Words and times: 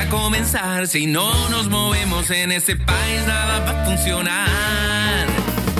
a 0.00 0.08
comenzar. 0.08 0.86
Si 0.88 1.06
no 1.06 1.48
nos 1.48 1.68
movemos 1.68 2.30
en 2.30 2.52
este 2.52 2.76
país, 2.76 3.26
nada 3.26 3.60
va 3.60 3.82
a 3.82 3.84
funcionar. 3.84 5.26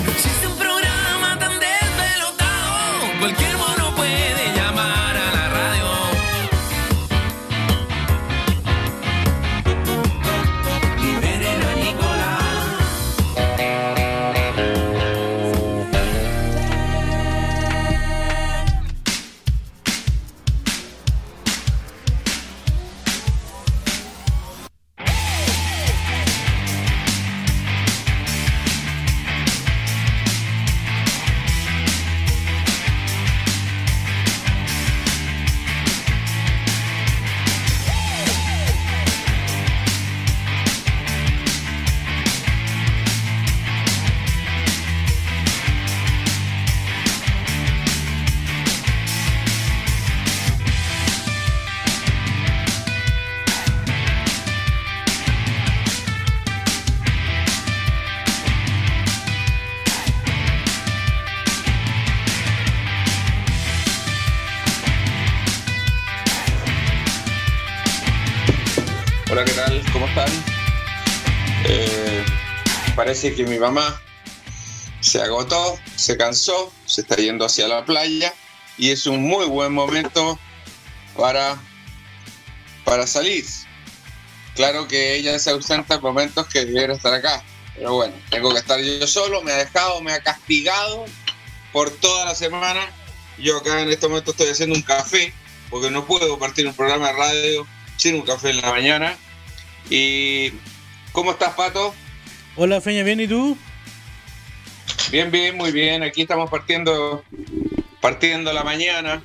Existe 0.07 0.47
un 0.47 0.57
programa 0.57 1.37
tan 1.39 1.53
desvelotado. 1.59 3.19
Cualquier 3.19 3.55
parece 73.21 73.35
que 73.35 73.47
mi 73.47 73.59
mamá 73.59 74.01
se 74.99 75.21
agotó, 75.21 75.77
se 75.95 76.17
cansó, 76.17 76.73
se 76.87 77.01
está 77.01 77.17
yendo 77.17 77.45
hacia 77.45 77.67
la 77.67 77.85
playa 77.85 78.33
y 78.79 78.89
es 78.89 79.05
un 79.05 79.21
muy 79.21 79.45
buen 79.45 79.73
momento 79.73 80.39
para, 81.15 81.55
para 82.83 83.05
salir. 83.05 83.45
Claro 84.55 84.87
que 84.87 85.15
ella 85.15 85.37
se 85.37 85.51
ausenta 85.51 85.95
en 85.95 86.01
momentos 86.01 86.47
que 86.47 86.65
debiera 86.65 86.95
estar 86.95 87.13
acá, 87.13 87.43
pero 87.75 87.93
bueno, 87.93 88.15
tengo 88.31 88.51
que 88.53 88.59
estar 88.59 88.79
yo 88.79 89.05
solo, 89.05 89.43
me 89.43 89.51
ha 89.51 89.57
dejado, 89.57 90.01
me 90.01 90.13
ha 90.13 90.23
castigado 90.23 91.05
por 91.71 91.91
toda 91.91 92.25
la 92.25 92.33
semana. 92.33 92.89
Yo 93.37 93.57
acá 93.57 93.81
en 93.81 93.91
este 93.91 94.07
momento 94.07 94.31
estoy 94.31 94.47
haciendo 94.47 94.75
un 94.75 94.81
café, 94.81 95.31
porque 95.69 95.91
no 95.91 96.07
puedo 96.07 96.39
partir 96.39 96.65
un 96.65 96.73
programa 96.73 97.07
de 97.07 97.13
radio 97.13 97.67
sin 97.97 98.15
un 98.15 98.21
café 98.23 98.49
en 98.49 98.61
la 98.61 98.71
mañana. 98.71 99.15
¿Y 99.91 100.53
cómo 101.11 101.31
estás, 101.31 101.53
Pato? 101.53 101.93
Hola 102.55 102.81
Feña, 102.81 103.03
¿bien 103.03 103.19
y 103.19 103.27
tú? 103.27 103.57
Bien, 105.11 105.31
bien, 105.31 105.55
muy 105.57 105.71
bien. 105.71 106.03
Aquí 106.03 106.21
estamos 106.21 106.49
partiendo, 106.49 107.23
partiendo 108.01 108.51
la 108.53 108.63
mañana. 108.63 109.23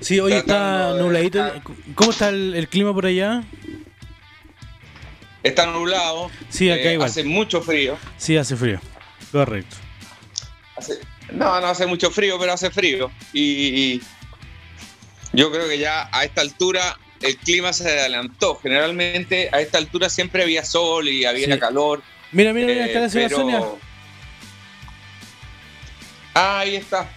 Sí, 0.00 0.20
hoy 0.20 0.32
está 0.34 0.94
de 0.94 1.02
nubladito. 1.02 1.52
¿Cómo 1.94 2.10
está 2.10 2.28
el, 2.28 2.54
el 2.54 2.68
clima 2.68 2.92
por 2.92 3.06
allá? 3.06 3.44
Está 5.42 5.66
nublado. 5.66 6.30
Sí, 6.48 6.70
acá 6.70 6.82
eh, 6.90 6.94
igual. 6.94 7.08
Hace 7.08 7.24
mucho 7.24 7.62
frío. 7.62 7.96
Sí, 8.16 8.36
hace 8.36 8.56
frío. 8.56 8.80
Correcto. 9.32 9.76
Hace- 10.76 10.98
no, 11.32 11.60
no 11.60 11.66
hace 11.66 11.86
mucho 11.86 12.10
frío, 12.10 12.38
pero 12.38 12.52
hace 12.52 12.70
frío. 12.70 13.10
Y, 13.32 13.42
y 13.42 14.02
yo 15.32 15.50
creo 15.50 15.68
que 15.68 15.78
ya 15.78 16.08
a 16.12 16.24
esta 16.24 16.40
altura 16.40 16.98
el 17.20 17.36
clima 17.36 17.72
se 17.72 17.88
adelantó. 17.88 18.56
Generalmente 18.56 19.48
a 19.52 19.60
esta 19.60 19.78
altura 19.78 20.08
siempre 20.08 20.42
había 20.42 20.64
sol 20.64 21.08
y 21.08 21.24
había 21.24 21.52
Sí. 21.54 21.58
calor. 21.60 22.02
Mira, 22.36 22.52
mira, 22.52 22.66
mira, 22.66 22.84
eh, 22.84 22.86
está 22.88 23.00
la 23.00 23.08
señora 23.08 23.28
pero- 23.28 23.40
Sonia. 23.40 23.62
Ah, 26.34 26.58
ahí 26.58 26.76
está. 26.76 27.08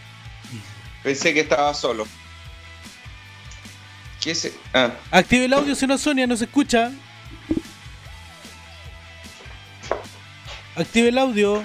Pensé 1.03 1.33
que 1.33 1.41
estaba 1.41 1.73
solo. 1.73 2.07
¿Qué 4.21 4.31
es? 4.31 4.53
Ah. 4.73 4.91
Active 5.11 5.43
el 5.43 5.51
audio, 5.51 5.75
señora 5.75 5.97
Sonia, 5.97 6.25
no 6.25 6.37
se 6.37 6.45
escucha. 6.45 6.93
Active 10.77 11.09
el 11.09 11.17
audio. 11.17 11.63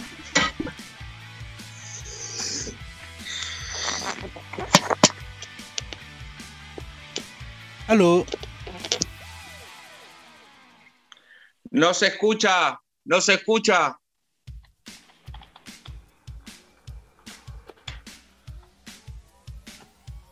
Aló. 7.86 8.26
No 11.71 11.94
se 11.94 12.09
escucha, 12.09 12.81
no 13.04 13.20
se 13.20 13.34
escucha. 13.34 13.98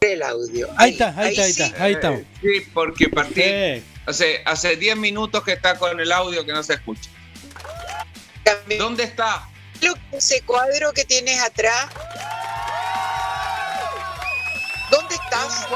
el 0.00 0.22
audio. 0.22 0.68
Ahí 0.76 0.92
está, 0.92 1.14
ahí 1.16 1.30
está, 1.30 1.42
ahí 1.44 1.52
sí. 1.52 1.62
está, 1.62 2.08
ahí. 2.08 2.18
Eh, 2.20 2.26
sí, 2.40 2.70
porque 2.74 3.08
partí. 3.08 3.40
Eh, 3.40 3.84
Hace, 4.04 4.42
hace 4.44 4.76
10 4.76 4.96
minutos 4.96 5.44
que 5.44 5.52
está 5.52 5.78
con 5.78 6.00
el 6.00 6.10
audio 6.10 6.44
que 6.44 6.52
no 6.52 6.62
se 6.62 6.74
escucha. 6.74 7.08
¿Dónde 8.78 9.04
está? 9.04 9.48
ese 10.12 10.42
cuadro 10.42 10.92
que 10.92 11.04
tienes 11.04 11.40
atrás. 11.40 11.86
¿Dónde 14.90 15.14
estás? 15.14 15.66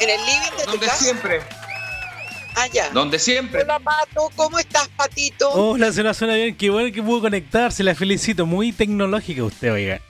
¿En 0.00 0.10
el 0.10 0.20
living 0.26 0.56
de 0.58 0.64
tu 0.64 0.70
¿Dónde 0.72 0.86
casa? 0.86 1.04
siempre? 1.04 1.40
Ah, 2.54 2.66
ya. 2.72 2.90
¿Dónde 2.90 3.18
siempre? 3.18 3.62
Hola, 3.62 3.78
Pato. 3.78 4.30
¿Cómo 4.36 4.58
estás, 4.58 4.88
Patito? 4.96 5.48
Hola, 5.50 5.92
señora 5.92 6.14
Sonia, 6.14 6.34
bien, 6.36 6.56
qué 6.56 6.70
bueno 6.70 6.92
que 6.92 7.02
pudo 7.02 7.20
conectarse, 7.22 7.82
la 7.84 7.94
felicito. 7.94 8.46
Muy 8.46 8.72
tecnológica 8.72 9.44
usted, 9.44 9.72
oiga. 9.72 10.00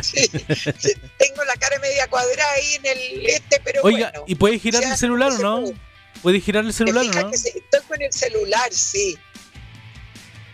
Sí, 0.00 0.24
sí, 0.26 0.90
Tengo 1.18 1.44
la 1.44 1.54
cara 1.60 1.78
media 1.80 2.06
cuadrada 2.08 2.50
ahí 2.52 2.74
en 2.76 2.86
el 2.86 3.26
este, 3.26 3.60
pero 3.62 3.82
Oiga, 3.82 4.08
bueno. 4.10 4.24
¿y 4.26 4.34
puede 4.36 4.58
girar 4.58 4.82
el 4.82 4.96
celular 4.96 5.32
o 5.32 5.38
no? 5.38 5.60
puede. 5.60 5.76
¿Puede 6.22 6.40
girar 6.40 6.64
el 6.64 6.70
¿Te 6.70 6.76
celular 6.78 7.04
o 7.04 7.12
no? 7.12 7.30
que 7.30 7.36
Estoy 7.36 7.80
con 7.86 8.00
el 8.00 8.12
celular, 8.12 8.72
sí. 8.72 9.18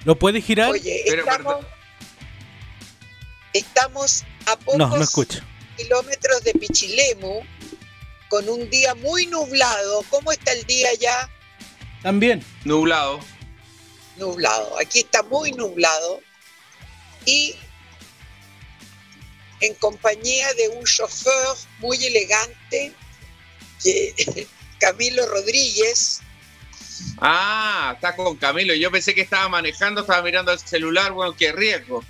¿Lo 0.05 0.19
puede 0.19 0.41
girar? 0.41 0.71
Oye, 0.71 1.05
Pero, 1.07 1.23
estamos, 1.23 1.65
estamos 3.53 4.25
a 4.47 4.57
pocos 4.57 4.77
No, 4.79 4.89
no 4.89 5.03
escucho. 5.03 5.41
kilómetros 5.77 6.43
de 6.43 6.53
Pichilemu 6.55 7.43
con 8.29 8.49
un 8.49 8.69
día 8.71 8.95
muy 8.95 9.27
nublado. 9.27 10.05
¿Cómo 10.11 10.33
está 10.33 10.53
el 10.53 10.65
día 10.65 10.89
ya? 11.01 11.31
También. 12.03 12.45
Nublado. 12.65 13.21
Nublado. 14.17 14.79
Aquí 14.79 15.01
está 15.01 15.23
muy 15.23 15.53
nublado. 15.53 16.21
Y 17.25 17.57
en 19.61 19.75
compañía 19.75 20.53
de 20.55 20.69
un 20.69 20.85
chofer 20.85 21.33
muy 21.81 22.03
elegante, 22.05 22.93
que, 23.83 24.47
Camilo 24.81 25.27
Rodríguez. 25.27 26.21
Ah, 27.19 27.93
está 27.95 28.15
con 28.15 28.37
Camilo. 28.37 28.75
Yo 28.75 28.91
pensé 28.91 29.15
que 29.15 29.23
estaba 29.23 29.49
manejando, 29.49 30.03
estaba 30.03 30.23
mirando 30.23 30.53
el 30.53 30.59
celular. 30.59 31.13
Bueno, 31.13 31.35
qué 31.37 31.53
riesgo. 31.53 32.05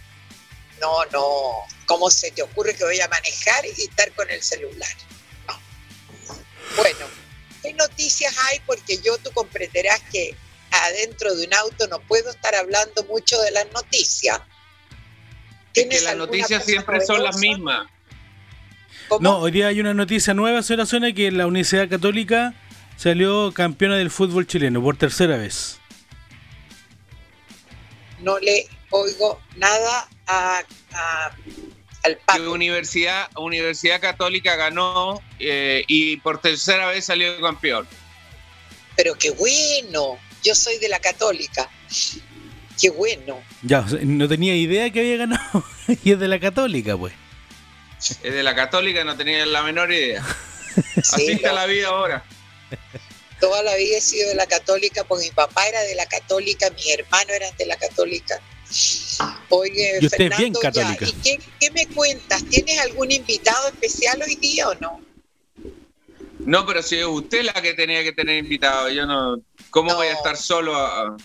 No, 0.80 1.04
no. 1.06 1.66
¿Cómo 1.86 2.10
se 2.10 2.30
te 2.30 2.42
ocurre 2.42 2.74
que 2.74 2.84
voy 2.84 3.00
a 3.00 3.08
manejar 3.08 3.64
y 3.66 3.82
estar 3.82 4.12
con 4.12 4.30
el 4.30 4.42
celular? 4.42 4.94
No. 6.78 6.82
Bueno, 6.82 7.06
¿qué 7.62 7.72
noticias 7.74 8.34
hay? 8.50 8.60
Porque 8.66 8.98
yo 9.04 9.18
tú 9.18 9.30
comprenderás 9.32 10.00
que 10.12 10.34
adentro 10.70 11.34
de 11.34 11.46
un 11.46 11.54
auto 11.54 11.86
no 11.88 12.00
puedo 12.00 12.30
estar 12.30 12.54
hablando 12.54 13.04
mucho 13.04 13.38
de 13.40 13.50
las 13.50 13.66
noticias. 13.72 14.38
Es 14.38 15.72
¿Tienes 15.72 15.98
que 16.00 16.04
las 16.04 16.16
noticias 16.16 16.64
siempre 16.64 17.04
son 17.04 17.22
las 17.22 17.36
mismas. 17.38 17.88
¿Cómo? 19.08 19.20
No, 19.22 19.38
hoy 19.38 19.50
día 19.52 19.68
hay 19.68 19.80
una 19.80 19.94
noticia 19.94 20.34
nueva, 20.34 20.62
señora 20.62 20.86
Sonia, 20.86 21.14
que 21.14 21.30
la 21.30 21.46
Universidad 21.46 21.88
Católica 21.88 22.54
salió 22.96 23.52
campeona 23.54 23.96
del 23.96 24.10
fútbol 24.10 24.46
chileno 24.46 24.82
por 24.82 24.96
tercera 24.96 25.36
vez. 25.36 25.78
No 28.20 28.38
le 28.38 28.68
oigo 28.90 29.40
nada 29.56 30.08
a, 30.26 30.62
a- 30.92 31.30
al. 32.02 32.48
Universidad, 32.48 33.28
Universidad 33.36 34.00
Católica 34.00 34.56
ganó 34.56 35.20
eh, 35.38 35.84
y 35.88 36.18
por 36.18 36.40
tercera 36.40 36.88
vez 36.88 37.06
salió 37.06 37.40
campeón. 37.40 37.86
Pero 38.96 39.14
qué 39.14 39.30
bueno. 39.30 40.18
Yo 40.42 40.54
soy 40.54 40.78
de 40.78 40.88
la 40.88 41.00
católica. 41.00 41.68
Qué 42.80 42.90
bueno. 42.90 43.42
Ya, 43.62 43.84
no 44.02 44.28
tenía 44.28 44.54
idea 44.54 44.90
que 44.90 45.00
había 45.00 45.16
ganado. 45.16 45.64
y 46.04 46.12
es 46.12 46.20
de 46.20 46.28
la 46.28 46.38
Católica, 46.38 46.96
pues. 46.96 47.12
Es 47.98 48.32
de 48.32 48.42
la 48.42 48.54
Católica, 48.54 49.02
no 49.04 49.16
tenía 49.16 49.44
la 49.46 49.62
menor 49.62 49.92
idea. 49.92 50.24
Así 50.96 51.26
Sí, 51.26 51.32
está 51.32 51.52
la 51.52 51.66
vida 51.66 51.88
ahora. 51.88 52.24
Toda 53.40 53.62
la 53.62 53.74
vida 53.74 53.98
he 53.98 54.00
sido 54.00 54.28
de 54.28 54.34
la 54.34 54.46
católica, 54.46 55.04
porque 55.04 55.26
mi 55.26 55.30
papá 55.30 55.66
era 55.68 55.80
de 55.82 55.94
la 55.94 56.06
católica, 56.06 56.70
mis 56.70 56.88
hermanos 56.92 57.30
eran 57.30 57.56
de 57.56 57.66
la 57.66 57.76
católica. 57.76 58.40
Oye, 59.50 59.98
Y 60.00 60.06
usted 60.06 60.30
es 60.32 60.38
bien 60.38 60.52
ya, 60.54 60.60
católica. 60.60 61.06
¿y 61.06 61.12
qué, 61.12 61.40
qué 61.58 61.70
me 61.70 61.86
cuentas? 61.86 62.44
¿Tienes 62.44 62.78
algún 62.80 63.10
invitado 63.10 63.68
especial 63.68 64.20
hoy 64.22 64.34
día 64.36 64.68
o 64.68 64.74
no? 64.74 65.00
No, 66.40 66.64
pero 66.66 66.82
si 66.82 66.96
es 66.96 67.06
usted 67.06 67.42
la 67.44 67.52
que 67.54 67.74
tenía 67.74 68.02
que 68.02 68.12
tener 68.12 68.38
invitado, 68.38 68.88
yo 68.90 69.06
no. 69.06 69.40
¿Cómo 69.70 69.90
No. 69.90 69.96
voy 69.96 70.06
a 70.08 70.12
estar 70.12 70.36
solo? 70.36 70.74
a- 70.76 71.16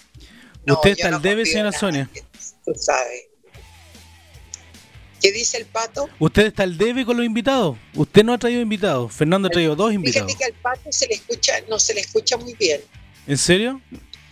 No, 0.66 0.74
Usted 0.76 0.92
está 0.92 1.10
no 1.12 1.18
al 1.18 1.22
debe, 1.22 1.46
señora 1.46 1.72
Sonia. 1.72 2.10
Tú 2.66 2.74
sabes. 2.76 3.24
¿Qué 5.22 5.32
dice 5.32 5.58
el 5.58 5.66
pato? 5.66 6.10
Usted 6.20 6.48
está 6.48 6.64
al 6.64 6.78
debe 6.78 7.06
con 7.06 7.16
los 7.16 7.26
invitados. 7.26 7.78
Usted 7.94 8.24
no 8.26 8.34
ha 8.34 8.38
traído 8.38 8.62
invitados. 8.62 9.14
Fernando 9.14 9.48
ha 9.48 9.52
traído 9.52 9.76
dos 9.76 9.94
invitados. 9.94 10.32
Fíjate 10.32 10.46
que 10.46 10.54
al 10.54 10.62
pato 10.62 10.92
se 10.92 11.08
le 11.08 11.14
escucha, 11.16 11.54
no 11.70 11.80
se 11.80 11.94
le 11.94 12.02
escucha 12.02 12.36
muy 12.38 12.54
bien. 12.56 12.82
¿En 13.28 13.38
serio? 13.38 13.80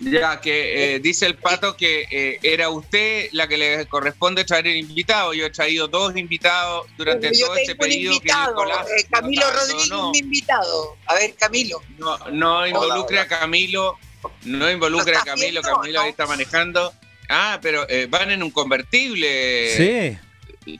Ya 0.01 0.41
que 0.41 0.95
eh, 0.95 0.99
dice 0.99 1.27
el 1.27 1.35
pato 1.35 1.77
que 1.77 2.07
eh, 2.09 2.39
era 2.41 2.69
usted 2.69 3.29
la 3.33 3.47
que 3.47 3.57
le 3.57 3.85
corresponde 3.85 4.43
traer 4.43 4.67
el 4.67 4.77
invitado. 4.77 5.33
Yo 5.33 5.45
he 5.45 5.49
traído 5.51 5.87
dos 5.87 6.15
invitados 6.17 6.87
durante 6.97 7.31
todo 7.31 7.55
este 7.55 7.73
un 7.73 7.77
periodo 7.77 8.15
invitado, 8.15 8.55
que 8.55 8.61
Nicolás 8.63 8.87
eh, 8.89 9.07
Camilo 9.11 9.45
no, 9.45 9.51
Rodríguez, 9.51 9.89
no, 9.89 10.11
mi 10.11 10.17
invitado. 10.17 10.97
A 11.05 11.13
ver, 11.15 11.35
Camilo. 11.35 11.83
no, 11.99 12.17
no 12.31 12.65
involucre 12.67 13.17
hola. 13.17 13.21
a 13.21 13.27
Camilo, 13.27 13.99
no 14.43 14.71
involucre 14.71 15.13
¿Lo 15.13 15.19
a 15.19 15.23
Camilo, 15.23 15.61
viendo 15.61 15.61
Camilo 15.61 16.01
ahí 16.01 16.09
está 16.09 16.25
manejando. 16.25 16.93
Ah, 17.29 17.59
pero 17.61 17.87
eh, 17.87 18.07
van 18.09 18.31
en 18.31 18.41
un 18.41 18.51
convertible. 18.51 19.75
sí. 19.77 20.17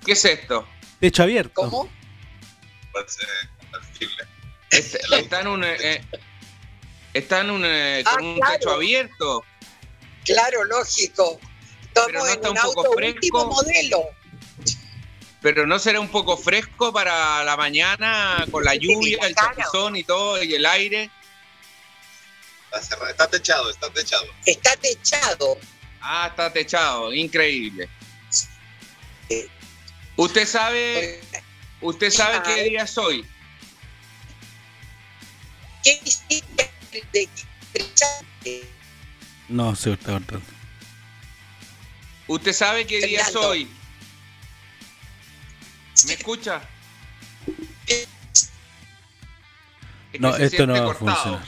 ¿Qué 0.06 0.12
es 0.12 0.26
esto? 0.26 0.68
Techo 1.00 1.24
abierto. 1.24 1.54
¿Cómo? 1.56 1.90
Este- 4.70 5.00
está 5.18 5.42
en 5.42 5.48
un 5.48 5.64
eh, 5.64 6.02
está 7.14 7.42
en 7.42 7.50
un 7.52 7.64
eh, 7.66 8.04
Ah, 8.06 8.16
con 8.16 8.26
un 8.26 8.36
claro. 8.40 8.54
techo 8.54 8.72
abierto. 8.72 9.46
Claro, 10.26 10.64
lógico. 10.66 11.40
Pero 11.94 12.08
Estamos 12.08 12.14
no 12.14 12.28
en 12.28 12.34
está 12.36 12.50
un 12.52 12.58
un 12.58 12.64
poco 12.64 12.80
auto 12.82 12.94
fresco. 12.94 13.16
último 13.16 13.46
modelo. 13.48 14.04
Pero 15.42 15.66
no 15.66 15.80
será 15.80 16.00
un 16.00 16.08
poco 16.10 16.38
fresco 16.38 16.94
para 16.94 17.44
la 17.44 17.58
mañana 17.58 18.46
con 18.52 18.64
la 18.64 18.76
lluvia, 18.76 19.18
el 19.26 19.34
chapuzón 19.36 19.96
y 19.96 20.04
todo 20.04 20.42
y 20.44 20.54
el 20.54 20.66
aire. 20.66 21.10
Está 22.66 22.82
cerrado, 22.84 23.10
está 23.10 23.28
techado, 23.30 23.70
está 23.72 23.90
techado. 23.92 24.26
Está 24.46 24.76
techado. 24.78 25.58
Ah, 26.00 26.28
está 26.30 26.54
techado, 26.54 27.12
increíble. 27.14 27.90
Sí. 28.30 29.50
Usted 30.16 30.48
sabe, 30.48 31.20
usted 31.82 32.12
sabe 32.12 32.42
qué 32.44 32.64
día 32.66 32.84
es 32.84 32.98
hoy. 32.98 33.26
¿Qué 35.84 36.00
hiciste 36.06 36.71
de 36.92 38.68
No, 39.50 39.76
se 39.76 39.94
está 39.94 40.14
cortando. 40.14 40.46
Usted 42.28 42.54
sabe 42.54 42.86
qué 42.86 43.06
día 43.06 43.22
es 43.22 43.36
hoy. 43.36 43.68
¿Me 46.08 46.14
escucha? 46.14 46.62
Es 47.88 48.08
No, 50.20 50.36
se 50.36 50.46
esto 50.46 50.68
no 50.68 50.74
va 50.74 50.92
a 50.92 50.96
funcionar. 50.96 51.46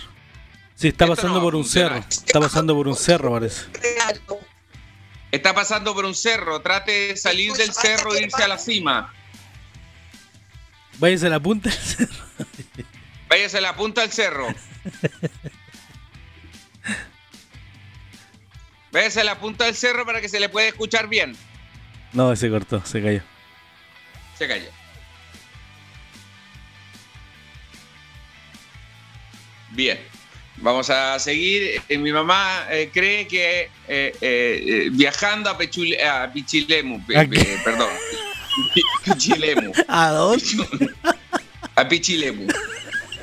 Sí, 0.75 0.89
está 0.89 1.05
Esto 1.05 1.15
pasando 1.15 1.37
no 1.39 1.43
por 1.43 1.55
un 1.55 1.65
cerro. 1.65 1.95
Está 1.95 2.39
pasando 2.39 2.75
por 2.75 2.87
un 2.87 2.95
cerro, 2.95 3.31
parece. 3.31 3.65
Está 5.31 5.53
pasando 5.53 5.93
por 5.93 6.05
un 6.05 6.15
cerro. 6.15 6.61
Trate 6.61 6.91
de 6.91 7.17
salir 7.17 7.53
del 7.53 7.73
cerro 7.73 8.13
e 8.13 8.23
irse 8.23 8.43
a 8.43 8.47
la 8.47 8.57
cima. 8.57 9.13
Váyase 10.99 11.27
a 11.27 11.29
la 11.29 11.39
punta 11.39 11.69
del 11.69 11.79
cerro. 11.79 12.25
Váyase 13.29 13.57
a 13.57 13.61
la 13.61 13.75
punta 13.75 14.01
del 14.01 14.11
cerro. 14.11 14.47
Váyase 18.91 19.21
a 19.21 19.23
la 19.23 19.39
punta 19.39 19.65
del 19.65 19.75
cerro 19.75 20.05
para 20.05 20.21
que 20.21 20.29
se 20.29 20.39
le 20.39 20.49
pueda 20.49 20.67
escuchar 20.67 21.07
bien. 21.07 21.35
No, 22.13 22.35
se 22.35 22.49
cortó, 22.49 22.85
se 22.85 23.01
cayó. 23.01 23.21
Se 24.37 24.47
cayó. 24.47 24.69
Bien, 29.71 29.97
vamos 30.57 30.91
a 30.91 31.17
seguir. 31.17 31.81
Eh, 31.89 31.97
mi 31.97 32.11
mamá 32.11 32.67
eh, 32.69 32.91
cree 32.93 33.27
que 33.27 33.71
eh, 33.87 34.89
viajando 34.91 35.49
a, 35.49 35.57
Pechule- 35.57 35.99
a 36.03 36.31
Pichilemu, 36.31 37.03
pe- 37.07 37.17
¿A 37.17 37.25
qué? 37.27 37.39
pe- 37.39 37.57
perdón, 37.63 37.89
Pi- 38.75 38.81
Pichilemu, 39.05 39.71
¿A 39.87 40.09
dónde? 40.09 40.43
a 41.75 41.87
Pichilemu. 41.87 42.47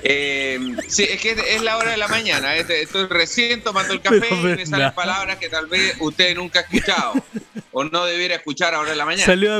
Eh, 0.03 0.59
sí, 0.89 1.05
es 1.05 1.21
que 1.21 1.33
es 1.55 1.63
la 1.63 1.77
hora 1.77 1.91
de 1.93 1.97
la 1.97 2.09
mañana. 2.09 2.57
este- 2.57 2.83
Estoy 2.83 3.07
recién 3.07 3.63
tomando 3.63 3.93
el 3.93 4.01
café 4.01 4.21
Pero, 4.21 4.53
y 4.55 4.57
me 4.57 4.67
salen 4.67 4.93
palabras 4.95 5.37
que 5.39 5.49
tal 5.49 5.67
vez 5.67 5.95
usted 6.01 6.35
nunca 6.37 6.61
ha 6.61 6.63
escuchado 6.63 7.15
o 7.73 7.85
no 7.85 8.05
debiera 8.07 8.35
escuchar 8.37 8.75
ahora 8.75 8.93
en 8.93 8.99
la 8.99 9.05
mañana. 9.05 9.27
Salió 9.27 9.55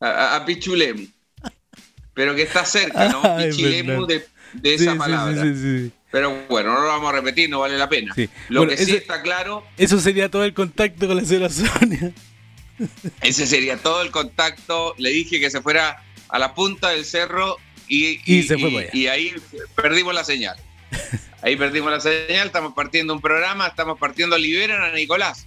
a 0.00 0.44
Pichulemu. 0.46 1.06
Pero 2.14 2.34
que 2.34 2.42
está 2.42 2.64
cerca, 2.64 3.08
¿no? 3.08 3.20
Ay, 3.24 3.50
Pichilemu 3.50 4.06
de, 4.06 4.26
de 4.54 4.74
esa 4.74 4.92
sí, 4.92 4.98
palabra. 4.98 5.42
sí, 5.42 5.54
sí, 5.54 5.60
sí. 5.86 5.92
Pero 6.10 6.46
bueno, 6.48 6.72
no 6.72 6.80
lo 6.80 6.86
vamos 6.88 7.10
a 7.12 7.16
repetir, 7.16 7.50
no 7.50 7.60
vale 7.60 7.76
la 7.76 7.88
pena. 7.88 8.14
Lo 8.48 8.60
Bueno, 8.60 8.76
que 8.76 8.82
sí 8.84 8.96
está 8.96 9.20
claro, 9.22 9.64
Eso 9.76 10.00
sería 10.00 10.30
todo 10.30 10.44
el 10.44 10.54
contacto 10.54 11.06
con 11.06 11.16
la 11.18 11.24
señora 11.24 11.50
Sonia. 11.50 12.12
ese 13.20 13.46
sería 13.46 13.76
todo 13.76 14.00
el 14.02 14.10
contacto. 14.10 14.94
Le 14.98 15.10
dije 15.10 15.38
que 15.38 15.50
se 15.50 15.60
fuera 15.60 16.02
a 16.28 16.38
la 16.38 16.54
punta 16.54 16.88
del 16.90 17.04
cerro 17.04 17.56
y, 17.88 18.20
Y 18.24 18.42
se 18.42 18.58
fue 18.58 18.90
y 18.92 19.06
ahí 19.06 19.34
perdimos 19.74 20.14
la 20.14 20.24
señal. 20.24 20.56
Ahí 21.42 21.56
perdimos 21.56 21.90
la 21.92 22.00
señal, 22.00 22.46
estamos 22.46 22.74
partiendo 22.74 23.14
un 23.14 23.20
programa, 23.20 23.66
estamos 23.68 23.98
partiendo 23.98 24.36
Liberan 24.36 24.82
a 24.82 24.90
Nicolás, 24.90 25.46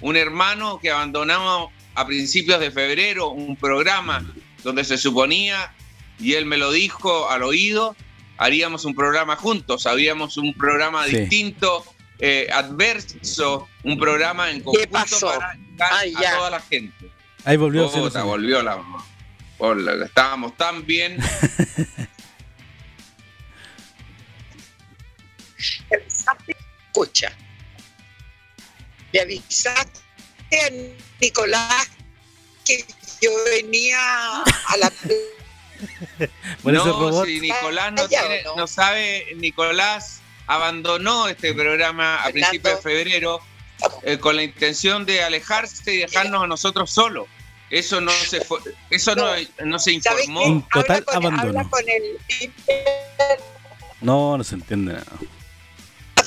un 0.00 0.16
hermano 0.16 0.78
que 0.80 0.90
abandonamos 0.90 1.70
a 1.94 2.06
principios 2.06 2.60
de 2.60 2.70
febrero, 2.70 3.30
un 3.30 3.56
programa 3.56 4.24
donde 4.62 4.84
se 4.84 4.98
suponía, 4.98 5.72
y 6.18 6.34
él 6.34 6.44
me 6.44 6.58
lo 6.58 6.70
dijo 6.70 7.30
al 7.30 7.42
oído, 7.42 7.96
haríamos 8.36 8.84
un 8.84 8.94
programa 8.94 9.36
juntos, 9.36 9.86
habíamos 9.86 10.36
un 10.36 10.52
programa 10.54 11.06
Sí. 11.06 11.16
distinto, 11.16 11.84
eh, 12.18 12.46
adverso, 12.52 13.68
un 13.82 13.98
programa 13.98 14.50
en 14.50 14.60
conjunto 14.60 14.90
para 14.90 15.54
llegar 15.54 15.92
Ay, 15.92 16.14
a 16.14 16.36
toda 16.36 16.50
la 16.50 16.60
gente. 16.60 17.10
Ahí 17.44 17.56
volvió 17.56 17.86
a 17.86 17.90
Puta, 17.90 18.22
volvió 18.22 18.62
la, 18.62 18.82
hola, 19.60 20.04
estábamos 20.04 20.56
tan 20.56 20.84
bien. 20.84 21.18
Escucha. 26.88 27.32
Le 29.12 29.20
avisaste 29.20 30.00
a 30.52 30.70
Nicolás 31.20 31.88
que 32.64 32.84
yo 33.20 33.30
venía 33.44 33.98
a 34.42 34.76
la 34.78 34.86
ese 36.20 36.30
no, 36.64 36.84
robot. 36.84 37.26
si 37.26 37.40
Nicolás 37.40 37.92
no, 37.92 38.08
tiene, 38.08 38.42
¿no? 38.42 38.56
no 38.56 38.66
sabe, 38.66 39.26
Nicolás 39.36 40.20
abandonó 40.46 41.28
este 41.28 41.54
programa 41.54 42.16
a 42.16 42.24
Fernando. 42.24 42.32
principios 42.48 42.76
de 42.76 42.82
febrero 42.82 43.40
eh, 44.02 44.18
con 44.18 44.36
la 44.36 44.42
intención 44.42 45.06
de 45.06 45.22
alejarse 45.22 45.94
y 45.94 45.98
dejarnos 45.98 46.42
a 46.42 46.46
nosotros 46.46 46.90
solos. 46.90 47.26
Eso 47.70 48.00
no 48.00 48.10
se 48.10 48.40
fue, 48.44 48.58
eso 48.90 49.14
no, 49.14 49.26
no 49.64 49.78
se 49.78 50.00
¿Sabes 50.00 50.24
informó. 50.24 50.42
En 50.42 50.62
qué? 50.62 50.68
total 50.72 50.96
habla 50.96 51.04
con, 51.04 51.16
abandono. 51.24 51.58
habla 51.60 51.70
con 51.70 51.84
el 51.88 52.18
No, 54.00 54.36
no 54.38 54.42
se 54.44 54.54
entiende 54.56 54.94
nada. 54.94 55.06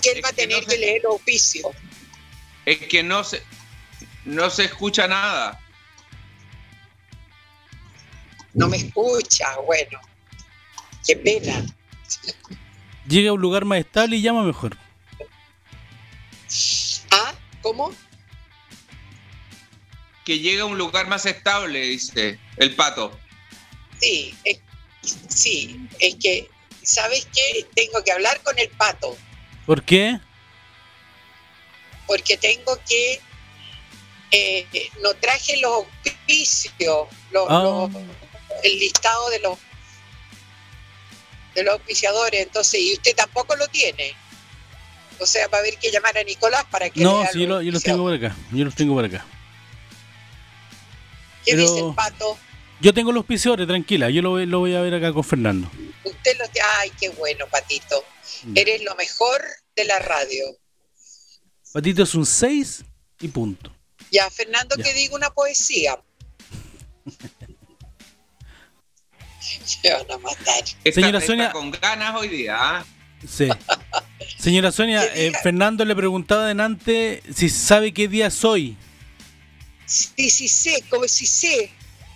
que 0.01 0.11
él 0.11 0.17
Es 0.19 0.23
va 0.23 0.29
a 0.29 0.31
que 0.31 0.41
tener 0.43 0.61
no 0.61 0.65
que 0.65 0.71
se- 0.71 0.77
leer 0.79 1.01
oficio. 1.07 1.69
Es 2.65 2.77
que 2.79 3.03
no 3.03 3.23
se, 3.25 3.43
no 4.25 4.49
se 4.49 4.65
escucha 4.65 5.07
nada. 5.07 5.59
No 8.53 8.67
me 8.67 8.77
escucha, 8.77 9.45
bueno. 9.65 9.99
Qué 11.05 11.15
pena. 11.17 11.65
Llega 13.07 13.31
a 13.31 13.33
un 13.33 13.41
lugar 13.41 13.65
más 13.65 13.79
estable 13.79 14.15
y 14.17 14.21
llama 14.21 14.43
mejor. 14.43 14.77
¿Ah? 17.11 17.33
¿Cómo? 17.61 17.91
Que 20.25 20.39
llega 20.39 20.63
a 20.63 20.65
un 20.65 20.77
lugar 20.77 21.07
más 21.07 21.25
estable, 21.25 21.81
dice 21.81 22.39
el 22.57 22.75
pato. 22.75 23.17
Sí, 23.99 24.33
es, 24.43 24.59
sí, 25.27 25.87
es 25.99 26.15
que, 26.15 26.49
¿sabes 26.81 27.27
qué? 27.33 27.65
Tengo 27.75 28.03
que 28.03 28.11
hablar 28.11 28.41
con 28.43 28.57
el 28.59 28.69
pato, 28.69 29.17
¿Por 29.65 29.83
qué? 29.83 30.19
porque 32.07 32.37
tengo 32.37 32.77
que, 32.87 33.19
eh, 34.31 34.67
no 35.01 35.13
traje 35.15 35.57
los 35.57 35.85
auspicios, 36.05 37.07
los- 37.31 37.47
Ah. 37.49 37.63
los- 37.63 37.91
el 38.63 38.79
listado 38.79 39.29
de 39.29 39.39
los 39.39 39.57
de 41.55 41.63
los 41.63 41.73
auspiciadores, 41.75 42.41
entonces, 42.41 42.81
y 42.81 42.93
usted 42.93 43.15
tampoco 43.15 43.55
lo 43.55 43.67
tiene. 43.67 44.15
O 45.19 45.25
sea, 45.27 45.47
va 45.49 45.59
a 45.59 45.61
haber 45.61 45.77
que 45.77 45.91
llamar 45.91 46.17
a 46.17 46.23
Nicolás 46.23 46.65
para 46.71 46.89
que 46.89 47.01
No, 47.01 47.23
sí, 47.31 47.41
yo, 47.41 47.47
lo- 47.47 47.61
yo 47.61 47.71
los 47.71 47.83
tengo 47.83 48.01
por 48.03 48.13
acá. 48.15 48.35
Yo 48.51 48.65
los 48.65 48.73
tengo 48.73 48.95
por 48.95 49.05
acá. 49.05 49.23
¿Qué 51.45 51.51
pero- 51.55 51.61
dice 51.73 51.79
el 51.87 51.93
pato? 51.95 52.37
Yo 52.81 52.93
tengo 52.93 53.11
los 53.13 53.21
auspiciadores, 53.21 53.65
tranquila. 53.67 54.09
Yo 54.09 54.21
lo, 54.21 54.31
voy- 54.31 54.45
lo 54.45 54.59
voy 54.59 54.75
a 54.75 54.81
ver 54.81 54.93
acá 54.95 55.13
con 55.13 55.23
Fernando. 55.23 55.69
Usted 56.03 56.37
lo 56.37 56.45
Ay, 56.79 56.91
qué 56.99 57.09
bueno, 57.09 57.45
Patito. 57.49 58.03
Mm. 58.43 58.57
Eres 58.57 58.83
lo 58.83 58.93
mejor 58.95 59.41
de 59.75 59.85
la 59.85 59.99
radio. 59.99 60.43
Patito 61.71 62.03
es 62.03 62.13
un 62.13 62.25
6 62.25 62.83
y 63.21 63.27
punto. 63.29 63.73
Ya, 64.11 64.29
Fernando, 64.29 64.75
Ya. 64.77 64.83
que 64.83 64.93
diga 64.93 65.15
una 65.15 65.29
poesía. 65.31 65.97
Se 69.39 69.91
van 69.93 70.09
a 70.11 70.17
matar. 70.17 70.63
Esta- 70.83 70.91
Señora 71.01 71.19
está 71.19 71.27
Sonia- 71.31 71.51
con 71.51 71.71
ganas 71.71 72.15
hoy 72.15 72.27
día. 72.27 72.55
¿ah? 72.59 72.85
Sí. 73.27 73.47
Señora 74.37 74.71
Sonia, 74.71 75.03
eh. 75.15 75.31
Fernando 75.41 75.85
le 75.85 75.95
preguntaba 75.95 76.47
delante 76.47 77.23
si 77.33 77.49
sabe 77.49 77.93
qué 77.93 78.07
día 78.07 78.29
soy. 78.29 78.77
Sí, 79.85 80.29
sí 80.29 80.47
sé, 80.47 80.83
como 80.89 81.07
si 81.07 81.25
sé. 81.27 81.71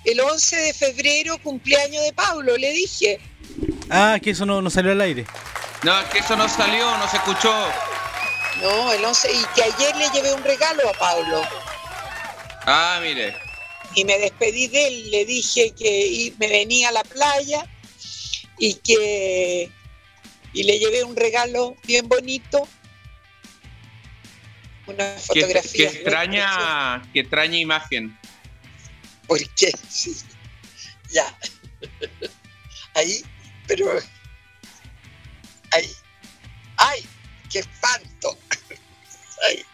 El 0.05 0.19
11 0.21 0.55
de 0.55 0.74
febrero, 0.74 1.38
cumpleaños 1.39 2.03
de 2.03 2.13
Pablo, 2.13 2.55
le 2.57 2.71
dije. 2.71 3.19
Ah, 3.89 4.17
que 4.21 4.29
eso 4.31 4.45
no, 4.45 4.62
no 4.62 4.69
salió 4.69 4.91
al 4.93 5.01
aire. 5.01 5.25
No, 5.83 6.00
es 6.00 6.07
que 6.09 6.19
eso 6.19 6.36
no 6.36 6.47
salió, 6.47 6.97
no 6.97 7.07
se 7.09 7.17
escuchó. 7.17 7.53
No, 8.62 8.91
el 8.93 9.03
11, 9.03 9.29
y 9.31 9.45
que 9.55 9.63
ayer 9.63 9.95
le 9.97 10.09
llevé 10.09 10.33
un 10.33 10.43
regalo 10.43 10.89
a 10.89 10.93
Pablo. 10.93 11.41
Ah, 12.65 13.00
mire. 13.01 13.36
y 13.95 14.03
me 14.05 14.17
despedí 14.19 14.67
de 14.67 14.88
él, 14.88 15.12
le 15.12 15.25
dije 15.25 15.71
que 15.71 16.05
y- 16.07 16.33
me 16.38 16.47
venía 16.50 16.89
a 16.89 16.91
la 16.91 17.03
playa 17.03 17.65
y 18.59 18.75
que 18.75 19.71
y 20.53 20.63
le 20.63 20.77
llevé 20.79 21.03
un 21.03 21.15
regalo 21.15 21.75
bien 21.83 22.07
bonito, 22.07 22.67
una 24.88 25.15
Qué, 25.15 25.20
fotografía. 25.22 25.89
qué 25.91 25.96
extraña, 25.98 27.01
qué 27.13 27.20
extraña 27.22 27.58
imagen. 27.58 28.17
Porque 29.27 29.72
sí, 29.89 30.15
ya, 31.12 31.38
ahí, 32.94 33.24
pero 33.67 33.91
ahí, 35.72 35.91
ay, 36.77 37.06
qué 37.51 37.60
espanto, 37.60 38.38
ay. 39.50 39.65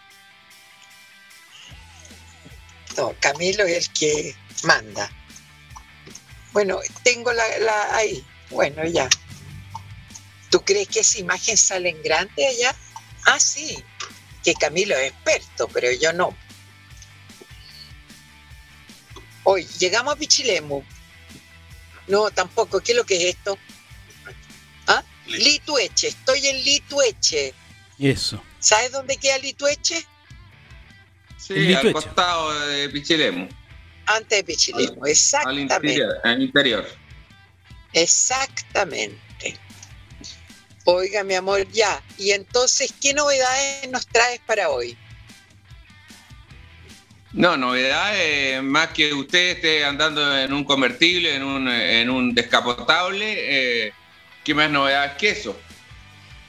No, 2.98 3.16
Camilo 3.20 3.64
es 3.66 3.88
el 3.88 3.94
que 3.94 4.36
manda. 4.64 5.10
Bueno, 6.52 6.80
tengo 7.04 7.34
la, 7.34 7.58
la 7.60 7.96
ahí. 7.96 8.24
Bueno, 8.52 8.86
ya. 8.86 9.10
¿Tú 10.52 10.64
crees 10.64 10.88
que 10.88 11.00
esa 11.00 11.18
imagen 11.18 11.58
sale 11.58 11.90
en 11.90 12.04
grande 12.04 12.46
allá? 12.46 12.76
Ah, 13.26 13.40
sí. 13.40 13.84
Que 14.44 14.54
Camilo 14.54 14.96
es 14.96 15.12
experto, 15.12 15.68
pero 15.70 15.92
yo 15.92 16.14
no. 16.14 16.36
Hoy, 19.44 19.66
llegamos 19.80 20.14
a 20.14 20.18
Pichilemu. 20.18 20.84
No, 22.08 22.30
tampoco. 22.32 22.80
¿Qué 22.80 22.92
es 22.92 22.98
lo 22.98 23.06
que 23.06 23.16
es 23.16 23.36
esto? 23.36 23.58
¿Ah? 24.88 25.04
Litueche. 25.28 26.10
Estoy 26.10 26.48
en 26.48 26.64
Litueche. 26.64 27.54
Eso. 28.00 28.44
¿Sabes 28.60 28.92
dónde 28.92 29.18
queda 29.18 29.38
Litueche? 29.38 30.06
Sí, 31.38 31.74
al 31.74 31.92
costado 31.92 32.68
de 32.68 32.90
Pichilemu. 32.90 33.50
Antes 34.06 34.38
de 34.40 34.44
Pichilemu. 34.44 35.04
Al 35.04 35.10
Exactamente. 35.10 35.74
interior. 35.74 36.14
Al 36.24 36.42
interior. 36.42 36.90
Exactamente. 37.94 39.23
Oiga, 40.86 41.24
mi 41.24 41.36
amor, 41.36 41.70
ya. 41.72 42.02
Y 42.18 42.32
entonces, 42.32 42.94
¿qué 43.02 43.14
novedades 43.14 43.90
nos 43.90 44.06
traes 44.08 44.42
para 44.46 44.70
hoy? 44.70 44.98
No, 47.32 47.58
novedad, 47.58 48.14
eh, 48.16 48.62
más 48.62 48.90
que 48.90 49.12
usted 49.14 49.52
esté 49.52 49.84
andando 49.84 50.38
en 50.38 50.54
un 50.54 50.64
convertible, 50.64 51.36
en 51.36 51.44
un, 51.44 51.68
en 51.68 52.10
un 52.10 52.36
descapotable, 52.36 53.88
eh, 53.88 53.94
¿qué 54.44 54.54
más 54.54 54.70
novedades 54.70 55.14
que 55.18 55.30
eso? 55.30 55.58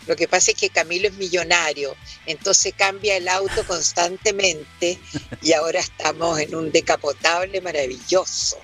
Lo 0.06 0.14
que 0.14 0.28
pasa 0.28 0.50
es 0.50 0.58
que 0.58 0.68
Camilo 0.68 1.08
es 1.08 1.14
millonario, 1.14 1.96
entonces 2.26 2.74
cambia 2.76 3.16
el 3.16 3.28
auto 3.28 3.66
constantemente 3.66 4.98
y 5.40 5.52
ahora 5.54 5.80
estamos 5.80 6.38
en 6.38 6.54
un 6.54 6.70
decapotable 6.70 7.62
maravilloso. 7.62 8.58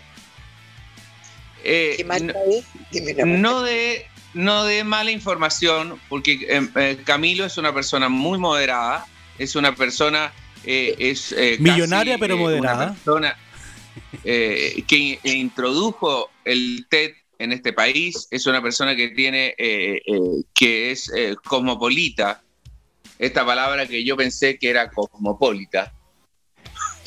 Eh, 1.65 1.95
¿Qué 1.97 2.05
más 2.05 2.21
no-? 2.21 2.35
Dime 2.91 3.15
no 3.15 3.63
de 3.63 4.07
no 4.35 4.65
de 4.65 4.85
mala 4.85 5.11
información, 5.11 6.01
porque 6.09 6.47
eh, 6.49 6.69
eh, 6.77 6.99
Camilo 7.05 7.45
es 7.45 7.59
una 7.59 7.73
persona 7.75 8.09
muy 8.09 8.39
moderada, 8.39 9.07
es 9.39 9.57
una 9.57 9.75
persona 9.75 10.33
eh, 10.65 10.95
es 10.99 11.33
eh, 11.33 11.57
casi, 11.57 11.63
Millonaria, 11.63 12.19
pero 12.19 12.35
eh, 12.35 12.39
una 12.39 12.47
moderada. 12.57 12.95
persona 12.95 13.37
eh, 14.25 14.83
que 14.87 14.97
in- 14.97 15.19
introdujo 15.25 16.31
el 16.45 16.87
TED 16.89 17.13
en 17.39 17.53
este 17.53 17.73
país, 17.73 18.29
es 18.31 18.47
una 18.47 18.61
persona 18.61 18.95
que 18.95 19.09
tiene 19.09 19.55
eh, 19.57 20.03
eh, 20.07 20.21
que 20.55 20.91
es 20.91 21.11
eh, 21.17 21.35
cosmopolita, 21.43 22.43
esta 23.19 23.45
palabra 23.47 23.87
que 23.87 24.05
yo 24.05 24.17
pensé 24.17 24.59
que 24.59 24.71
era 24.71 24.91
cosmopolita. 24.91 25.93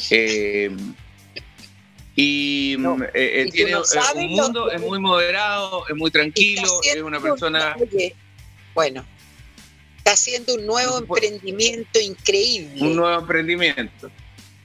Eh, 0.10 0.70
y 2.16 2.76
No. 2.80 2.98
mm, 2.98 3.04
eh, 3.04 3.10
eh, 3.14 3.46
Y 3.48 3.52
tiene 3.52 3.72
no 3.72 3.80
eh, 3.84 3.86
un 4.16 4.28
mundo, 4.32 4.68
que- 4.70 4.76
es 4.76 4.82
muy 4.82 5.00
moderado, 5.00 5.86
es 5.88 5.96
muy 5.96 6.12
tranquilo, 6.12 6.80
es 6.84 7.02
una 7.02 7.18
un- 7.18 7.24
persona... 7.24 7.76
Oye, 7.80 8.16
bueno, 8.76 9.06
está 9.98 10.12
haciendo 10.14 10.56
un 10.56 10.66
nuevo 10.66 11.00
emprendimiento 11.00 12.00
increíble. 12.00 12.82
un 12.82 12.96
nuevo 12.96 13.20
emprendimiento. 13.22 14.12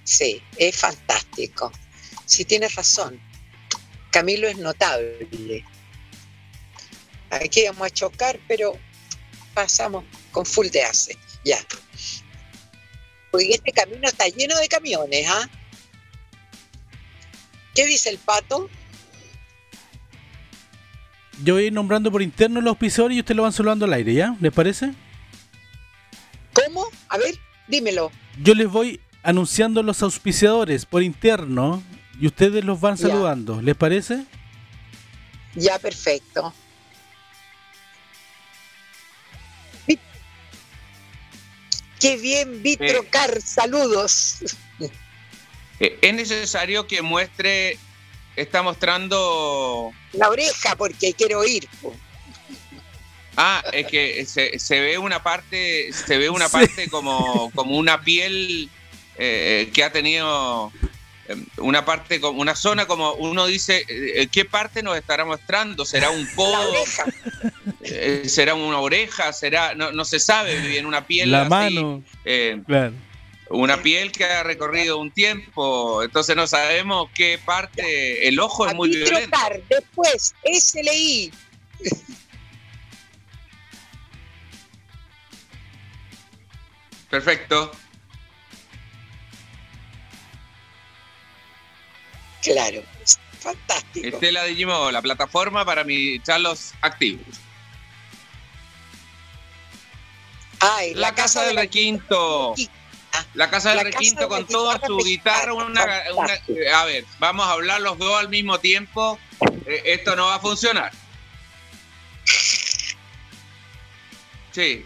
Sí, 0.04 0.42
es 0.56 0.76
fantástico. 0.76 1.70
Sí, 2.24 2.44
tienes 2.44 2.74
razón. 2.74 3.20
Camilo 4.10 4.48
es 4.48 4.56
notable. 4.58 5.64
Aquí 7.30 7.64
vamos 7.66 7.86
a 7.86 7.90
chocar, 7.90 8.38
pero 8.48 8.72
pasamos 9.54 10.04
con 10.32 10.46
full 10.46 10.68
de 10.68 10.82
ace. 10.82 11.16
Ya. 11.44 11.58
Porque 13.30 13.50
este 13.50 13.72
camino 13.72 14.08
está 14.08 14.26
lleno 14.28 14.56
de 14.58 14.68
camiones, 14.68 15.26
¿ah? 15.28 15.48
¿Qué 17.78 17.86
dice 17.86 18.10
el 18.10 18.18
pato? 18.18 18.68
Yo 21.44 21.54
voy 21.54 21.62
a 21.62 21.66
ir 21.68 21.72
nombrando 21.72 22.10
por 22.10 22.22
interno 22.22 22.60
los 22.60 22.70
auspiciadores 22.72 23.16
y 23.16 23.20
ustedes 23.20 23.36
lo 23.36 23.44
van 23.44 23.52
saludando 23.52 23.84
al 23.84 23.92
aire, 23.92 24.14
¿ya? 24.14 24.36
¿Les 24.40 24.52
parece? 24.52 24.94
¿Cómo? 26.52 26.84
A 27.08 27.18
ver, 27.18 27.38
dímelo. 27.68 28.10
Yo 28.42 28.56
les 28.56 28.66
voy 28.66 29.00
anunciando 29.22 29.84
los 29.84 30.02
auspiciadores 30.02 30.86
por 30.86 31.04
interno 31.04 31.80
y 32.20 32.26
ustedes 32.26 32.64
los 32.64 32.80
van 32.80 32.96
Ya. 32.96 33.06
saludando. 33.06 33.62
¿Les 33.62 33.76
parece? 33.76 34.24
Ya, 35.54 35.78
perfecto. 35.78 36.52
Qué 42.00 42.16
bien, 42.16 42.60
Vitrocar, 42.60 43.40
saludos. 43.40 44.38
Eh, 45.80 45.98
es 46.02 46.14
necesario 46.14 46.86
que 46.86 47.02
muestre, 47.02 47.78
está 48.36 48.62
mostrando... 48.62 49.92
La 50.12 50.28
oreja, 50.28 50.74
porque 50.76 51.12
quiero 51.14 51.44
ir. 51.44 51.68
po. 51.80 51.94
Ah, 53.36 53.62
es 53.72 53.86
que 53.86 54.26
se, 54.26 54.58
se 54.58 54.80
ve 54.80 54.98
una 54.98 55.22
parte, 55.22 55.92
se 55.92 56.18
ve 56.18 56.28
una 56.28 56.46
Sí. 56.46 56.52
parte 56.52 56.88
como, 56.88 57.52
como 57.54 57.76
una 57.76 58.00
piel 58.02 58.68
eh, 59.16 59.70
que 59.72 59.84
ha 59.84 59.92
tenido 59.92 60.72
eh, 61.28 61.36
una 61.58 61.84
parte, 61.84 62.20
como 62.20 62.40
una 62.40 62.56
zona 62.56 62.86
como 62.86 63.12
uno 63.12 63.46
dice, 63.46 63.84
eh, 63.88 64.26
¿qué 64.32 64.44
parte 64.44 64.82
nos 64.82 64.96
estará 64.96 65.24
mostrando? 65.24 65.84
¿Será 65.84 66.10
un 66.10 66.24
La 66.24 66.34
codo? 66.34 66.68
oreja. 66.70 67.04
Eh, 67.82 68.22
¿Será 68.26 68.54
una 68.54 68.80
oreja? 68.80 69.32
¿Será? 69.32 69.74
No, 69.76 69.92
no 69.92 70.04
se 70.04 70.18
sabe 70.18 70.56
bien, 70.60 70.84
una 70.86 71.06
piel 71.06 71.30
La 71.30 71.42
así, 71.42 71.48
mano. 71.50 72.02
eh, 72.24 72.60
Claro. 72.66 72.92
Una 73.50 73.82
piel 73.82 74.12
que 74.12 74.24
ha 74.24 74.42
recorrido 74.42 74.98
un 74.98 75.10
tiempo, 75.10 76.02
entonces 76.02 76.36
no 76.36 76.46
sabemos 76.46 77.08
qué 77.14 77.38
parte, 77.44 78.28
el 78.28 78.38
ojo 78.40 78.66
es 78.66 78.74
muy 78.74 78.90
violento. 78.90 79.20
Vitrocar, 79.20 79.62
después 79.68 80.34
SLI. 80.44 81.32
Perfecto. 87.10 87.72
Claro, 92.42 92.82
es 93.02 93.18
fantástico. 93.40 94.06
Estela 94.06 94.44
Digimo, 94.44 94.90
la 94.90 95.02
plataforma 95.02 95.64
para 95.64 95.82
administrar 95.82 96.40
los 96.40 96.72
activos. 96.82 97.26
Ay, 100.60 100.94
La, 100.94 101.14
casa, 101.14 101.44
del 101.44 101.54
la- 101.56 101.62
requinto. 101.62 102.54
La 103.34 103.50
casa 103.50 103.70
del 103.70 103.78
La 103.78 103.82
requinto 103.84 104.28
con 104.28 104.46
toda 104.46 104.80
su 104.84 104.96
guitarra. 104.98 105.52
Una, 105.54 105.82
a 105.82 106.84
ver, 106.84 107.04
vamos 107.18 107.46
a 107.46 107.52
hablar 107.52 107.80
los 107.80 107.98
dos 107.98 108.18
al 108.18 108.28
mismo 108.28 108.58
tiempo. 108.58 109.18
Eh, 109.66 109.82
esto 109.86 110.16
no 110.16 110.26
va 110.26 110.36
a 110.36 110.40
funcionar. 110.40 110.92
Sí. 114.52 114.84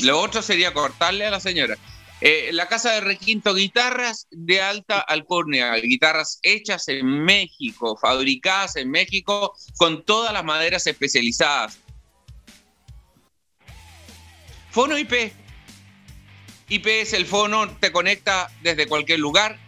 Lo 0.00 0.20
otro 0.20 0.42
sería 0.42 0.72
cortarle 0.72 1.26
a 1.26 1.30
la 1.30 1.40
señora. 1.40 1.76
Eh, 2.20 2.50
la 2.52 2.68
casa 2.68 2.92
de 2.92 3.00
requinto 3.00 3.52
guitarras 3.52 4.28
de 4.30 4.60
alta 4.60 5.00
alcurnia, 5.00 5.74
guitarras 5.74 6.38
hechas 6.42 6.86
en 6.86 7.24
México, 7.24 7.98
fabricadas 8.00 8.76
en 8.76 8.90
México 8.90 9.56
con 9.76 10.04
todas 10.04 10.32
las 10.32 10.44
maderas 10.44 10.86
especializadas. 10.86 11.78
Fono 14.70 14.96
IP. 14.96 15.32
IP 16.68 16.86
es 16.86 17.12
el 17.12 17.26
fono, 17.26 17.68
te 17.78 17.92
conecta 17.92 18.50
desde 18.62 18.86
cualquier 18.86 19.20
lugar. 19.20 19.58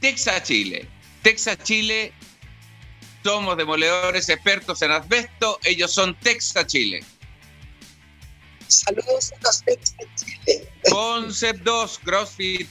Texas 0.00 0.42
Chile. 0.44 0.88
Texas 1.22 1.58
Chile, 1.64 2.12
somos 3.24 3.56
demoledores 3.56 4.28
expertos 4.28 4.82
en 4.82 4.92
asbesto, 4.92 5.58
ellos 5.64 5.92
son 5.92 6.14
Texas 6.20 6.66
Chile. 6.66 7.02
Saludos 8.68 9.32
a 9.32 9.42
los 9.42 9.62
Texas 9.64 10.06
Chile. 10.16 10.68
Concept 10.90 11.60
2, 11.62 12.00
CrossFit. 12.04 12.68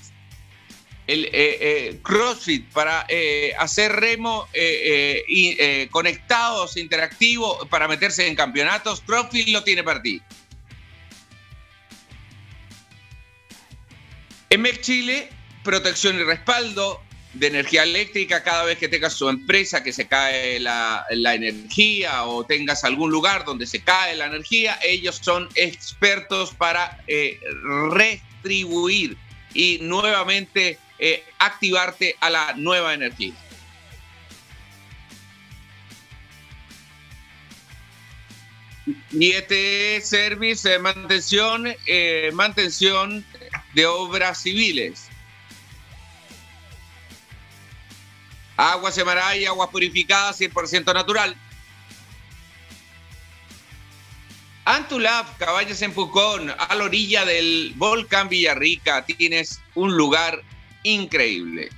El, 1.07 1.25
eh, 1.25 1.31
eh, 1.33 1.99
CrossFit 2.01 2.67
para 2.71 3.05
eh, 3.09 3.53
hacer 3.59 3.91
remo 3.91 4.47
y, 4.53 5.87
conectados, 5.87 6.77
interactivos, 6.77 7.67
para 7.67 7.87
meterse 7.87 8.25
en 8.25 8.35
campeonatos. 8.35 9.01
CrossFit 9.01 9.49
lo 9.49 9.63
tiene 9.63 9.83
para 9.83 10.01
ti. 10.01 10.21
MEC 14.57 14.81
Chile, 14.81 15.29
protección 15.63 16.19
y 16.19 16.23
respaldo 16.23 17.01
de 17.33 17.47
energía 17.47 17.83
eléctrica 17.83 18.43
cada 18.43 18.63
vez 18.63 18.77
que 18.77 18.87
tengas 18.87 19.17
tu 19.17 19.27
empresa 19.27 19.83
que 19.83 19.91
se 19.91 20.07
cae 20.07 20.59
la, 20.59 21.05
energía 21.09 22.23
o 22.25 22.45
tengas 22.45 22.83
algún 22.83 23.11
lugar 23.11 23.43
donde 23.43 23.65
se 23.67 23.83
cae 23.83 24.15
la 24.15 24.27
energía, 24.27 24.79
ellos 24.83 25.19
son 25.21 25.49
expertos 25.55 26.53
para 26.53 27.03
retribuir 27.91 29.17
y 29.53 29.79
nuevamente 29.81 30.77
eh, 30.97 31.23
activarte 31.39 32.15
a 32.21 32.29
la 32.29 32.53
nueva 32.55 32.93
energía. 32.93 33.33
Y 39.11 39.31
este 39.31 39.99
service 40.01 40.69
de 40.69 40.79
mantención, 40.79 41.73
eh, 41.87 42.29
mantención 42.33 43.25
de 43.75 43.85
obras 43.85 44.41
civiles. 44.41 45.09
Agua 48.57 48.91
Semaray, 48.91 49.45
agua 49.45 49.69
purificada 49.69 50.31
100% 50.31 50.93
natural. 50.93 51.35
Antulaf, 54.63 55.37
Caballos 55.37 55.81
en 55.81 55.93
Pucón, 55.93 56.49
a 56.49 56.73
la 56.73 56.85
orilla 56.85 57.25
del 57.25 57.73
volcán 57.75 58.29
Villarrica, 58.29 59.05
tienes 59.05 59.59
un 59.75 59.95
lugar 59.95 60.41
increíble. 60.83 61.69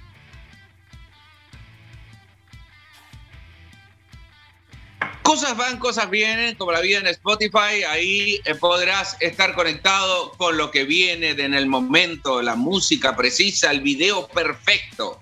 Cosas 5.28 5.58
van, 5.58 5.78
cosas 5.78 6.10
vienen, 6.10 6.56
como 6.56 6.72
la 6.72 6.80
vida 6.80 7.00
en 7.00 7.08
Spotify, 7.08 7.84
ahí 7.90 8.40
eh, 8.46 8.56
podrás 8.56 9.18
estar 9.20 9.56
conectado 9.56 10.32
con 10.38 10.56
lo 10.56 10.72
que 10.72 10.86
viene 10.86 11.32
en 11.32 11.54
el 11.54 11.68
momento, 11.68 12.42
la 12.42 12.56
música 12.56 13.14
precisa, 13.14 13.70
el 13.72 13.82
video 13.82 14.30
perfecto. 14.30 15.22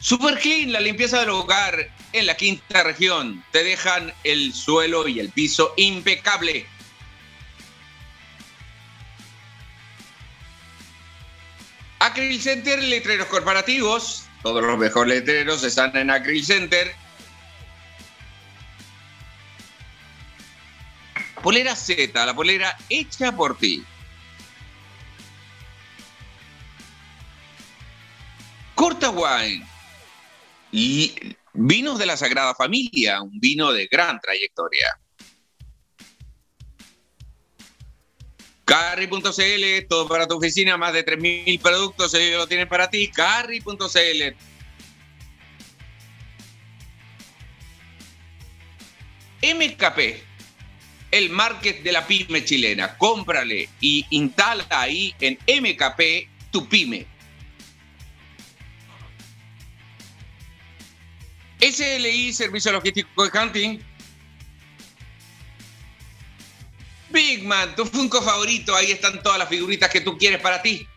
Super 0.00 0.36
Clean, 0.40 0.72
la 0.72 0.80
limpieza 0.80 1.20
del 1.20 1.30
hogar 1.30 1.92
en 2.12 2.26
la 2.26 2.36
quinta 2.36 2.82
región. 2.82 3.44
Te 3.52 3.62
dejan 3.62 4.12
el 4.24 4.52
suelo 4.52 5.06
y 5.06 5.20
el 5.20 5.30
piso 5.30 5.74
impecable. 5.76 6.66
Acryl 12.00 12.42
Center, 12.42 12.82
letreros 12.82 13.28
corporativos. 13.28 14.23
Todos 14.44 14.62
los 14.62 14.76
mejores 14.76 15.20
letreros 15.20 15.64
están 15.64 15.96
en 15.96 16.10
Acryl 16.10 16.44
Center. 16.44 16.94
Polera 21.42 21.74
Z, 21.74 22.26
la 22.26 22.34
polera 22.34 22.76
hecha 22.90 23.32
por 23.32 23.56
ti. 23.56 23.82
Corta 28.74 29.08
Wine. 29.08 29.66
Y 30.72 31.14
vinos 31.54 31.98
de 31.98 32.04
la 32.04 32.18
Sagrada 32.18 32.54
Familia, 32.54 33.22
un 33.22 33.40
vino 33.40 33.72
de 33.72 33.86
gran 33.86 34.20
trayectoria. 34.20 35.00
Carry.cl, 38.64 39.86
todo 39.88 40.08
para 40.08 40.26
tu 40.26 40.36
oficina, 40.36 40.76
más 40.76 40.92
de 40.92 41.04
3.000 41.04 41.60
productos, 41.60 42.14
ellos 42.14 42.38
lo 42.38 42.46
tienen 42.46 42.68
para 42.68 42.88
ti. 42.88 43.08
Carry.cl. 43.08 44.34
MKP, 49.42 50.22
el 51.10 51.30
market 51.30 51.82
de 51.82 51.92
la 51.92 52.06
pyme 52.06 52.44
chilena. 52.44 52.96
Cómprale 52.96 53.68
y 53.80 54.06
instala 54.10 54.66
ahí 54.70 55.14
en 55.20 55.38
MKP 55.46 56.28
tu 56.50 56.66
pyme. 56.66 57.06
SLI, 61.60 62.32
Servicio 62.32 62.72
Logístico 62.72 63.28
de 63.28 63.38
Hunting, 63.38 63.78
Big 67.14 67.44
Man, 67.44 67.74
tu 67.76 67.86
Funko 67.86 68.20
favorito, 68.20 68.74
ahí 68.74 68.90
están 68.90 69.22
todas 69.22 69.38
las 69.38 69.48
figuritas 69.48 69.88
que 69.88 70.00
tú 70.00 70.18
quieres 70.18 70.40
para 70.40 70.60
ti. 70.60 70.88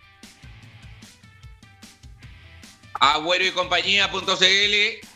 Agüero 2.96 3.46
y 3.46 3.52
compañía.cl, 3.52 5.08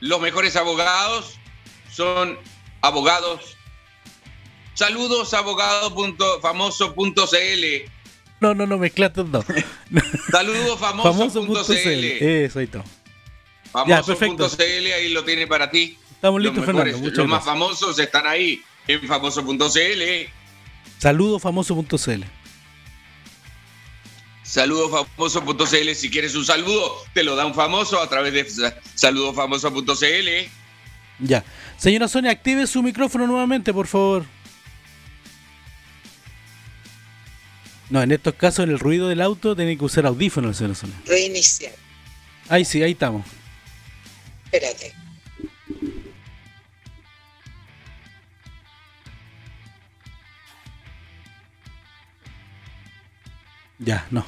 los 0.00 0.20
mejores 0.20 0.56
abogados 0.56 1.38
son 1.92 2.38
abogados. 2.80 3.58
Saludos 4.72 5.34
abogado.famoso.cl. 5.34 7.90
No, 8.40 8.54
no, 8.54 8.66
no, 8.66 8.78
mezclaste 8.78 9.24
no. 9.24 9.44
Saludos 10.32 10.80
famoso.cl. 10.80 11.74
Eso 11.74 12.58
ahí 12.58 12.64
está. 12.64 12.82
Famoso.cl, 13.70 14.62
ahí 14.62 15.10
lo 15.10 15.22
tiene 15.24 15.46
para 15.46 15.70
ti. 15.70 15.98
Estamos 16.12 16.40
listos, 16.40 16.64
Fernando. 16.64 17.10
los 17.10 17.28
más 17.28 17.44
famosos 17.44 17.98
están 17.98 18.26
ahí 18.26 18.62
en 18.92 19.06
famoso.cl. 19.06 20.02
Saludos 20.98 21.42
famoso.cl. 21.42 22.24
Saludos 24.42 25.06
famoso.cl. 25.16 25.94
Si 25.94 26.10
quieres 26.10 26.34
un 26.34 26.44
saludo, 26.44 26.96
te 27.14 27.22
lo 27.22 27.36
da 27.36 27.46
un 27.46 27.54
famoso 27.54 28.00
a 28.00 28.08
través 28.08 28.56
de 28.56 28.74
saludofamoso.cl. 28.94 30.28
Ya. 31.20 31.44
Señora 31.76 32.08
Sonia, 32.08 32.30
active 32.30 32.66
su 32.66 32.82
micrófono 32.82 33.26
nuevamente, 33.26 33.72
por 33.72 33.86
favor. 33.86 34.24
No, 37.90 38.02
en 38.02 38.12
estos 38.12 38.34
casos, 38.34 38.64
en 38.64 38.70
el 38.70 38.78
ruido 38.78 39.08
del 39.08 39.20
auto, 39.20 39.56
tiene 39.56 39.76
que 39.76 39.84
usar 39.84 40.06
audífonos, 40.06 40.56
señora 40.56 40.74
Sonia. 40.74 40.96
Reiniciar. 41.06 41.72
Ahí 42.48 42.64
sí, 42.64 42.82
ahí 42.82 42.92
estamos. 42.92 43.24
Espérate. 44.44 44.92
Ya, 53.80 54.06
no. 54.10 54.24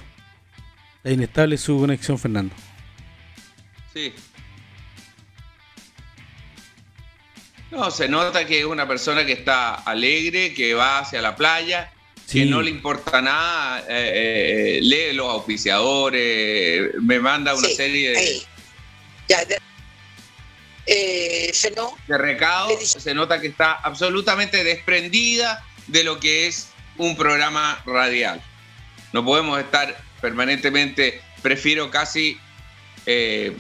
Está 0.97 1.11
inestable 1.11 1.59
su 1.59 1.79
conexión, 1.79 2.19
Fernando. 2.19 2.55
Sí. 3.93 4.13
No, 7.71 7.91
se 7.91 8.09
nota 8.09 8.47
que 8.47 8.61
es 8.61 8.65
una 8.65 8.89
persona 8.89 9.25
que 9.25 9.33
está 9.33 9.75
alegre, 9.75 10.53
que 10.55 10.75
va 10.75 11.01
hacia 11.01 11.23
la 11.23 11.37
playa, 11.37 11.93
que 12.31 12.47
no 12.47 12.63
le 12.63 12.71
importa 12.71 13.21
nada, 13.21 13.81
eh, 13.89 14.79
eh, 14.79 14.81
lee 14.83 15.13
los 15.15 15.29
auspiciadores, 15.29 16.95
me 17.01 17.19
manda 17.19 17.55
una 17.55 17.69
serie 17.69 18.11
de... 18.11 18.43
Ya, 19.29 19.45
de, 19.45 19.59
eh, 20.87 21.53
de 22.09 22.19
recados, 22.19 22.91
se 22.91 23.15
nota 23.15 23.41
que 23.41 23.49
está 23.49 23.73
absolutamente 23.73 24.65
desprendida 24.65 25.65
de 25.87 26.05
lo 26.05 26.19
que 26.19 26.47
es 26.47 26.69
un 26.97 27.17
programa 27.17 27.83
radial. 27.87 28.43
No 29.13 29.25
podemos 29.25 29.59
estar 29.61 29.97
permanentemente, 30.21 31.21
prefiero 31.43 31.91
casi... 31.91 32.39
Eh, 33.07 33.57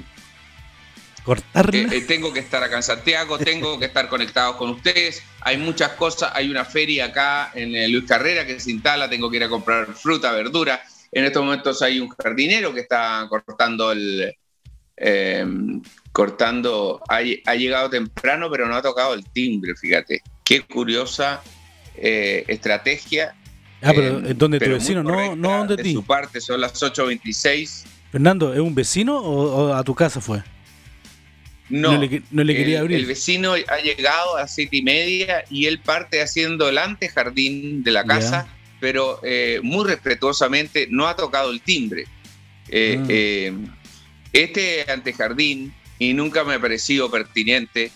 Cortarla. 1.23 1.93
Eh, 1.93 1.99
eh, 1.99 2.01
tengo 2.03 2.33
que 2.33 2.41
estar 2.41 2.63
acá 2.63 2.77
en 2.77 2.83
Santiago, 2.83 3.39
tengo 3.39 3.79
que 3.79 3.87
estar 3.87 4.09
conectado 4.09 4.57
con 4.57 4.71
ustedes. 4.71 5.23
Hay 5.41 5.57
muchas 5.57 5.91
cosas, 5.91 6.33
hay 6.35 6.51
una 6.51 6.65
feria 6.65 7.07
acá 7.07 7.53
en 7.55 7.93
Luis 7.93 8.05
Carrera 8.07 8.45
que 8.45 8.59
se 8.59 8.73
instala, 8.73 9.09
tengo 9.09 9.31
que 9.31 9.37
ir 9.37 9.45
a 9.45 9.49
comprar 9.49 9.87
fruta, 9.95 10.33
verdura. 10.33 10.83
En 11.13 11.25
estos 11.25 11.45
momentos 11.45 11.81
hay 11.83 12.01
un 12.01 12.09
jardinero 12.09 12.75
que 12.75 12.81
está 12.81 13.27
cortando 13.29 13.93
el... 13.93 14.35
cortando, 16.11 17.01
ha, 17.09 17.19
ha, 17.19 17.55
llegado 17.55 17.91
temprano, 17.91 18.51
pero 18.51 18.67
no 18.67 18.75
ha 18.75 18.83
tocado 18.83 19.15
el 19.15 19.25
timbre, 19.31 19.77
fíjate. 19.77 20.23
qué 20.45 20.63
curiosa 20.63 21.43
eh, 21.97 22.45
estrategia. 22.49 23.35
Ah, 23.83 23.93
pero 23.95 24.19
eh, 24.27 24.35
donde 24.35 24.59
tu 24.59 24.65
pero 24.65 24.75
vecino, 24.77 25.03
no, 25.03 25.35
no 25.37 25.59
donde 25.59 25.77
de 25.77 25.83
ti. 25.83 25.93
su 25.93 26.05
parte, 26.05 26.41
son 26.41 26.61
las 26.61 26.81
8.26. 26.81 27.85
Fernando, 28.13 28.53
¿es 28.55 28.61
un 28.61 28.75
vecino 28.75 29.19
o, 29.19 29.69
o 29.71 29.75
a 29.75 29.83
tu 29.83 29.95
casa 29.95 30.21
fue? 30.21 30.43
No, 31.69 31.93
No 31.93 31.99
le 32.01 32.09
que- 32.09 32.23
no 32.31 32.45
le 32.45 32.55
quería 32.55 32.81
abrir. 32.81 32.99
el 32.99 33.07
vecino 33.07 33.53
ha 33.55 33.79
llegado 33.81 34.37
a 34.37 34.47
siete 34.47 34.77
y 34.77 34.83
media 34.83 35.45
y 35.51 35.67
él 35.67 35.79
parte 35.79 36.21
haciendo 36.23 36.69
el 36.69 36.77
antejardín 36.79 37.83
de 37.83 37.91
la 37.93 38.05
casa, 38.05 38.47
pero 38.81 39.21
eh, 39.23 39.61
muy 39.63 39.87
respetuosamente 39.87 40.87
no 40.91 41.07
ha 41.09 41.17
tocado 41.17 41.51
el 41.51 41.61
timbre. 41.63 42.05
Eh, 42.69 42.99
Ah. 43.01 43.07
eh, 43.09 43.53
este 44.35 44.85
antejardín, 44.91 45.73
y 45.99 46.13
nunca 46.15 46.45
me 46.45 46.55
ha 46.55 46.61
parecido 46.61 47.11
pertinente, 47.11 47.91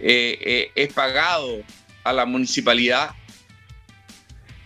eh, 0.00 0.70
es 0.74 0.92
pagado 0.92 1.62
a 2.04 2.12
la 2.12 2.26
municipalidad. 2.26 3.10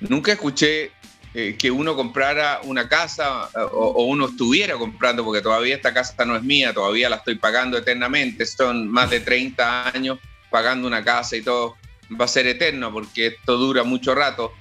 Nunca 0.01 0.33
escuché 0.33 0.91
eh, 1.35 1.57
que 1.59 1.71
uno 1.71 1.95
comprara 1.95 2.61
una 2.65 2.89
casa 2.89 3.49
eh, 3.55 3.61
o, 3.61 3.67
o 3.89 4.03
uno 4.05 4.27
estuviera 4.27 4.75
comprando, 4.77 5.25
porque 5.25 5.43
todavía 5.43 5.77
esta 5.77 5.93
casa 5.95 6.25
no 6.25 6.37
es 6.37 6.43
mía, 6.43 6.73
todavía 6.75 7.09
la 7.09 7.17
estoy 7.17 7.37
pagando 7.37 7.79
eternamente, 7.79 8.45
son 8.47 8.89
más 8.89 9.11
de 9.11 9.21
30 9.21 9.89
años 9.95 10.19
pagando 10.51 10.87
una 10.89 11.05
casa 11.05 11.37
y 11.37 11.43
todo 11.43 11.77
va 12.21 12.25
a 12.25 12.29
ser 12.29 12.47
eterno 12.49 12.93
porque 12.93 13.29
esto 13.29 13.57
dura 13.57 13.85
mucho 13.85 14.15
rato. 14.15 14.53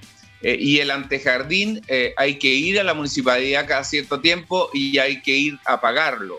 Eh, 0.42 0.56
y 0.58 0.78
el 0.78 0.90
antejardín 0.90 1.82
eh, 1.88 2.14
hay 2.16 2.38
que 2.38 2.48
ir 2.48 2.80
a 2.80 2.84
la 2.84 2.94
municipalidad 2.94 3.66
cada 3.66 3.84
cierto 3.84 4.20
tiempo 4.20 4.70
y 4.72 4.96
hay 4.98 5.20
que 5.20 5.36
ir 5.36 5.58
a 5.66 5.80
pagarlo. 5.80 6.38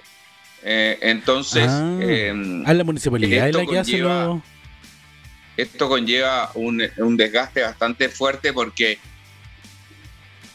Entonces, 0.64 1.68
Ah. 1.68 1.98
eh, 2.02 2.64
Ah, 2.66 2.74
la 2.74 2.84
municipalidad 2.84 3.50
es 3.50 3.56
la 3.56 3.66
que 3.66 3.80
hace 3.80 3.98
los... 3.98 4.42
esto 5.62 5.88
conlleva 5.88 6.52
un, 6.56 6.84
un 6.98 7.18
desgaste 7.18 7.62
bastante 7.62 8.10
fuerte 8.10 8.54
porque 8.54 9.00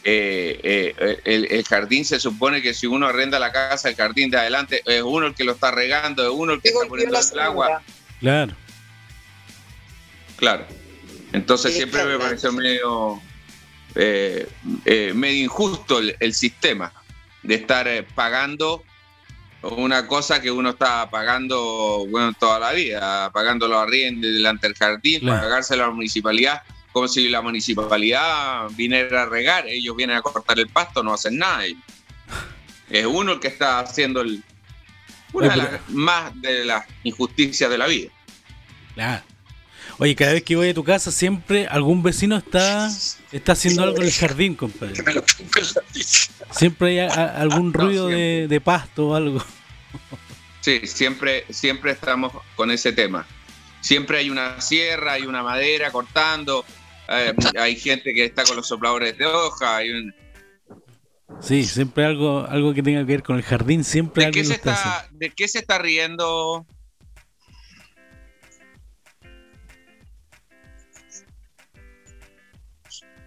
eh, 0.05 0.61
eh, 0.63 1.21
el, 1.25 1.47
el 1.51 1.65
jardín 1.65 2.05
se 2.05 2.21
supone 2.21 2.63
que 2.63 2.75
si 2.75 2.87
uno 2.87 3.07
arrenda 3.07 3.39
la 3.39 3.51
casa, 3.53 3.89
el 3.89 3.97
jardín 3.97 4.31
de 4.31 4.39
adelante, 4.39 4.83
es 4.85 5.03
uno 5.03 5.27
el 5.27 5.35
que 5.35 5.45
lo 5.45 5.53
está 5.53 5.71
regando, 5.71 6.23
es 6.23 6.31
uno 6.31 6.55
el 6.55 6.63
que 6.63 6.69
está 6.69 6.87
poniendo 6.87 7.19
el 7.19 7.39
agua. 7.41 7.83
Claro. 8.21 8.55
Claro. 10.37 10.67
Entonces 11.33 11.73
Sí, 11.73 11.79
siempre 11.79 12.05
me 12.05 12.19
pareció 12.19 12.53
medio, 12.53 13.21
eh, 13.95 14.49
eh, 14.85 15.13
medio 15.15 15.45
injusto 15.45 15.99
el, 15.99 16.17
el 16.21 16.35
sistema 16.35 16.93
de 17.43 17.55
estar 17.57 17.89
eh, 17.89 18.03
pagando 18.03 18.85
una 19.73 20.07
cosa 20.07 20.41
que 20.41 20.51
uno 20.51 20.71
está 20.71 21.09
pagando 21.11 22.07
bueno, 22.11 22.33
toda 22.39 22.59
la 22.59 22.73
vida, 22.73 23.31
pagando 23.33 23.67
los 23.69 23.79
arriendos 23.83 24.31
delante 24.33 24.67
del 24.69 24.77
jardín, 24.77 25.21
Claro. 25.21 25.43
pagárselo 25.43 25.85
a 25.85 25.87
la 25.89 25.93
municipalidad, 25.93 26.63
como 26.93 27.09
si 27.09 27.29
la 27.29 27.43
municipalidad 27.43 28.69
viniera 28.71 29.23
a 29.23 29.27
regar, 29.27 29.67
ellos 29.69 29.95
vienen 29.97 30.17
a 30.17 30.23
cortar 30.23 30.59
el 30.59 30.69
pasto, 30.69 31.03
no 31.03 31.13
hacen 31.15 31.37
nada. 31.39 31.65
Es 32.89 33.07
uno 33.07 33.33
el 33.33 33.41
que 33.41 33.49
está 33.49 33.81
haciendo 33.81 34.21
el, 34.21 34.43
una 35.33 35.49
de 35.51 35.57
las- 35.57 35.89
más 35.89 36.41
de 36.41 36.65
las 36.65 36.85
injusticias 37.03 37.69
de 37.71 37.79
la 37.79 37.87
vida. 37.87 38.11
Claro. 38.95 39.23
Oye, 39.99 40.15
cada 40.15 40.35
vez 40.35 40.43
que 40.43 40.57
voy 40.57 40.69
a 40.71 40.75
tu 40.75 40.85
casa, 40.85 41.11
siempre 41.11 41.67
algún 41.69 42.03
vecino 42.03 42.37
está, 42.37 42.91
está 43.33 43.53
haciendo 43.53 43.83
algo 43.83 43.97
en 43.99 44.03
el 44.05 44.13
jardín, 44.13 44.55
compadre. 44.55 44.95
Siempre 46.51 46.89
hay 46.91 46.99
a- 47.09 47.13
a- 47.13 47.41
algún 47.41 47.73
No, 47.73 47.81
ruido 47.81 48.09
de, 48.09 48.47
de 48.49 48.61
pasto 48.61 49.09
o 49.09 49.15
algo. 49.15 49.43
Sí, 50.61 50.81
siempre, 50.87 51.45
siempre 51.51 51.93
estamos 51.93 52.33
con 52.57 52.71
ese 52.71 52.93
tema. 52.93 53.27
Siempre 53.81 54.19
hay 54.19 54.31
una 54.31 54.61
sierra, 54.61 55.13
hay 55.13 55.23
una 55.23 55.43
madera 55.43 55.93
cortando, 55.93 56.65
eh, 57.09 57.33
hay 57.59 57.77
gente 57.77 58.13
que 58.13 58.25
está 58.25 58.45
con 58.45 58.57
los 58.57 58.67
sopladores 58.67 59.17
de 59.17 59.27
hoja. 59.27 59.77
Hay 59.77 59.91
un- 59.91 60.15
Sí, 61.41 61.65
siempre 61.65 62.05
algo, 62.05 62.47
algo 62.49 62.73
que 62.75 62.83
tenga 62.83 63.01
que 63.01 63.13
ver 63.13 63.23
con 63.23 63.37
el 63.37 63.43
jardín, 63.43 63.85
siempre 63.85 64.25
¿De, 64.25 64.31
qué 64.31 64.41
alguien 64.41 64.45
se 64.47 64.51
lo 64.51 64.57
está 64.57 64.73
haciendo. 64.73 64.99
está, 65.01 65.17
¿De 65.19 65.31
qué 65.31 65.49
se 65.49 65.59
está 65.59 65.79
riendo? 65.79 66.67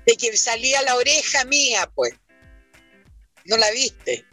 De 0.05 0.15
que 0.15 0.35
salía 0.37 0.81
la 0.83 0.95
oreja 0.95 1.45
mía, 1.45 1.89
pues. 1.93 2.13
¿No 3.45 3.57
la 3.57 3.69
viste? 3.71 4.25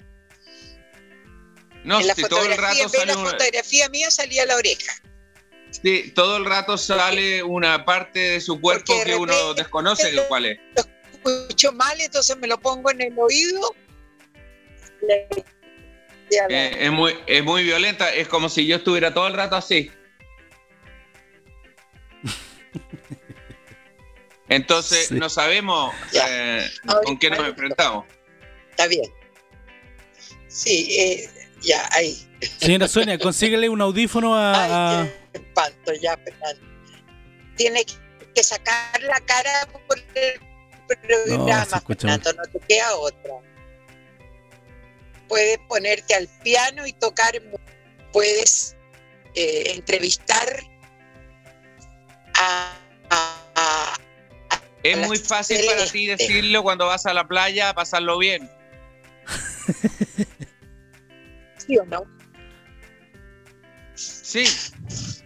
No, 1.87 2.01
en 2.01 2.07
la 2.09 2.15
si 2.15 2.23
todo 2.25 2.41
el 2.43 2.49
fotografía, 2.51 2.85
rato 2.85 2.99
sale 2.99 3.13
la 3.13 3.19
una- 3.19 3.31
fotografía 3.31 3.89
mía 3.89 4.11
salía 4.11 4.45
la 4.45 4.57
oreja. 4.57 4.93
sí, 5.71 6.11
todo 6.15 6.37
el 6.37 6.45
rato 6.45 6.77
sale 6.77 7.43
una 7.43 7.85
parte 7.85 8.19
de 8.19 8.41
su 8.41 8.61
cuerpo 8.61 8.93
Porque 8.95 9.05
de 9.05 9.11
que 9.13 9.17
uno 9.17 9.55
desconoce 9.55 10.13
cuál 10.29 10.47
es. 10.47 10.59
Escucho 11.25 11.73
mal, 11.73 11.99
entonces 12.01 12.37
me 12.39 12.47
lo 12.49 12.59
pongo 12.61 12.91
en 12.91 13.01
el 13.03 13.15
oído. 13.19 13.75
Eh, 15.09 15.29
es, 16.81 16.91
muy, 16.91 17.17
es 17.27 17.45
muy 17.45 17.63
violenta, 17.63 18.13
es 18.13 18.27
como 18.27 18.49
si 18.49 18.67
yo 18.67 18.77
estuviera 18.77 19.15
todo 19.15 19.29
el 19.29 19.35
rato 19.35 19.55
así. 19.57 19.91
Entonces, 24.49 25.09
Sí. 25.09 25.15
no 25.15 25.29
sabemos 25.29 25.95
eh, 26.13 26.69
Ahora, 26.87 27.01
con 27.05 27.19
qué 27.19 27.31
nos 27.31 27.41
enfrentamos. 27.41 28.07
Está 28.71 28.87
bien. 28.87 29.11
Sí, 30.49 30.87
eh, 30.99 31.29
ya, 31.63 31.89
ahí. 31.93 32.17
Señora 32.59 32.89
Sonia, 32.89 33.19
consíguele 33.23 33.69
un 33.69 33.81
audífono 33.81 34.35
a... 34.35 34.53
a- 34.55 35.03
Ay, 35.03 35.13
qué 35.33 35.39
espanto, 35.39 35.93
ya, 35.95 36.17
Fernando. 36.19 36.67
Tiene 37.57 37.85
que 38.35 38.43
sacar 38.43 39.01
la 39.03 39.19
cara 39.21 39.67
por 39.89 39.99
el 40.15 40.41
programa, 40.87 41.65
Fernando, 41.87 42.33
no 42.35 42.43
te 42.45 42.59
queda 42.69 42.95
otra. 42.97 43.33
Puedes 45.29 45.59
ponerte 45.69 46.15
al 46.15 46.29
piano 46.45 46.87
y 46.87 46.93
tocar, 46.93 47.33
puedes 48.13 48.77
eh, 49.35 49.73
entrevistar 49.75 50.63
a, 52.35 52.77
a- 53.11 53.43
a- 53.57 53.99
Es 54.83 54.99
muy 55.07 55.19
fácil 55.19 55.65
para 55.67 55.87
ti 55.87 56.07
decirlo 56.07 56.63
cuando 56.63 56.87
vas 56.87 57.07
a 57.07 57.15
la 57.15 57.27
playa 57.27 57.71
a 57.71 57.75
pasarlo 57.75 58.19
bien. 58.19 58.49
¿sí 61.67 61.79
o 61.79 61.85
no? 61.85 62.05
Sí, 63.95 64.45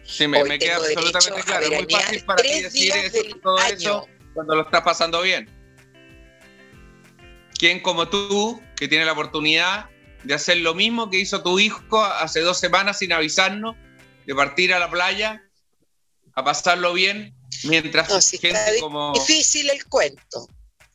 sí, 0.04 0.28
me, 0.28 0.58
queda 0.58 0.76
absolutamente 0.76 1.42
claro. 1.42 1.66
Es 1.66 1.72
muy 1.72 1.92
fácil 1.92 2.24
para 2.24 2.42
ti 2.42 2.62
decir 2.62 2.92
eso, 2.92 3.36
todo 3.42 3.58
año. 3.58 3.74
eso 3.74 4.08
cuando 4.34 4.54
lo 4.54 4.62
estás 4.62 4.82
pasando 4.82 5.22
bien. 5.22 5.48
¿Quién 7.58 7.80
como 7.80 8.08
tú, 8.08 8.62
que 8.76 8.88
tiene 8.88 9.04
la 9.04 9.12
oportunidad 9.12 9.90
de 10.24 10.34
hacer 10.34 10.58
lo 10.58 10.74
mismo 10.74 11.10
que 11.10 11.18
hizo 11.18 11.42
tu 11.42 11.58
hijo 11.58 12.02
hace 12.02 12.40
dos 12.40 12.58
semanas 12.58 12.98
sin 12.98 13.12
avisarnos, 13.12 13.76
de 14.26 14.34
partir 14.34 14.72
a 14.72 14.78
la 14.78 14.90
playa 14.90 15.42
a 16.34 16.44
pasarlo 16.44 16.92
bien, 16.92 17.34
mientras 17.64 18.08
No, 18.08 18.38
gente 18.38 18.80
como... 18.80 19.12
Difícil 19.12 19.68
el 19.70 19.84
cuento. 19.86 20.48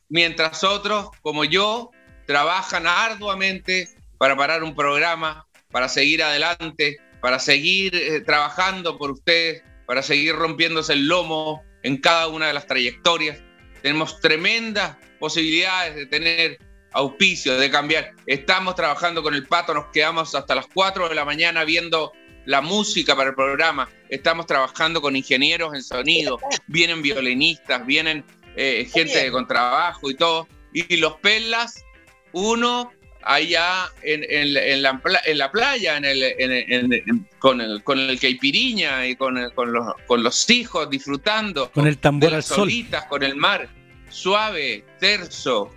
mientras 0.08 0.64
otros, 0.64 1.10
como 1.22 1.44
yo, 1.44 1.90
trabajan 2.26 2.86
arduamente 2.86 3.88
para 4.18 4.36
parar 4.36 4.62
un 4.62 4.74
programa, 4.74 5.46
para 5.70 5.88
seguir 5.88 6.22
adelante, 6.22 6.98
para 7.20 7.38
seguir 7.38 7.94
eh, 7.94 8.20
trabajando 8.20 8.98
por 8.98 9.10
ustedes, 9.10 9.62
para 9.86 10.02
seguir 10.02 10.34
rompiéndose 10.34 10.92
el 10.92 11.06
lomo 11.06 11.62
en 11.82 11.98
cada 11.98 12.28
una 12.28 12.48
de 12.48 12.52
las 12.52 12.66
trayectorias. 12.66 13.38
Tenemos 13.82 14.20
tremendas 14.20 14.96
posibilidades 15.18 15.94
de 15.94 16.06
tener 16.06 16.58
auspicio, 16.92 17.58
de 17.58 17.70
cambiar. 17.70 18.12
Estamos 18.26 18.74
trabajando 18.74 19.22
con 19.22 19.34
el 19.34 19.46
pato, 19.46 19.74
nos 19.74 19.86
quedamos 19.86 20.34
hasta 20.34 20.54
las 20.54 20.66
4 20.72 21.08
de 21.08 21.14
la 21.14 21.24
mañana 21.24 21.64
viendo 21.64 22.12
la 22.46 22.60
música 22.60 23.14
para 23.14 23.30
el 23.30 23.34
programa. 23.34 23.88
Estamos 24.08 24.46
trabajando 24.46 25.02
con 25.02 25.14
ingenieros 25.14 25.74
en 25.74 25.82
sonido, 25.82 26.38
vienen 26.66 27.02
violinistas, 27.02 27.84
vienen 27.84 28.24
eh, 28.56 28.88
gente 28.90 29.22
de 29.22 29.30
contrabajo 29.30 30.10
y 30.10 30.14
todo. 30.14 30.48
Y 30.72 30.96
los 30.96 31.14
pelas, 31.16 31.84
uno 32.32 32.92
allá 33.26 33.90
en, 34.02 34.24
en 34.28 34.54
la- 34.54 34.64
en 34.66 34.82
la, 34.82 35.00
en 35.24 35.38
la 35.38 35.50
playa, 35.50 35.96
en 35.96 36.04
el, 36.04 36.22
en- 36.22 36.52
en- 36.52 36.92
en- 36.92 37.28
con, 37.38 37.60
el, 37.60 37.82
con 37.82 37.98
el 37.98 38.18
caipiriña 38.20 39.06
y 39.06 39.16
con, 39.16 39.36
el- 39.36 39.52
con, 39.52 39.72
los, 39.72 39.94
con 40.06 40.22
los 40.22 40.48
hijos 40.50 40.88
disfrutando 40.88 41.70
con 41.72 41.86
el 41.86 41.94
de 41.96 42.00
tambor 42.00 42.28
al 42.28 42.34
las 42.36 42.46
sol. 42.46 42.56
solitas, 42.58 43.04
con 43.06 43.22
el 43.22 43.34
mar 43.36 43.68
suave, 44.08 44.84
terso. 45.00 45.70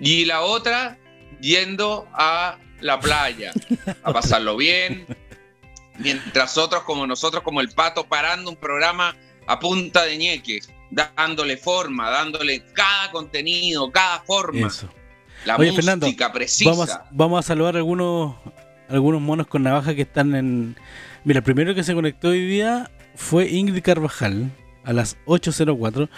Y 0.00 0.24
la 0.26 0.42
otra 0.42 0.98
yendo 1.40 2.06
a 2.12 2.58
la 2.80 3.00
playa, 3.00 3.52
a 4.02 4.12
pasarlo 4.12 4.56
bien. 4.56 5.06
Mientras 5.98 6.56
otros 6.58 6.82
como 6.84 7.06
nosotros, 7.06 7.42
como 7.42 7.60
el 7.60 7.68
pato, 7.70 8.04
parando 8.04 8.50
un 8.50 8.56
programa 8.56 9.16
a 9.46 9.58
punta 9.60 10.04
de 10.04 10.16
ñeque, 10.16 10.60
dándole 10.90 11.56
forma, 11.56 12.10
dándole 12.10 12.62
cada 12.72 13.10
contenido, 13.10 13.90
cada 13.90 14.20
forma, 14.20 14.68
Eso. 14.68 14.88
La 15.44 15.56
Oye, 15.56 15.70
música 15.72 15.82
Fernando, 15.94 16.32
precisa. 16.32 16.70
Vamos, 16.70 16.90
vamos 17.10 17.38
a 17.38 17.42
saludar 17.46 17.76
algunos 17.76 18.36
algunos 18.88 19.20
monos 19.22 19.46
con 19.46 19.62
navaja 19.62 19.94
que 19.94 20.02
están 20.02 20.34
en... 20.34 20.76
Mira, 21.24 21.38
el 21.38 21.44
primero 21.44 21.74
que 21.74 21.82
se 21.82 21.94
conectó 21.94 22.28
hoy 22.28 22.44
día 22.46 22.90
fue 23.14 23.48
Ingrid 23.48 23.82
Carvajal. 23.82 24.50
a 24.84 24.92
las 24.92 25.16
8.04. 25.26 26.08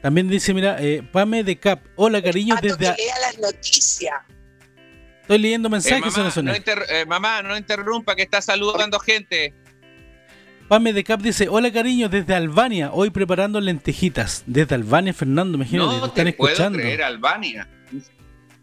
También 0.00 0.28
dice, 0.28 0.54
mira, 0.54 0.76
eh, 0.80 1.02
Pame 1.12 1.44
de 1.44 1.56
Cap. 1.58 1.80
Hola, 1.96 2.22
cariños, 2.22 2.56
Pato, 2.60 2.68
desde... 2.76 2.94
que 2.96 3.02
lea 3.02 3.14
las 3.20 3.38
noticias. 3.38 4.14
Estoy 5.22 5.38
leyendo 5.38 5.68
Eh, 5.68 5.72
mensajes, 5.72 6.00
mamá, 6.00 6.12
zona 6.12 6.30
zona. 6.30 6.50
no 6.52 6.56
inter- 6.56 6.86
eh, 6.88 7.04
mamá, 7.06 7.42
no 7.42 7.56
interrumpa 7.56 8.14
que 8.16 8.22
está 8.22 8.40
saludando 8.40 8.98
gente. 8.98 9.52
Pame 10.68 10.92
de 10.94 11.04
Cap 11.04 11.20
dice, 11.20 11.48
hola 11.50 11.70
cariños 11.70 12.10
desde 12.10 12.34
Albania, 12.34 12.90
hoy 12.92 13.10
preparando 13.10 13.60
lentejitas. 13.60 14.42
Desde 14.46 14.74
Albania, 14.74 15.12
Fernando, 15.12 15.56
imagínate, 15.56 15.90
te 15.94 15.98
No 16.00 16.06
están 16.06 16.24
te 16.24 16.32
puedo 16.32 16.50
escuchando. 16.52 16.78
creer, 16.78 17.02
Albania. 17.02 17.68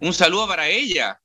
Un 0.01 0.13
saludo 0.13 0.47
para 0.47 0.67
ella. 0.67 1.19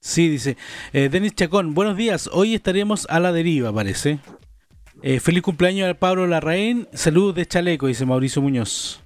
Sí, 0.00 0.28
dice. 0.28 0.56
Eh, 0.92 1.08
Denis 1.08 1.34
Chacón, 1.34 1.72
buenos 1.72 1.96
días, 1.96 2.28
hoy 2.32 2.54
estaremos 2.54 3.06
a 3.08 3.20
la 3.20 3.32
deriva, 3.32 3.72
parece. 3.72 4.18
Eh, 5.02 5.20
feliz 5.20 5.42
cumpleaños 5.42 5.88
al 5.88 5.96
Pablo 5.96 6.26
Larraín, 6.26 6.88
saludos 6.92 7.36
de 7.36 7.46
Chaleco, 7.46 7.86
dice 7.86 8.04
Mauricio 8.04 8.42
Muñoz. 8.42 9.02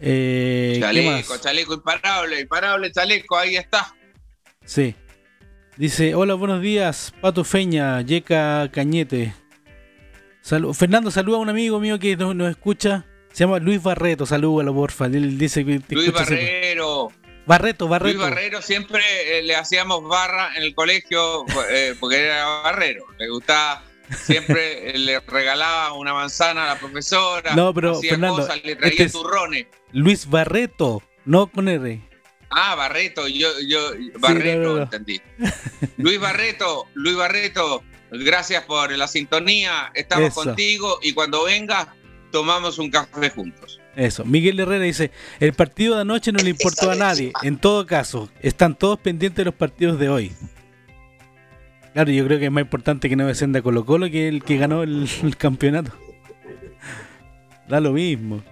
Eh, 0.00 0.72
¿qué 0.74 0.80
Chaleco, 0.80 1.38
chaleco, 1.38 1.74
imparable, 1.74 2.40
imparable, 2.40 2.92
chaleco, 2.92 3.36
ahí 3.36 3.56
está. 3.56 3.94
Sí. 4.64 4.94
Dice, 5.76 6.14
hola, 6.14 6.34
buenos 6.34 6.62
días, 6.62 7.12
Pato 7.20 7.44
Feña, 7.44 8.00
Yeca 8.00 8.70
Cañete. 8.72 9.34
Fernando, 10.74 11.10
saluda 11.10 11.38
a 11.38 11.40
un 11.40 11.48
amigo 11.48 11.80
mío 11.80 11.98
que 11.98 12.16
nos, 12.16 12.34
nos 12.34 12.50
escucha. 12.50 13.04
Se 13.32 13.44
llama 13.44 13.58
Luis 13.58 13.82
Barreto, 13.82 14.24
salúdalo 14.24 14.72
porfa. 14.72 15.06
Él 15.06 15.36
dice 15.36 15.64
que 15.64 15.82
Luis 15.90 16.12
siempre. 16.14 16.76
Barreto, 17.46 17.86
Barreto. 17.88 18.18
Luis 18.18 18.28
Barrero 18.30 18.60
siempre 18.62 19.38
eh, 19.38 19.42
le 19.42 19.54
hacíamos 19.56 20.02
barra 20.08 20.50
en 20.56 20.62
el 20.64 20.74
colegio 20.74 21.44
eh, 21.70 21.94
porque 21.98 22.24
era 22.24 22.44
barrero. 22.62 23.06
Le 23.18 23.28
gustaba, 23.28 23.84
siempre 24.24 24.90
eh, 24.90 24.98
le 24.98 25.20
regalaba 25.20 25.92
una 25.92 26.12
manzana 26.12 26.64
a 26.64 26.74
la 26.74 26.78
profesora. 26.80 27.54
No, 27.54 27.72
pero, 27.72 27.92
hacía 27.98 28.10
Fernando, 28.10 28.36
cosas, 28.42 28.64
le 28.64 28.74
traía 28.76 28.90
este 28.90 29.04
es- 29.04 29.12
turrones. 29.12 29.66
Luis 29.92 30.28
Barreto, 30.28 31.02
no 31.24 31.46
con 31.46 31.68
R. 31.68 32.00
Ah, 32.50 32.74
Barreto, 32.74 33.26
yo, 33.28 33.48
yo, 33.66 33.90
Barreto, 34.18 34.58
no, 34.60 34.68
no, 34.68 34.76
no. 34.76 34.82
entendí. 34.82 35.20
Luis 35.96 36.18
Barreto, 36.20 36.86
Luis 36.94 37.16
Barreto, 37.16 37.82
gracias 38.10 38.64
por 38.64 38.90
la 38.92 39.08
sintonía, 39.08 39.90
estamos 39.94 40.28
Eso. 40.30 40.42
contigo 40.44 40.98
y 41.02 41.12
cuando 41.12 41.44
vengas 41.44 41.88
tomamos 42.30 42.78
un 42.78 42.90
café 42.90 43.30
juntos. 43.30 43.80
Eso. 43.96 44.26
Miguel 44.26 44.60
Herrera 44.60 44.84
dice, 44.84 45.10
el 45.40 45.54
partido 45.54 45.94
de 45.94 46.02
anoche 46.02 46.30
no 46.30 46.38
le 46.42 46.50
importó 46.50 46.90
a 46.90 46.94
nadie. 46.94 47.32
En 47.42 47.56
todo 47.56 47.86
caso, 47.86 48.28
están 48.42 48.76
todos 48.76 48.98
pendientes 49.00 49.38
de 49.38 49.46
los 49.46 49.54
partidos 49.54 49.98
de 49.98 50.10
hoy. 50.10 50.32
Claro, 51.94 52.10
yo 52.10 52.26
creo 52.26 52.38
que 52.38 52.44
es 52.44 52.52
más 52.52 52.60
importante 52.60 53.08
que 53.08 53.16
no 53.16 53.26
descienda 53.26 53.62
Colo 53.62 53.86
Colo 53.86 54.10
que 54.10 54.28
el 54.28 54.44
que 54.44 54.58
ganó 54.58 54.82
el, 54.82 55.08
el 55.22 55.36
campeonato. 55.38 55.92
Da 57.68 57.80
lo 57.80 57.92
mismo. 57.92 58.42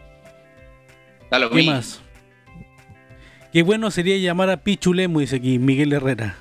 Da 1.30 1.38
lo 1.38 1.50
¿Qué 1.50 1.56
mismo. 1.56 1.72
más? 1.72 2.00
Qué 3.52 3.62
bueno 3.62 3.90
sería 3.90 4.16
llamar 4.16 4.48
a 4.50 4.64
Pichulemo, 4.64 5.20
dice 5.20 5.36
aquí 5.36 5.58
Miguel 5.58 5.92
Herrera. 5.92 6.36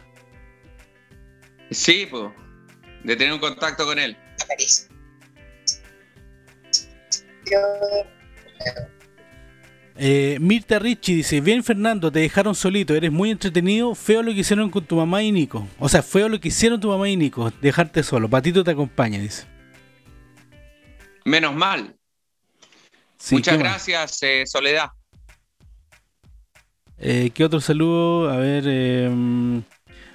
Sí, 1.70 2.08
pues, 2.10 2.32
de 3.04 3.16
tener 3.18 3.34
un 3.34 3.40
contacto 3.40 3.86
con 3.86 4.00
él. 4.00 4.18
Yo, 7.52 7.60
Eh, 9.96 10.38
Mirta 10.42 10.80
Ricci 10.80 11.14
dice, 11.16 11.40
bien 11.40 11.64
Fernando, 11.64 12.12
te 12.12 12.20
dejaron 12.20 12.56
solito, 12.56 12.96
eres 12.96 13.12
muy 13.12 13.30
entretenido, 13.30 13.94
feo 13.94 14.24
lo 14.24 14.34
que 14.34 14.40
hicieron 14.40 14.70
con 14.70 14.86
tu 14.86 14.96
mamá 14.96 15.22
y 15.22 15.32
Nico. 15.32 15.68
O 15.80 15.88
sea, 15.88 16.02
feo 16.02 16.30
lo 16.30 16.40
que 16.40 16.48
hicieron 16.48 16.80
tu 16.80 16.90
mamá 16.90 17.08
y 17.10 17.16
Nico, 17.16 17.52
dejarte 17.62 18.02
solo. 18.02 18.30
Patito 18.30 18.64
te 18.64 18.72
acompaña, 18.72 19.20
dice. 19.20 19.46
Menos 21.26 21.54
mal. 21.54 21.96
Sí, 23.18 23.36
Muchas 23.36 23.58
gracias, 23.58 24.24
eh, 24.24 24.44
Soledad. 24.46 24.90
Eh, 26.98 27.32
¿Qué 27.34 27.46
otro 27.46 27.62
saludo? 27.62 28.30
A 28.30 28.38
ver, 28.38 29.12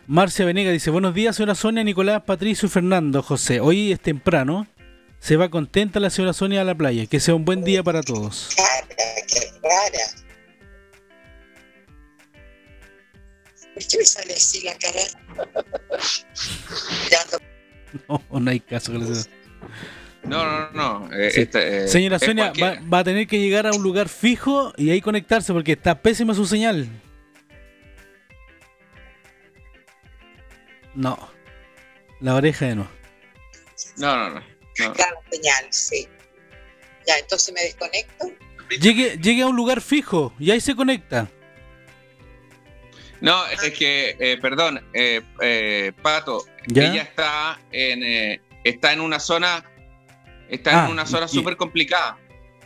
Marcia 0.06 0.44
Venega 0.44 0.70
dice, 0.72 0.90
buenos 0.90 1.14
días, 1.14 1.36
señora 1.36 1.54
Sonia, 1.54 1.84
Nicolás, 1.84 2.22
Patricio 2.22 2.66
y 2.66 2.70
Fernando, 2.70 3.22
José. 3.22 3.60
Hoy 3.60 3.92
es 3.92 4.00
temprano, 4.00 4.66
se 5.20 5.36
va 5.36 5.48
contenta 5.50 6.00
la 6.00 6.10
señora 6.10 6.32
Sonia 6.32 6.60
a 6.60 6.64
la 6.64 6.74
playa. 6.74 7.06
Que 7.06 7.20
sea 7.20 7.34
un 7.34 7.44
buen 7.44 7.64
día 7.64 7.82
para 7.82 8.02
todos. 8.02 8.50
cara, 8.56 8.86
qué 9.26 9.40
rara. 9.62 10.04
¿Por 13.74 13.86
qué 13.86 13.98
me 13.98 14.04
sale 14.04 14.34
así 14.34 14.62
la 14.62 14.74
cara? 14.78 15.00
No 18.08 18.22
No, 18.40 18.50
hay 18.50 18.60
caso. 18.60 18.92
que 18.92 18.98
le 18.98 19.14
sea. 19.14 19.32
No, 20.24 20.44
no, 20.44 20.70
no. 20.72 21.12
eh, 21.14 21.30
Sí. 21.30 21.40
este, 21.42 21.84
eh, 21.84 21.88
Señora 21.88 22.18
Sonia, 22.18 22.52
va, 22.60 22.78
va 22.92 22.98
a 22.98 23.04
tener 23.04 23.26
que 23.26 23.38
llegar 23.40 23.66
a 23.66 23.72
un 23.72 23.82
lugar 23.82 24.08
fijo 24.08 24.72
y 24.76 24.90
ahí 24.90 25.00
conectarse 25.00 25.52
porque 25.52 25.72
está 25.72 26.02
pésima 26.02 26.34
su 26.34 26.44
señal. 26.44 26.88
No. 30.94 31.16
La 32.20 32.34
oreja 32.34 32.66
de 32.66 32.76
no. 32.76 32.88
No, 33.96 34.16
no, 34.16 34.30
no. 34.34 34.57
No. 34.80 34.92
Claro, 34.92 35.18
señal, 35.30 35.66
sí. 35.70 36.06
Ya, 37.06 37.18
entonces 37.18 37.54
me 37.54 37.62
desconecto. 37.62 38.30
Llegue, 38.80 39.18
llegue 39.22 39.42
a 39.42 39.46
un 39.46 39.56
lugar 39.56 39.80
fijo 39.80 40.32
y 40.38 40.50
ahí 40.50 40.60
se 40.60 40.74
conecta. 40.76 41.28
No, 43.20 43.46
es 43.46 43.60
que, 43.76 44.14
eh, 44.18 44.38
perdón, 44.40 44.80
eh, 44.92 45.22
eh, 45.40 45.92
Pato, 46.02 46.44
¿Ya? 46.68 46.90
ella 46.92 47.02
está 47.02 47.58
en, 47.72 48.02
eh, 48.04 48.40
está 48.62 48.92
en 48.92 49.00
una 49.00 49.18
zona, 49.18 49.64
está 50.48 50.82
Ah, 50.82 50.86
en 50.86 50.92
una 50.92 51.04
zona 51.06 51.26
y- 51.26 51.34
súper 51.34 51.56
complicada. 51.56 52.16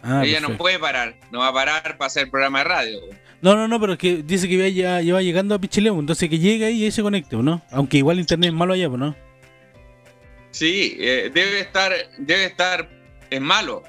Ah, 0.03 0.23
ella 0.25 0.41
no 0.41 0.57
puede 0.59 0.79
parar, 0.79 1.17
no 1.31 1.39
va 1.39 1.49
a 1.49 1.53
parar 1.55 1.97
para 1.97 2.09
hacer 2.09 2.29
programa 2.29 2.59
de 2.59 2.65
radio. 2.65 3.01
No, 3.41 3.55
no, 3.57 3.67
no, 3.67 3.81
pero 3.81 3.93
es 3.95 3.99
que 3.99 4.17
dice 4.23 4.49
que 4.49 4.73
ya, 4.75 5.01
ya, 5.01 5.15
va 5.15 5.23
llegando 5.23 5.55
a 5.55 5.59
Pichilemu, 5.61 6.01
entonces 6.01 6.29
que 6.29 6.39
llegue 6.39 6.67
ahí 6.67 6.83
y 6.83 6.85
ahí 6.85 6.91
se 6.91 7.03
conecte, 7.03 7.37
¿no? 7.37 7.63
Aunque 7.71 7.97
igual 7.99 8.19
internet 8.19 8.49
es 8.49 8.55
malo 8.55 8.75
allá, 8.75 8.89
pues, 8.89 9.01
¿no? 9.01 9.17
Sí, 10.53 10.97
eh, 11.01 11.31
debe 11.35 11.61
estar, 11.61 11.93
debe 12.19 12.45
estar, 12.45 12.89
es 13.31 13.41
malo. 13.41 13.83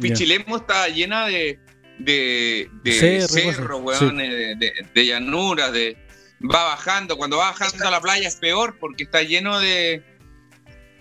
Pichilemu 0.00 0.56
está 0.56 0.88
llena 0.88 1.26
de, 1.26 1.58
de, 1.98 2.70
de 2.82 2.92
Cerro, 2.92 3.28
cerros, 3.28 3.80
weón, 3.82 4.16
de, 4.16 4.54
de, 4.56 4.72
de 4.94 5.06
llanuras, 5.06 5.72
de, 5.72 5.96
va 6.40 6.64
bajando. 6.64 7.16
Cuando 7.18 7.36
va 7.36 7.50
bajando 7.50 7.86
a 7.86 7.90
la 7.90 8.00
playa 8.00 8.26
es 8.28 8.36
peor 8.36 8.78
porque 8.78 9.04
está 9.04 9.22
lleno 9.22 9.60
de. 9.60 10.02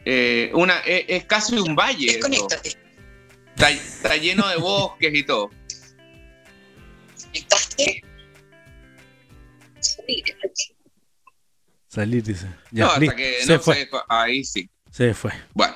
eh, 0.06 0.52
una, 0.54 0.80
es, 0.80 1.06
es 1.08 1.26
casi 1.26 1.58
un 1.58 1.76
valle. 1.76 2.20
Está, 3.56 3.70
está 3.70 4.18
lleno 4.18 4.48
de 4.50 4.58
bosques 4.58 5.14
y 5.14 5.24
todo. 5.24 5.52
¿Conectaste? 7.24 8.04
Salir, 11.92 12.24
dice. 12.24 12.48
Ya, 12.72 12.86
no, 12.86 12.92
hasta 12.92 13.16
que 13.18 13.42
se 13.44 13.54
no 13.54 13.60
fue. 13.60 13.76
se. 13.76 13.90
Ahí 14.08 14.46
sí. 14.46 14.70
Se 14.92 15.14
fue. 15.14 15.34
Bueno, 15.54 15.76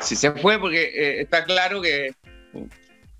si 0.00 0.14
se 0.14 0.30
fue 0.30 0.60
porque 0.60 0.84
eh, 0.94 1.22
está 1.22 1.44
claro 1.44 1.82
que 1.82 2.14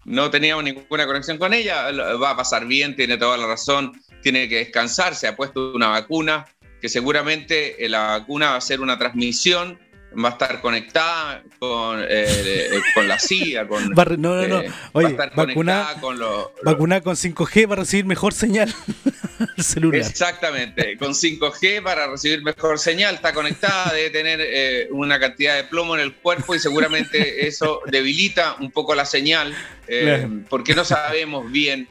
no 0.05 0.31
teníamos 0.31 0.63
ninguna 0.63 1.07
conexión 1.07 1.39
con 1.39 1.53
ella, 1.53 1.91
va 1.91 2.31
a 2.31 2.37
pasar 2.37 2.67
bien, 2.67 2.95
tiene 2.95 3.17
toda 3.19 3.37
la 3.37 3.49
razón, 3.49 4.01
tiene 4.23 4.49
que 4.49 4.59
descansar, 4.59 5.17
se 5.17 5.27
ha 5.27 5.35
puesto 5.35 5.73
una 5.75 5.89
vacuna, 5.89 6.47
que 6.81 6.89
seguramente 6.89 7.85
eh, 7.85 7.89
la 7.89 8.19
vacuna 8.19 8.51
va 8.51 8.57
a 8.57 8.61
ser 8.61 8.81
una 8.81 8.97
transmisión, 8.97 9.77
va 10.23 10.29
a 10.31 10.33
estar 10.33 10.61
conectada 10.61 11.43
con, 11.59 12.01
eh, 12.03 12.07
eh, 12.09 12.81
con 12.95 13.07
la 13.09 13.19
CIA, 13.19 13.67
con... 13.67 13.91
No, 13.91 14.05
no, 14.17 14.49
no. 14.49 14.61
eh, 14.61 14.69
va 14.69 14.75
a 14.75 14.91
Oye, 14.93 15.07
estar 15.09 15.31
vacuna, 15.35 15.55
conectada 15.55 16.01
con 16.01 16.19
los... 16.19 16.47
vacuna 16.63 17.01
con 17.01 17.15
5G 17.17 17.69
para 17.69 17.83
recibir 17.83 18.05
mejor 18.05 18.33
señal 18.35 18.73
al 19.57 19.65
celular. 19.65 20.01
Exactamente, 20.01 20.97
con 20.99 21.13
5G 21.13 21.83
para 21.83 22.07
recibir 22.09 22.43
mejor 22.43 22.79
señal, 22.79 23.15
está 23.17 23.33
conectada, 23.33 23.93
debe 23.93 24.11
tener 24.11 24.41
eh, 24.43 24.89
una 24.91 25.19
cantidad 25.19 25.57
de 25.57 25.65
plomo 25.65 25.95
en 25.95 26.01
el 26.03 26.15
cuerpo 26.15 26.55
y 26.55 26.59
seguramente 26.59 27.47
eso 27.47 27.81
debilita 27.87 28.57
un 28.61 28.71
poco 28.71 28.95
la 28.95 29.05
señal, 29.05 29.55
eh, 29.89 30.03
Claro. 30.05 30.31
porque 30.49 30.75
no 30.75 30.85
sabemos 30.85 31.51
bien. 31.51 31.89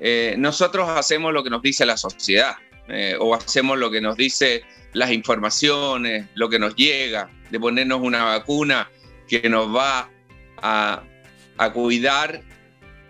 Eh, 0.00 0.34
nosotros 0.38 0.88
hacemos 0.88 1.32
lo 1.32 1.42
que 1.44 1.50
nos 1.50 1.62
dice 1.62 1.86
la 1.86 1.96
sociedad, 1.96 2.56
eh, 2.88 3.16
o 3.18 3.34
hacemos 3.34 3.78
lo 3.78 3.90
que 3.90 4.00
nos 4.00 4.16
dice 4.16 4.62
las 4.94 5.10
informaciones, 5.12 6.26
lo 6.34 6.48
que 6.48 6.58
nos 6.58 6.74
llega, 6.74 7.28
de 7.50 7.60
ponernos 7.60 8.00
una 8.00 8.24
vacuna 8.24 8.88
que 9.28 9.48
nos 9.48 9.74
va 9.74 10.08
a, 10.62 11.02
a 11.58 11.72
cuidar 11.72 12.40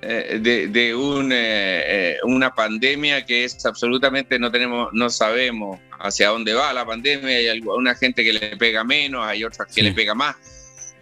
eh, 0.03 0.38
de, 0.40 0.66
de 0.68 0.94
un, 0.94 1.33
eh, 1.33 1.37
eh, 1.37 2.16
una 2.25 2.55
pandemia 2.55 3.25
que 3.25 3.44
es 3.44 3.64
absolutamente 3.64 4.38
no 4.38 4.51
tenemos, 4.51 4.90
no 4.92 5.09
sabemos 5.09 5.81
hacia 5.99 6.29
dónde 6.29 6.53
va 6.53 6.73
la 6.75 6.85
pandemia. 6.85 7.37
Hay 7.38 7.49
alguna 7.49 7.94
gente 7.94 8.23
que 8.23 8.33
le 8.35 8.57
pega 8.59 8.85
menos, 8.85 9.27
hay 9.27 9.44
otras 9.44 9.68
que 9.68 9.75
Sí. 9.75 9.83
le 9.83 9.92
pega 9.92 10.14
más. 10.14 10.37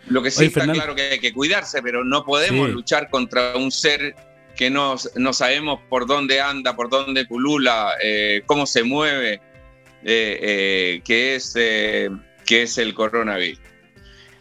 Lo 0.07 0.23
que 0.23 0.31
sí 0.31 0.38
Oye, 0.40 0.47
está 0.49 0.61
Fernando. 0.61 0.81
claro 0.81 0.95
que 0.95 1.03
hay 1.03 1.18
que 1.18 1.33
cuidarse, 1.33 1.83
pero 1.83 2.05
no 2.05 2.25
podemos 2.25 2.68
Sí. 2.68 2.73
luchar 2.75 3.09
contra 3.11 3.57
un 3.57 3.71
ser 3.73 4.14
que 4.57 4.68
no, 4.71 4.97
no 5.16 5.33
sabemos 5.33 5.81
por 5.88 6.07
dónde 6.07 6.40
anda, 6.40 6.77
por 6.77 6.88
dónde 6.90 7.25
pulula, 7.25 7.95
eh, 8.03 8.42
cómo 8.47 8.66
se 8.66 8.83
mueve, 8.85 9.40
eh, 10.04 11.00
que, 11.04 11.34
es, 11.36 11.54
eh, 11.56 12.10
que 12.46 12.62
es 12.62 12.78
el 12.78 12.94
coronavirus. 12.94 13.60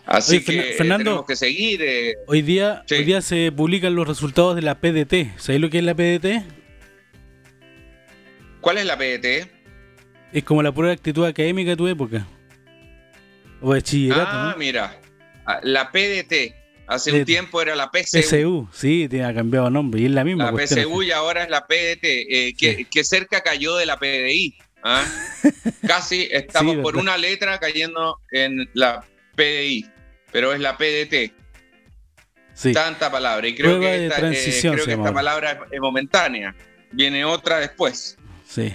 Así 0.06 0.38
Oye, 0.38 0.44
que 0.46 0.60
eh, 0.60 0.74
Fernando. 0.74 1.04
tenemos 1.04 1.26
que 1.28 1.36
seguir. 1.36 1.82
eh, 1.84 2.16
Hoy 2.28 2.42
día, 2.42 2.84
Sí. 2.88 2.96
hoy 2.96 3.04
día 3.04 3.22
se 3.22 3.52
publican 3.52 3.96
los 3.96 4.08
resultados 4.08 4.56
de 4.56 4.62
la 4.64 4.80
PDT. 4.82 5.32
¿Sabéis 5.38 5.62
lo 5.62 5.70
que 5.70 5.78
es 5.78 5.84
la 5.84 5.96
PDT? 5.96 6.44
¿Cuál 8.62 8.78
es 8.78 8.86
la 8.86 8.98
PDT? 8.98 9.48
Es 10.34 10.44
como 10.44 10.62
la 10.64 10.72
prueba 10.72 10.90
de 10.90 10.96
actitud 10.96 11.26
académica 11.26 11.72
de 11.72 11.76
tu 11.78 11.88
época. 11.88 12.28
O 13.62 13.74
de 13.74 13.80
bachillerato, 13.80 14.30
Ah, 14.32 14.50
¿no? 14.54 14.58
mira, 14.58 15.00
ah, 15.46 15.60
la 15.64 15.92
PDT. 15.92 16.56
Hace 16.88 17.12
PDT. 17.12 17.20
un 17.20 17.26
tiempo 17.26 17.62
era 17.62 17.76
la 17.76 17.90
PSU. 17.92 18.18
PSU, 18.20 18.70
sí, 18.74 19.08
tiene 19.10 19.26
ha 19.26 19.34
cambiado 19.34 19.70
nombre 19.70 20.02
y 20.02 20.06
es 20.06 20.12
la 20.12 20.24
misma 20.24 20.52
La. 20.52 20.58
PSU 20.68 21.04
y 21.04 21.12
ahora 21.12 21.44
es 21.44 21.50
la 21.50 21.66
PDT, 21.66 22.04
eh, 22.04 22.54
que, 22.58 22.76
Sí. 22.76 22.86
que 22.86 23.04
cerca 23.04 23.42
cayó 23.42 23.76
de 23.78 23.86
la 23.86 23.98
PDI. 23.98 24.56
¿Ah? 24.84 25.04
Casi 25.88 26.28
estamos 26.32 26.76
Sí, 26.76 26.82
por 26.82 26.98
una 26.98 27.18
letra 27.18 27.60
cayendo 27.60 28.20
en 28.32 28.70
la 28.74 29.04
PDI, 29.36 29.90
pero 30.32 30.54
es 30.54 30.60
la 30.60 30.78
PDT. 30.78 31.34
Sí. 32.54 32.74
Tanta 32.74 33.12
palabra. 33.12 33.48
Y 33.48 33.56
creo 33.56 33.78
Prueba 33.78 33.92
que 33.94 34.00
de 34.00 34.06
esta, 34.08 34.18
eh, 34.18 34.20
transición 34.22 34.74
creo 34.74 34.86
se 34.86 34.92
que 34.92 34.96
llama 34.98 35.10
esta 35.10 35.16
palabra 35.16 35.60
es 35.72 35.80
momentánea. 35.80 36.56
Viene 36.92 37.26
otra 37.26 37.60
después. 37.60 38.18
Sí. 38.48 38.74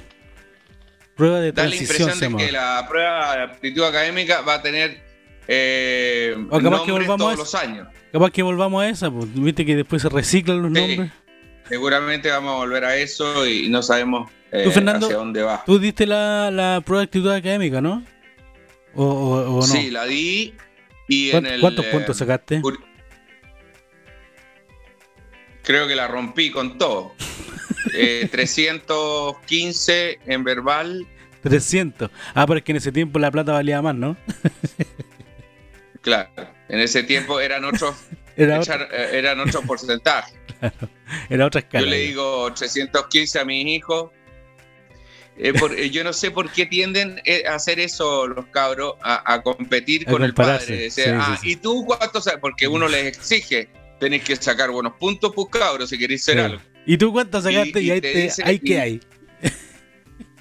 Prueba 1.14 1.40
de 1.40 1.53
Da 1.53 1.64
la 1.64 1.69
transición 1.71 2.09
impresión 2.11 2.37
de 2.38 2.45
que 2.47 2.53
la 2.53 2.87
prueba 2.88 3.37
de 3.37 3.42
aptitud 3.45 3.85
académica 3.85 4.40
va 4.42 4.55
a 4.55 4.62
tener 4.62 5.01
eh, 5.49 6.35
O 6.51 6.61
capaz 6.61 6.85
que 6.85 6.92
volvamos 6.92 7.19
todos 7.19 7.35
a 7.35 7.37
los 7.37 7.55
años. 7.55 7.88
Capaz 8.12 8.31
que 8.31 8.42
volvamos 8.42 8.83
a 8.83 8.88
esa, 8.88 9.11
pues, 9.11 9.27
viste 9.35 9.64
que 9.64 9.77
después 9.77 10.03
se 10.03 10.09
reciclan 10.09 10.62
los 10.62 10.73
Sí. 10.73 10.79
nombres. 10.97 11.12
Seguramente 11.69 12.31
vamos 12.31 12.55
a 12.55 12.57
volver 12.59 12.85
a 12.85 12.97
eso 12.97 13.47
y 13.47 13.69
no 13.69 13.83
sabemos 13.83 14.31
eh, 14.61 14.64
Tú, 14.64 14.71
Fernando, 14.71 15.07
hacia 15.07 15.19
dónde 15.19 15.42
va. 15.42 15.62
Tú 15.64 15.79
diste 15.79 16.07
la, 16.07 16.51
la 16.51 16.81
prueba 16.85 17.01
de 17.01 17.05
actitud 17.07 17.31
académica, 17.31 17.81
¿no? 17.81 18.03
¿O, 18.95 19.05
o- 19.05 19.55
o 19.57 19.61
no? 19.61 19.62
Sí, 19.62 19.90
la 19.90 20.05
di 20.05 20.55
y 21.09 21.27
en 21.27 21.33
¿Cuántos, 21.33 21.53
el... 21.53 21.61
cuántos 21.61 21.85
eh, 21.85 21.90
puntos 21.92 22.16
sacaste? 22.16 22.62
Creo 25.62 25.88
que 25.88 25.97
la 25.97 26.09
rompí 26.09 26.51
con 26.51 26.79
todo. 26.79 27.14
Eh, 27.99 28.29
315 28.31 30.19
en 30.27 30.42
verbal, 30.45 31.07
300. 31.42 32.11
Ah, 32.35 32.45
pero 32.47 32.59
es 32.59 32.64
que 32.64 32.73
en 32.73 32.77
ese 32.79 32.90
tiempo 32.92 33.19
la 33.21 33.31
plata 33.31 33.53
valía 33.53 33.81
más, 33.81 33.95
¿no? 33.95 34.16
claro. 36.03 36.29
En 36.69 36.81
ese 36.81 37.05
tiempo 37.05 37.38
eran 37.40 37.64
otros, 37.64 37.95
Era, 38.37 38.61
eh, 38.61 39.11
eran 39.12 39.38
otros 39.40 39.64
porcentajes. 39.64 40.35
era 41.31 41.47
otra 41.47 41.61
escala. 41.61 41.85
Yo 41.85 41.90
le 41.90 41.99
digo 42.01 42.53
315 42.53 43.38
a 43.38 43.45
mis 43.45 43.66
hijos. 43.66 44.11
Eh, 45.38 45.53
por- 45.53 45.79
eh, 45.79 45.90
yo 45.90 46.03
no 46.03 46.12
sé 46.14 46.31
por 46.31 46.51
qué 46.51 46.64
tienden 46.66 47.20
eh, 47.27 47.44
a 47.46 47.57
hacer 47.57 47.79
eso 47.79 48.27
los 48.27 48.46
cabros, 48.46 48.94
a, 49.03 49.35
a 49.35 49.42
competir 49.42 50.09
A 50.09 50.11
con 50.11 50.22
el 50.25 50.33
padre. 50.33 50.90
Sí, 50.90 51.03
ah, 51.09 51.37
sí, 51.40 51.42
sí. 51.42 51.51
¿y 51.53 51.57
tú 51.57 51.85
cuánto 51.85 52.20
sabes? 52.22 52.40
Porque 52.40 52.66
uno 52.66 52.88
les 52.88 53.05
exige, 53.07 53.68
tenéis 54.01 54.25
que 54.25 54.37
sacar 54.37 54.70
buenos 54.70 54.94
puntos, 54.99 55.33
pues 55.35 55.49
cabros, 55.51 55.90
si 55.90 55.99
queréis 55.99 56.25
ser 56.25 56.40
algo. 56.40 56.62
¿Y 56.87 56.96
tú 56.96 57.12
cuánto 57.12 57.42
sacaste? 57.42 57.83
Y, 57.83 57.87
y 57.87 57.90
ahí, 57.90 58.01
te 58.01 58.14
dice- 58.14 58.42
ahí 58.44 58.59
que 58.59 58.81
hay. 58.81 59.01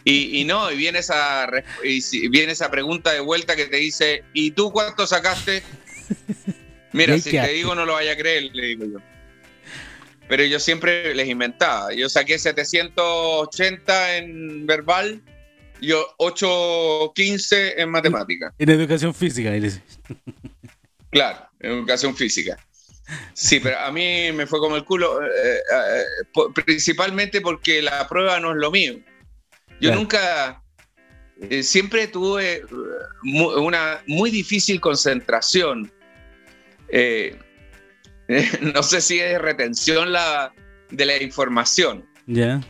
Y, 0.07 0.39
y 0.41 0.43
no, 0.45 0.71
y 0.71 0.77
viene 0.77 0.99
esa 0.99 1.49
y 1.83 2.27
viene 2.29 2.51
esa 2.51 2.69
pregunta 2.69 3.11
de 3.11 3.19
vuelta 3.21 3.55
que 3.55 3.65
te 3.65 3.77
dice, 3.77 4.23
¿y 4.33 4.51
tú 4.51 4.71
cuánto 4.71 5.07
sacaste? 5.07 5.63
Mira, 6.93 7.17
si 7.17 7.31
te 7.31 7.47
digo 7.53 7.73
no 7.75 7.85
lo 7.85 7.93
vaya 7.93 8.11
a 8.13 8.15
creer, 8.15 8.51
le 8.53 8.67
digo 8.67 8.85
yo. 8.85 8.99
Pero 10.27 10.43
yo 10.43 10.59
siempre 10.59 11.13
les 11.13 11.27
inventaba. 11.27 11.93
Yo 11.93 12.09
saqué 12.09 12.39
780 12.39 14.17
en 14.17 14.65
verbal, 14.65 15.21
yo 15.81 16.03
815 16.17 17.79
en 17.81 17.89
matemática. 17.89 18.53
En 18.57 18.69
educación 18.69 19.13
física. 19.13 19.51
dice. 19.51 19.81
Claro, 21.11 21.47
en 21.59 21.71
educación 21.73 22.15
física. 22.15 22.57
Sí, 23.33 23.59
pero 23.59 23.77
a 23.79 23.91
mí 23.91 24.31
me 24.33 24.47
fue 24.47 24.59
como 24.59 24.75
el 24.75 24.83
culo, 24.83 25.21
eh, 25.23 25.27
eh, 25.71 26.03
principalmente 26.65 27.39
porque 27.39 27.81
la 27.83 28.07
prueba 28.07 28.39
no 28.39 28.51
es 28.51 28.57
lo 28.57 28.71
mío. 28.71 28.95
Yo 29.79 29.89
Claro. 29.89 29.95
nunca, 29.97 30.63
eh, 31.49 31.61
siempre 31.61 32.07
tuve 32.07 32.63
mu- 33.21 33.51
una 33.51 34.01
muy 34.07 34.31
difícil 34.31 34.81
concentración. 34.81 35.91
Eh, 36.89 37.37
no 38.73 38.83
sé 38.83 39.01
si 39.01 39.19
es 39.19 39.39
retención 39.39 40.11
la, 40.11 40.53
de 40.89 41.05
la 41.05 41.21
información. 41.21 42.05
Ya. 42.27 42.61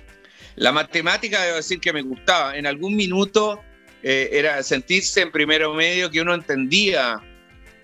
La 0.55 0.71
matemática, 0.71 1.43
debo 1.43 1.57
decir 1.57 1.79
que 1.79 1.93
me 1.93 2.01
gustaba. 2.01 2.55
En 2.55 2.65
algún 2.65 2.95
minuto 2.95 3.61
eh, 4.03 4.29
era 4.31 4.61
sentirse 4.63 5.21
en 5.21 5.31
primero 5.31 5.73
medio 5.73 6.09
que 6.09 6.21
uno 6.21 6.33
entendía 6.33 7.21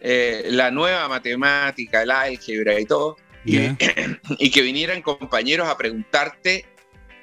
eh, 0.02 0.48
la 0.50 0.72
nueva 0.72 1.08
matemática, 1.08 2.04
el 2.04 2.12
álgebra 2.12 2.80
y 2.80 2.86
todo, 2.86 3.18
y, 3.46 3.58
Ya. 3.58 3.78
y 4.40 4.50
que 4.50 4.62
vinieran 4.62 5.02
compañeros 5.02 5.68
a 5.68 5.78
preguntarte, 5.78 6.66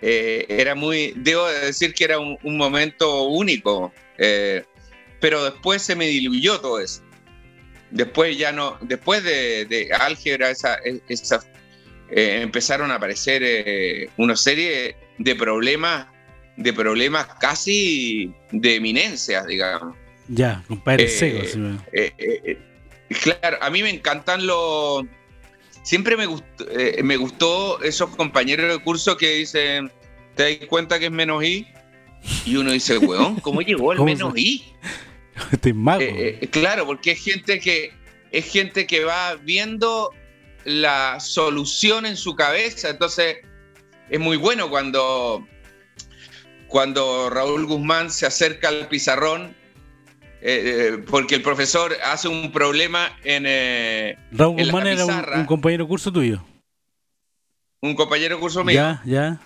eh, 0.01 0.47
era 0.49 0.75
muy, 0.75 1.13
debo 1.17 1.49
de 1.49 1.67
decir 1.67 1.93
que 1.93 2.05
era 2.05 2.19
un, 2.19 2.39
un 2.43 2.57
momento 2.57 3.25
único, 3.25 3.93
eh, 4.17 4.65
pero 5.21 5.45
después 5.45 5.83
se 5.83 5.97
me 5.97 6.07
diluyó 6.07 6.61
todo 6.61 6.79
eso. 6.81 7.03
Después 7.90 8.37
ya 8.37 8.53
no, 8.53 8.77
después 8.83 9.22
de, 9.24 9.64
de 9.64 9.90
álgebra, 9.92 10.51
esa, 10.51 10.79
esa, 11.09 11.40
eh, 12.11 12.40
empezaron 12.42 12.90
a 12.90 12.96
aparecer 12.96 13.42
eh, 13.44 14.11
una 14.18 14.37
serie 14.37 14.96
de 15.18 15.35
problemas, 15.35 16.07
de 16.57 16.72
problemas 16.72 17.27
casi 17.40 18.33
de 18.53 18.77
eminencias, 18.77 19.46
digamos. 19.46 19.96
Ya, 20.29 20.62
compadre 20.68 21.05
Eh, 21.05 21.09
seco. 21.09 21.44
sí, 21.46 21.59
me- 21.59 21.79
Eh, 21.92 22.59
claro, 23.22 23.57
a 23.62 23.70
mí 23.70 23.83
me 23.83 23.90
encantan 23.90 24.46
los. 24.46 25.05
Siempre 25.83 26.16
me 26.18 26.27
gustó, 26.27 26.66
me 27.03 27.16
gustó 27.16 27.81
esos 27.83 28.14
compañeros 28.14 28.70
de 28.70 28.79
curso 28.85 29.16
que 29.16 29.37
dicen, 29.37 29.90
¿te 30.35 30.59
das 30.59 30.66
cuenta 30.68 30.98
que 30.98 31.07
es 31.07 31.11
menos 31.12 31.42
I? 31.42 31.66
Y 32.44 32.57
uno 32.57 32.72
dice, 32.72 32.98
weón, 32.98 33.37
¿cómo 33.40 33.62
llegó 33.62 33.92
el 33.92 33.98
¿Cómo 33.98 34.11
menos 34.12 34.35
se- 34.35 34.40
I? 34.40 34.64
Este 35.53 35.70
es 35.70 35.74
mago. 35.74 36.03
Eh, 36.03 36.38
eh, 36.40 36.48
claro, 36.48 36.87
porque 36.87 37.12
es 37.12 37.22
gente 37.22 37.61
que 37.61 37.92
es 38.31 38.51
gente 38.51 38.87
que 38.87 39.05
va 39.05 39.37
viendo 39.37 40.11
la 40.64 41.18
solución 41.20 42.07
en 42.07 42.16
su 42.16 42.35
cabeza. 42.35 42.90
Entonces, 42.90 43.38
es 44.11 44.20
muy 44.20 44.37
bueno 44.37 44.68
cuando, 44.70 45.46
cuando 46.66 47.31
Raúl 47.31 47.66
Guzmán 47.66 48.11
se 48.11 48.27
acerca 48.27 48.68
al 48.68 48.88
pizarrón, 48.88 49.55
eh, 50.40 51.03
porque 51.11 51.35
el 51.35 51.42
profesor 51.42 51.96
hace 52.05 52.29
un 52.29 52.53
problema 52.53 53.11
en 53.24 53.44
eh, 53.46 54.16
Raúl 54.31 54.61
en 54.61 54.66
la 54.66 54.72
Guzmán 54.72 54.87
era 54.87 55.38
un, 55.40 55.46
compañero 55.46 55.88
curso 55.88 56.12
tuyo. 56.12 56.44
un 57.81 57.94
compañero 57.94 58.38
curso 58.38 58.62
mío. 58.62 58.74
Ya, 58.74 59.03
ya. 59.05 59.40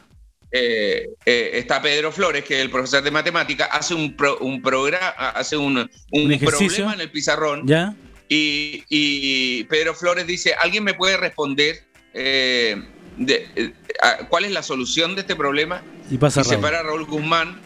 Eh, 0.52 1.08
eh, 1.24 1.50
está 1.54 1.80
Pedro 1.80 2.12
Flores, 2.12 2.44
que 2.44 2.54
es 2.56 2.60
el 2.60 2.70
profesor 2.70 3.02
de 3.02 3.10
matemática, 3.10 3.64
hace 3.66 3.94
un, 3.94 4.14
pro- 4.16 4.38
un 4.38 4.60
programa, 4.60 5.08
hace 5.30 5.56
un, 5.56 5.78
un 5.78 5.88
Un 6.12 6.32
ejercicio. 6.32 6.68
problema 6.84 6.94
en 6.94 7.00
el 7.00 7.10
pizarrón. 7.10 7.66
Ya. 7.66 7.94
Y, 8.28 8.84
y 8.88 9.64
Pedro 9.64 9.94
Flores 9.94 10.26
dice, 10.26 10.54
¿alguien 10.54 10.84
me 10.84 10.94
puede 10.94 11.16
responder 11.16 11.84
eh, 12.14 12.82
de- 13.16 13.72
a- 14.00 14.26
cuál 14.28 14.44
es 14.44 14.52
la 14.52 14.62
solución 14.62 15.14
de 15.14 15.22
este 15.22 15.36
problema? 15.36 15.82
Y 16.10 16.18
pasa 16.18 16.42
y 16.42 16.44
se 16.44 16.58
para 16.58 16.82
Raúl 16.82 17.04
Guzmán 17.06 17.60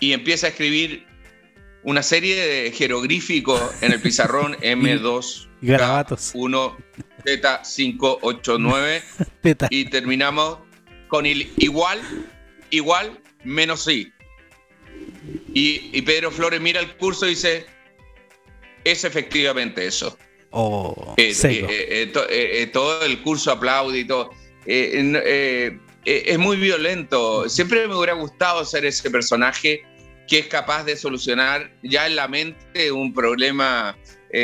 y 0.00 0.12
empieza 0.12 0.46
a 0.46 0.50
escribir 0.50 1.06
una 1.84 2.02
serie 2.02 2.36
de 2.44 2.70
jeroglíficos 2.72 3.60
en 3.82 3.92
el 3.92 4.00
pizarrón 4.00 4.56
M2, 4.56 5.46
Y 5.62 5.66
garabatos. 5.68 6.30
1, 6.34 6.76
Z, 7.26 7.64
5, 7.64 8.18
8, 8.22 8.56
9 8.60 9.02
Teta. 9.42 9.66
y 9.70 9.86
terminamos 9.86 10.58
con 11.08 11.26
el 11.26 11.50
igual, 11.56 12.00
igual, 12.70 13.18
menos 13.44 13.88
I. 13.88 14.12
Y, 15.54 15.90
y 15.92 16.02
Pedro 16.02 16.30
Flores 16.30 16.60
mira 16.60 16.80
el 16.80 16.96
curso 16.96 17.26
y 17.26 17.30
dice, 17.30 17.66
es 18.84 19.04
efectivamente 19.04 19.86
eso. 19.86 20.16
Oh, 20.50 21.14
Eh, 21.18 21.32
eh, 21.44 21.66
eh, 21.68 22.06
to- 22.12 22.26
todo 22.72 23.04
el 23.04 23.20
curso 23.22 23.52
aplaude 23.52 23.98
y 23.98 24.04
todo. 24.06 24.30
Es 24.64 26.38
muy 26.38 26.56
violento. 26.56 27.48
Siempre 27.48 27.86
me 27.86 27.94
hubiera 27.94 28.14
gustado 28.14 28.64
ser 28.64 28.84
ese 28.86 29.10
personaje 29.10 29.82
que 30.26 30.38
es 30.40 30.46
capaz 30.46 30.84
de 30.84 30.96
solucionar 30.96 31.70
ya 31.82 32.06
en 32.06 32.16
la 32.16 32.28
mente 32.28 32.90
un 32.92 33.12
problema. 33.12 33.96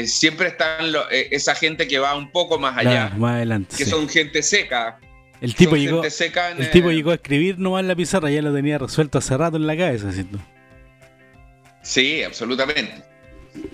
Siempre 0.06 0.48
están 0.48 0.92
lo- 0.92 1.08
esa 1.10 1.54
gente 1.54 1.86
que 1.88 1.98
va 1.98 2.14
un 2.16 2.30
poco 2.32 2.58
más 2.58 2.76
allá, 2.76 2.90
Claro, 3.08 3.16
más 3.16 3.34
adelante. 3.36 3.76
que 3.76 3.84
sí. 3.84 3.90
son 3.90 4.08
gente 4.08 4.42
seca. 4.42 4.98
El 5.40 5.54
tipo 5.54 5.76
llegó, 5.76 6.02
el 6.04 6.70
tipo 6.70 6.90
llegó 6.90 7.10
a 7.10 7.14
escribir 7.14 7.58
nomás 7.58 7.80
en 7.80 7.88
la 7.88 7.96
pizarra, 7.96 8.30
ya 8.30 8.42
lo 8.42 8.52
tenía 8.54 8.78
resuelto 8.78 9.18
hace 9.18 9.36
rato 9.36 9.56
en 9.56 9.66
la 9.66 9.76
cabeza, 9.76 10.12
¿cierto? 10.12 10.38
Sí, 11.82 12.22
absolutamente. 12.22 13.02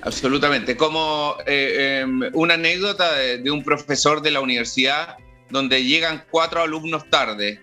Absolutamente. 0.02 0.76
Como 0.76 1.36
eh, 1.46 2.04
eh, 2.04 2.30
una 2.34 2.54
anécdota 2.54 3.14
de, 3.14 3.38
de 3.38 3.50
un 3.50 3.62
profesor 3.62 4.20
de 4.20 4.30
la 4.30 4.40
universidad 4.40 5.16
donde 5.50 5.84
llegan 5.84 6.24
cuatro 6.30 6.62
alumnos 6.62 7.08
tarde. 7.10 7.60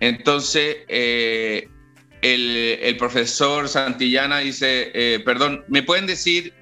Entonces, 0.00 0.78
eh, 0.88 1.68
el, 2.22 2.56
el 2.82 2.96
profesor 2.96 3.68
Santillana 3.68 4.38
dice, 4.38 4.90
eh, 4.94 5.20
perdón, 5.20 5.64
¿me 5.68 5.82
pueden 5.82 6.06
decir 6.06 6.52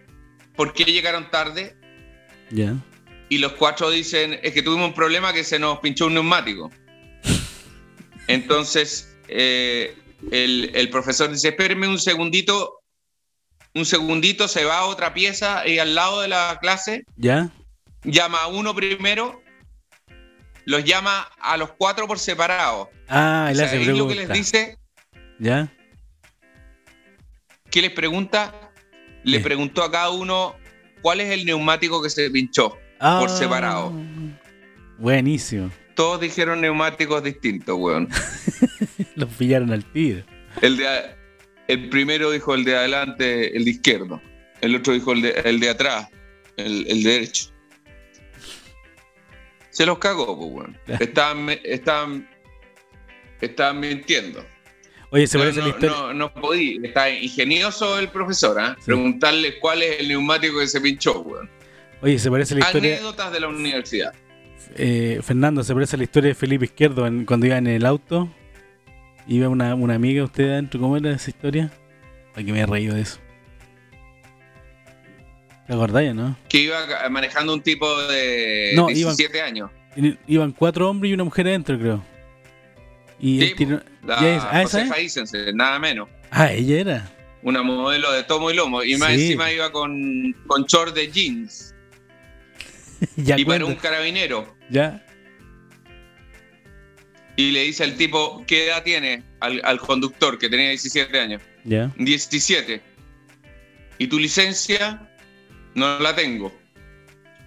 por 0.56 0.72
qué 0.72 0.84
llegaron 0.84 1.30
tarde 1.30 1.74
Ya. 2.50 2.74
Y 3.30 3.38
los 3.38 3.52
cuatro 3.52 3.88
dicen, 3.90 4.38
es 4.42 4.52
que 4.52 4.60
tuvimos 4.62 4.88
un 4.88 4.94
problema 4.94 5.32
que 5.32 5.44
se 5.44 5.58
nos 5.58 5.78
pinchó 5.78 6.06
un 6.06 6.14
neumático. 6.14 6.70
Entonces, 8.26 9.16
eh, 9.28 9.96
el, 10.30 10.70
el 10.74 10.90
profesor 10.90 11.30
dice, 11.30 11.48
espérenme 11.48 11.88
un 11.88 11.98
segundito, 11.98 12.80
un 13.74 13.86
segundito, 13.86 14.48
se 14.48 14.64
va 14.64 14.78
a 14.78 14.84
otra 14.86 15.14
pieza 15.14 15.66
y 15.66 15.78
al 15.78 15.94
lado 15.94 16.20
de 16.20 16.28
la 16.28 16.58
clase 16.60 17.04
Ya. 17.16 17.50
llama 18.04 18.38
a 18.42 18.46
uno 18.48 18.74
primero, 18.74 19.42
los 20.64 20.84
llama 20.84 21.22
a 21.40 21.56
los 21.56 21.72
cuatro 21.72 22.06
por 22.06 22.18
separado. 22.18 22.90
Ah, 23.08 23.48
él 23.50 23.60
hace 23.60 23.78
¿Sabéis 23.78 23.98
lo 23.98 24.08
que 24.08 24.14
les 24.16 24.28
dice? 24.28 24.76
Ya. 25.38 25.72
¿Qué 27.70 27.80
les 27.82 27.92
pregunta? 27.92 28.72
Le 29.24 29.38
¿Qué? 29.38 29.44
preguntó 29.44 29.82
a 29.82 29.90
cada 29.90 30.10
uno 30.10 30.56
cuál 31.02 31.20
es 31.20 31.30
el 31.30 31.44
neumático 31.44 32.02
que 32.02 32.10
se 32.10 32.30
pinchó. 32.30 32.76
Ah, 33.00 33.18
Por 33.20 33.30
separado. 33.30 33.92
Buenísimo. 34.98 35.70
Todos 35.94 36.20
dijeron 36.20 36.60
neumáticos 36.60 37.22
distintos, 37.22 37.76
weón. 37.78 38.08
Los 39.16 39.32
pillaron 39.34 39.72
al 39.72 39.84
tiro. 39.92 40.22
El, 40.60 40.76
de, 40.76 40.86
el 41.68 41.88
primero 41.88 42.30
dijo 42.30 42.54
el 42.54 42.64
de 42.64 42.76
adelante, 42.76 43.56
el 43.56 43.64
de 43.64 43.70
izquierdo. 43.70 44.20
El 44.60 44.76
otro 44.76 44.92
dijo 44.92 45.12
el 45.12 45.22
de, 45.22 45.30
el 45.44 45.60
de 45.60 45.70
atrás, 45.70 46.08
el, 46.56 46.86
el 46.88 47.02
de 47.02 47.10
derecho. 47.10 47.50
Se 49.70 49.86
los 49.86 49.98
cagó, 49.98 50.36
pues, 50.36 50.50
weón. 50.52 50.78
Estaban, 51.00 51.48
estaban, 51.64 52.28
estaban 53.40 53.80
mintiendo. 53.80 54.44
Oye, 55.10 55.26
se 55.26 55.38
parece 55.38 55.60
no, 55.60 55.66
la 55.66 55.70
historia. 55.70 55.96
no, 55.96 56.14
no 56.14 56.34
podí. 56.34 56.80
Está 56.84 57.08
ingenioso 57.10 57.98
el 57.98 58.08
profesor, 58.10 58.60
¿ah? 58.60 58.76
Sí. 58.78 58.86
Preguntarle 58.86 59.58
cuál 59.58 59.82
es 59.82 60.00
el 60.00 60.08
neumático 60.08 60.58
que 60.58 60.66
se 60.66 60.80
pinchó, 60.80 61.20
weón. 61.20 61.48
Oye, 62.02 62.18
se 62.18 62.30
parece 62.30 62.54
la 62.54 62.60
historia. 62.60 62.94
Anécdotas 62.94 63.32
de 63.32 63.40
la 63.40 63.48
universidad. 63.48 64.12
eh, 64.76 65.20
Fernando, 65.22 65.64
se 65.64 65.74
parece 65.74 65.96
la 65.96 66.04
historia 66.04 66.28
de 66.28 66.34
Felipe 66.34 66.64
Izquierdo 66.66 67.06
en- 67.06 67.24
cuando 67.24 67.46
iba 67.46 67.56
en 67.58 67.66
el 67.66 67.84
auto. 67.84 68.28
Iba 69.26 69.48
una, 69.48 69.74
una 69.74 69.94
amiga 69.94 70.24
usted 70.24 70.44
adentro. 70.50 70.80
¿Cómo 70.80 70.96
era 70.96 71.10
esa 71.12 71.30
historia? 71.30 71.70
Ay, 72.34 72.44
que 72.44 72.52
me 72.52 72.60
he 72.60 72.66
reído 72.66 72.94
de 72.94 73.02
eso. 73.02 73.18
¿Te 75.66 75.72
acordáis, 75.74 76.14
no? 76.14 76.36
Que 76.48 76.58
iba 76.58 76.78
manejando 77.10 77.52
un 77.54 77.62
tipo 77.62 77.86
de 78.08 78.72
No, 78.74 78.90
iban- 78.90 78.94
17 79.16 79.40
años. 79.42 79.70
I- 79.96 80.18
Iban 80.26 80.52
cuatro 80.52 80.88
hombres 80.88 81.10
y 81.10 81.14
una 81.14 81.24
mujer 81.24 81.46
adentro, 81.48 81.78
creo. 81.78 82.02
Y 83.20 83.40
Sí, 83.40 83.46
él 83.46 83.54
tiró- 83.56 83.82
La 84.04 84.20
¿Ya 84.20 84.36
es- 84.36 84.42
ah, 84.44 84.62
Josefa? 84.62 85.00
Isense, 85.00 85.52
nada 85.52 85.78
menos. 85.78 86.08
Ah, 86.30 86.52
ella 86.52 86.80
era. 86.80 87.10
Una 87.42 87.62
modelo 87.62 88.10
de 88.12 88.22
tomo 88.24 88.50
y 88.50 88.54
lomo. 88.54 88.82
Y 88.82 88.96
más 88.96 89.10
Sí. 89.10 89.22
encima 89.22 89.52
iba 89.52 89.70
con, 89.72 89.92
con 90.46 90.64
short 90.64 90.94
de 90.94 91.10
jeans. 91.10 91.69
ya 93.16 93.38
y 93.38 93.44
para 93.44 93.64
un 93.64 93.74
carabinero. 93.76 94.56
Ya. 94.70 95.04
Y 97.36 97.52
le 97.52 97.62
dice 97.62 97.84
al 97.84 97.96
tipo, 97.96 98.44
¿qué 98.46 98.66
edad 98.66 98.82
tiene? 98.82 99.22
Al, 99.40 99.60
al 99.64 99.80
conductor, 99.80 100.38
que 100.38 100.48
tenía 100.48 100.68
17 100.70 101.18
años. 101.18 101.42
Ya. 101.64 101.90
17. 101.96 102.82
¿Y 103.98 104.06
tu 104.08 104.18
licencia? 104.18 105.08
No 105.74 105.98
la 106.00 106.14
tengo. 106.14 106.52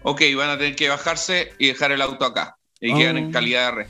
Ok, 0.02 0.22
van 0.36 0.50
a 0.50 0.58
tener 0.58 0.76
que 0.76 0.90
bajarse 0.90 1.54
y 1.60 1.68
dejar 1.68 1.92
el 1.92 2.02
auto 2.02 2.26
acá. 2.26 2.58
Y 2.82 2.92
Oh. 2.92 2.98
quedan 2.98 3.18
en 3.18 3.32
calidad 3.32 3.66
de 3.68 3.72
red. 3.84 3.88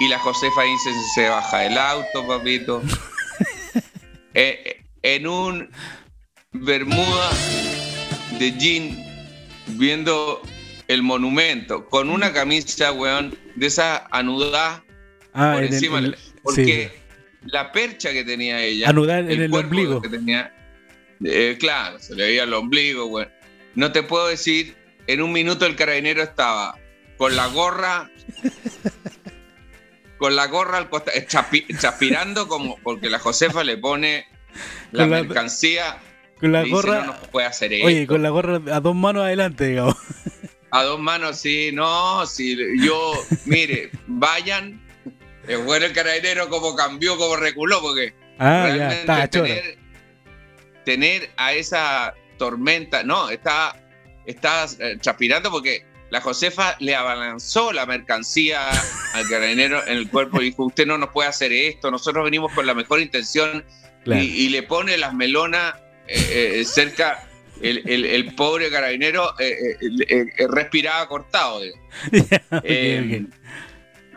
Y 0.00 0.08
la 0.08 0.18
Josefa 0.18 0.62
dice, 0.62 0.90
se 1.14 1.28
baja 1.28 1.58
del 1.60 1.78
auto, 1.78 2.26
papito. 2.26 2.82
Eh, 4.38 4.84
en 5.00 5.26
un 5.26 5.70
bermuda 6.52 7.30
de 8.38 8.52
jean, 8.52 9.02
viendo 9.68 10.40
el 10.88 11.02
monumento, 11.02 11.86
con 11.88 12.10
una 12.10 12.32
camisa, 12.32 12.92
weón, 12.92 13.36
de 13.56 13.66
esa 13.66 14.06
anudada 14.10 14.84
Ah, 15.32 15.52
por 15.54 15.64
en 15.64 15.74
encima. 15.74 15.98
el- 15.98 16.16
porque 16.42 16.90
sí. 16.94 17.48
la 17.50 17.72
percha 17.72 18.12
que 18.12 18.24
tenía 18.24 18.62
ella. 18.62 18.88
Anudar 18.88 19.30
en 19.30 19.42
el 19.42 19.52
ombligo. 19.52 20.00
Que 20.00 20.08
tenía, 20.08 20.54
eh, 21.24 21.56
claro, 21.58 21.98
se 21.98 22.14
le 22.14 22.24
veía 22.24 22.44
el 22.44 22.54
ombligo, 22.54 23.06
güey. 23.06 23.26
No 23.74 23.92
te 23.92 24.02
puedo 24.02 24.28
decir, 24.28 24.76
en 25.06 25.20
un 25.20 25.32
minuto 25.32 25.66
el 25.66 25.76
carabinero 25.76 26.22
estaba 26.22 26.78
con 27.18 27.34
la 27.36 27.46
gorra. 27.48 28.10
con 30.18 30.34
la 30.34 30.46
gorra 30.46 30.78
al 30.78 30.88
costado, 30.88 31.18
chaspirando 31.78 32.48
como 32.48 32.78
porque 32.78 33.10
la 33.10 33.18
Josefa 33.18 33.64
le 33.64 33.76
pone 33.76 34.26
la- 34.92 35.06
mercancía. 35.06 35.98
Con 36.40 36.52
la 36.52 36.60
dice, 36.62 36.72
gorra. 36.74 37.00
no 37.00 37.06
nos 37.12 37.28
puede 37.28 37.46
hacer 37.46 37.72
esto. 37.72 37.86
Oye, 37.86 38.06
con 38.06 38.22
la 38.22 38.30
gorra 38.30 38.60
a 38.74 38.80
dos 38.80 38.94
manos 38.94 39.24
adelante, 39.24 39.66
digamos. 39.68 39.96
A 40.70 40.82
dos 40.82 40.98
manos, 41.00 41.38
sí, 41.38 41.70
no, 41.72 42.26
sí, 42.26 42.56
yo, 42.80 43.12
mire, 43.46 43.90
vayan. 44.06 44.82
Es 45.48 45.64
bueno 45.64 45.86
el 45.86 45.92
carabinero 45.92 46.48
como 46.48 46.74
cambió, 46.74 47.16
como 47.16 47.36
reculó, 47.36 47.80
porque 47.80 48.12
Ah, 48.38 48.66
ya, 48.68 48.74
realmente 48.74 49.00
está, 49.00 49.30
chora. 49.30 49.46
tener, 49.48 49.78
tener 50.84 51.30
a 51.36 51.52
esa 51.54 52.14
tormenta, 52.36 53.02
no, 53.04 53.30
está, 53.30 53.80
está 54.26 54.66
eh, 54.80 54.98
transpirando 55.00 55.50
porque 55.50 55.86
la 56.10 56.20
Josefa 56.20 56.76
le 56.80 56.94
abalanzó 56.94 57.72
la 57.72 57.86
mercancía 57.86 58.68
al 59.14 59.28
carabinero 59.28 59.82
en 59.86 59.96
el 59.96 60.10
cuerpo 60.10 60.42
y 60.42 60.46
dijo, 60.46 60.64
usted 60.66 60.86
no 60.86 60.98
nos 60.98 61.10
puede 61.10 61.28
hacer 61.28 61.52
esto, 61.52 61.90
nosotros 61.90 62.24
venimos 62.24 62.52
con 62.52 62.66
la 62.66 62.74
mejor 62.74 63.00
intención 63.00 63.64
Claro. 64.04 64.22
y, 64.22 64.26
y 64.26 64.48
le 64.50 64.62
pone 64.62 64.96
las 64.98 65.14
melonas 65.14 65.74
eh, 66.08 66.60
eh, 66.60 66.64
cerca, 66.64 67.28
el, 67.60 67.82
el- 67.86 68.04
el 68.04 68.34
pobre 68.34 68.70
carabinero 68.70 69.34
eh, 69.38 69.76
respiraba 70.48 71.06
cortado. 71.08 71.60
ok. 72.50 73.30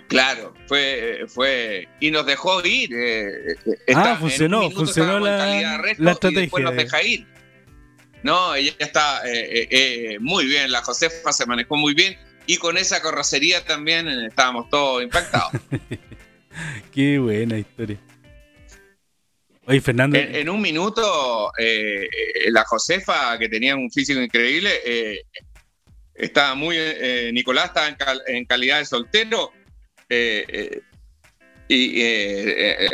Claro, 0.07 0.55
fue, 0.67 1.25
fue 1.27 1.87
y 1.99 2.09
nos 2.09 2.25
dejó 2.25 2.65
ir. 2.65 2.89
Ah, 2.95 3.71
está- 3.85 4.15
funcionó, 4.17 4.71
funcionó 4.71 5.19
la- 5.19 5.37
la 5.45 5.53
y 5.55 5.85
después 5.85 6.09
estrategia 6.13 6.59
nos 6.61 6.71
de- 6.75 6.83
deja 6.83 7.03
ir. 7.03 7.27
No, 8.23 8.55
ella 8.55 8.73
está 8.79 9.21
muy 10.19 10.45
bien, 10.45 10.71
la 10.71 10.81
Josefa 10.81 11.31
se 11.31 11.45
manejó 11.45 11.77
muy 11.77 11.93
bien 11.93 12.17
y 12.47 12.57
con 12.57 12.77
esa 12.77 13.01
carrocería 13.01 13.63
también 13.63 14.07
estábamos 14.09 14.69
todos 14.69 15.03
impactados. 15.03 15.51
Qué 16.91 17.19
buena 17.19 17.57
historia. 17.59 17.97
Oye, 19.70 19.82
Fernando. 19.82 20.17
en, 20.17 20.36
en 20.36 20.49
un 20.49 20.59
minuto, 20.61 21.51
eh, 21.57 22.07
la 22.47 22.63
Josefa, 22.65 23.38
que 23.38 23.47
tenía 23.47 23.76
un 23.76 23.89
físico 23.91 24.20
increíble, 24.20 24.72
eh, 24.86 25.22
estaba 26.15 26.55
muy. 26.55 26.76
eh, 26.78 27.30
Nicolás 27.32 27.65
estaba 27.67 27.88
en, 27.88 27.95
cal- 27.95 28.22
en 28.28 28.45
calidad 28.45 28.80
de 28.80 28.86
soltero 28.86 29.53
y 31.67 32.01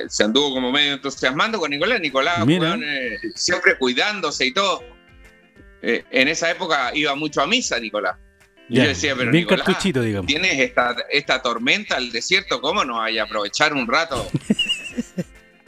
se 0.09 0.23
anduvo 0.23 0.53
como 0.53 0.71
medio 0.71 0.93
entusiasmando 0.93 1.59
con 1.59 1.71
Nicolás. 1.71 2.01
Nicolás, 2.01 2.45
Mira. 2.45 2.78
siempre 3.36 3.78
cuidándose 3.78 4.45
y 4.47 4.53
todo. 4.53 4.84
En 5.82 6.28
esa 6.28 6.51
época 6.51 6.91
iba 6.93 7.15
mucho 7.15 7.41
a 7.41 7.47
misa, 7.47 7.80
Nicolás. 7.80 8.17
Y 8.67 8.78
ya, 8.78 8.84
yo 8.84 8.89
decía, 8.89 9.15
pero 9.15 9.32
bien 9.32 9.43
Nicolás, 9.45 9.84
digamos. 9.84 10.26
Tienes 10.26 10.59
esta, 10.59 10.95
esta 11.11 11.41
tormenta 11.41 11.95
al 11.97 12.11
desierto, 12.11 12.59
¿cómo 12.59 12.84
no 12.84 12.99
hay 13.01 13.17
a 13.19 13.23
aprovechar 13.23 13.73
un 13.73 13.88
rato? 13.88 14.28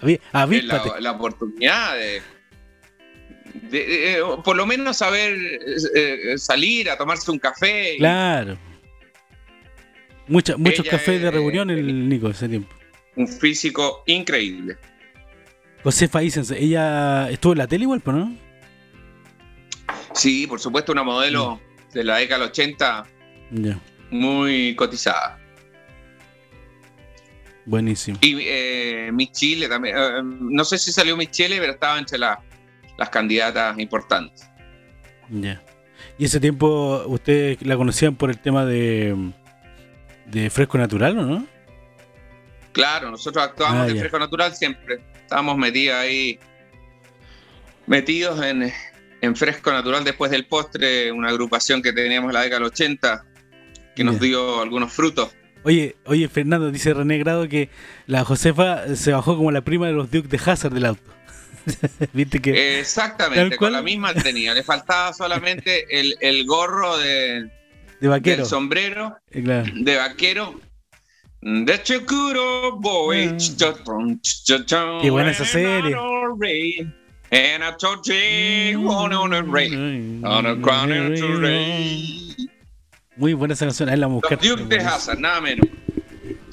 Eh, 0.04 0.20
Avíspate. 0.32 0.90
la, 0.90 1.00
la 1.02 1.12
oportunidad 1.12 1.96
de, 1.96 2.22
de- 3.70 3.86
de, 3.86 4.14
eh, 4.14 4.20
por 4.44 4.56
lo 4.56 4.66
menos 4.66 4.98
saber 4.98 5.36
eh, 5.96 6.38
salir 6.38 6.90
a 6.90 6.98
tomarse 6.98 7.32
un 7.32 7.40
café. 7.40 7.96
y- 7.96 7.98
Claro. 7.98 8.58
Mucha- 10.28 10.58
muchos 10.58 10.82
Ella 10.86 10.92
cafés 10.92 11.22
de 11.22 11.32
reunión 11.32 11.70
el 11.70 12.10
Nico 12.10 12.30
ese 12.30 12.50
tiempo. 12.50 12.76
Un 13.16 13.28
físico 13.28 14.04
increíble. 14.08 14.78
Josefa 15.84 16.22
Isense, 16.22 16.62
ella 16.62 17.30
estuvo 17.30 17.54
en 17.54 17.60
la 17.60 17.68
tele 17.68 17.84
igual, 17.84 18.02
¿no? 18.06 18.36
Sí, 20.14 20.46
por 20.48 20.60
supuesto, 20.60 20.92
una 20.92 21.04
modelo 21.04 21.62
de 21.94 22.04
la 22.04 22.18
década 22.18 22.42
del 22.42 22.50
80 22.50 23.06
Ya, 23.52 23.80
muy 24.12 24.76
cotizada. 24.76 25.40
Buenísimo. 27.68 28.18
Y 28.22 28.38
eh, 28.42 29.12
Miss 29.14 29.32
Chile 29.34 29.68
también. 29.70 29.96
eh, 29.98 30.22
no 30.24 30.64
sé 30.66 30.78
si 30.80 30.92
salió 30.92 31.16
Miss 31.16 31.30
Chile, 31.32 31.58
pero 31.60 31.74
estaba 31.74 32.00
entre 32.00 32.18
la- 32.18 32.40
las 32.98 33.10
candidatas 33.10 33.78
importantes. 33.78 34.50
Ya. 35.30 35.62
¿Y 36.18 36.26
ese 36.26 36.40
tiempo 36.40 37.04
ustedes 37.08 37.62
la 37.62 37.78
conocían 37.78 38.16
por 38.16 38.30
el 38.32 38.40
tema 38.40 38.66
de, 38.66 39.16
de 40.26 40.50
fresco 40.50 40.78
natural 40.80 41.18
o 41.20 41.22
no? 41.26 41.48
Claro, 42.72 43.12
nosotros 43.12 43.44
actuábamos 43.44 43.84
Ah, 43.84 43.86
de 43.94 44.00
fresco 44.00 44.18
natural 44.20 44.56
siempre. 44.56 45.00
Estábamos 45.22 45.58
metidos 45.58 45.96
ahí, 45.98 46.40
metidos 47.86 48.42
en, 48.44 48.72
en 49.22 49.36
fresco 49.36 49.72
natural 49.72 50.04
después 50.04 50.32
del 50.32 50.46
postre, 50.48 51.12
una 51.12 51.30
agrupación 51.30 51.82
que 51.82 51.94
teníamos 51.94 52.30
en 52.30 52.34
la 52.36 52.42
década 52.42 52.60
del 52.60 52.68
80 52.70 53.26
que 53.96 54.04
nos 54.04 54.20
dio 54.20 54.62
algunos 54.62 54.94
frutos. 54.94 55.36
Oye, 55.68 55.98
oye, 56.06 56.30
Fernando, 56.30 56.72
dice 56.72 56.94
René 56.94 57.18
Grado 57.18 57.50
que 57.50 57.70
la 58.06 58.24
Josefa 58.24 58.96
se 58.96 59.12
bajó 59.12 59.36
como 59.36 59.52
la 59.52 59.60
prima 59.62 59.88
de 59.88 59.92
los 59.92 60.10
Duke 60.10 60.30
de 60.30 60.40
Hazard 60.50 60.72
del 60.72 60.86
auto. 60.86 61.02
Viste 62.14 62.40
que. 62.42 62.80
Exactamente, 62.80 63.58
con 63.58 63.74
la 63.74 63.82
misma 63.82 64.14
tenía. 64.14 64.54
Le 64.54 64.64
faltaba 64.64 65.12
solamente 65.12 66.00
el, 66.00 66.16
el 66.22 66.46
gorro 66.46 66.98
de, 66.98 67.50
de 68.00 68.08
vaquero. 68.08 68.38
del 68.38 68.46
sombrero 68.46 69.18
Eh, 69.32 69.44
claro. 69.44 69.70
de 69.76 69.96
vaquero. 69.98 70.60
De 71.42 71.84
Chocuro 71.84 72.78
Boy. 72.78 73.34
Mm. 73.34 75.02
Qué 75.02 75.10
buena 75.10 75.32
esa 75.32 75.44
serie. 75.44 75.98
And 77.30 77.62
I 77.62 77.74
told 77.78 78.06
you, 78.06 78.80
one 78.88 79.14
on 79.14 79.34
a 79.34 79.42
ray. 79.42 80.22
On 80.24 80.46
a 80.46 80.56
crown 80.62 80.94
and 80.94 81.18
a 81.18 81.36
ray. 81.36 82.34
Muy 83.18 83.34
buena 83.34 83.54
esa 83.54 83.66
canción. 83.66 83.90
Ahí 83.90 83.98
la 83.98 84.06
a 84.06 84.10
Los. 84.10 84.22
Duke 84.42 84.64
de 84.66 84.78
Hazard, 84.78 85.20
nada 85.20 85.42
menos. 85.42 85.68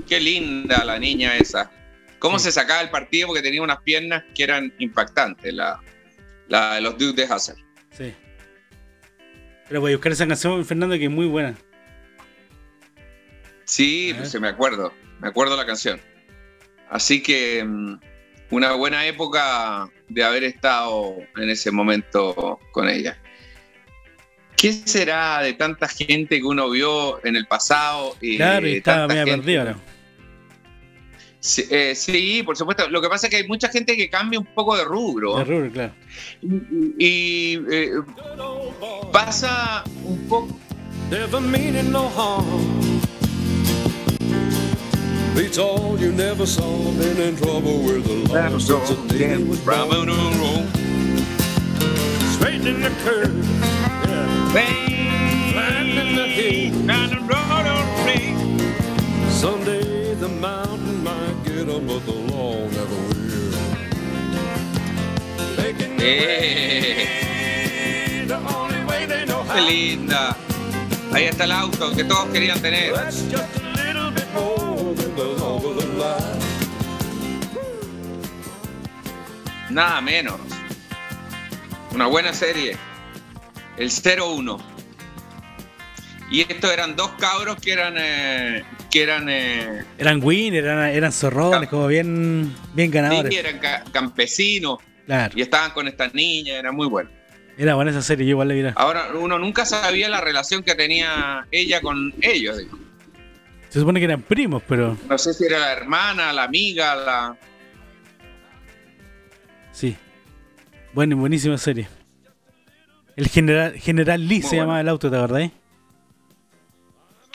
Qué 0.09 0.21
linda 0.21 0.85
la 0.85 0.99
niña 0.99 1.37
esa. 1.37 1.71
Cómo 2.19 2.39
Sí. 2.39 2.47
se 2.47 2.53
sacaba 2.53 2.81
el 2.81 2.91
partido 2.91 3.29
porque 3.29 3.43
tenía 3.43 3.63
unas 3.63 3.81
piernas 3.83 4.25
que 4.35 4.45
eran 4.45 4.73
impactantes, 4.79 5.53
la, 5.53 5.81
la 6.49 6.75
de 6.75 6.81
los 6.81 6.97
Duke 6.99 7.21
de 7.21 7.33
Hazard. 7.33 7.59
Sí. 7.91 8.15
Pero 9.69 9.81
voy 9.81 9.93
a 9.93 9.97
buscar 9.97 10.13
esa 10.13 10.27
canción, 10.27 10.65
Fernando, 10.65 10.97
que 10.97 11.05
es 11.05 11.11
muy 11.11 11.27
buena. 11.27 11.55
Sí, 13.65 14.15
pues, 14.17 14.31
se 14.31 14.41
me 14.41 14.49
acuerdo, 14.49 14.93
me 15.21 15.29
acuerdo 15.29 15.57
la 15.57 15.67
canción. 15.67 16.01
Así 16.91 17.23
que 17.23 17.65
mm, 17.65 17.99
una 18.51 18.73
buena 18.73 19.07
época 19.07 19.89
de 20.09 20.23
haber 20.25 20.45
estado 20.45 21.17
en 21.37 21.51
ese 21.51 21.71
momento 21.71 22.59
con 22.73 22.89
ella. 22.89 23.19
¿Qué 24.57 24.73
será 24.73 25.41
de 25.41 25.53
tanta 25.55 25.89
gente 25.89 26.39
que 26.39 26.45
uno 26.45 26.71
vio 26.71 27.25
en 27.25 27.37
el 27.37 27.47
pasado? 27.47 28.17
Y 28.21 28.37
Claro, 28.37 28.67
y 28.67 28.77
estaba 28.77 29.09
media 29.09 29.25
perdida 29.25 29.61
ahora. 29.61 29.77
Sí, 31.41 31.67
eh, 31.71 31.95
sí, 31.95 32.43
por 32.43 32.57
supuesto. 32.57 32.89
Lo 32.89 33.03
que 33.03 33.09
pasa 33.11 33.27
es 33.27 33.31
que 33.31 33.37
hay 33.37 33.47
mucha 33.47 33.69
gente 33.69 33.99
que 33.99 34.09
cambia 34.09 34.39
un 34.39 34.47
poco 34.47 34.77
de 34.79 34.85
rubro. 34.85 35.37
De 35.37 35.45
rubro, 35.45 35.71
claro. 35.71 35.93
Y 36.99 37.59
eh, 37.71 37.91
pasa 39.13 39.85
un 40.05 40.27
poco. 40.27 40.59
Never 41.11 41.43
meaning 41.43 41.93
no 41.93 42.09
harm. 42.17 43.01
Beats 45.35 45.59
all 45.59 45.99
you 45.99 46.13
never 46.13 46.47
saw. 46.47 46.91
Been 46.93 47.21
in 47.21 47.37
trouble 47.37 47.83
with 47.83 48.07
the 48.07 48.33
law 48.33 48.59
since 48.59 48.89
the 48.89 49.19
day 49.19 49.37
was 49.37 49.59
born. 49.61 50.09
Straightening 52.33 52.81
the 52.81 52.91
curve. 53.05 53.35
Yeah. 54.09 54.44
¡Qué 69.55 69.61
linda! 69.61 70.37
Ahí 71.13 71.25
está 71.25 71.45
el 71.45 71.53
auto 71.53 71.93
que 71.93 72.05
todos 72.05 72.29
querían 72.29 72.61
tener. 72.61 72.93
Nada 79.71 80.01
menos. 80.01 80.41
Una 81.93 82.07
buena 82.07 82.33
serie. 82.33 82.77
El 83.77 83.91
01. 83.91 84.59
Y 86.31 86.41
estos 86.41 86.73
eran 86.73 86.97
dos 86.97 87.11
cabros 87.19 87.57
que 87.57 87.73
eran. 87.73 87.95
eh, 87.99 88.65
que 88.91 89.03
eran. 89.03 89.29
eh, 89.29 89.85
Eran 89.99 90.21
win, 90.23 90.55
eran, 90.55 90.89
eran 90.89 91.13
zorrones, 91.13 91.69
como 91.69 91.87
bien, 91.87 92.53
bien 92.75 92.89
sí, 92.89 92.95
ganadores. 92.95 93.35
eran 93.35 93.59
ca- 93.59 93.85
campesinos. 93.93 94.79
Claro. 95.07 95.35
Y 95.37 95.43
estaban 95.43 95.71
con 95.73 95.87
estas 95.89 96.15
niñas. 96.15 96.57
Era 96.57 96.73
muy 96.73 96.87
bueno. 96.87 97.11
Era 97.57 97.75
buena 97.75 97.91
esa 97.93 98.03
serie, 98.03 98.25
yo 98.27 98.31
igual 98.31 98.49
la 98.49 98.55
vi. 98.55 98.65
Ahora, 98.75 99.11
uno 99.15 99.39
nunca 99.39 99.65
sabía 99.65 100.09
la 100.09 100.21
relación 100.21 100.63
que 100.65 100.75
tenía 100.75 101.47
ella 101.53 101.81
con 101.81 102.13
ellos. 102.21 102.59
digo. 102.59 102.79
Se 103.69 103.81
supone 103.81 104.01
que 104.01 104.05
eran 104.07 104.23
primos, 104.23 104.63
pero 104.69 104.97
No 105.09 105.19
sé 105.19 105.35
si 105.35 105.45
era 105.45 105.59
la 105.59 105.73
hermana, 105.73 106.33
la 106.33 106.45
amiga, 106.45 106.95
la. 106.97 107.37
sí. 109.73 109.97
Bueno, 110.93 111.17
buenísima 111.17 111.59
serie. 111.59 111.89
El 113.17 113.29
general, 113.29 113.79
general 113.79 114.21
Lee 114.29 114.41
Muy 114.41 114.43
se 114.43 114.49
bueno. 114.49 114.63
llamaba 114.63 114.81
el 114.81 114.89
auto, 114.89 115.11
¿te 115.11 115.17
acordás? 115.17 115.43
eh? 115.43 115.51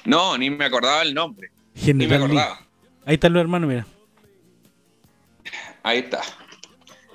No, 0.06 0.38
ni 0.38 0.50
me 0.50 0.66
acordaba 0.66 1.02
el 1.02 1.14
nombre. 1.14 1.50
Ni 1.76 1.94
me 1.94 2.06
General 2.06 2.20
Lee. 2.22 2.26
acordaba. 2.38 2.68
Ahí 3.06 3.14
están 3.16 3.34
los 3.34 3.42
hermanos, 3.42 3.70
mira. 3.70 3.86
Ahí 5.84 6.00
está. 6.00 6.22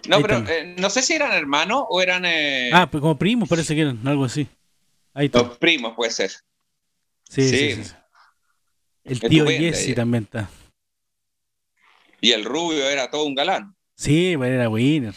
No, 0.09 0.17
Ahí 0.17 0.23
pero 0.23 0.39
eh, 0.49 0.75
no 0.79 0.91
sé 0.91 1.03
si 1.03 1.15
eran 1.15 1.33
hermanos 1.33 1.85
o 1.89 2.01
eran 2.03 2.25
eh, 2.27 2.71
Ah, 2.73 2.89
pues 2.91 3.01
como 3.01 3.17
primos 3.19 3.49
parece 3.49 3.75
que 3.75 3.83
eran, 3.83 4.07
algo 4.07 4.25
así. 4.25 4.47
Ahí 5.13 5.27
está. 5.27 5.43
los 5.43 5.59
primos, 5.59 5.95
puede 5.95 6.11
ser. 6.11 6.31
Sí, 7.29 7.43
sí, 7.49 7.49
sí. 7.49 7.75
sí, 7.77 7.85
sí. 7.85 7.95
El 9.05 9.21
tío 9.21 9.47
Jesse 9.47 9.95
también 9.95 10.25
está. 10.25 10.49
Y 12.21 12.33
el 12.33 12.45
rubio 12.45 12.89
era 12.89 13.11
todo 13.11 13.25
un 13.25 13.35
galán. 13.35 13.75
Sí, 13.97 14.35
pues 14.37 14.51
era 14.51 14.69
winner. 14.69 15.15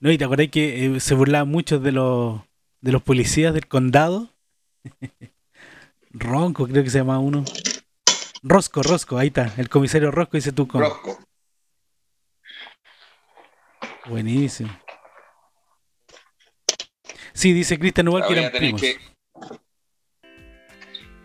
No, 0.00 0.10
y 0.10 0.18
te 0.18 0.24
acordás 0.24 0.48
que 0.48 0.86
eh, 0.96 1.00
se 1.00 1.14
burlaban 1.14 1.48
mucho 1.48 1.78
de 1.78 1.92
los 1.92 2.40
de 2.80 2.92
los 2.92 3.02
policías 3.02 3.54
del 3.54 3.66
condado. 3.66 4.30
Ronco, 6.10 6.66
creo 6.66 6.82
que 6.82 6.90
se 6.90 6.98
llama 6.98 7.18
uno. 7.18 7.44
Rosco, 8.42 8.82
Rosco, 8.82 9.18
ahí 9.18 9.28
está. 9.28 9.52
El 9.58 9.68
comisario 9.68 10.10
Rosco 10.10 10.36
dice 10.36 10.52
tú 10.52 10.66
con. 10.66 10.80
Rosco. 10.80 11.18
Buenísimo. 14.06 14.70
Sí, 17.32 17.52
dice 17.52 17.78
Cristian 17.78 18.08
Ubal 18.08 18.26
que 18.26 18.32
eran 18.38 18.52
primos. 18.52 18.80
que- 18.80 18.98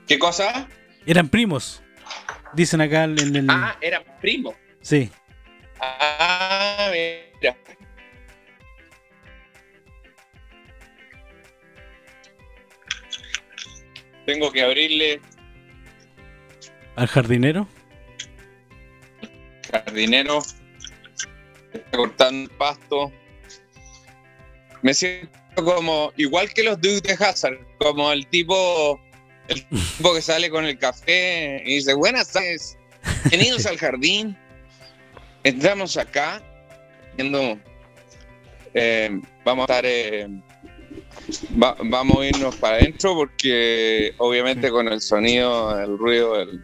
¿Qué 0.07 0.19
cosa? 0.19 0.67
Eran 1.05 1.29
primos. 1.29 1.81
Dicen 2.53 2.79
acá 2.81 3.05
en 3.05 3.35
el. 3.35 3.47
Ah, 3.49 3.77
eran 3.81 4.03
primos. 4.21 4.55
Sí. 4.81 5.09
Ah, 5.79 6.89
mira. 6.91 7.57
Tengo 14.25 14.51
que 14.51 14.61
abrirle 14.61 15.21
Al 16.95 17.07
jardinero. 17.07 17.67
jardinero. 19.71 20.39
Está 21.73 21.97
cortando 21.97 22.49
el 22.49 22.57
pasto. 22.57 23.11
Me 24.81 24.93
siento 24.93 25.29
como, 25.55 26.11
igual 26.15 26.53
que 26.53 26.63
los 26.63 26.79
dudes 26.79 27.03
de 27.03 27.13
Hazard, 27.13 27.57
como 27.79 28.11
el 28.11 28.27
tipo, 28.27 28.99
el 29.47 29.65
tipo 29.67 30.13
que 30.13 30.21
sale 30.21 30.49
con 30.49 30.65
el 30.65 30.77
café 30.77 31.61
y 31.65 31.75
dice, 31.75 31.93
buenas 31.93 32.31
tardes, 32.31 32.77
bienvenidos 33.29 33.65
al 33.65 33.77
jardín. 33.77 34.37
Entramos 35.43 35.97
acá, 35.97 36.41
viendo, 37.17 37.59
eh, 38.73 39.19
vamos 39.43 39.69
a 39.69 39.73
estar, 39.73 39.85
eh, 39.85 40.27
va- 41.61 41.75
vamos 41.83 42.19
a 42.21 42.25
irnos 42.27 42.55
para 42.57 42.77
adentro 42.77 43.13
porque 43.15 44.13
obviamente 44.17 44.69
con 44.71 44.87
el 44.87 45.01
sonido, 45.01 45.79
el 45.79 45.97
ruido, 45.97 46.39
el, 46.41 46.49
Oye, 46.49 46.63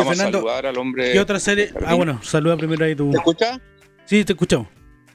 vamos 0.00 0.06
a 0.06 0.14
Fernando, 0.16 0.38
saludar 0.38 0.66
al 0.66 0.78
hombre. 0.78 1.12
¿qué 1.12 1.20
otra 1.20 1.40
serie? 1.40 1.72
Ah, 1.84 1.94
bueno, 1.94 2.22
saluda 2.22 2.56
primero 2.56 2.84
ahí 2.84 2.94
tú. 2.94 3.10
¿Te 3.10 3.16
escucha? 3.18 3.60
Sí, 4.04 4.24
te 4.24 4.32
escuchamos. 4.32 4.68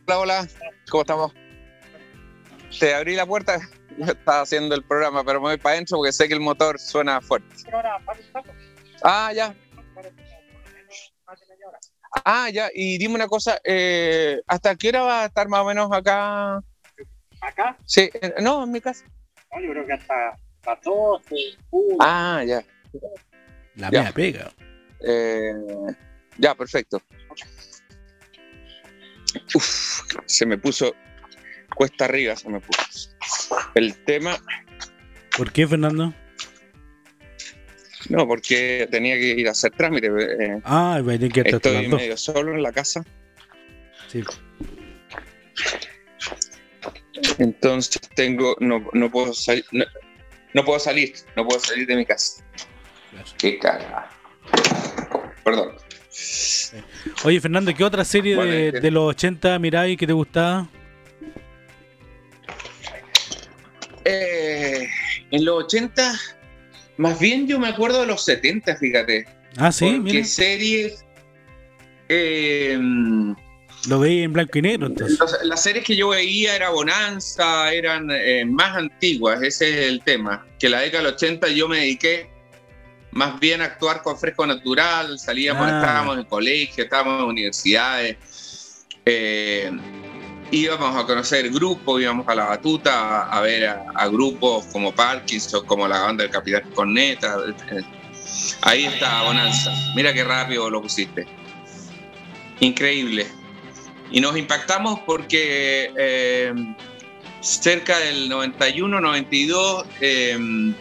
Hola, 0.07 0.19
hola, 0.19 0.47
¿cómo 0.89 1.01
estamos? 1.01 1.33
Te 2.79 2.93
abrí 2.93 3.15
la 3.15 3.25
puerta, 3.25 3.57
estaba 3.99 4.41
haciendo 4.41 4.75
el 4.75 4.83
programa, 4.83 5.23
pero 5.23 5.39
me 5.39 5.47
voy 5.49 5.57
para 5.57 5.75
adentro 5.75 5.97
porque 5.97 6.11
sé 6.11 6.27
que 6.27 6.33
el 6.33 6.41
motor 6.41 6.77
suena 6.79 7.21
fuerte. 7.21 7.55
Ah, 9.03 9.31
ya. 9.33 9.55
Ah, 12.23 12.49
ya, 12.49 12.69
y 12.73 12.97
dime 12.97 13.15
una 13.15 13.27
cosa, 13.27 13.59
eh, 13.63 14.39
¿hasta 14.47 14.75
qué 14.75 14.89
hora 14.89 15.01
va 15.01 15.23
a 15.23 15.25
estar 15.25 15.49
más 15.49 15.61
o 15.61 15.65
menos 15.65 15.89
acá? 15.91 16.61
Acá, 17.47 17.77
Sí, 17.85 18.09
no, 18.41 18.63
en 18.63 18.71
mi 18.71 18.81
casa. 18.81 19.05
no, 19.53 19.61
yo 19.61 19.71
creo 19.71 19.85
que 19.85 19.93
hasta 19.93 20.37
las 20.65 20.81
12, 20.81 21.35
uh, 21.71 21.97
Ah, 22.01 22.43
ya, 22.45 22.63
La 23.75 23.91
Ya. 23.91 24.01
mea 24.03 24.11
pega. 24.11 24.51
eh, 25.01 25.53
ya, 26.37 26.55
perfecto. 26.55 27.01
Uf, 29.53 30.01
se 30.25 30.45
me 30.45 30.57
puso 30.57 30.95
cuesta 31.75 32.05
arriba, 32.05 32.35
se 32.35 32.49
me 32.49 32.59
puso. 32.61 33.09
El 33.75 33.93
tema, 34.05 34.37
¿Por 35.37 35.51
qué, 35.51 35.67
Fernando? 35.67 36.13
no, 38.09 38.27
porque 38.27 38.87
tenía 38.89 39.15
que 39.15 39.25
ir 39.39 39.47
a 39.47 39.51
hacer 39.51 39.71
trámite. 39.71 40.07
eh, 40.07 40.61
Ah, 40.63 41.01
va 41.05 41.13
a 41.13 41.15
tener 41.17 41.31
que 41.31 41.41
Estoy 41.41 41.87
medio 41.89 42.15
solo 42.17 42.53
en 42.55 42.63
la 42.63 42.71
casa, 42.71 43.03
Sí. 44.07 44.23
Entonces 47.39 48.01
tengo, 48.15 48.55
no, 48.59 48.87
no 48.93 49.11
puedo 49.11 49.33
salir, 49.33 49.65
no, 49.71 49.85
no 50.53 50.65
puedo 50.65 50.79
salir, 50.79 51.13
no 51.35 51.45
puedo 51.45 51.59
salir 51.59 51.87
de 51.87 51.95
mi 51.95 52.05
casa. 52.05 52.43
Claro. 53.11 53.25
Qué 53.37 53.57
cagada. 53.59 54.09
Perdón. 55.43 55.75
Oye, 57.23 57.39
Fernando, 57.41 57.73
¿qué 57.73 57.83
otra 57.83 58.03
serie 58.05 58.35
Bueno, 58.35 58.51
de, 58.51 58.71
que- 58.73 58.79
de 58.79 58.91
los 58.91 59.09
80 59.09 59.59
miráis 59.59 59.97
que 59.97 60.07
te 60.07 60.13
gustaba? 60.13 60.67
Eh, 64.05 64.87
en 65.31 65.45
los 65.45 65.63
80, 65.65 66.19
más 66.97 67.19
bien 67.19 67.47
yo 67.47 67.59
me 67.59 67.67
acuerdo 67.67 68.01
de 68.01 68.07
los 68.07 68.23
70, 68.23 68.75
fíjate. 68.77 69.25
Ah, 69.57 69.71
sí, 69.71 69.85
porque 69.97 70.13
mira. 70.13 70.25
series. 70.25 71.03
eh, 72.09 72.77
Lo 73.87 73.99
veí 73.99 74.23
en 74.23 74.33
blanco 74.33 74.57
y 74.57 74.61
negro, 74.63 74.87
entonces. 74.87 75.13
Entonces, 75.13 75.39
las 75.43 75.61
series 75.61 75.83
que 75.85 75.95
yo 75.95 76.09
veía 76.09 76.55
era 76.55 76.69
Bonanza, 76.69 77.71
eran 77.71 78.07
eh, 78.11 78.43
más 78.45 78.75
antiguas, 78.77 79.41
ese 79.43 79.69
es 79.69 79.87
el 79.89 80.01
tema. 80.03 80.45
Que 80.59 80.69
la 80.69 80.79
década 80.79 81.03
del 81.03 81.13
80 81.13 81.49
yo 81.49 81.67
me 81.67 81.77
dediqué 81.79 82.29
más 83.11 83.39
bien 83.39 83.61
a 83.61 83.65
actuar 83.65 84.01
con 84.01 84.17
fresco 84.17 84.45
natural, 84.47 85.17
salíamos, 85.19 85.67
Ah. 85.67 85.79
estábamos 85.79 86.17
en 86.17 86.23
colegio, 86.25 86.83
estábamos 86.83 87.21
en 87.23 87.29
universidades, 87.29 88.17
eh, 89.05 89.71
íbamos 90.51 90.95
a 91.01 91.05
conocer 91.05 91.49
grupos, 91.51 92.01
íbamos 92.01 92.27
a 92.27 92.35
la 92.35 92.45
batuta 92.45 93.21
a, 93.23 93.37
a 93.37 93.41
ver 93.41 93.67
a, 93.67 93.85
a 93.93 94.07
grupos 94.07 94.65
como 94.65 94.93
Parkinson, 94.93 95.65
como 95.65 95.87
la 95.87 95.99
banda 96.01 96.23
del 96.23 96.31
Capitán 96.31 96.63
Corneta. 96.73 97.37
eh, 97.71 97.81
Ahí 98.63 98.85
está 98.85 99.21
Bonanza. 99.23 99.71
Mira 99.95 100.11
qué 100.13 100.23
rápido 100.23 100.69
lo 100.69 100.81
pusiste. 100.81 101.25
Increíble. 102.59 103.27
Y 104.15 104.21
nos 104.21 104.37
impactamos 104.37 105.01
porque 105.01 105.91
eh, 105.97 106.53
cerca 107.41 107.99
del 107.99 108.29
91, 108.29 109.01
92, 109.01 109.85
eh, 109.99 110.73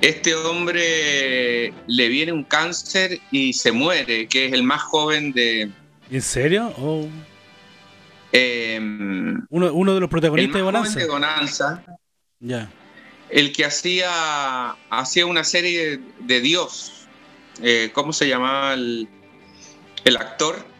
este 0.00 0.32
hombre 0.36 1.74
le 1.88 2.08
viene 2.08 2.30
un 2.30 2.44
cáncer 2.44 3.18
y 3.32 3.52
se 3.52 3.72
muere, 3.72 4.28
que 4.28 4.46
es 4.46 4.52
el 4.52 4.62
más 4.62 4.82
joven 4.82 5.32
de... 5.32 5.72
¿En 6.08 6.22
serio? 6.22 6.72
Oh, 6.78 7.08
eh, 8.30 8.78
uno, 8.78 9.72
uno 9.72 9.94
de 9.94 9.98
los 9.98 10.06
el 10.06 10.08
protagonistas 10.08 10.62
más 10.72 10.94
de 10.94 11.06
Bonanza. 11.08 11.84
Ya. 12.38 12.70
el 13.28 13.52
que 13.52 13.64
hacía, 13.64 14.76
hacía 14.88 15.26
una 15.26 15.42
serie 15.42 15.98
de 16.20 16.40
Dios. 16.40 17.08
Eh, 17.60 17.90
¿Cómo 17.92 18.12
se 18.12 18.28
llamaba 18.28 18.74
el, 18.74 19.08
el 20.04 20.16
actor? 20.16 20.73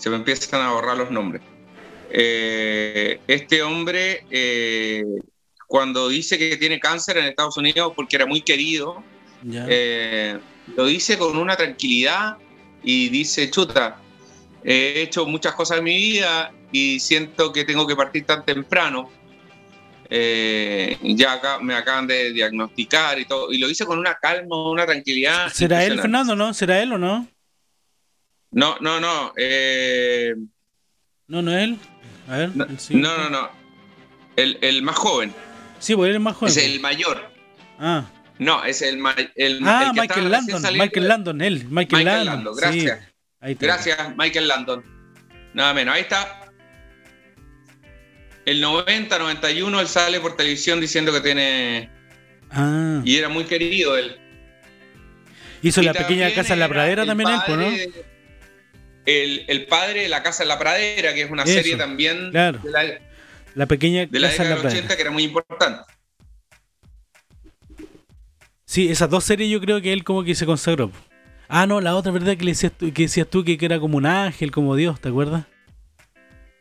Se 0.00 0.08
me 0.08 0.16
empiezan 0.16 0.62
a 0.62 0.72
borrar 0.72 0.96
los 0.96 1.10
nombres. 1.10 1.42
Eh, 2.10 3.20
este 3.26 3.62
hombre, 3.62 4.24
eh, 4.30 5.04
cuando 5.66 6.08
dice 6.08 6.38
que 6.38 6.56
tiene 6.56 6.80
cáncer 6.80 7.18
en 7.18 7.26
Estados 7.26 7.58
Unidos 7.58 7.92
porque 7.94 8.16
era 8.16 8.24
muy 8.24 8.40
querido, 8.40 9.04
Ya. 9.42 9.66
eh, 9.68 10.38
lo 10.74 10.86
dice 10.86 11.18
con 11.18 11.36
una 11.36 11.54
tranquilidad 11.54 12.38
y 12.82 13.10
dice, 13.10 13.50
chuta, 13.50 13.98
he 14.64 15.02
hecho 15.02 15.26
muchas 15.26 15.54
cosas 15.54 15.78
en 15.78 15.84
mi 15.84 15.94
vida 15.96 16.50
y 16.72 16.98
siento 16.98 17.52
que 17.52 17.64
tengo 17.64 17.86
que 17.86 17.94
partir 17.94 18.24
tan 18.24 18.42
temprano. 18.42 19.10
Eh, 20.08 20.96
ya 21.02 21.34
acá, 21.34 21.58
me 21.60 21.74
acaban 21.74 22.06
de 22.06 22.32
diagnosticar 22.32 23.18
y 23.18 23.26
todo. 23.26 23.52
Y 23.52 23.58
lo 23.58 23.68
dice 23.68 23.84
con 23.84 23.98
una 23.98 24.14
calma, 24.14 24.70
una 24.70 24.86
tranquilidad. 24.86 25.52
¿Será 25.52 25.84
él. 25.84 26.00
Fernando, 26.00 26.34
no? 26.34 26.54
¿Será 26.54 26.82
él 26.82 26.92
o 26.94 26.98
no? 26.98 27.28
No, 28.52 28.76
no, 28.80 29.00
no. 29.00 29.32
eh, 29.36 30.34
No, 31.28 31.42
no 31.42 31.56
él. 31.56 31.78
A 32.28 32.36
ver. 32.38 32.50
no, 32.54 32.64
el 32.64 33.00
no, 33.00 33.18
no, 33.18 33.30
no. 33.30 33.50
El, 34.36 34.58
el 34.62 34.82
más 34.82 34.96
joven. 34.96 35.32
Sí, 35.78 35.94
porque 35.94 36.10
él 36.10 36.16
es 36.16 36.22
más 36.22 36.36
joven. 36.36 36.50
Es 36.50 36.56
el 36.56 36.80
mayor. 36.80 37.30
Ah, 37.78 38.04
No, 38.38 38.64
es 38.64 38.82
el, 38.82 38.98
el, 39.16 39.32
el 39.36 39.60
ah 39.66 39.90
que 39.94 40.00
Michael 40.00 40.30
Landon. 40.30 40.62
Michael 40.78 41.08
Landon, 41.08 41.40
él. 41.40 41.64
Michael, 41.68 42.04
Michael 42.04 42.04
Landon. 42.04 42.26
Landon, 42.26 42.54
sí. 42.54 42.60
gracias. 42.60 43.08
Ahí 43.40 43.52
está. 43.52 43.66
Gracias, 43.66 44.16
Michael 44.16 44.48
Landon. 44.48 44.84
Nada 45.54 45.74
menos. 45.74 45.94
Ahí 45.94 46.02
está. 46.02 46.52
El 48.46 48.60
90, 48.60 49.18
91, 49.18 49.80
él 49.80 49.86
sale 49.86 50.20
por 50.20 50.36
televisión 50.36 50.80
diciendo 50.80 51.12
que 51.12 51.20
tiene. 51.20 51.90
Ah, 52.50 53.00
Y 53.04 53.16
era 53.16 53.28
muy 53.28 53.44
querido 53.44 53.96
él. 53.96 54.16
hizo 55.62 55.80
Y 55.82 55.84
la 55.84 55.92
pequeña 55.94 56.32
casa 56.34 56.54
en 56.54 56.60
la 56.60 56.66
era 56.66 56.74
pradera 56.74 57.06
también 57.06 57.28
él, 57.30 57.40
pues, 57.46 57.58
¿no? 57.58 58.09
El, 59.10 59.44
el 59.48 59.66
padre 59.66 60.02
de 60.02 60.08
La 60.08 60.22
Casa 60.22 60.42
en 60.44 60.48
la 60.48 60.58
Pradera, 60.58 61.14
que 61.14 61.22
es 61.22 61.30
una 61.30 61.42
Eso, 61.44 61.54
serie 61.54 61.76
también 61.76 62.30
claro. 62.30 62.60
de 62.62 62.70
la, 62.70 62.82
de 62.84 63.00
La 63.54 63.66
pequeña 63.66 64.06
la 64.10 64.28
casa 64.28 64.42
en 64.44 64.48
década 64.48 64.48
la 64.48 64.54
del 64.54 64.60
pradera. 64.62 64.78
80, 64.80 64.96
que 64.96 65.02
era 65.02 65.10
muy 65.10 65.22
importante. 65.24 65.82
Sí, 68.64 68.88
esas 68.88 69.10
dos 69.10 69.24
series 69.24 69.50
yo 69.50 69.60
creo 69.60 69.80
que 69.82 69.92
él 69.92 70.04
como 70.04 70.22
que 70.22 70.34
se 70.34 70.46
consagró. 70.46 70.92
Ah, 71.48 71.66
no, 71.66 71.80
la 71.80 71.96
otra 71.96 72.12
verdad 72.12 72.36
que 72.36 72.44
le 72.44 72.52
decías 72.52 72.72
tú, 72.72 72.92
que 72.92 73.02
decías 73.02 73.26
tú 73.26 73.44
que, 73.44 73.58
era 73.60 73.80
como 73.80 73.96
un 73.96 74.06
ángel, 74.06 74.52
como 74.52 74.76
Dios, 74.76 75.00
¿te 75.00 75.08
acuerdas? 75.08 75.44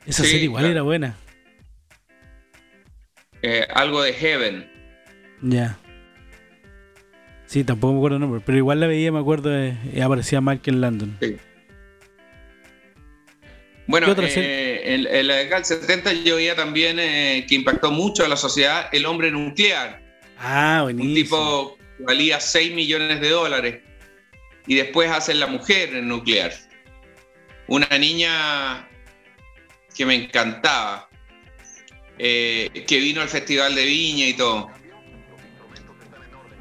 Esa 0.08 0.24
Sí, 0.24 0.30
serie 0.32 0.45
igual 0.45 0.62
claro. 0.64 0.72
era 0.72 0.82
buena. 0.82 1.16
Eh, 3.43 3.68
algo 3.74 4.02
de 4.02 4.14
Heaven. 4.14 4.68
Ya. 5.43 5.78
Sí, 7.45 7.64
tampoco 7.64 7.93
me 7.93 8.00
acuerdo 8.00 8.16
el 8.18 8.22
nombre, 8.22 8.41
pero 8.43 8.58
igual 8.58 8.80
la 8.80 8.88
veía, 8.88 9.12
me 9.12 9.20
acuerdo, 9.20 9.56
eh, 9.56 9.78
aparecía 10.04 10.41
Michael 10.41 10.82
Landon. 10.82 11.18
Bueno, 13.90 14.06
¿Qué 14.06 14.12
otra 14.12 14.28
eh, 14.30 15.24
la 15.24 15.36
década 15.38 15.56
del 15.62 15.66
70 15.66 16.14
yo 16.14 16.36
veía 16.36 16.56
también 16.56 17.00
eh, 17.00 17.44
que 17.50 17.56
impactó 17.56 17.90
mucho 17.90 18.24
a 18.24 18.28
la 18.28 18.38
sociedad 18.38 18.88
el 18.92 19.08
hombre 19.08 19.32
nuclear. 19.32 20.00
Ah, 20.38 20.82
Un 20.86 20.96
buenísimo. 20.96 21.16
tipo 21.16 21.78
que 21.98 22.04
valía 22.04 22.40
6 22.40 22.76
millones 22.76 23.20
de 23.20 23.30
dólares. 23.30 23.80
Y 24.68 24.76
después 24.76 25.10
hacen 25.10 25.40
la 25.40 25.48
mujer 25.48 25.96
en 25.96 26.08
nuclear. 26.08 26.54
Una 27.66 27.88
niña 27.98 28.88
que 29.98 30.06
me 30.06 30.14
encantaba. 30.14 31.10
eh, 32.20 32.84
que 32.86 33.00
vino 33.00 33.22
al 33.22 33.30
Festival 33.30 33.74
de 33.74 33.86
Viña 33.86 34.28
y 34.28 34.34
todo. 34.34 34.70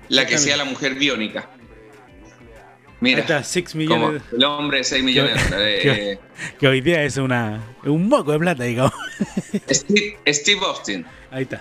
La 0.09 0.25
que 0.27 0.39
sea 0.39 0.57
la 0.57 0.65
mujer 0.65 0.95
biónica. 0.95 1.51
Mira, 3.01 3.21
está, 3.21 3.45
6 3.45 3.65
como 3.71 3.79
millones. 4.09 4.23
el 4.33 4.45
hombre 4.45 4.79
de 4.79 4.85
6 4.85 5.05
millones 5.05 5.35
de 5.51 5.57
dólares. 5.57 5.81
qué- 5.83 6.13
eh, 6.13 6.19
Que 6.59 6.67
hoy 6.69 6.81
día 6.81 7.03
es 7.05 7.17
una 7.17 7.63
un 7.85 8.09
moco 8.09 8.33
de 8.33 8.39
plata, 8.41 8.65
digamos. 8.65 8.93
Steve, 9.71 10.19
Steve 10.29 10.61
Austin. 10.67 11.07
Ahí 11.31 11.43
está. 11.45 11.59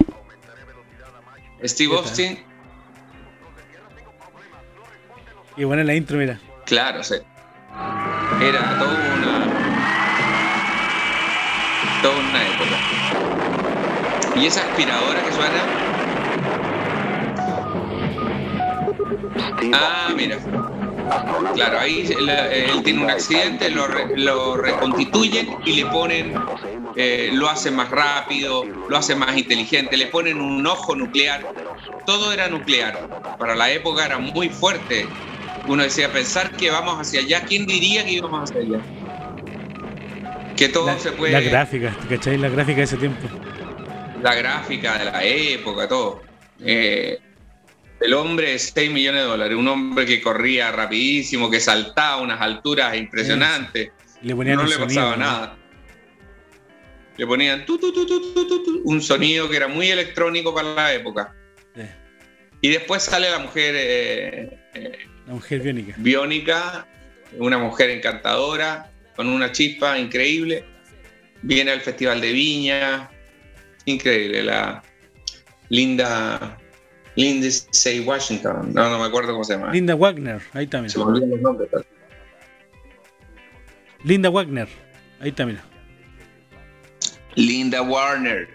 Steve. 1.63 1.95
Austin, 1.95 2.39
Y 5.57 5.63
bueno, 5.63 5.83
la 5.83 5.93
intro, 5.95 6.17
mira. 6.17 6.39
claro, 6.65 7.03
sí. 7.03 7.15
Era 8.41 8.77
toda 8.79 8.93
una. 8.93 9.47
toda 12.01 12.15
una 12.17 12.47
época. 12.47 12.77
Y 14.39 14.45
esa 14.45 14.61
aspiradora 14.61 15.21
que 15.23 15.31
suena. 15.31 15.63
Ah, 19.73 20.09
mira. 20.15 20.37
Claro, 21.53 21.79
ahí 21.79 22.05
él, 22.17 22.29
él 22.29 22.83
tiene 22.83 23.03
un 23.03 23.09
accidente, 23.09 23.69
lo, 23.69 23.87
re- 23.87 24.15
lo 24.17 24.57
reconstituyen 24.57 25.49
y 25.65 25.73
le 25.73 25.85
ponen, 25.87 26.33
eh, 26.95 27.29
lo 27.33 27.49
hacen 27.49 27.75
más 27.75 27.89
rápido, 27.89 28.63
lo 28.89 28.97
hacen 28.97 29.19
más 29.19 29.35
inteligente, 29.37 29.97
le 29.97 30.07
ponen 30.07 30.39
un 30.41 30.65
ojo 30.67 30.95
nuclear. 30.95 31.45
Todo 32.05 32.31
era 32.31 32.47
nuclear. 32.49 33.09
Para 33.37 33.55
la 33.55 33.71
época 33.71 34.05
era 34.05 34.17
muy 34.19 34.49
fuerte. 34.49 35.17
Uno 35.67 35.83
decía, 35.83 36.11
pensar 36.11 36.55
que 36.55 36.69
vamos 36.71 36.99
hacia 36.99 37.21
allá, 37.21 37.43
¿quién 37.45 37.65
diría 37.65 38.05
que 38.05 38.13
íbamos 38.13 38.49
hacia 38.49 38.61
allá? 38.61 38.85
Que 40.55 40.69
todo 40.69 40.87
La, 40.87 40.99
se 40.99 41.11
puede... 41.11 41.33
la 41.33 41.41
gráfica, 41.41 41.95
¿te 41.99 42.07
cachai? 42.07 42.37
La 42.37 42.49
gráfica 42.49 42.77
de 42.77 42.83
ese 42.83 42.97
tiempo. 42.97 43.27
la 44.21 44.33
gráfica 44.35 44.97
de 44.97 45.05
la 45.05 45.23
época, 45.23 45.87
todo. 45.87 46.21
Eh, 46.59 47.19
el 47.99 48.13
hombre 48.13 48.51
de 48.51 48.59
6 48.59 48.91
millones 48.91 49.21
de 49.21 49.27
dólares, 49.27 49.57
un 49.57 49.67
hombre 49.67 50.05
que 50.05 50.21
corría 50.21 50.71
rapidísimo, 50.71 51.49
que 51.49 51.59
saltaba 51.59 52.13
a 52.15 52.21
unas 52.21 52.41
alturas 52.41 52.95
impresionantes, 52.95 53.91
Le 54.21 54.33
no 54.35 54.43
le 54.43 54.55
sonido, 54.55 54.79
pasaba 54.87 55.11
¿no? 55.11 55.17
nada. 55.17 55.57
Le 57.17 57.25
ponían 57.25 57.65
tu, 57.65 57.79
tu, 57.79 57.91
un 58.83 59.01
sonido 59.01 59.49
que 59.49 59.57
era 59.57 59.67
muy 59.67 59.89
electrónico 59.89 60.53
para 60.53 60.73
la 60.73 60.93
época. 60.93 61.33
Y 62.61 62.69
después 62.69 63.03
sale 63.03 63.29
la 63.29 63.37
mujer 63.39 63.75
eh, 63.77 64.59
eh, 64.73 64.97
La 65.27 65.33
mujer 65.33 65.61
biónica. 65.61 65.93
biónica, 65.97 66.87
una 67.37 67.57
mujer 67.59 67.91
encantadora, 67.91 68.91
con 69.15 69.27
una 69.27 69.51
chispa 69.51 69.97
increíble. 69.99 70.63
Viene 71.43 71.71
al 71.71 71.81
Festival 71.81 72.19
de 72.19 72.31
Viña, 72.31 73.09
increíble, 73.85 74.43
la 74.43 74.83
linda 75.69 76.56
Lindsay 77.17 77.99
Washington, 78.01 78.73
no, 78.73 78.89
no 78.91 78.99
me 78.99 79.05
acuerdo 79.05 79.31
cómo 79.33 79.43
se 79.43 79.53
llama. 79.53 79.73
Linda 79.73 79.95
Wagner, 79.95 80.39
ahí 80.53 80.65
mira. 80.79 80.89
Se 80.89 80.99
me 80.99 81.05
olvidan 81.05 81.29
los 81.31 81.41
nombres. 81.41 81.67
pero- 81.71 81.85
Linda 84.03 84.29
Wagner, 84.29 84.67
ahí 85.19 85.29
está, 85.29 85.45
mira. 85.45 85.63
Linda 87.35 87.81
Warner. 87.81 88.47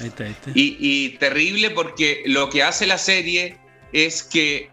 Ahí 0.00 0.08
está, 0.08 0.24
ahí 0.24 0.30
está. 0.30 0.50
Y, 0.54 0.76
y 0.80 1.10
terrible 1.18 1.70
porque 1.70 2.22
lo 2.26 2.50
que 2.50 2.62
hace 2.62 2.86
la 2.86 2.98
serie 2.98 3.56
es 3.92 4.22
que 4.24 4.68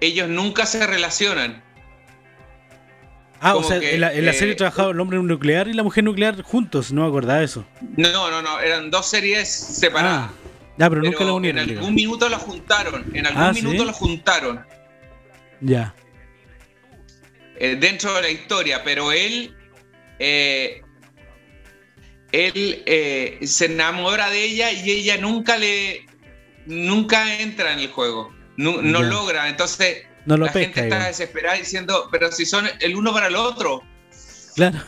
ellos 0.00 0.28
nunca 0.28 0.66
se 0.66 0.84
relacionan. 0.86 1.62
Ah, 3.40 3.54
o 3.56 3.62
sea, 3.62 3.78
que, 3.78 3.94
en 3.94 4.00
la, 4.00 4.12
en 4.12 4.24
la 4.24 4.32
eh, 4.32 4.34
serie 4.34 4.54
trabajaba 4.56 4.90
el 4.90 4.98
hombre 5.00 5.18
nuclear 5.18 5.68
y 5.68 5.72
la 5.72 5.82
mujer 5.84 6.02
nuclear 6.04 6.42
juntos, 6.42 6.92
no 6.92 7.02
me 7.02 7.08
acordaba 7.08 7.38
de 7.38 7.44
eso. 7.44 7.64
No, 7.96 8.30
no, 8.30 8.42
no, 8.42 8.58
eran 8.60 8.90
dos 8.90 9.06
series 9.08 9.48
separadas. 9.48 10.30
Ah, 10.30 10.34
ya, 10.76 10.88
pero, 10.90 11.02
nunca 11.02 11.18
pero 11.18 11.24
la 11.26 11.30
en 11.30 11.36
unieron. 11.36 11.58
algún 11.60 11.74
digamos. 11.74 11.92
minuto 11.92 12.28
lo 12.28 12.38
juntaron, 12.38 13.04
en 13.14 13.26
algún 13.26 13.42
Ah, 13.42 13.54
¿sí? 13.54 13.62
minuto 13.62 13.84
lo 13.84 13.92
juntaron 13.92 14.60
Ya, 15.60 15.94
eh, 17.60 17.76
dentro 17.80 18.14
de 18.14 18.22
la 18.22 18.30
historia, 18.30 18.82
pero 18.84 19.10
él, 19.12 19.54
eh, 20.20 20.82
él 22.32 22.82
eh, 22.86 23.38
se 23.42 23.66
enamora 23.66 24.30
de 24.30 24.44
ella 24.44 24.70
y 24.72 24.90
ella 24.90 25.16
nunca 25.16 25.56
le, 25.56 26.06
nunca 26.66 27.40
entra 27.40 27.72
en 27.72 27.80
el 27.80 27.88
juego, 27.88 28.32
no, 28.56 28.80
logra, 28.82 29.48
entonces 29.48 30.06
no 30.28 30.36
lo 30.36 30.46
la 30.46 30.52
pesca. 30.52 30.66
gente 30.66 30.80
está 30.80 30.96
digamos. 30.96 31.18
desesperada 31.18 31.56
diciendo, 31.58 32.08
pero 32.12 32.30
si 32.32 32.46
son 32.46 32.68
el 32.80 32.96
uno 32.96 33.12
para 33.12 33.26
el 33.26 33.36
otro. 33.36 33.82
Claro, 34.54 34.78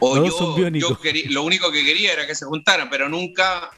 O 0.00 0.16
Los 0.16 0.26
yo, 0.28 0.32
son 0.38 0.74
yo 0.74 0.98
lo 1.30 1.42
único 1.42 1.70
que 1.72 1.84
quería 1.84 2.12
era 2.12 2.26
que 2.26 2.34
se 2.34 2.44
juntaran, 2.44 2.88
pero 2.90 3.08
nunca. 3.08 3.70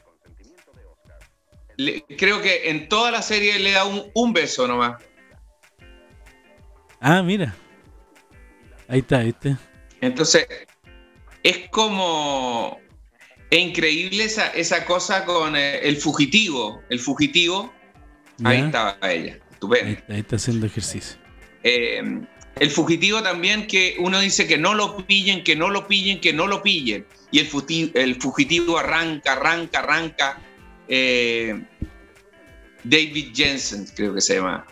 le- 1.77 2.03
creo 2.17 2.41
que 2.41 2.69
en 2.69 2.89
toda 2.89 3.11
la 3.11 3.21
serie 3.21 3.57
le 3.59 3.71
da 3.71 3.85
un, 3.85 4.11
un 4.13 4.33
beso 4.33 4.67
nomás. 4.67 5.01
ah, 6.99 7.21
mira. 7.23 7.55
Ahí 8.87 8.99
está, 8.99 9.19
¿viste? 9.19 9.55
Entonces, 10.01 10.47
es 11.43 11.69
como. 11.69 12.79
Es 13.51 13.59
increíble 13.59 14.25
esa, 14.25 14.47
esa 14.51 14.85
cosa 14.85 15.25
con 15.25 15.55
eh, 15.55 15.79
el 15.79 15.97
fugitivo. 15.97 16.81
El 16.89 16.99
fugitivo, 16.99 17.73
ahí 18.43 18.59
estaba 18.59 18.97
ella. 19.03 19.39
Ahí 19.59 19.63
Estupendo. 19.63 19.91
está, 19.91 20.13
ahí 20.13 20.19
está 20.19 20.35
haciendo 20.37 20.65
ejercicio. 20.65 21.17
Eh, 21.63 22.01
el 22.59 22.71
fugitivo 22.71 23.21
también 23.21 23.67
que 23.67 23.95
uno 23.99 24.19
dice 24.19 24.47
que 24.47 24.57
no 24.57 24.73
lo 24.73 25.05
pillen, 25.05 25.43
que 25.43 25.55
no 25.55 25.69
lo 25.69 25.87
pillen, 25.87 26.19
que 26.19 26.33
no 26.33 26.47
lo 26.47 26.61
pillen. 26.61 27.05
Y 27.31 27.39
el, 27.39 28.15
fugitivo 28.15 28.77
arranca, 28.77 29.33
arranca, 29.33 29.79
arranca. 29.79 30.41
Eh, 30.87 31.61
David 32.83 33.33
Jensen, 33.33 33.85
creo 33.95 34.13
que 34.13 34.21
se 34.21 34.35
llama. 34.35 34.65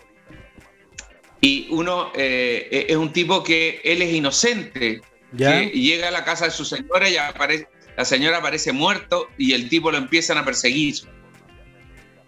Y 1.40 1.68
uno 1.70 2.10
eh, 2.14 2.86
es 2.88 2.96
un 2.96 3.12
tipo 3.12 3.42
que 3.42 3.80
él 3.84 4.02
es 4.02 4.12
inocente, 4.12 5.00
Ya, 5.32 5.60
que 5.60 5.70
llega 5.70 6.08
a 6.08 6.10
la 6.10 6.24
casa 6.24 6.46
de 6.46 6.50
su 6.50 6.64
señora 6.64 7.08
y 7.08 7.16
aparece, 7.16 7.68
la 7.96 8.04
señora 8.04 8.38
aparece 8.38 8.72
muerto 8.72 9.28
y 9.38 9.52
el 9.52 9.68
tipo 9.68 9.90
lo 9.90 9.98
empiezan 9.98 10.36
a 10.36 10.44
perseguir. 10.44 10.96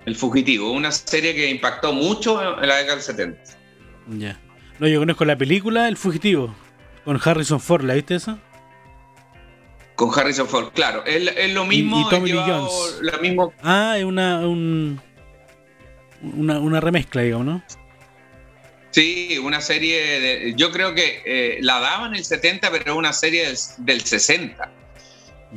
El 0.06 0.16
fugitivo, 0.16 0.72
una 0.72 0.90
serie 0.92 1.34
que 1.34 1.48
impactó 1.50 1.92
mucho 1.92 2.40
en 2.62 2.66
la 2.68 2.76
década 2.76 2.96
del 2.96 3.04
70. 3.04 3.40
ya. 4.18 4.40
No, 4.78 4.88
yo 4.88 4.98
conozco 5.00 5.26
la 5.26 5.36
película 5.36 5.88
El 5.88 5.98
Fugitivo, 5.98 6.54
con 7.04 7.20
Harrison 7.22 7.60
Ford, 7.60 7.84
¿la 7.84 7.92
viste 7.94 8.14
esa? 8.14 8.38
Con 9.94 10.18
Harrison 10.18 10.48
Ford, 10.48 10.70
claro. 10.72 11.04
Es, 11.04 11.30
es 11.36 11.52
lo 11.52 11.64
Y- 11.64 11.68
mismo. 11.68 12.00
y 12.00 12.08
Tommy 12.08 12.28
Lee 12.30 12.38
llevado 12.38 12.66
Jones. 12.66 12.98
la 13.02 13.18
mismo, 13.18 13.52
Ah, 13.62 13.96
es 13.98 14.04
una, 14.04 14.38
un, 14.48 14.98
una, 16.22 16.58
una 16.60 16.80
remezcla, 16.80 17.20
digamos, 17.20 17.46
¿no? 17.46 17.62
sí, 18.92 19.36
una 19.38 19.60
serie. 19.60 20.20
De, 20.20 20.54
yo 20.56 20.70
creo 20.72 20.94
que 20.94 21.22
eh, 21.26 21.58
la 21.60 21.78
daban 21.80 22.12
en 22.12 22.16
el 22.18 22.24
70, 22.24 22.70
pero 22.70 22.92
es 22.92 22.98
una 22.98 23.12
serie 23.12 23.46
del, 23.46 23.56
del 23.78 24.00
60. 24.00 24.72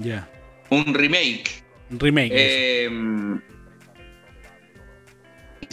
Ya. 0.01 0.27
Un 0.69 0.93
remake. 0.93 1.63
Un 1.89 1.99
remake. 1.99 2.31
Eh, 2.35 2.89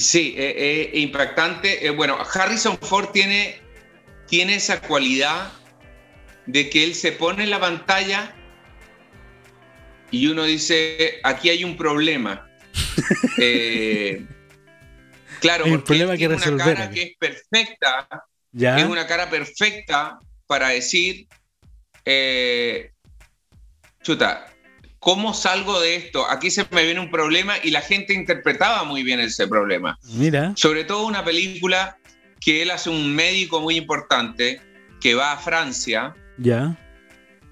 sí, 0.01 0.35
eh, 0.37 0.55
eh, 0.95 0.99
impactante. 0.99 1.87
Eh, 1.87 1.91
bueno, 1.91 2.19
Harrison 2.35 2.79
Ford 2.79 3.11
tiene, 3.13 3.61
tiene 4.27 4.57
esa 4.57 4.81
cualidad 4.81 5.53
de 6.47 6.69
que 6.71 6.85
él 6.85 6.95
se 6.95 7.13
pone 7.13 7.45
en 7.45 7.51
la 7.51 7.61
pantalla 7.61 8.35
y 10.11 10.27
uno 10.27 10.45
dice, 10.45 11.21
aquí 11.23 11.51
hay 11.51 11.65
un 11.65 11.77
problema. 11.77 12.47
Eh, 13.43 14.27
claro, 15.41 15.65
Hay 15.65 15.73
un 15.73 15.79
porque 15.81 15.95
él 15.95 16.07
problema 16.07 16.13
que 16.13 16.19
tiene 16.19 16.35
resolver 16.37 16.65
una 16.67 16.75
cara 16.75 16.85
aquí. 16.85 16.95
que 16.95 17.03
es 17.03 17.17
perfecta, 17.19 18.09
ya. 18.53 18.79
es 18.79 18.85
una 18.85 19.07
cara 19.07 19.31
perfecta 19.31 20.19
para 20.47 20.69
decir, 20.69 21.27
chuta, 24.03 24.50
¿cómo 25.01 25.35
salgo 25.35 25.81
de 25.81 25.97
esto? 25.97 26.31
Aquí 26.31 26.51
se 26.51 26.67
me 26.71 26.85
viene 26.85 27.01
un 27.01 27.11
problema 27.11 27.55
y 27.63 27.71
la 27.71 27.81
gente 27.81 28.15
interpretaba 28.15 28.85
muy 28.85 29.03
bien 29.03 29.19
ese 29.19 29.49
problema. 29.49 29.99
Mira. 30.13 30.53
Sobre 30.55 30.85
todo 30.85 31.07
una 31.07 31.25
película 31.25 31.99
que 32.41 32.63
él 32.63 32.71
hace 32.71 32.91
un 32.91 33.15
médico 33.15 33.61
muy 33.61 33.77
importante 33.77 34.61
que 35.01 35.15
va 35.15 35.33
a 35.33 35.39
Francia. 35.39 36.15
Ya. 36.39 36.79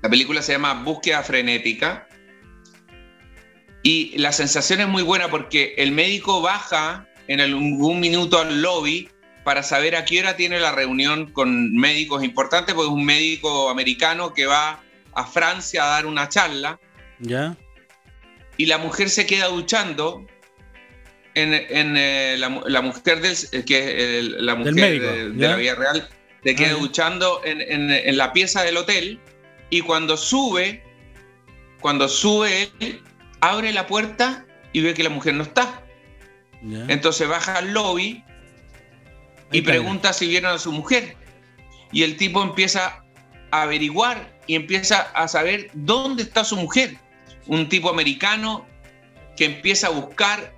La 0.03 0.11
película 0.11 0.43
se 0.43 0.53
llama 0.53 0.75
Búsqueda 0.85 1.23
Frenética. 1.23 2.07
Y 3.83 4.17
la 4.19 4.33
sensación 4.33 4.81
es 4.81 4.89
muy 4.89 5.03
buena 5.03 5.29
porque 5.29 5.75
el 5.79 5.93
médico 5.93 6.43
baja 6.43 7.09
en 7.27 7.41
algún 7.41 8.01
minuto 8.01 8.41
al 8.41 8.61
lobby 8.61 9.09
para 9.45 9.63
saber 9.63 9.97
a 9.97 10.05
qué 10.05 10.21
hora 10.21 10.37
tiene 10.37 10.61
la 10.61 10.73
reunión 10.73 11.33
con 11.33 11.73
médicos 11.73 12.23
importantes, 12.23 12.75
porque 12.75 12.89
es 12.89 12.95
un 12.95 13.05
médico 13.05 13.71
americano 13.71 14.35
que 14.35 14.45
va 14.45 14.83
a 15.15 15.25
Francia 15.25 15.85
a 15.85 15.89
dar 15.89 16.07
una 16.07 16.29
charla 16.29 16.79
Ya. 17.21 17.57
y 18.57 18.67
la 18.67 18.79
mujer 18.79 19.09
se 19.11 19.27
queda 19.27 19.47
duchando 19.47 20.27
en, 21.35 21.55
en, 21.55 21.97
eh, 21.97 22.37
la, 22.39 22.49
mu- 22.49 22.63
la 22.67 22.81
mujer 22.83 23.21
del 23.21 23.37
eh, 23.53 23.65
que 23.65 24.19
eh, 24.19 24.23
la 24.23 24.55
mujer 24.57 24.75
médico, 24.75 25.07
de, 25.07 25.29
la 25.49 25.57
vida 25.57 25.75
real 25.77 26.09
se 26.45 26.55
queda 26.55 26.71
Ah, 26.71 26.79
duchando 26.81 27.41
en, 27.45 27.61
en- 27.61 27.91
en 27.91 28.17
la 28.17 28.33
pieza 28.33 28.63
del 28.63 28.77
hotel 28.77 29.21
y 29.71 29.81
cuando 29.83 30.17
sube 30.17 30.83
cuando 31.81 32.09
sube 32.09 32.71
él 32.81 33.01
abre 33.41 33.73
la 33.73 33.87
puerta 33.87 34.45
y 34.73 34.81
ve 34.81 34.95
que 34.95 35.03
la 35.05 35.11
mujer 35.11 35.35
no 35.35 35.43
está 35.45 35.83
entonces 36.89 37.29
baja 37.29 37.59
al 37.59 37.73
lobby 37.73 38.25
y 39.53 39.61
pregunta 39.63 40.13
si 40.13 40.27
vieron 40.27 40.53
a 40.55 40.59
su 40.59 40.73
mujer. 40.73 41.17
Y 41.93 42.03
el 42.03 42.17
tipo 42.17 42.43
empieza 42.43 43.03
a 43.51 43.63
averiguar 43.63 44.37
y 44.47 44.57
empieza 44.57 45.03
a 45.15 45.27
saber 45.29 45.71
dónde 45.73 46.23
está 46.25 46.43
su 46.45 46.57
mujer. 46.57 46.97
Un 47.49 47.69
tipo 47.69 47.91
americano 47.91 48.67
que 49.37 49.45
empieza 49.47 49.89
a 49.89 49.91
buscar, 49.91 50.53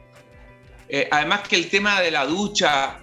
eh, 0.89 1.09
además 1.11 1.41
que 1.49 1.57
el 1.57 1.69
tema 1.69 2.01
de 2.01 2.11
la 2.11 2.27
ducha, 2.27 2.99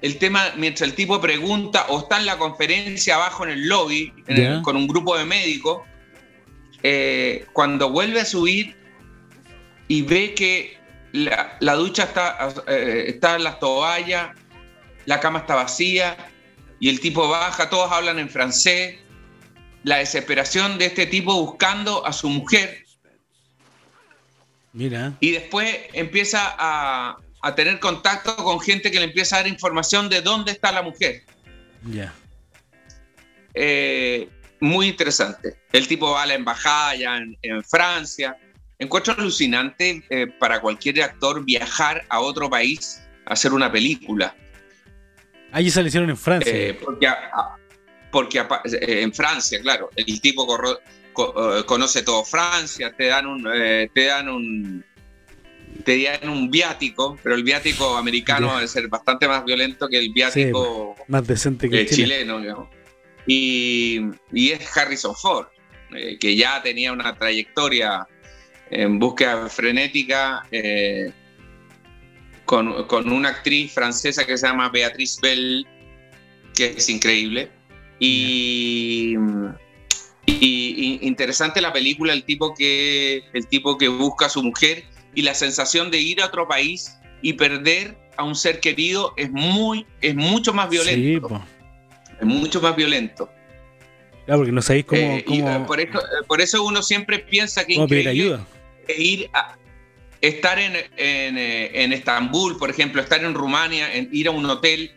el 0.00 0.18
tema 0.18 0.52
mientras 0.56 0.88
el 0.88 0.94
tipo 0.94 1.20
pregunta 1.20 1.86
o 1.88 2.00
está 2.00 2.18
en 2.18 2.26
la 2.26 2.38
conferencia 2.38 3.14
abajo 3.16 3.44
en 3.44 3.50
el 3.50 3.68
lobby 3.68 4.12
en 4.26 4.36
el- 4.36 4.56
Ya. 4.58 4.62
con 4.62 4.76
un 4.76 4.86
grupo 4.88 5.16
de 5.16 5.24
médicos, 5.24 5.82
eh, 6.82 7.46
cuando 7.52 7.90
vuelve 7.90 8.20
a 8.20 8.24
subir 8.24 8.76
y 9.88 10.02
ve 10.02 10.34
que 10.34 10.76
la, 11.12 11.56
la 11.60 11.74
ducha 11.74 12.04
está, 12.04 12.48
eh, 12.68 13.04
está 13.08 13.36
en 13.36 13.44
las 13.44 13.58
toallas, 13.60 14.30
la 15.04 15.20
cama 15.20 15.40
está 15.40 15.54
vacía 15.54 16.16
y 16.80 16.88
el 16.88 17.00
tipo 17.00 17.28
baja, 17.28 17.68
todos 17.70 17.90
hablan 17.92 18.18
en 18.18 18.28
francés. 18.30 18.96
La 19.84 19.98
desesperación 19.98 20.78
de 20.78 20.86
este 20.86 21.06
tipo 21.06 21.34
buscando 21.34 22.06
a 22.06 22.12
su 22.12 22.28
mujer 22.28 22.84
Mira. 24.72 25.12
y 25.20 25.32
después 25.32 25.68
empieza 25.92 26.40
a, 26.58 27.16
a 27.42 27.54
tener 27.54 27.78
contacto 27.78 28.34
con 28.36 28.58
gente 28.60 28.90
que 28.90 28.98
le 28.98 29.04
empieza 29.04 29.36
a 29.36 29.38
dar 29.40 29.48
información 29.48 30.08
de 30.08 30.22
dónde 30.22 30.52
está 30.52 30.72
la 30.72 30.82
mujer. 30.82 31.22
Ya. 31.90 32.12
Eh, 33.54 34.28
muy 34.60 34.88
interesante. 34.88 35.56
El 35.72 35.86
tipo 35.88 36.10
va 36.12 36.22
a 36.22 36.26
la 36.26 36.34
embajada 36.34 36.94
ya 36.96 37.16
en, 37.18 37.36
en 37.42 37.62
Francia. 37.64 38.36
Encuentro 38.78 39.14
alucinante 39.14 40.02
eh, 40.08 40.26
para 40.38 40.60
cualquier 40.60 41.02
actor 41.02 41.44
viajar 41.44 42.04
a 42.08 42.20
otro 42.20 42.48
país 42.48 43.02
a 43.26 43.34
hacer 43.34 43.52
una 43.52 43.70
película. 43.70 44.34
Ahí 45.52 45.70
se 45.70 45.82
le 45.82 45.88
hicieron 45.88 46.08
en 46.10 46.16
Francia. 46.16 46.52
Eh, 46.54 46.74
porque 46.82 47.06
a- 47.06 47.30
porque 48.10 48.44
en 48.72 49.12
Francia, 49.12 49.58
claro, 49.62 49.88
el 49.96 50.20
tipo 50.20 50.46
corro- 50.46 50.78
co- 50.78 50.82
conoce 51.12 52.02
todo 52.02 52.24
Francia, 52.24 52.92
te 52.96 53.06
dan 53.06 53.26
un, 53.26 53.48
eh, 53.52 53.90
te 53.94 54.06
dan 54.06 54.28
un, 54.28 54.84
te 55.84 56.02
dan 56.02 56.28
un 56.28 56.50
viático, 56.50 57.18
pero 57.22 57.34
el 57.34 57.42
viático 57.42 57.96
americano 57.96 58.54
debe 58.56 58.68
ser 58.68 58.88
bastante 58.88 59.26
más 59.28 59.44
violento 59.44 59.88
que 59.88 59.98
el 59.98 60.12
viático 60.12 60.94
Más 61.08 61.26
decente 61.26 61.68
que 61.68 61.82
eh, 61.82 61.86
chileno, 61.86 62.40
digamos. 62.40 62.68
Y, 63.26 64.00
y 64.32 64.50
es 64.50 64.76
Harrison 64.76 65.14
Ford, 65.14 65.46
eh, 65.94 66.18
que 66.18 66.36
ya 66.36 66.62
tenía 66.62 66.92
una 66.92 67.16
trayectoria 67.16 68.06
en 68.70 68.98
búsqueda 68.98 69.48
frenética 69.48 70.46
eh, 70.50 71.12
con, 72.44 72.86
con 72.86 73.12
una 73.12 73.28
actriz 73.28 73.72
francesa 73.72 74.24
que 74.24 74.36
se 74.36 74.46
llama 74.46 74.68
Beatrice 74.70 75.18
Bell, 75.22 75.66
que 76.54 76.66
es 76.76 76.88
increíble. 76.88 77.50
Y, 77.98 79.14
y- 80.26 80.98
y 81.02 81.06
interesante 81.06 81.60
la 81.60 81.72
película, 81.72 82.12
el 82.12 82.24
tipo, 82.24 82.54
que, 82.54 83.22
el 83.32 83.46
tipo 83.48 83.76
que 83.78 83.88
busca 83.88 84.26
a 84.26 84.28
su 84.28 84.42
mujer 84.42 84.84
y 85.14 85.22
la 85.22 85.34
sensación 85.34 85.90
de 85.90 85.98
ir 86.00 86.20
a 86.22 86.26
otro 86.26 86.46
país 86.48 86.96
y 87.20 87.34
perder 87.34 87.96
a 88.16 88.24
un 88.24 88.34
ser 88.34 88.60
querido 88.60 89.14
es 89.16 89.30
muy, 89.30 89.86
es 90.00 90.14
mucho 90.14 90.52
más 90.52 90.68
violento. 90.70 91.42
es 92.20 92.26
mucho 92.26 92.60
más 92.60 92.76
violento. 92.76 93.28
Porque 94.26 94.52
no 94.52 94.62
sabéis 94.62 94.84
cómo, 94.84 95.00
Eh, 95.02 95.24
cómo, 95.26 95.50
eh, 95.50 95.64
por, 95.66 95.80
eso, 95.80 95.98
eh, 95.98 96.24
por 96.28 96.40
eso 96.40 96.62
uno 96.62 96.82
siempre 96.82 97.18
piensa 97.18 97.62
que 97.62 97.74
pedir 97.74 97.82
increíble 97.82 98.10
ayuda. 98.10 98.46
es 98.86 98.98
ir 98.98 99.30
a 99.34 99.56
estar 100.20 100.58
en, 100.60 100.76
en, 100.96 101.36
en 101.38 101.92
Estambul, 101.92 102.56
por 102.56 102.70
ejemplo, 102.70 103.02
estar 103.02 103.24
en 103.24 103.34
Rumania, 103.34 103.92
en, 103.92 104.08
ir 104.12 104.28
a 104.28 104.30
un 104.30 104.46
hotel 104.46 104.92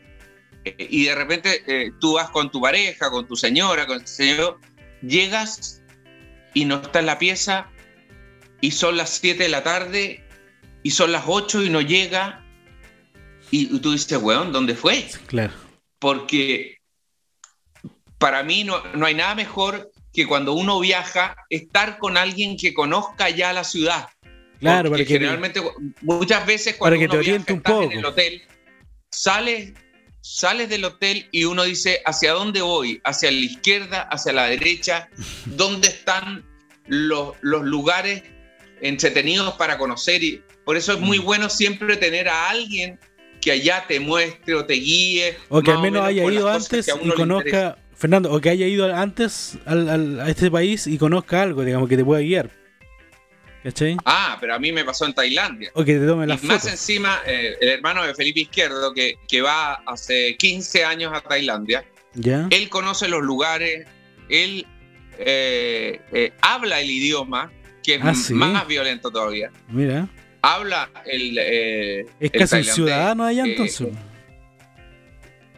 eh, 0.63 0.75
y 0.77 1.05
de 1.05 1.15
repente 1.15 1.63
eh, 1.65 1.91
tú 1.99 2.13
vas 2.13 2.29
con 2.29 2.51
tu 2.51 2.61
pareja, 2.61 3.09
con 3.09 3.27
tu 3.27 3.35
señora, 3.35 3.87
con 3.87 3.99
tu 4.01 4.07
señor, 4.07 4.59
llegas 5.07 5.81
y 6.53 6.65
no 6.65 6.75
está 6.75 6.99
en 6.99 7.05
la 7.05 7.19
pieza 7.19 7.69
y 8.61 8.71
son 8.71 8.97
las 8.97 9.09
7 9.11 9.43
de 9.43 9.49
la 9.49 9.63
tarde 9.63 10.23
y 10.83 10.91
son 10.91 11.11
las 11.11 11.23
8 11.27 11.63
y 11.63 11.69
no 11.69 11.81
llega 11.81 12.43
y, 13.51 13.79
tú 13.79 13.91
dices, 13.91 14.17
weón, 14.21 14.51
¿dónde 14.51 14.75
fue? 14.75 15.07
Claro. 15.27 15.53
porque 15.99 16.79
para 18.17 18.43
mí 18.43 18.63
no, 18.63 18.83
no 18.95 19.05
hay 19.05 19.13
nada 19.13 19.35
mejor 19.35 19.91
que 20.13 20.25
cuando 20.25 20.53
uno 20.53 20.79
viaja 20.79 21.35
estar 21.49 21.97
con 21.99 22.17
alguien 22.17 22.57
que 22.57 22.73
conozca 22.73 23.29
ya 23.29 23.53
la 23.53 23.63
ciudad. 23.63 24.07
Claro, 24.59 24.89
Porque 24.89 25.03
para 25.03 25.07
que 25.07 25.13
generalmente 25.13 25.61
muchas 26.01 26.45
veces 26.45 26.75
cuando 26.75 26.95
para 26.95 26.99
que 26.99 27.05
uno 27.05 27.23
te 27.23 27.29
viaja, 27.29 27.53
un 27.53 27.57
estás 27.57 27.73
poco. 27.73 27.91
en 27.91 27.99
el 27.99 28.05
hotel, 28.05 28.41
sales, 29.11 29.73
sales 30.27 30.69
del 30.69 30.83
hotel 30.85 31.27
y 31.31 31.43
uno 31.45 31.63
dice 31.63 32.01
hacia 32.03 32.31
dónde 32.33 32.61
voy, 32.61 32.99
hacia 33.03 33.29
la 33.29 33.37
izquierda, 33.37 34.01
hacia 34.11 34.33
la 34.33 34.45
derecha, 34.47 35.07
dónde 35.45 35.89
están 35.89 36.43
los, 36.87 37.35
los 37.41 37.63
lugares 37.63 38.23
entretenidos 38.81 39.53
para 39.53 39.77
conocer 39.77 40.23
y 40.23 40.41
por 40.65 40.77
eso 40.77 40.93
es 40.93 40.99
muy 40.99 41.19
Mm. 41.19 41.23
bueno 41.25 41.49
siempre 41.49 41.95
tener 41.97 42.27
a 42.27 42.49
alguien 42.49 42.99
que 43.39 43.51
allá 43.51 43.85
te 43.87 43.99
muestre 43.99 44.55
o 44.55 44.65
te 44.65 44.73
guíe. 44.73 45.37
O 45.49 45.61
que 45.61 45.69
al 45.69 45.77
más 45.77 45.83
menos 45.83 46.03
haya 46.03 46.23
ido 46.23 46.49
antes 46.49 46.87
y 46.87 47.09
conozca. 47.11 47.77
Fernando, 47.95 48.31
o 48.33 48.41
que 48.41 48.49
haya 48.49 48.67
ido 48.67 48.93
antes 48.93 49.57
al- 49.65 49.87
al- 49.87 50.19
a 50.19 50.29
este 50.29 50.49
país 50.51 50.85
y 50.87 50.97
conozca 50.97 51.41
algo, 51.43 51.63
digamos, 51.63 51.87
que 51.87 51.95
te 51.95 52.03
pueda 52.03 52.21
guiar. 52.21 52.49
¿Cachai? 53.65 53.97
Ah, 54.05 54.37
pero 54.39 54.53
a 54.53 54.59
mí 54.59 54.71
me 54.71 54.85
pasó 54.85 55.05
en 55.07 55.13
Tailandia. 55.15 55.71
O 55.73 55.83
que 55.83 55.95
te 55.97 56.05
tome 56.05 56.25
Y 56.25 56.27
las 56.27 56.43
más 56.43 56.57
fotos. 56.61 56.71
encima, 56.71 57.19
eh, 57.25 57.55
el 57.59 57.69
hermano 57.69 58.03
de 58.05 58.13
Felipe 58.13 58.41
Izquierdo, 58.41 58.93
que, 58.93 59.15
que 59.27 59.41
va 59.41 59.73
hace 59.87 60.35
15 60.37 60.85
años 60.85 61.11
a 61.15 61.21
Tailandia, 61.21 61.83
¿Ya? 62.13 62.47
él 62.51 62.69
conoce 62.69 63.07
los 63.07 63.23
lugares, 63.23 63.87
él 64.29 64.67
eh, 65.17 65.99
eh, 66.13 66.31
habla 66.41 66.79
el 66.79 66.91
idioma, 66.91 67.51
que 67.81 67.95
es 67.95 68.01
Ah, 68.03 68.13
sí. 68.13 68.33
más 68.35 68.67
violento 68.67 69.09
todavía. 69.09 69.49
Mira. 69.69 70.07
Habla 70.43 70.89
el. 71.07 71.35
eh, 71.41 72.05
Es 72.19 72.31
el 72.33 72.39
casi 72.39 72.55
un 72.57 72.63
ciudadano 72.65 73.23
allá 73.25 73.45
entonces. 73.45 73.87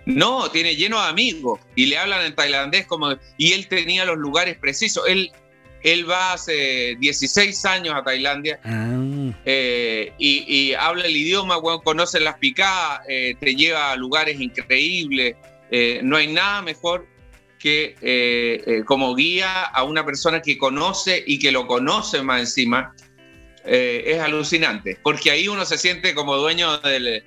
No, 0.06 0.50
tiene 0.52 0.76
lleno 0.78 1.02
de 1.04 1.10
amigos 1.10 1.60
y 1.76 1.88
le 1.88 1.98
hablan 1.98 2.26
en 2.26 2.34
tailandés 2.36 2.86
como 2.88 3.14
y 3.38 3.52
él 3.52 3.68
tenía 3.68 4.06
los 4.06 4.18
lugares 4.18 4.58
precisos. 4.58 5.04
Él, 5.10 5.32
él 5.84 6.10
va 6.10 6.34
hace 6.34 6.96
16 7.00 7.66
años 7.66 7.96
a 7.96 8.04
Tailandia 8.04 8.60
Ah, 8.64 8.98
eh, 9.46 10.14
y, 10.18 10.46
y 10.48 10.74
habla 10.74 11.06
el 11.06 11.16
idioma, 11.16 11.58
bueno, 11.58 11.82
conoce 11.82 12.20
las 12.20 12.38
picadas, 12.38 13.02
eh, 13.08 13.36
te 13.40 13.56
lleva 13.56 13.92
a 13.92 13.96
lugares 13.96 14.40
increíbles. 14.40 15.36
Eh, 15.72 16.00
no 16.04 16.18
hay 16.18 16.28
nada 16.28 16.62
mejor 16.62 17.08
que 17.60 18.84
como 18.86 19.16
guía 19.16 19.64
a 19.64 19.84
una 19.84 20.06
persona 20.06 20.42
que 20.42 20.58
conoce 20.58 21.24
y 21.26 21.40
que 21.40 21.52
lo 21.52 21.68
conoce 21.68 22.22
más 22.22 22.42
encima. 22.42 22.94
Es 23.66 24.20
alucinante, 24.22 24.98
porque 25.04 25.32
ahí 25.32 25.50
uno 25.50 25.66
se 25.66 25.78
siente 25.78 26.14
como 26.14 26.38
dueño 26.38 26.78
del... 26.78 27.24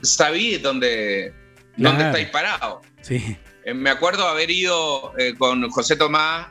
Sabí 0.00 0.56
dónde, 0.56 1.34
dónde 1.76 2.04
estáis 2.04 2.28
parados. 2.28 2.86
sí. 3.02 3.36
Me 3.72 3.88
acuerdo 3.88 4.28
haber 4.28 4.50
ido 4.50 5.14
eh, 5.16 5.34
con 5.38 5.70
José 5.70 5.96
Tomás, 5.96 6.48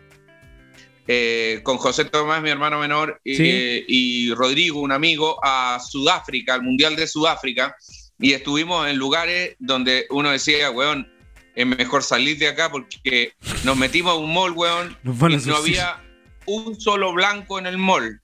eh, 1.08 1.60
con 1.64 1.78
José 1.78 2.06
Tomás, 2.06 2.42
mi 2.42 2.50
hermano 2.50 2.80
menor, 2.80 3.20
Sí. 3.26 3.36
eh, 3.40 3.86
y 3.88 4.34
Rodrigo, 4.34 4.80
un 4.80 4.92
amigo, 4.92 5.38
a 5.44 5.80
Sudáfrica, 5.86 6.54
al 6.54 6.62
Mundial 6.64 6.96
de 6.96 7.08
Sudáfrica, 7.08 7.76
y 8.20 8.34
estuvimos 8.34 8.88
en 8.88 8.98
lugares 8.98 9.56
donde 9.60 10.06
uno 10.10 10.32
decía, 10.32 10.72
weón, 10.72 11.12
es 11.56 11.66
mejor 11.68 12.04
salir 12.04 12.38
de 12.38 12.48
acá 12.48 12.72
porque 12.72 13.34
nos 13.64 13.76
metimos 13.78 14.14
a 14.14 14.16
un 14.16 14.34
mall, 14.34 14.52
weón, 14.54 14.98
y 15.04 15.48
no 15.48 15.56
había 15.58 15.98
un 16.46 16.80
solo 16.80 17.14
blanco 17.14 17.60
en 17.60 17.68
el 17.68 17.78
mall, 17.78 18.22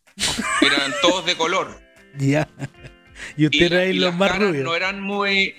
eran 0.62 0.94
todos 1.02 1.26
de 1.26 1.36
color. 1.36 1.80
Ya. 2.18 2.50
Y 3.38 3.46
usted 3.46 3.62
era 3.72 3.80
ahí 3.82 3.94
los 3.94 4.10
las 4.10 4.16
más 4.18 4.32
caras 4.32 4.48
rubios. 4.48 4.64
no 4.64 4.76
eran 4.76 5.00
muy. 5.00 5.54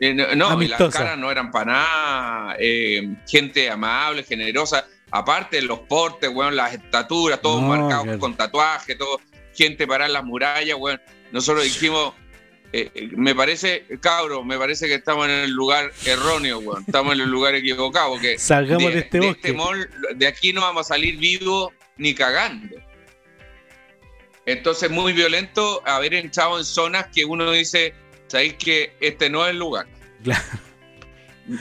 eh, 0.00 0.12
no, 0.12 0.34
no, 0.34 0.60
las 0.60 0.92
caras 0.94 1.16
no 1.16 1.30
eran 1.30 1.50
para 1.50 1.72
nada. 1.72 2.56
eh, 2.58 3.08
gente 3.26 3.70
amable, 3.70 4.22
generosa. 4.22 4.86
Aparte, 5.16 5.62
los 5.62 5.78
portes, 5.78 6.28
weón, 6.28 6.56
las 6.56 6.74
estaturas, 6.74 7.40
todos 7.40 7.62
No, 7.62 7.68
marcados 7.68 8.18
con 8.18 8.34
tatuajes, 8.36 8.98
todo, 8.98 9.20
gente 9.54 9.86
para 9.86 10.08
las 10.08 10.24
murallas, 10.24 10.76
weón. 10.76 11.00
Nosotros 11.30 11.62
dijimos. 11.62 12.14
eh, 12.72 12.90
eh, 12.96 13.08
me 13.12 13.32
parece, 13.32 13.84
cabro, 14.00 14.42
me 14.42 14.58
parece 14.58 14.88
que 14.88 14.94
estamos 14.94 15.26
en 15.26 15.30
el 15.30 15.50
lugar 15.52 15.92
erróneo, 16.04 16.58
weón. 16.58 16.82
Estamos 16.84 17.14
en 17.14 17.20
el 17.20 17.30
lugar 17.30 17.54
equivocado. 17.54 18.10
Porque 18.14 18.36
Salgamos 18.40 18.92
de, 18.92 18.98
este 18.98 19.20
de 19.20 19.26
bosque. 19.28 19.52
mall, 19.52 19.88
de 20.16 20.26
aquí 20.26 20.52
no 20.52 20.62
vamos 20.62 20.86
a 20.86 20.94
salir 20.94 21.16
vivos 21.16 21.72
ni 21.96 22.12
cagando. 22.12 22.76
Entonces, 24.46 24.90
muy 24.90 25.12
violento 25.12 25.80
haber 25.86 26.14
entrado 26.14 26.58
en 26.58 26.64
zonas 26.64 27.06
que 27.14 27.24
uno 27.24 27.52
dice, 27.52 27.94
sabéis 28.26 28.54
que 28.54 28.96
este 29.00 29.30
no 29.30 29.44
es 29.44 29.52
el 29.52 29.58
lugar. 29.58 29.86
Claro. 30.24 30.42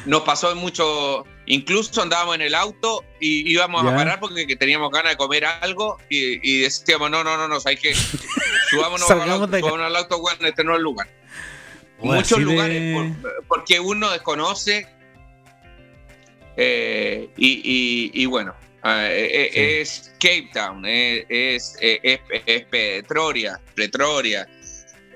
Nos 0.08 0.22
pasó 0.24 0.52
en 0.52 0.58
mucho, 0.58 1.26
incluso 1.46 2.02
andábamos 2.02 2.36
en 2.36 2.42
el 2.42 2.56
auto 2.56 3.04
y 3.20 3.52
íbamos 3.52 3.86
a 3.86 3.96
parar 3.96 4.20
porque 4.20 4.48
que 4.48 4.56
teníamos 4.56 4.90
ganas 4.92 5.14
de 5.14 5.18
comer 5.18 5.46
algo 5.46 5.98
y, 6.10 6.40
y 6.50 6.62
decíamos, 6.62 7.10
no, 7.12 7.24
no, 7.24 7.36
no, 7.38 7.48
no, 7.48 7.60
sabéis 7.60 7.80
que 7.82 7.94
subámonos, 8.70 9.10
al 9.12 9.30
auto, 9.30 9.48
de 9.48 9.58
acá. 9.58 9.68
subámonos 9.68 9.88
al 9.88 9.96
auto, 9.96 10.22
este 10.46 10.64
no 10.64 10.72
es 10.74 10.78
el 10.78 10.84
lugar. 10.84 11.08
Muchos 12.00 12.38
de- 12.40 12.44
lugares, 12.46 12.96
por- 13.22 13.46
porque 13.48 13.80
uno 13.80 14.10
desconoce 14.12 14.88
eh, 16.58 17.30
y, 17.38 17.48
y- 18.14 18.22
y 18.24 18.26
bueno, 18.26 18.56
eh, 18.84 19.30
eh, 19.32 19.50
Sí. 19.54 19.60
es 20.00 20.14
Cape 20.20 20.50
Town, 20.54 20.86
eh, 20.86 21.26
es, 21.30 21.76
eh, 21.82 22.00
es, 22.04 22.20
es 22.46 22.66
Pretoria, 22.66 23.60
Pretoria, 23.76 24.48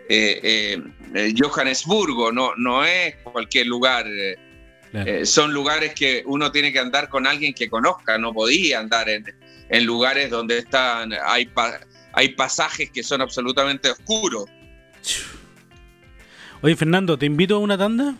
eh, 0.09 0.39
eh, 0.43 0.82
eh, 1.15 1.34
Johannesburgo, 1.38 2.32
no, 2.32 2.55
no 2.55 2.86
es 2.86 3.15
cualquier 3.23 3.67
lugar. 3.67 4.05
Eh, 4.88 4.91
Claro. 4.91 5.09
eh, 5.11 5.25
son 5.25 5.53
lugares 5.53 5.93
que 5.93 6.23
uno 6.25 6.51
tiene 6.51 6.71
que 6.71 6.79
andar 6.79 7.09
con 7.09 7.27
alguien 7.27 7.53
que 7.53 7.69
conozca, 7.69 8.17
no 8.17 8.33
podía 8.33 8.79
andar 8.79 9.09
en, 9.09 9.25
en 9.69 9.85
lugares 9.85 10.29
donde 10.29 10.59
están, 10.59 11.11
hay, 11.25 11.45
pa- 11.47 11.79
hay 12.13 12.29
pasajes 12.29 12.89
que 12.89 13.03
son 13.03 13.21
absolutamente 13.21 13.91
oscuros. 13.91 14.45
Oye, 16.61 16.75
Fernando, 16.75 17.17
te 17.17 17.25
invito 17.25 17.55
a 17.55 17.59
una 17.59 17.77
tanda. 17.77 18.15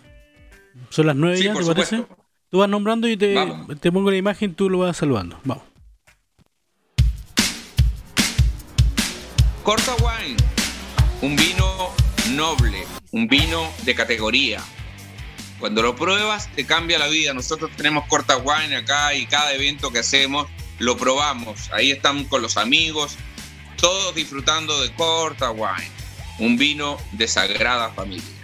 Son 0.90 1.08
las 1.08 1.16
nueve 1.16 1.38
Sí, 1.38 1.44
ya, 1.46 1.54
¿te 1.54 1.66
parece? 1.66 2.04
Tú 2.50 2.60
vas 2.60 2.70
nombrando 2.70 3.08
y 3.08 3.18
te, 3.18 3.34
Vamos. 3.34 3.80
te 3.82 3.92
pongo 3.92 4.12
la 4.12 4.18
imagen, 4.18 4.54
tú 4.54 4.70
lo 4.70 4.78
vas 4.80 4.96
saludando. 4.98 5.40
Vamos. 5.44 5.64
Corta 9.64 9.96
Wine, 9.96 10.38
un 11.22 11.36
vino 11.36 11.90
noble, 12.36 12.84
un 13.12 13.28
vino 13.28 13.70
de 13.84 13.96
categoría. 13.96 14.62
Cuando 15.60 15.82
lo 15.82 15.96
pruebas 15.96 16.50
te 16.56 16.66
cambia 16.66 17.00
la 17.00 17.08
vida. 17.08 17.34
Nosotros 17.34 17.72
tenemos 17.76 18.06
Corta 18.08 18.38
Wine 18.38 18.76
acá 18.76 19.14
y 19.14 19.26
cada 19.26 19.54
evento 19.54 19.92
que 19.92 20.00
hacemos 20.00 20.48
lo 20.80 20.98
probamos. 20.98 21.72
Ahí 21.72 21.92
están 21.92 22.26
con 22.26 22.42
los 22.42 22.58
amigos, 22.58 23.16
todos 23.78 24.14
disfrutando 24.16 24.80
de 24.82 24.94
Corta 24.94 25.52
Wine, 25.52 25.92
un 26.40 26.58
vino 26.58 26.98
de 27.14 27.28
sagrada 27.28 27.90
familia. 27.90 28.38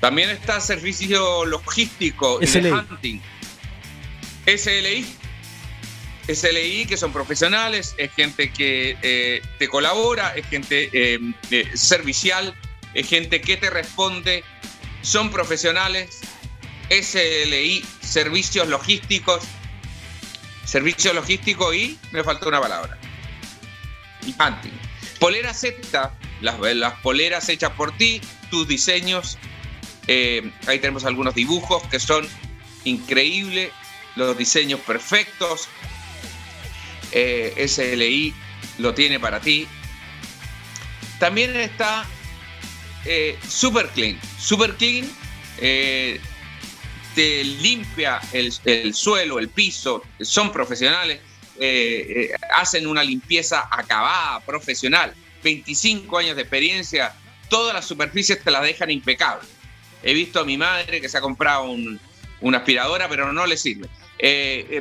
También 0.00 0.30
está 0.30 0.60
servicio 0.60 1.44
logístico 1.44 2.40
y 2.42 2.46
de 2.46 2.72
hunting. 2.72 3.20
SLI. 4.46 5.06
SLI, 6.26 6.86
que 6.86 6.96
son 6.96 7.12
profesionales, 7.12 7.94
es 7.98 8.12
gente 8.12 8.50
que 8.50 8.96
eh, 9.02 9.42
te 9.58 9.68
colabora, 9.68 10.34
es 10.34 10.46
gente 10.46 10.90
eh, 10.92 11.20
eh, 11.52 11.70
servicial, 11.74 12.54
es 12.94 13.08
gente 13.08 13.40
que 13.40 13.56
te 13.56 13.70
responde, 13.70 14.44
son 15.02 15.30
profesionales. 15.30 16.20
SLI, 16.90 17.84
servicios 18.00 18.68
logísticos, 18.68 19.42
servicios 20.64 21.14
logísticos 21.14 21.74
y 21.74 21.98
me 22.10 22.22
faltó 22.22 22.48
una 22.48 22.60
palabra. 22.60 22.98
Y. 24.26 24.34
Polera 25.18 25.54
Z, 25.54 26.12
las, 26.40 26.60
las 26.60 26.94
poleras 26.94 27.48
hechas 27.48 27.70
por 27.70 27.96
ti, 27.96 28.20
tus 28.50 28.68
diseños. 28.68 29.38
eh, 30.06 30.52
ahí 30.66 30.78
tenemos 30.80 31.04
algunos 31.04 31.34
dibujos 31.34 31.82
que 31.84 31.98
son 31.98 32.28
increíbles, 32.84 33.70
los 34.16 34.36
diseños 34.36 34.80
perfectos. 34.80 35.68
Eh, 37.12 37.66
SLI 37.68 38.34
lo 38.78 38.92
tiene 38.94 39.18
para 39.20 39.40
ti. 39.40 39.66
También 41.18 41.56
está 41.56 42.04
eh, 43.04 43.38
Super 43.48 43.88
Clean. 43.88 44.18
Super 44.38 44.74
Clean 44.76 45.06
eh, 45.58 46.20
te 47.14 47.44
limpia 47.44 48.20
el, 48.32 48.52
el 48.64 48.94
suelo, 48.94 49.38
el 49.38 49.48
piso, 49.48 50.02
son 50.20 50.50
profesionales, 50.52 51.20
eh, 51.60 52.30
hacen 52.54 52.86
una 52.86 53.04
limpieza 53.04 53.68
acabada, 53.70 54.40
profesional, 54.40 55.12
25 55.44 56.18
años 56.18 56.36
de 56.36 56.42
experiencia, 56.42 57.14
todas 57.50 57.74
las 57.74 57.84
superficies 57.84 58.42
te 58.42 58.50
las 58.50 58.62
dejan 58.62 58.90
impecables. 58.90 59.48
He 60.02 60.14
visto 60.14 60.40
a 60.40 60.44
mi 60.44 60.56
madre 60.56 61.00
que 61.00 61.08
se 61.08 61.18
ha 61.18 61.20
comprado 61.20 61.64
un- 61.70 62.00
una 62.40 62.58
aspiradora, 62.58 63.08
pero 63.08 63.32
no 63.32 63.46
le 63.46 63.56
sirve. 63.56 63.88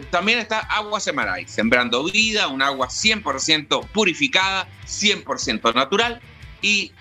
También 0.09 0.39
está 0.39 0.59
Agua 0.59 0.99
Semaray, 0.99 1.47
sembrando 1.47 2.03
vida, 2.03 2.47
un 2.47 2.61
agua 2.61 2.89
100% 2.89 3.81
purificada, 3.91 4.67
100% 4.85 5.73
natural 5.73 6.21
y 6.61 6.91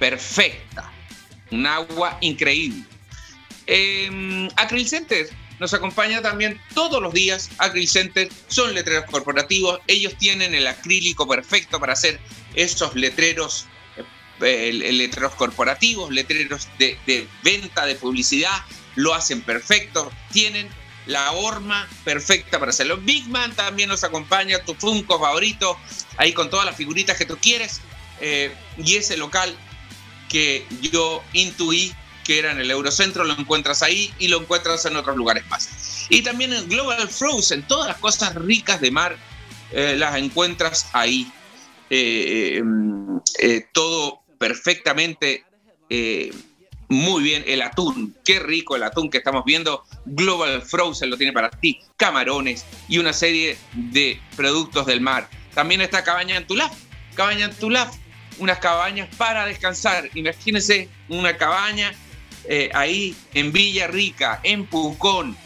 perfecta. 0.00 0.90
Un 1.52 1.66
agua 1.66 2.18
increíble. 2.20 2.82
Eh, 3.68 4.48
Center 4.86 5.28
nos 5.60 5.74
acompaña 5.74 6.22
también 6.22 6.60
todos 6.74 7.00
los 7.00 7.12
días. 7.12 7.50
Acril 7.58 7.86
Center 7.86 8.28
son 8.48 8.74
letreros 8.74 9.04
corporativos. 9.04 9.78
Ellos 9.86 10.16
tienen 10.18 10.54
el 10.54 10.66
acrílico 10.66 11.28
perfecto 11.28 11.78
para 11.78 11.92
hacer 11.92 12.18
esos 12.54 12.96
letreros, 12.96 13.66
eh, 14.40 14.72
letreros 14.72 15.34
corporativos, 15.34 16.10
letreros 16.10 16.68
de, 16.78 16.98
de 17.06 17.28
venta, 17.44 17.84
de 17.84 17.94
publicidad. 17.94 18.64
Lo 18.96 19.14
hacen 19.14 19.42
perfecto. 19.42 20.10
Tienen 20.32 20.68
la 21.06 21.32
horma 21.32 21.86
perfecta 22.04 22.58
para 22.58 22.70
hacerlo. 22.70 22.96
Big 22.96 23.28
Man 23.28 23.54
también 23.54 23.90
nos 23.90 24.02
acompaña, 24.02 24.64
tu 24.64 24.74
Funko 24.74 25.18
favorito, 25.18 25.78
ahí 26.16 26.32
con 26.32 26.48
todas 26.48 26.64
las 26.64 26.76
figuritas 26.76 27.18
que 27.18 27.26
tú 27.26 27.36
quieres. 27.36 27.82
Eh, 28.22 28.54
y 28.78 28.96
ese 28.96 29.16
local 29.16 29.56
que 30.30 30.64
yo 30.80 31.22
intuí 31.34 31.92
que 32.24 32.38
era 32.38 32.52
en 32.52 32.60
el 32.60 32.70
Eurocentro, 32.70 33.24
lo 33.24 33.32
encuentras 33.32 33.82
ahí 33.82 34.14
y 34.18 34.28
lo 34.28 34.40
encuentras 34.40 34.86
en 34.86 34.96
otros 34.96 35.16
lugares 35.16 35.44
más. 35.48 36.06
Y 36.08 36.22
también 36.22 36.52
en 36.52 36.68
Global 36.68 37.08
Frozen, 37.08 37.66
todas 37.66 37.88
las 37.88 37.96
cosas 37.96 38.34
ricas 38.34 38.80
de 38.80 38.90
mar 38.90 39.16
eh, 39.72 39.94
las 39.96 40.16
encuentras 40.16 40.88
ahí. 40.92 41.30
Eh, 41.90 42.62
eh, 43.40 43.66
todo 43.72 44.20
perfectamente 44.38 45.44
muy 46.88 47.22
bien. 47.22 47.44
El 47.46 47.62
atún, 47.62 48.14
qué 48.24 48.38
rico 48.38 48.76
el 48.76 48.82
atún 48.82 49.10
que 49.10 49.18
estamos 49.18 49.44
viendo. 49.44 49.84
Global 50.04 50.62
Frozen 50.62 51.10
lo 51.10 51.16
tiene 51.16 51.32
para 51.32 51.50
ti. 51.50 51.80
Camarones 51.96 52.64
y 52.88 52.98
una 52.98 53.12
serie 53.12 53.58
de 53.72 54.20
productos 54.36 54.86
del 54.86 55.00
mar. 55.00 55.28
También 55.54 55.80
está 55.80 56.04
Cabaña 56.04 56.36
Antulaf. 56.36 56.72
Cabaña 57.14 57.46
Antulaf, 57.46 57.96
unas 58.40 58.58
cabañas 58.58 59.08
para 59.16 59.46
descansar. 59.46 60.10
Imagínense 60.14 60.88
una 61.08 61.36
cabaña 61.36 61.92
eh, 62.44 62.70
ahí 62.74 63.14
en 63.34 63.52
Villa 63.52 63.86
Rica, 63.86 64.40
en 64.42 64.66
Pucón. 64.66 65.36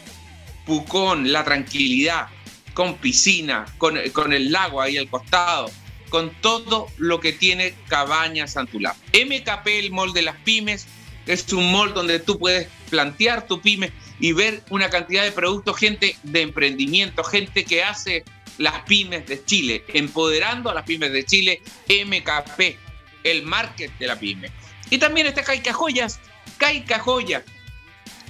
Pucón, 0.65 1.31
la 1.31 1.43
tranquilidad, 1.43 2.27
con 2.73 2.95
piscina, 2.95 3.65
con, 3.77 3.97
con 4.11 4.33
el 4.33 4.51
lago 4.51 4.81
ahí 4.81 4.97
al 4.97 5.07
costado, 5.07 5.69
con 6.09 6.31
todo 6.41 6.87
lo 6.97 7.19
que 7.19 7.33
tiene 7.33 7.75
Cabañas 7.87 8.57
Antulaf. 8.57 8.97
MKP, 9.13 9.67
el 9.67 9.91
mall 9.91 10.13
de 10.13 10.23
las 10.23 10.37
pymes, 10.37 10.87
es 11.27 11.51
un 11.53 11.71
mall 11.71 11.93
donde 11.93 12.19
tú 12.19 12.39
puedes 12.39 12.67
plantear 12.89 13.47
tu 13.47 13.61
pyme 13.61 13.91
y 14.19 14.31
ver 14.31 14.63
una 14.69 14.89
cantidad 14.89 15.23
de 15.23 15.31
productos, 15.31 15.77
gente 15.77 16.15
de 16.23 16.41
emprendimiento, 16.41 17.23
gente 17.23 17.65
que 17.65 17.83
hace 17.83 18.23
las 18.57 18.79
pymes 18.83 19.27
de 19.27 19.43
Chile, 19.43 19.83
empoderando 19.93 20.69
a 20.69 20.73
las 20.73 20.85
pymes 20.85 21.11
de 21.11 21.25
Chile, 21.25 21.61
MKP, 21.87 22.84
el 23.25 23.43
market 23.43 23.91
de 23.97 24.07
la 24.07 24.17
pyme. 24.17 24.49
Y 24.89 24.97
también 24.97 25.27
está 25.27 25.43
Caica 25.43 25.73
Joyas, 25.73 26.19
Caica 26.57 26.99
Joyas, 26.99 27.43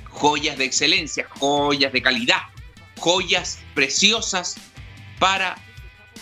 joyas 0.10 0.58
de 0.58 0.66
excelencia, 0.66 1.28
joyas 1.30 1.93
de 1.93 2.02
calidad, 2.02 2.41
joyas 2.98 3.60
preciosas 3.76 4.56
para 5.20 5.56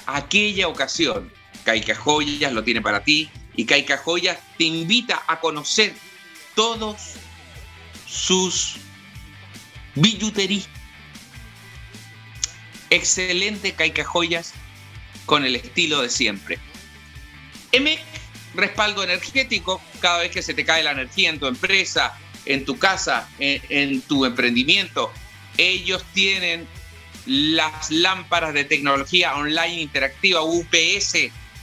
aquella 0.08 0.68
ocasión. 0.68 1.32
Caica 1.64 1.96
Joyas 1.96 2.52
lo 2.52 2.64
tiene 2.64 2.82
para 2.82 3.04
ti 3.04 3.30
y 3.56 3.66
Caica 3.66 3.98
Joyas 3.98 4.38
te 4.58 4.66
invita 4.66 5.24
a 5.28 5.40
conocer 5.40 5.94
todos 6.56 7.14
sus 8.08 8.78
billutería. 9.96 10.66
Excelente 12.90 13.74
Caica 13.74 14.04
Joyas 14.04 14.54
con 15.26 15.46
el 15.46 15.56
estilo 15.56 16.02
de 16.02 16.10
siempre. 16.10 16.60
Respaldo 18.54 19.04
energético, 19.04 19.82
cada 20.00 20.20
vez 20.20 20.32
que 20.32 20.42
se 20.42 20.54
te 20.54 20.66
cae 20.66 20.84
la 20.84 20.92
energía 20.92 21.30
en 21.30 21.40
tu 21.40 21.48
empresa, 21.48 22.18
en 22.46 22.66
tu 22.66 22.78
casa, 22.78 23.30
en, 23.40 24.02
tu 24.02 24.26
emprendimiento, 24.26 25.12
ellos 25.58 26.04
tienen 26.14 26.68
las 27.26 27.90
lámparas 27.90 28.54
de 28.54 28.66
tecnología 28.66 29.36
online 29.36 29.82
interactiva 29.82 30.42
UPS, 30.42 31.16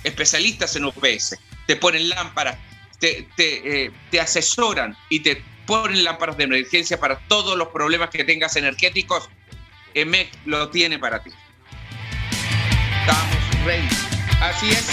especialistas 0.05 0.77
en 0.77 0.87
UPS. 0.87 1.37
Te 1.67 1.77
ponen 1.77 2.09
lámparas, 2.09 2.57
te, 2.99 3.29
te, 3.37 3.85
eh, 3.85 3.91
te 4.11 4.21
asesoran 4.21 4.97
y 5.11 5.21
te 5.21 5.43
ponen 5.67 6.03
lámparas 6.03 6.37
de 6.37 6.45
emergencia 6.45 6.99
para 6.99 7.19
todos 7.29 7.57
los 7.57 7.69
problemas 7.69 8.11
que 8.11 8.25
tengas 8.25 8.57
energéticos. 8.57 9.29
EMEC 9.95 10.31
lo 10.47 10.71
tiene 10.71 10.99
para 10.99 11.23
ti. 11.23 11.31
Estamos 13.01 13.65
ready. 13.65 13.89
Así 14.41 14.71
es. 14.71 14.89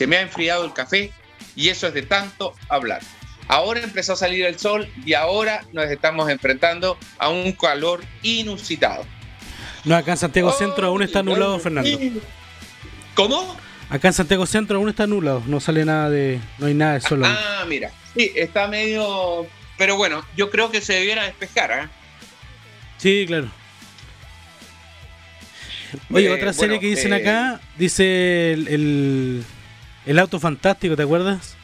Se 0.00 0.06
me 0.06 0.16
ha 0.16 0.22
enfriado 0.22 0.64
el 0.64 0.72
café 0.72 1.12
y 1.54 1.68
eso 1.68 1.88
es 1.88 1.92
de 1.92 2.00
tanto 2.00 2.54
hablar. 2.70 3.02
Ahora 3.48 3.80
empezó 3.80 4.14
a 4.14 4.16
salir 4.16 4.46
el 4.46 4.58
sol 4.58 4.88
y 5.04 5.12
ahora 5.12 5.66
nos 5.74 5.90
estamos 5.90 6.30
enfrentando 6.30 6.96
a 7.18 7.28
un 7.28 7.52
calor 7.52 8.02
inusitado. 8.22 9.04
No, 9.84 9.94
acá 9.94 10.12
en 10.12 10.16
Santiago 10.16 10.52
Centro 10.52 10.86
aún 10.86 11.02
está 11.02 11.22
nublado, 11.22 11.58
Fernando. 11.58 11.90
¿Cómo? 13.14 13.54
Acá 13.90 14.08
en 14.08 14.14
Santiago 14.14 14.46
Centro 14.46 14.78
aún 14.78 14.88
está 14.88 15.06
nublado, 15.06 15.42
no 15.46 15.60
sale 15.60 15.84
nada 15.84 16.08
de. 16.08 16.40
No 16.56 16.64
hay 16.68 16.72
nada 16.72 16.94
de 16.94 17.00
sol. 17.02 17.22
Ah, 17.22 17.66
mira. 17.68 17.92
Sí, 18.16 18.32
está 18.34 18.68
medio. 18.68 19.46
Pero 19.76 19.98
bueno, 19.98 20.24
yo 20.34 20.48
creo 20.48 20.70
que 20.70 20.80
se 20.80 20.94
debiera 20.94 21.24
despejar. 21.24 21.72
¿eh? 21.72 21.88
Sí, 22.96 23.24
claro. 23.26 23.50
Oye, 26.10 26.28
Eh, 26.28 26.32
otra 26.32 26.54
serie 26.54 26.78
bueno, 26.78 26.80
que 26.80 26.86
dicen 26.86 27.12
eh, 27.12 27.16
acá, 27.16 27.60
dice 27.76 28.52
el, 28.54 28.68
el, 28.68 29.44
el 30.10 30.18
auto 30.18 30.40
fantástico, 30.40 30.96
¿te 30.96 31.04
acuerdas? 31.04 31.56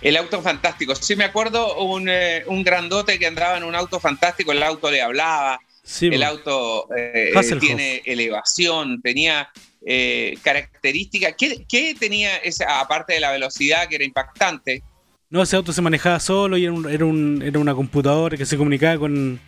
El 0.00 0.16
auto 0.16 0.40
fantástico. 0.40 0.94
Sí, 0.94 1.16
me 1.16 1.24
acuerdo 1.24 1.82
un, 1.82 2.08
eh, 2.08 2.44
un 2.46 2.62
grandote 2.62 3.18
que 3.18 3.26
andaba 3.26 3.56
en 3.56 3.64
un 3.64 3.74
auto 3.74 3.98
fantástico, 3.98 4.52
el 4.52 4.62
auto 4.62 4.88
le 4.90 5.02
hablaba, 5.02 5.58
Sí, 5.82 6.06
el 6.06 6.22
auto 6.22 6.86
eh, 6.96 7.32
tiene 7.58 8.02
elevación, 8.04 9.02
tenía 9.02 9.48
eh, 9.84 10.38
características. 10.42 11.34
¿Qué, 11.36 11.64
qué 11.68 11.96
tenía 11.98 12.36
esa, 12.36 12.78
aparte 12.78 13.14
de 13.14 13.20
la 13.20 13.32
velocidad 13.32 13.88
que 13.88 13.96
era 13.96 14.04
impactante? 14.04 14.84
No, 15.28 15.42
ese 15.42 15.56
auto 15.56 15.72
se 15.72 15.82
manejaba 15.82 16.20
solo 16.20 16.56
y 16.56 16.64
era, 16.64 16.72
un- 16.72 16.88
era, 16.88 17.04
un- 17.04 17.42
era 17.44 17.58
una 17.58 17.74
computadora 17.74 18.36
que 18.36 18.46
se 18.46 18.56
comunicaba 18.56 18.96
con, 18.98 19.40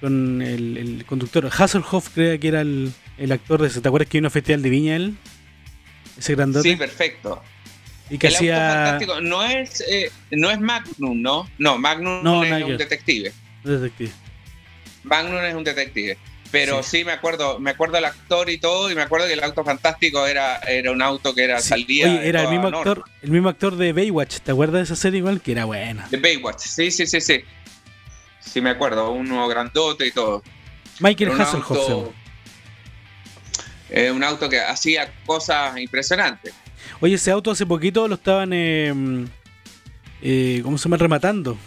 con 0.00 0.40
el, 0.40 0.78
el 0.78 1.04
conductor. 1.04 1.50
Hasselhoff 1.54 2.08
creo 2.14 2.40
que 2.40 2.48
era 2.48 2.62
el, 2.62 2.92
el 3.18 3.30
actor 3.32 3.60
de 3.60 3.68
ese. 3.68 3.82
¿Te 3.82 3.88
acuerdas 3.88 4.08
que 4.08 4.18
vino 4.18 4.28
a 4.28 4.30
festival 4.30 4.62
de 4.62 4.70
Viña 4.70 4.96
él? 4.96 5.16
Ese 6.22 6.34
grandote. 6.36 6.68
Sí, 6.70 6.76
perfecto. 6.76 7.42
y 8.10 8.18
que 8.18 8.26
el 8.28 8.34
auto 8.34 8.38
hacía. 8.44 8.56
fantástico 8.56 9.20
no 9.22 9.42
es, 9.42 9.80
eh, 9.88 10.10
no 10.32 10.50
es 10.50 10.60
Magnum, 10.60 11.20
¿no? 11.20 11.48
No, 11.58 11.78
Magnum 11.78 12.22
No, 12.22 12.44
es 12.44 12.62
un 12.64 12.76
detective. 12.76 13.32
Detective. 13.64 14.12
Magnum 15.04 15.38
es 15.44 15.54
un 15.54 15.64
detective. 15.64 16.16
Pero 16.52 16.82
Sí. 16.82 16.98
sí. 16.98 17.04
me 17.04 17.12
acuerdo, 17.12 17.58
me 17.58 17.70
acuerdo 17.70 17.96
el 17.96 18.04
actor 18.04 18.50
y 18.50 18.58
todo, 18.58 18.90
y 18.90 18.94
me 18.94 19.00
acuerdo 19.02 19.26
que 19.26 19.32
el 19.32 19.42
auto 19.42 19.64
fantástico 19.64 20.26
era, 20.26 20.58
era 20.58 20.92
un 20.92 21.00
auto 21.00 21.34
que 21.34 21.42
era 21.44 21.58
Sí. 21.60 21.70
salía 21.70 22.06
Oye, 22.06 22.28
era 22.28 22.42
el 22.42 22.48
mismo 22.50 22.64
norma. 22.70 22.78
actor, 22.78 23.04
el 23.22 23.30
mismo 23.30 23.48
actor 23.48 23.76
de 23.76 23.92
Baywatch. 23.94 24.40
¿Te 24.40 24.52
acuerdas 24.52 24.74
de 24.80 24.82
esa 24.82 24.96
serie 24.96 25.18
igual? 25.18 25.40
Que 25.40 25.52
era 25.52 25.64
buena. 25.64 26.06
De 26.10 26.18
Baywatch, 26.18 26.60
sí, 26.60 26.90
sí, 26.90 27.06
sí, 27.06 27.20
sí. 27.20 27.40
Sí 28.40 28.60
me 28.60 28.70
acuerdo, 28.70 29.10
uno 29.12 29.48
grandote 29.48 30.06
y 30.06 30.10
todo. 30.12 30.42
Michael 31.00 31.30
Hasselhoff. 31.40 31.70
auto, 31.70 32.14
eh, 33.92 34.10
un 34.10 34.24
auto 34.24 34.48
que 34.48 34.58
hacía 34.58 35.12
cosas 35.26 35.78
impresionantes. 35.78 36.54
Oye, 37.00 37.14
ese 37.14 37.30
auto 37.30 37.50
hace 37.50 37.66
poquito 37.66 38.08
lo 38.08 38.14
estaban, 38.14 38.52
eh, 38.52 38.92
eh, 40.22 40.60
¿cómo 40.62 40.78
se 40.78 40.84
llama? 40.84 40.96
Rematando. 40.96 41.58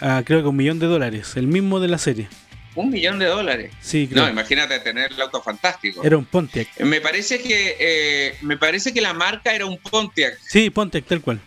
A, 0.00 0.22
creo 0.24 0.42
que 0.42 0.48
un 0.48 0.56
millón 0.56 0.78
de 0.78 0.86
dólares. 0.86 1.36
El 1.36 1.46
mismo 1.46 1.80
de 1.80 1.88
la 1.88 1.98
serie. 1.98 2.28
Un 2.74 2.90
millón 2.90 3.18
de 3.18 3.26
dólares. 3.26 3.72
Sí, 3.80 4.08
creo. 4.08 4.24
No, 4.24 4.30
imagínate 4.30 4.78
tener 4.80 5.12
el 5.12 5.20
auto 5.20 5.40
fantástico. 5.40 6.02
Era 6.04 6.16
un 6.16 6.24
Pontiac. 6.24 6.68
Me 6.80 7.00
parece 7.00 7.40
que 7.40 7.76
eh, 7.78 8.36
me 8.42 8.56
parece 8.56 8.92
que 8.92 9.00
la 9.00 9.12
marca 9.12 9.54
era 9.54 9.66
un 9.66 9.78
Pontiac. 9.78 10.38
Sí, 10.46 10.70
Pontiac, 10.70 11.04
tal 11.04 11.20
cual. 11.20 11.40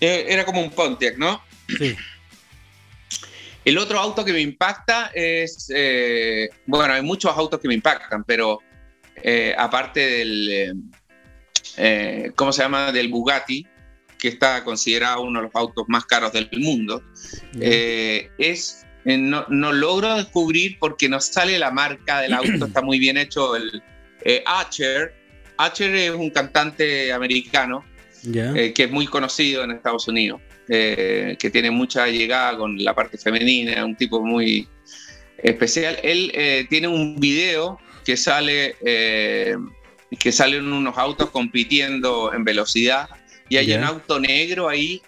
Eh, 0.00 0.26
era 0.28 0.44
como 0.44 0.60
un 0.60 0.70
Pontiac, 0.70 1.16
¿no? 1.16 1.42
Sí. 1.78 1.96
El 3.64 3.76
otro 3.76 3.98
auto 3.98 4.24
que 4.24 4.32
me 4.32 4.40
impacta 4.40 5.10
es, 5.12 5.70
eh, 5.74 6.48
bueno, 6.64 6.94
hay 6.94 7.02
muchos 7.02 7.36
autos 7.36 7.60
que 7.60 7.68
me 7.68 7.74
impactan, 7.74 8.24
pero 8.24 8.60
eh, 9.22 9.54
aparte 9.56 10.00
del, 10.00 10.50
eh, 10.50 10.72
eh, 11.76 12.32
¿cómo 12.34 12.52
se 12.52 12.62
llama? 12.62 12.92
Del 12.92 13.08
Bugatti, 13.08 13.66
que 14.18 14.28
está 14.28 14.64
considerado 14.64 15.22
uno 15.22 15.40
de 15.40 15.46
los 15.46 15.54
autos 15.54 15.84
más 15.88 16.04
caros 16.06 16.32
del 16.32 16.48
mundo. 16.58 17.02
Eh, 17.60 18.30
es, 18.38 18.84
no, 19.04 19.46
no 19.48 19.72
logro 19.72 20.16
descubrir 20.16 20.78
porque 20.78 21.08
no 21.08 21.20
sale 21.20 21.58
la 21.58 21.70
marca 21.70 22.20
del 22.20 22.34
auto, 22.34 22.66
está 22.66 22.82
muy 22.82 22.98
bien 22.98 23.16
hecho 23.16 23.56
el 23.56 23.82
Archer. 24.44 25.14
Archer 25.56 25.94
es 25.94 26.10
un 26.10 26.30
cantante 26.30 27.12
americano 27.12 27.84
que 28.32 28.74
es 28.76 28.90
muy 28.90 29.06
conocido 29.06 29.64
en 29.64 29.70
Estados 29.70 30.08
Unidos, 30.08 30.40
eh, 30.68 31.36
que 31.38 31.50
tiene 31.50 31.70
mucha 31.70 32.08
llegada 32.08 32.58
con 32.58 32.76
la 32.82 32.94
parte 32.94 33.16
femenina, 33.16 33.84
un 33.84 33.96
tipo 33.96 34.20
muy 34.20 34.68
especial. 35.38 35.98
Él 36.02 36.30
eh, 36.34 36.66
tiene 36.68 36.88
un 36.88 37.16
video 37.16 37.78
que 38.08 38.16
sale, 38.16 38.74
eh, 38.86 39.54
que 40.18 40.32
salen 40.32 40.72
unos 40.72 40.96
autos 40.96 41.28
compitiendo 41.28 42.32
en 42.32 42.42
velocidad 42.42 43.06
y 43.50 43.58
hay 43.58 43.70
un 43.74 43.84
auto 43.84 44.18
negro 44.18 44.66
ahí 44.66 45.02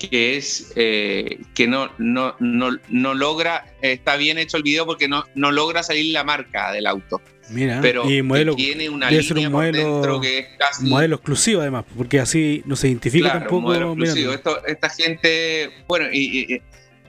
que 0.00 0.36
es 0.36 0.72
eh, 0.74 1.38
que 1.54 1.68
no, 1.68 1.88
no, 1.98 2.34
no, 2.40 2.70
no 2.88 3.14
logra, 3.14 3.64
está 3.80 4.16
bien 4.16 4.38
hecho 4.38 4.56
el 4.56 4.64
video 4.64 4.86
porque 4.86 5.06
no, 5.06 5.24
no 5.36 5.52
logra 5.52 5.84
salir 5.84 6.12
la 6.12 6.24
marca 6.24 6.72
del 6.72 6.88
auto, 6.88 7.22
Mira, 7.50 7.78
pero 7.80 8.10
y 8.10 8.22
modelo, 8.22 8.56
que 8.56 8.64
tiene 8.64 8.88
una 8.90 9.08
debe 9.08 9.22
ser 9.22 9.36
línea 9.36 9.48
un 9.48 9.52
por 9.52 9.62
modelo- 9.62 9.92
dentro 9.94 10.20
que 10.20 10.38
es 10.40 10.46
casi 10.58 10.86
modelo 10.86 11.14
exclusivo 11.14 11.60
además, 11.60 11.84
porque 11.96 12.18
así 12.18 12.60
no 12.66 12.74
se 12.74 12.88
identifica 12.88 13.26
Claro, 13.30 13.38
tampoco. 13.38 13.62
modelo 13.62 13.92
exclusivo. 13.92 14.30
mirando. 14.32 14.34
Esto- 14.34 14.66
esta 14.66 14.88
gente, 14.90 15.70
bueno, 15.86 16.06
y 16.12 16.60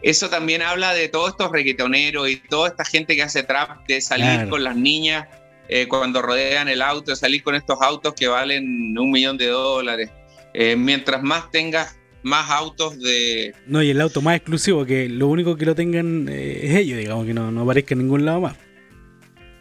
eso 0.02 0.30
también 0.30 0.62
habla 0.62 0.93
de 0.93 1.08
todos 1.10 1.30
estos 1.30 1.52
reggaetoneros 1.52 2.30
y 2.30 2.36
toda 2.38 2.70
esta 2.70 2.86
gente 2.86 3.16
que 3.16 3.24
hace 3.24 3.43
trap, 3.43 3.86
de 3.88 4.00
salir 4.02 4.26
Claro. 4.26 4.50
con 4.50 4.64
las 4.64 4.76
niñas 4.76 5.28
eh, 5.70 5.88
cuando 5.88 6.22
rodean 6.22 6.68
el 6.70 6.82
auto, 6.82 7.16
salir 7.16 7.43
con 7.43 7.56
estos 7.56 7.78
autos 7.82 8.14
que 8.14 8.28
valen 8.28 8.98
un 8.98 9.12
millón 9.12 9.38
de 9.38 9.48
dólares. 9.48 10.10
Eh, 10.54 10.76
mientras 10.76 11.22
más 11.24 11.52
tengas 11.52 11.98
más 12.24 12.50
autos 12.50 13.00
de... 13.00 13.54
No, 13.68 13.82
y 13.84 13.89
el 13.89 14.02
auto 14.02 14.22
más 14.22 14.36
exclusivo, 14.38 14.86
que 14.86 15.08
lo 15.10 15.28
único 15.28 15.56
que 15.56 15.66
lo 15.66 15.76
tengan 15.76 16.28
eh, 16.30 16.60
es 16.64 16.76
ellos, 16.76 16.98
digamos, 17.00 17.26
que 17.26 17.34
no, 17.34 17.52
no 17.52 17.62
aparezca 17.62 17.93
en 17.93 18.00
ningún 18.00 18.26
lado 18.26 18.41
más. 18.41 18.56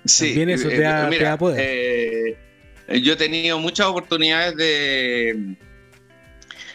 Sí, 0.04 0.28
También 0.28 0.50
eso 0.50 0.68
te 0.68 0.80
da- 0.80 1.04
te 1.04 1.10
mira, 1.10 1.30
da 1.30 1.38
poder. 1.38 2.36
yo 3.02 3.12
he 3.12 3.16
tenido 3.16 3.58
muchas 3.58 3.86
oportunidades 3.88 4.56
de, 4.56 5.56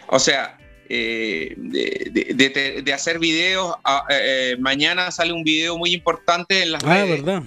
o 0.07 0.20
sea, 0.20 0.57
eh, 0.93 1.53
de, 1.57 2.91
hacer 2.93 3.17
videos. 3.17 3.75
Ah, 3.85 4.05
eh, 4.09 4.57
mañana 4.59 5.09
sale 5.11 5.31
un 5.31 5.43
video 5.43 5.77
muy 5.77 5.93
importante 5.93 6.61
en 6.63 6.73
las 6.73 6.83
Ah, 6.83 6.95
redes 7.05 7.23
verdad. 7.23 7.43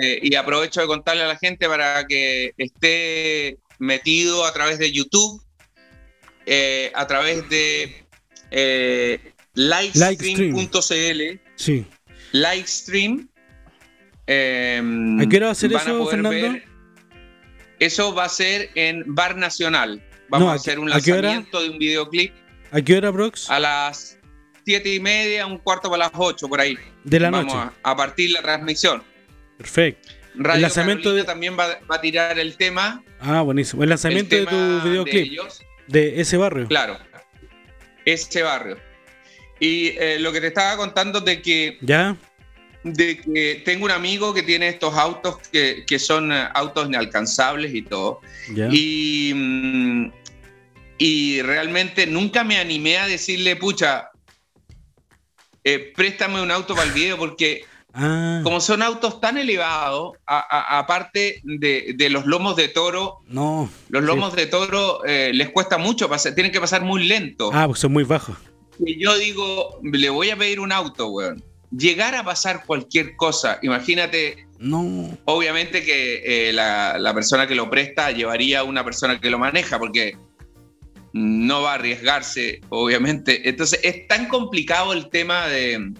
eh, 0.00 0.20
y 0.22 0.34
aprovecho 0.36 0.80
de 0.80 0.86
contarle 0.86 1.22
a 1.24 1.26
la 1.26 1.36
gente 1.36 1.66
para 1.66 2.06
que 2.06 2.52
esté 2.56 3.58
metido 3.80 4.44
a 4.44 4.52
través 4.52 4.78
de 4.78 4.92
YouTube, 4.92 5.42
a 6.94 7.06
través 7.08 7.48
de 7.48 8.04
livestream.cl, 9.54 11.40
Sí. 11.56 11.84
livestream. 12.32 13.28
eh, 14.26 14.80
¿A 15.20 15.26
qué 15.28 15.36
hora 15.36 15.46
va 15.46 15.52
a 15.52 15.54
ser 15.56 15.70
van 15.70 15.82
eso, 15.82 16.06
Fernando? 16.06 16.30
ver- 16.30 16.64
eso 17.80 18.14
va 18.14 18.24
a 18.24 18.28
ser 18.28 18.70
en 18.76 19.02
Bar 19.14 19.36
Nacional. 19.36 20.00
Vamos 20.28 20.46
No, 20.46 20.50
a 20.50 20.52
¿a 20.54 20.56
hacer 20.56 20.78
un 20.78 20.88
lanzamiento 20.88 21.60
de 21.60 21.70
un 21.70 21.78
videoclip 21.78 22.32
¿A 22.76 22.82
qué 22.82 22.96
hora, 22.96 23.10
Brox? 23.10 23.48
a 23.50 23.58
las 23.60 24.18
siete 24.64 24.92
y 24.94 24.98
media, 25.00 25.46
un 25.46 25.58
cuarto 25.58 25.88
para 25.90 26.04
las 26.04 26.12
ocho, 26.14 26.48
por 26.48 26.60
ahí. 26.60 26.76
De 27.04 27.20
la 27.20 27.30
Vamos 27.30 27.54
noche. 27.54 27.70
A, 27.82 27.90
a 27.92 27.96
partir 27.96 28.30
la 28.32 28.42
transmisión. 28.42 29.02
Perfecto. 29.58 30.08
Radio 30.36 30.62
lanzamiento 30.62 31.02
Carolina 31.04 31.22
de- 31.22 31.26
también 31.26 31.56
va, 31.58 31.78
va 31.90 31.96
a 31.96 32.00
tirar 32.00 32.38
el 32.38 32.56
tema. 32.56 33.02
Ah, 33.20 33.42
buenísimo. 33.42 33.82
El 33.82 33.86
el 33.86 33.90
lanzamiento 33.90 34.34
de 34.34 34.46
tu 34.46 34.80
videoclip 34.88 35.26
ellos. 35.32 35.62
de 35.86 36.20
ese 36.20 36.36
barrio. 36.36 36.66
Claro. 36.66 36.98
Ese 38.04 38.42
barrio. 38.42 38.78
Y 39.60 39.88
eh, 39.98 40.18
lo 40.18 40.32
que 40.32 40.40
te 40.40 40.48
estaba 40.48 40.76
contando 40.76 41.20
de 41.20 41.40
que, 41.40 41.78
¿Ya? 41.80 42.16
de 42.82 43.18
que 43.18 43.62
tengo 43.64 43.84
un 43.84 43.92
amigo 43.92 44.34
que 44.34 44.42
tiene 44.42 44.68
estos 44.68 44.94
autos 44.96 45.36
que, 45.52 45.84
que 45.86 45.98
son 45.98 46.32
autos 46.32 46.88
inalcanzables 46.88 47.72
y 47.72 47.82
todo. 47.82 48.20
¿Ya? 48.52 48.68
Y, 48.72 49.32
mm, 49.34 50.12
y 51.06 51.42
realmente 51.42 52.06
nunca 52.06 52.44
me 52.44 52.56
animé 52.56 52.96
a 52.96 53.06
decirle, 53.06 53.56
pucha, 53.56 54.08
eh, 55.62 55.92
préstame 55.94 56.40
un 56.40 56.50
auto 56.50 56.74
para 56.74 56.86
el 56.88 56.94
video, 56.94 57.18
porque 57.18 57.64
Ah, 57.96 58.40
como 58.42 58.60
son 58.60 58.82
autos 58.82 59.20
tan 59.20 59.38
elevados, 59.38 60.16
aparte 60.26 61.40
de, 61.44 61.92
de 61.94 62.08
los 62.10 62.26
lomos 62.26 62.56
de 62.56 62.66
toro, 62.66 63.18
no. 63.28 63.70
los 63.88 64.00
Sí. 64.02 64.06
lomos 64.08 64.34
de 64.34 64.46
toro 64.46 65.04
eh, 65.04 65.30
les 65.32 65.50
cuesta 65.50 65.78
mucho 65.78 66.08
pasar, 66.08 66.34
tienen 66.34 66.50
que 66.50 66.60
pasar 66.60 66.82
muy 66.82 67.04
lento. 67.06 67.50
Ah, 67.54 67.66
porque 67.68 67.80
son 67.82 67.92
muy 67.92 68.02
bajos. 68.02 68.36
Y 68.84 69.00
yo 69.00 69.16
digo, 69.16 69.78
le 69.84 70.10
voy 70.10 70.30
a 70.30 70.36
pedir 70.36 70.58
un 70.58 70.72
auto, 70.72 71.06
weón. 71.08 71.40
Llegar 71.70 72.16
a 72.16 72.24
pasar 72.24 72.64
cualquier 72.66 73.14
cosa, 73.14 73.60
imagínate, 73.62 74.44
No. 74.58 75.16
obviamente 75.26 75.84
que 75.84 76.48
eh, 76.48 76.52
la, 76.52 76.98
la 76.98 77.14
persona 77.14 77.46
que 77.46 77.54
lo 77.54 77.70
presta 77.70 78.10
llevaría 78.10 78.60
a 78.60 78.64
una 78.64 78.84
persona 78.84 79.20
que 79.20 79.30
lo 79.30 79.38
maneja, 79.38 79.78
porque 79.78 80.16
no 81.16 81.62
va 81.62 81.72
a 81.72 81.74
arriesgarse, 81.76 82.60
obviamente. 82.70 83.48
Entonces 83.48 83.80
es 83.82 84.06
tan 84.08 84.26
complicado 84.28 84.92
el 84.92 85.08
tema 85.08 85.46
de, 85.46 85.92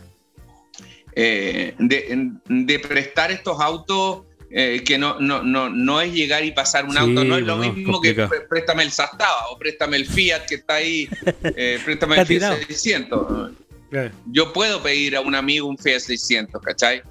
eh, 1.14 1.74
de, 1.78 2.32
de 2.48 2.78
prestar 2.80 3.30
estos 3.30 3.60
autos 3.60 4.22
eh, 4.50 4.82
que 4.84 4.98
no, 4.98 5.18
no, 5.20 5.42
no, 5.42 5.70
no 5.70 6.00
es 6.00 6.12
llegar 6.12 6.44
y 6.44 6.50
pasar 6.52 6.84
un 6.84 6.92
Sí, 6.92 6.98
auto, 6.98 7.24
no 7.24 7.36
es 7.38 7.44
lo 7.44 7.56
no, 7.56 7.62
mismo 7.72 8.00
que 8.00 8.14
complicado. 8.14 8.48
préstame 8.48 8.82
el 8.84 8.90
Zastava 8.92 9.48
o 9.50 9.58
préstame 9.58 9.96
el 9.96 10.06
Fiat 10.06 10.46
que 10.46 10.56
está 10.56 10.74
ahí, 10.74 11.08
eh, 11.56 11.78
préstame 11.84 12.16
el 12.20 12.26
Fiat 12.26 12.38
tirado. 12.40 12.56
600 12.66 13.52
Claro. 13.90 14.10
yo 14.32 14.52
puedo 14.52 14.82
pedir 14.82 15.14
a 15.16 15.20
un 15.20 15.36
amigo 15.36 15.68
un 15.68 15.78
Fiat 15.78 16.00
600, 16.00 16.60
¿cachai? 16.62 17.02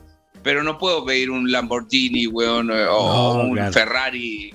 Pero 0.42 0.62
no 0.64 0.78
puedo 0.78 1.06
pedir 1.06 1.30
un 1.32 1.50
Lamborghini, 1.50 2.28
weón, 2.28 2.70
o 2.72 2.76
No, 2.76 3.34
un 3.44 3.54
claro. 3.56 3.72
Ferrari, 3.72 4.54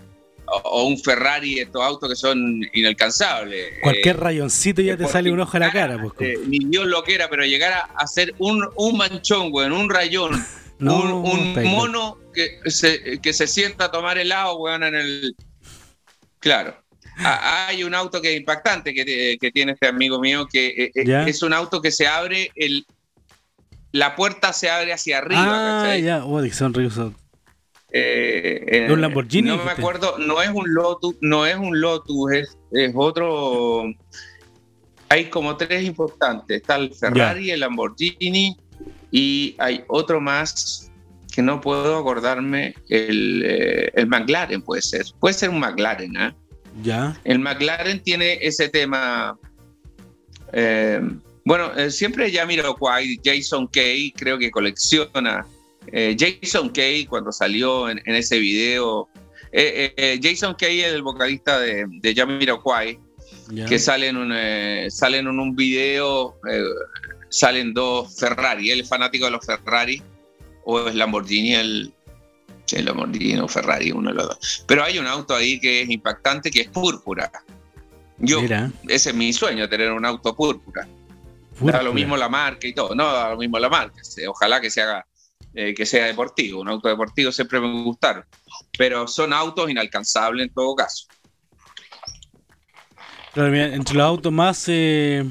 o, 0.50 0.56
o 0.64 0.86
un 0.86 0.98
Ferrari, 0.98 1.58
estos 1.60 1.82
autos 1.82 2.08
que 2.08 2.16
son 2.16 2.60
inalcanzables. 2.72 3.74
Cualquier 3.82 4.16
Eh, 4.16 4.18
rayoncito 4.20 4.82
ya 4.82 4.96
te 4.96 5.06
sale 5.06 5.30
un 5.30 5.40
ojo 5.40 5.56
a 5.56 5.60
la 5.60 5.70
cara. 5.72 5.98
Pues, 6.00 6.12
eh, 6.20 6.38
ni 6.46 6.58
Dios 6.60 6.86
lo 6.86 7.02
quiera, 7.02 7.28
pero 7.30 7.44
llegar 7.44 7.72
a 7.72 7.80
hacer 7.98 8.34
un, 8.38 8.66
un 8.76 8.96
manchón, 8.96 9.48
weón, 9.52 9.72
un 9.72 9.88
rayón, 9.90 10.30
no, 10.78 11.20
un, 11.22 11.54
mono 11.64 12.18
que 12.34 12.58
se, 12.70 13.20
que 13.20 13.32
se 13.32 13.46
sienta 13.46 13.86
a 13.86 13.90
tomar 13.90 14.18
helado, 14.18 14.56
weón, 14.58 14.84
en 14.84 14.94
el... 14.94 15.36
Claro. 16.38 16.76
Ah, 17.20 17.66
Hay 17.68 17.82
un 17.82 17.94
auto 17.94 18.22
que 18.22 18.32
es 18.32 18.38
impactante 18.38 18.94
que, 18.94 19.04
te- 19.04 19.38
que 19.38 19.50
tiene 19.50 19.72
este 19.72 19.88
amigo 19.88 20.20
mío, 20.20 20.46
que 20.50 20.68
eh, 20.68 20.90
eh, 20.94 21.04
Ya. 21.04 21.26
es 21.26 21.42
un 21.42 21.52
auto 21.52 21.82
que 21.82 21.90
se 21.90 22.06
abre, 22.06 22.52
el, 22.54 22.86
la 23.90 24.14
puerta 24.14 24.52
se 24.52 24.70
abre 24.70 24.92
hacia 24.92 25.18
arriba. 25.18 25.42
Ah, 25.44 25.82
¿cachai? 25.82 26.02
ya. 26.02 26.24
Oh, 26.24 26.46
son. 26.50 26.72
Eh, 27.90 28.64
eh, 28.66 28.84
¿Es 28.84 28.90
un 28.90 29.00
Lamborghini, 29.00 29.48
No 29.48 29.64
me 29.64 29.70
acuerdo, 29.70 30.18
no 30.18 30.42
es 30.42 30.50
un 30.50 30.72
Lotus, 30.74 31.16
no 31.20 31.46
es 31.46 31.56
un 31.56 31.80
Lotus, 31.80 32.32
es, 32.32 32.58
es 32.70 32.92
otro. 32.94 33.84
Hay 35.08 35.26
como 35.26 35.56
tres 35.56 35.84
importantes. 35.84 36.60
Está 36.60 36.76
el 36.76 36.94
Ferrari, 36.94 37.50
el 37.50 37.60
Lamborghini 37.60 38.56
y 39.10 39.54
hay 39.58 39.84
otro 39.88 40.20
más 40.20 40.90
que 41.32 41.40
no 41.42 41.60
puedo 41.60 41.96
acordarme. 41.96 42.74
El, 42.88 43.42
eh, 43.44 43.90
el 43.94 44.06
McLaren 44.06 44.60
puede 44.60 44.82
ser. 44.82 45.06
Puede 45.18 45.34
ser 45.34 45.50
un 45.50 45.60
McLaren, 45.60 46.16
¿ah? 46.16 46.34
Ya. 46.82 47.18
El 47.24 47.38
McLaren 47.38 48.02
tiene 48.02 48.38
ese 48.42 48.68
tema. 48.68 49.38
eh, 50.52 51.00
bueno, 51.44 51.72
eh, 51.78 51.90
siempre 51.90 52.30
ya 52.30 52.44
miro 52.44 52.76
Jason 53.24 53.66
Kay, 53.68 54.12
creo 54.12 54.38
que 54.38 54.50
colecciona. 54.50 55.46
Eh, 55.92 56.16
Jason 56.18 56.70
Kay, 56.70 57.06
cuando 57.06 57.32
salió 57.32 57.88
en, 57.90 58.00
en 58.04 58.14
ese 58.14 58.38
video. 58.38 59.08
eh, 59.52 59.92
eh, 59.96 60.14
eh, 60.14 60.20
Jason 60.22 60.54
Kay 60.54 60.80
es 60.82 60.92
el 60.92 61.02
vocalista 61.02 61.58
de, 61.58 61.86
de 61.88 62.14
Jamiroquai, 62.14 62.98
ya. 63.50 63.66
que 63.66 63.78
sale 63.78 64.08
en 64.08 64.16
un, 64.16 64.32
eh, 64.34 64.88
salen 64.90 65.26
en 65.26 65.38
un 65.38 65.54
video, 65.56 66.36
eh, 66.50 66.62
salen 67.30 67.72
dos 67.74 68.16
Ferrari. 68.18 68.70
Él 68.70 68.80
es 68.80 68.88
fanático 68.88 69.24
de 69.26 69.30
los 69.32 69.44
Ferrari, 69.44 70.02
o 70.64 70.86
es 70.88 70.94
Lamborghini, 70.94 71.54
el, 71.54 71.92
el 72.72 72.84
Lamborghini 72.84 73.38
o 73.38 73.48
Ferrari, 73.48 73.90
uno 73.92 74.10
de 74.10 74.16
los 74.16 74.28
dos. 74.28 74.64
Pero 74.66 74.84
hay 74.84 74.98
un 74.98 75.06
auto 75.06 75.34
ahí 75.34 75.58
que 75.58 75.82
es 75.82 75.88
impactante, 75.90 76.50
que 76.50 76.62
es 76.62 76.68
púrpura. 76.68 77.30
Yo, 78.18 78.42
Mira. 78.42 78.70
ese 78.88 79.10
es 79.10 79.14
mi 79.16 79.32
sueño, 79.32 79.68
tener 79.68 79.92
un 79.92 80.04
auto 80.04 80.34
púrpura. 80.34 80.82
Da 80.82 81.58
Púrpura. 81.58 81.82
lo 81.82 81.92
mismo 81.92 82.16
la 82.16 82.28
marca 82.28 82.66
y 82.68 82.72
todo, 82.74 82.94
no 82.94 83.12
da 83.12 83.30
lo 83.30 83.36
mismo 83.38 83.58
la 83.58 83.68
marca. 83.68 84.00
Ojalá 84.28 84.60
que 84.60 84.70
se 84.70 84.82
haga, 84.82 85.06
eh, 85.60 85.74
que 85.74 85.84
sea 85.84 86.06
deportivo. 86.06 86.60
Un 86.60 86.68
auto 86.68 86.88
deportivo 86.88 87.32
siempre 87.32 87.58
me 87.58 87.82
gustaron. 87.82 88.24
Pero 88.78 89.08
son 89.08 89.32
autos 89.32 89.68
inalcanzables 89.68 90.46
en 90.46 90.54
todo 90.54 90.76
caso. 90.76 91.08
Claro, 93.34 93.50
mira, 93.50 93.74
entre 93.74 93.96
los 93.96 94.06
autos 94.06 94.32
más. 94.32 94.68
eh, 94.68 95.24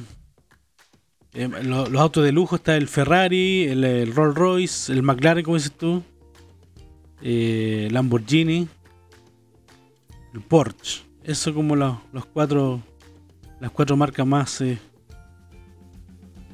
eh, 1.33 1.47
lo- 1.63 1.87
los, 1.87 2.01
autos 2.01 2.25
de 2.25 2.33
lujo 2.33 2.57
está 2.57 2.75
el 2.75 2.89
Ferrari, 2.89 3.63
el, 3.67 3.83
el 3.85 4.13
Rolls 4.13 4.35
Royce, 4.35 4.91
el 4.91 5.01
McLaren, 5.01 5.45
como 5.45 5.55
dices 5.55 5.71
tú, 5.77 6.03
eh, 7.21 7.87
Lamborghini, 7.91 8.67
el 10.33 10.41
Porsche. 10.41 11.03
Eso 11.23 11.53
como 11.53 11.75
los, 11.77 11.97
los 12.11 12.25
cuatro, 12.25 12.81
las 13.61 13.71
cuatro 13.71 13.95
marcas 13.95 14.25
más 14.27 14.59
eh, 14.59 14.77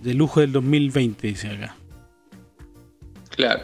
de 0.03 0.13
lujo 0.13 0.41
del 0.41 0.51
2020, 0.51 1.27
dice 1.27 1.47
acá. 1.49 1.75
Claro. 3.35 3.63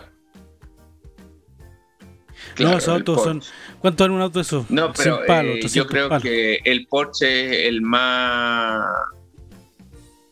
no, 2.59 2.77
esos 2.77 2.89
autos 2.89 3.23
son. 3.23 3.41
¿Cuánto 3.79 4.03
vale 4.03 4.13
un 4.15 4.21
auto 4.21 4.39
de 4.39 4.43
esos? 4.43 4.69
No, 4.69 4.91
pero 4.93 5.15
100 5.17 5.27
palos, 5.27 5.55
eh, 5.55 5.59
300 5.61 5.73
yo 5.73 5.87
creo 5.87 6.09
palos. 6.09 6.23
que 6.23 6.59
el 6.65 6.87
Porsche 6.87 7.45
es 7.61 7.67
el 7.67 7.81
más. 7.81 8.85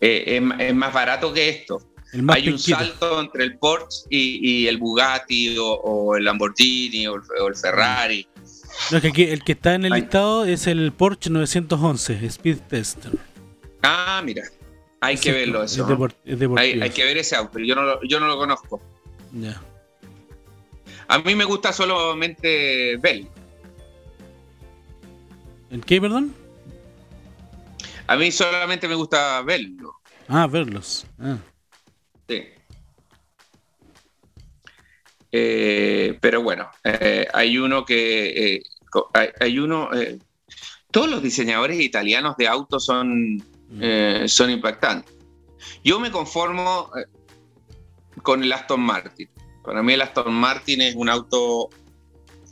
eh, 0.02 0.38
es, 0.60 0.68
es 0.68 0.76
más 0.76 0.94
barato 0.94 1.34
que 1.34 1.50
esto. 1.50 1.80
El 2.14 2.24
más 2.24 2.38
Hay 2.38 2.50
un 2.50 2.58
salto 2.60 3.20
entre 3.20 3.44
el 3.44 3.58
Porsche 3.58 4.06
y, 4.10 4.64
y 4.64 4.68
el 4.68 4.78
Bugatti 4.78 5.58
o, 5.58 5.66
o 5.74 6.16
el 6.16 6.24
Lamborghini 6.26 7.08
o 7.08 7.16
el, 7.16 7.22
o 7.42 7.48
el 7.48 7.56
Ferrari. 7.56 8.28
No, 8.92 8.98
es 8.98 9.02
que 9.02 9.08
aquí 9.10 9.24
el 9.24 9.44
que 9.44 9.54
está 9.54 9.74
en 9.76 9.86
el 9.86 9.94
listado 9.94 10.46
es 10.46 10.68
el 10.68 10.92
Porsche 10.94 11.30
911 11.30 12.26
Speed 12.26 12.58
Tester. 12.70 13.12
Ah, 13.84 14.22
mira. 14.24 14.44
Hay 15.00 15.16
que 15.18 15.32
verlo 15.32 15.64
es 15.64 15.74
eso. 15.74 15.88
es. 16.26 16.40
Hay, 16.58 16.82
hay 16.82 16.90
que 16.90 17.04
ver 17.04 17.18
ese 17.18 17.36
auto. 17.36 17.60
Yo 17.60 17.76
no, 17.76 17.84
lo, 17.84 18.00
yo 18.04 18.20
no 18.20 18.28
lo 18.28 18.38
conozco. 18.38 18.82
Ya. 19.34 19.62
A 21.08 21.20
mí 21.20 21.36
me 21.36 21.46
gusta 21.46 21.72
solamente 21.72 22.98
verlo. 22.98 23.30
¿El 25.70 25.84
qué, 25.84 26.00
perdón? 26.02 26.34
A 28.08 28.16
mí 28.16 28.32
solamente 28.32 28.88
me 28.88 28.96
gusta 28.96 29.42
verlo. 29.42 29.96
Ah, 30.28 30.48
verlos. 30.48 31.06
Ah. 31.20 31.38
Sí. 32.28 32.44
Eh, 35.32 36.18
pero 36.22 36.42
bueno, 36.42 36.70
eh, 36.84 37.28
hay 37.34 37.58
uno 37.58 37.86
que. 37.86 38.56
eh, 38.56 38.64
hay, 39.14 39.30
hay 39.40 39.60
uno. 39.60 39.90
todos 40.92 41.10
los 41.10 41.22
diseñadores 41.22 41.80
italianos 41.80 42.38
de 42.38 42.48
autos 42.48 42.86
son, 42.86 43.44
eh, 43.80 44.26
son 44.28 44.50
impactantes. 44.52 45.14
Yo 45.84 46.00
me 46.00 46.12
conformo 46.12 46.90
con 48.28 48.44
el 48.44 48.52
Aston 48.52 48.82
Martin. 48.82 49.30
Para 49.64 49.82
mí 49.82 49.94
el 49.94 50.02
Aston 50.02 50.34
Martin 50.34 50.82
es 50.82 50.96
un 50.96 51.08
auto. 51.08 51.70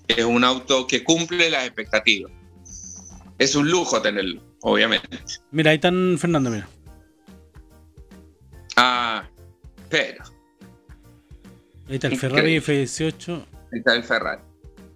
Es 0.08 0.24
un 0.24 0.42
auto 0.46 0.88
que 0.88 1.04
cumple 1.04 1.50
las 1.50 1.66
expectativas. 1.66 2.32
Es 3.38 3.56
un 3.58 3.70
lujo 3.70 4.02
tenerlo, 4.02 4.42
obviamente. 4.62 5.18
Mira, 5.52 5.72
ahí 5.72 5.76
están 5.76 6.16
Fernando, 6.18 6.50
mira. 6.50 6.66
Ah, 8.78 9.28
pero. 9.90 10.24
Ahí 11.90 11.96
está 11.96 12.08
el 12.08 12.14
Increíble. 12.14 12.62
Ferrari 12.62 12.86
F18. 12.86 13.46
Ahí 13.74 13.80
está 13.80 13.96
el 13.96 14.04
Ferrari. 14.06 14.42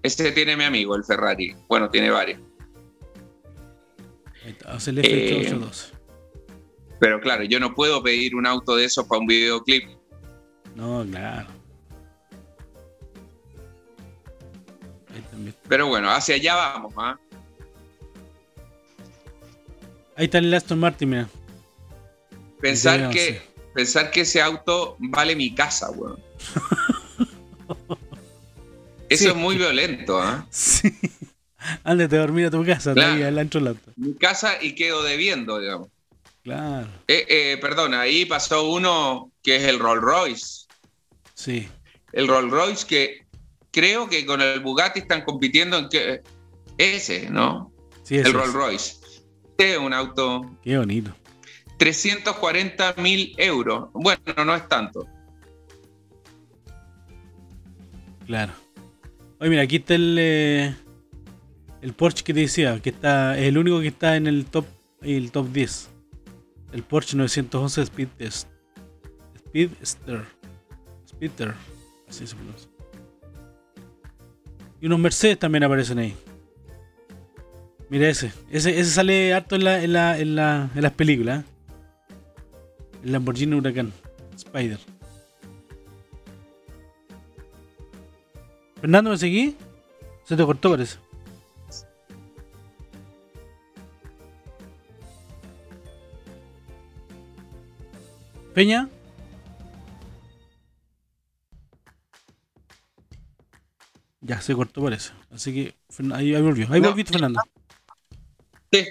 Este 0.02 0.32
tiene 0.32 0.56
mi 0.56 0.64
amigo, 0.64 0.96
el 0.96 1.04
Ferrari. 1.04 1.54
Bueno, 1.68 1.90
tiene 1.90 2.10
varios. 2.10 2.40
Ahí 4.46 4.52
está, 4.52 4.72
hace 4.72 4.92
el 4.92 5.00
Eh, 5.00 5.46
F812. 5.46 5.92
Pero 7.02 7.20
claro, 7.20 7.44
yo 7.44 7.60
no 7.60 7.76
puedo 7.76 8.02
pedir 8.02 8.34
un 8.34 8.46
auto 8.46 8.78
de 8.78 8.86
esos 8.86 9.06
para 9.08 9.20
un 9.20 9.28
videoclip. 9.28 9.99
No, 10.80 11.06
claro. 11.12 11.48
Ahí 15.14 15.22
también. 15.32 15.56
Pero 15.68 15.88
bueno, 15.88 16.10
hacia 16.10 16.36
allá 16.36 16.56
vamos. 16.56 16.94
¿ah? 16.98 17.18
Ahí 20.16 20.26
está 20.26 20.38
el 20.38 20.54
Aston 20.54 20.80
Martin, 20.80 21.10
mira. 21.10 21.30
Pensar, 22.62 23.10
que, 23.10 23.42
pensar 23.74 24.12
que 24.12 24.22
ese 24.22 24.42
auto 24.42 24.96
vale 25.00 25.36
mi 25.36 25.54
casa, 25.54 25.90
weón. 25.92 26.20
Eso 29.10 29.24
Sí. 29.24 29.30
es 29.30 29.36
muy 29.36 29.58
violento. 29.58 30.22
¿ah? 30.22 30.46
Sí. 30.52 30.94
Ándate 31.84 32.16
a 32.16 32.20
dormir 32.22 32.46
a 32.48 32.52
tu 32.52 32.64
casa, 32.66 32.94
Claro. 32.94 33.08
todavía, 33.10 33.28
el 33.30 33.40
ancho 33.40 33.60
lata. 33.60 33.92
Mi 33.96 34.14
casa 34.14 34.62
y 34.62 34.76
quedo 34.76 35.02
debiendo, 35.04 35.60
digamos. 35.60 35.90
Claro, 36.44 36.88
Eh, 37.08 37.26
eh, 37.28 37.58
perdón, 37.60 37.94
ahí 37.94 38.26
pasó 38.26 38.70
uno 38.70 39.32
que 39.44 39.58
es 39.58 39.64
el 39.64 39.78
Rolls 39.80 40.02
Royce. 40.02 40.66
Sí. 41.40 41.68
El 42.12 42.28
Rolls 42.28 42.52
Royce 42.52 42.88
que 42.88 43.26
creo 43.72 44.10
que 44.10 44.26
con 44.26 44.42
el 44.42 44.60
Bugatti 44.60 45.00
están 45.00 45.24
compitiendo 45.24 45.78
en 45.78 45.90
que 45.90 46.22
ese, 46.78 47.30
¿no? 47.30 47.72
sí 48.04 48.18
ese 48.18 48.30
el 48.30 48.34
Rolls. 48.34 48.54
Royce. 48.54 48.96
Este 49.46 49.74
es 49.74 49.78
un 49.78 49.94
auto 49.94 50.42
Qué 50.64 50.78
bonito. 50.78 51.16
340 51.78 52.96
mil 52.98 53.34
euros. 53.38 53.90
Bueno, 53.94 54.22
no 54.46 54.54
es 54.54 54.68
tanto. 54.68 55.08
Claro. 58.26 58.52
Oye, 59.40 59.50
mira, 59.50 59.62
aquí 59.62 59.78
está 59.78 59.96
el, 59.96 60.18
eh, 60.20 60.76
el 61.82 61.94
Porsche 61.94 62.24
que 62.24 62.34
te 62.34 62.42
decía, 62.42 62.82
que 62.82 62.90
está, 62.90 63.38
es 63.40 63.46
el 63.46 63.58
único 63.58 63.80
que 63.80 63.88
está 63.88 64.18
en 64.18 64.28
el 64.28 64.46
top, 64.46 64.66
el 65.02 65.32
top 65.32 65.48
10. 65.52 65.90
El 66.74 66.84
Porsche 66.84 67.16
911 67.16 67.82
Speed 67.84 68.08
Test. 68.18 68.50
Speedster. 69.38 70.39
Speedster. 71.20 71.54
Así 72.08 72.26
se 72.26 72.34
pronuncia. 72.34 72.70
Y 74.80 74.86
unos 74.86 75.00
Mercedes 75.00 75.38
también 75.38 75.66
aparecen 75.66 76.00
ahí. 76.00 76.16
Mira 77.90 78.08
ese. 78.08 78.32
Ese, 78.50 78.80
ese 78.80 78.90
sale 78.90 79.34
harto 79.34 79.56
en, 79.58 79.66
la, 79.66 79.84
en, 79.84 79.92
la, 79.92 80.18
en, 80.18 80.36
la, 80.36 80.70
en 80.74 80.82
las 80.82 80.94
películas. 80.94 81.44
¿eh? 81.44 81.48
El 83.04 83.12
Lamborghini 83.12 83.54
Huracán. 83.54 83.92
Spider. 84.34 84.80
Fernando, 88.80 89.10
¿me 89.10 89.18
seguí? 89.18 89.58
Se 90.24 90.38
te 90.38 90.46
cortó, 90.46 90.70
parece. 90.70 91.00
Peña. 98.54 98.90
Ya, 104.30 104.40
se 104.42 104.54
cortó, 104.54 104.84
parece. 104.84 105.10
Así 105.34 105.52
que 105.54 105.76
ahí, 106.14 106.36
ahí 106.36 106.42
volvió. 106.42 106.68
Ahí 106.70 106.80
No. 106.80 106.90
volviste, 106.90 107.14
Fernando. 107.14 107.42
Sí. 108.72 108.86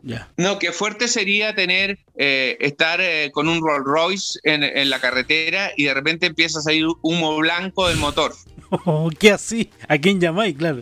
Ya. 0.00 0.32
No, 0.38 0.58
qué 0.58 0.72
fuerte 0.72 1.06
sería 1.06 1.54
tener, 1.54 1.98
eh, 2.16 2.56
estar 2.60 2.98
eh, 3.02 3.30
con 3.32 3.46
un 3.48 3.60
Rolls 3.60 3.84
Royce 3.84 4.38
en, 4.42 4.62
en 4.62 4.88
la 4.88 5.00
carretera 5.00 5.70
y 5.76 5.84
de 5.84 5.92
repente 5.92 6.24
empieza 6.26 6.60
a 6.60 6.62
salir 6.62 6.86
humo 7.02 7.36
blanco 7.36 7.88
del 7.88 7.98
motor. 7.98 8.34
Oh, 8.86 9.08
¿Qué 9.20 9.30
así? 9.30 9.70
¿A 9.86 9.98
quién 9.98 10.18
llamáis? 10.20 10.56
Claro. 10.56 10.80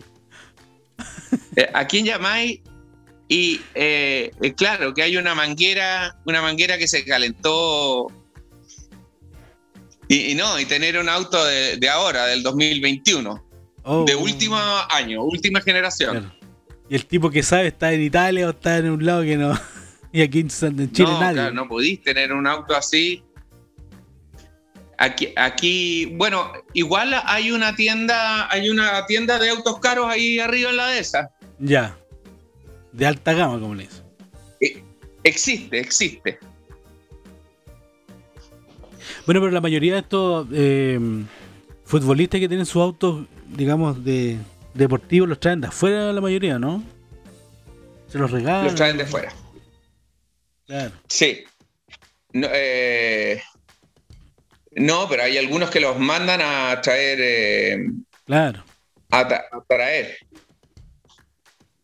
Eh, 1.55 1.69
¿A 1.73 1.85
quién 1.85 2.05
llamáis? 2.05 2.61
Y 3.27 3.59
claro, 4.55 4.93
que 4.93 5.03
hay 5.03 5.17
una 5.17 5.35
manguera, 5.35 6.17
una 6.25 6.41
manguera 6.41 6.77
que 6.77 6.87
se 6.87 7.03
calentó. 7.05 8.07
Y, 10.07 10.31
y 10.31 10.35
no, 10.35 10.59
y 10.59 10.65
tener 10.65 10.97
un 10.97 11.09
auto 11.09 11.43
de, 11.45 11.77
de 11.77 11.89
ahora, 11.89 12.25
del 12.27 12.41
2021, 12.43 13.43
Oh, 13.83 14.05
de 14.05 14.15
último 14.15 14.57
año, 14.89 15.23
última 15.23 15.61
generación. 15.61 16.11
claro. 16.19 16.43
Y 16.89 16.95
el 16.95 17.05
tipo 17.05 17.29
que 17.29 17.43
sabe 17.43 17.67
está 17.67 17.93
en 17.93 18.01
Italia 18.01 18.47
o 18.47 18.51
está 18.51 18.77
en 18.77 18.89
un 18.89 19.05
lado 19.05 19.23
que 19.23 19.37
no. 19.37 19.53
Y 20.15 20.21
aquí 20.21 20.41
en 20.41 20.47
Chile 20.49 21.09
no, 21.09 21.19
nadie. 21.19 21.33
claro, 21.33 21.55
no 21.55 21.67
podís 21.67 21.99
tener 22.03 22.33
un 22.33 22.45
auto 22.45 22.75
así. 22.75 23.23
Aquí, 24.99 25.29
aquí, 25.35 26.05
bueno, 26.17 26.51
igual 26.73 27.15
hay 27.25 27.51
una 27.51 27.75
tienda, 27.75 28.47
hay 28.51 28.69
una 28.69 29.07
tienda 29.07 29.39
de 29.39 29.49
autos 29.49 29.79
caros 29.79 30.05
ahí 30.07 30.37
arriba 30.37 30.69
en 30.69 30.77
la 30.77 30.87
de 30.89 30.99
esa. 30.99 31.31
Ya. 31.57 31.97
De 32.91 33.07
alta 33.07 33.33
gama, 33.33 33.59
como 33.59 33.73
le 33.73 33.87
dice. 33.87 34.83
Existe, 35.23 35.79
existe. 35.79 36.37
Bueno, 39.25 39.41
pero 39.41 39.49
la 39.49 39.61
mayoría 39.61 39.93
de 39.93 39.99
estos 40.01 40.47
eh, 40.53 40.99
futbolistas 41.85 42.39
que 42.39 42.47
tienen 42.47 42.67
sus 42.67 42.81
autos, 42.83 43.25
digamos, 43.55 44.03
de 44.03 44.37
deportivos, 44.73 45.29
los 45.29 45.39
traen 45.39 45.61
de 45.61 45.67
afuera 45.67 46.11
la 46.13 46.21
mayoría, 46.21 46.59
¿no? 46.59 46.83
Se 48.07 48.17
los 48.17 48.31
regalan. 48.31 48.65
Los 48.65 48.75
traen 48.75 48.97
de 48.97 49.05
fuera. 49.05 49.33
Claro. 50.65 50.91
Sí. 51.07 51.43
No, 52.33 52.47
eh, 52.51 53.41
no, 54.71 55.07
pero 55.07 55.23
hay 55.23 55.37
algunos 55.37 55.69
que 55.69 55.79
los 55.79 55.97
mandan 55.99 56.41
a 56.41 56.79
traer, 56.81 57.19
eh, 57.21 57.77
Claro. 58.25 58.63
a, 59.11 59.27
tra- 59.27 59.43
a 59.51 59.63
traer. 59.67 60.17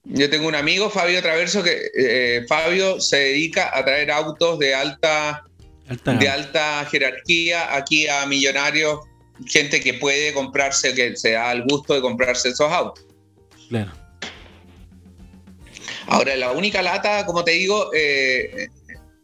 Yo 0.05 0.29
tengo 0.29 0.47
un 0.47 0.55
amigo, 0.55 0.89
Fabio 0.89 1.21
Traverso, 1.21 1.61
que 1.61 1.77
eh, 1.95 2.45
Fabio 2.47 2.99
se 2.99 3.17
dedica 3.17 3.77
a 3.77 3.85
traer 3.85 4.09
autos 4.11 4.57
de 4.57 4.73
alta 4.73 5.43
Alta 5.87 6.13
de 6.13 6.29
alta 6.29 6.85
jerarquía 6.85 7.75
aquí 7.75 8.07
a 8.07 8.25
millonarios, 8.27 8.99
gente 9.45 9.79
que 9.81 9.93
puede 9.95 10.33
comprarse, 10.33 10.93
que 10.93 11.15
se 11.15 11.31
da 11.31 11.51
el 11.51 11.63
gusto 11.63 11.93
de 11.93 12.01
comprarse 12.01 12.49
esos 12.49 12.71
autos. 12.71 13.05
Claro. 13.69 13.91
Ahora, 16.07 16.35
la 16.35 16.51
única 16.51 16.81
lata, 16.81 17.25
como 17.25 17.43
te 17.43 17.51
digo, 17.51 17.91
eh, 17.93 18.67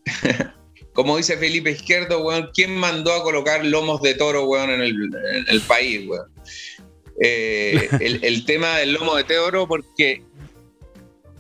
como 0.94 1.18
dice 1.18 1.36
Felipe 1.38 1.72
Izquierdo, 1.72 2.24
weón, 2.24 2.50
¿quién 2.54 2.76
mandó 2.76 3.12
a 3.14 3.24
colocar 3.24 3.66
lomos 3.66 4.02
de 4.02 4.14
toro, 4.14 4.46
weón, 4.46 4.70
en 4.70 4.82
el, 4.82 4.92
en 4.92 5.46
el 5.48 5.62
país, 5.62 6.08
weón? 6.08 6.32
Eh, 7.22 7.90
el, 8.00 8.24
el 8.24 8.46
tema 8.46 8.78
del 8.78 8.94
lomo 8.94 9.16
de 9.16 9.24
toro, 9.24 9.68
porque 9.68 10.22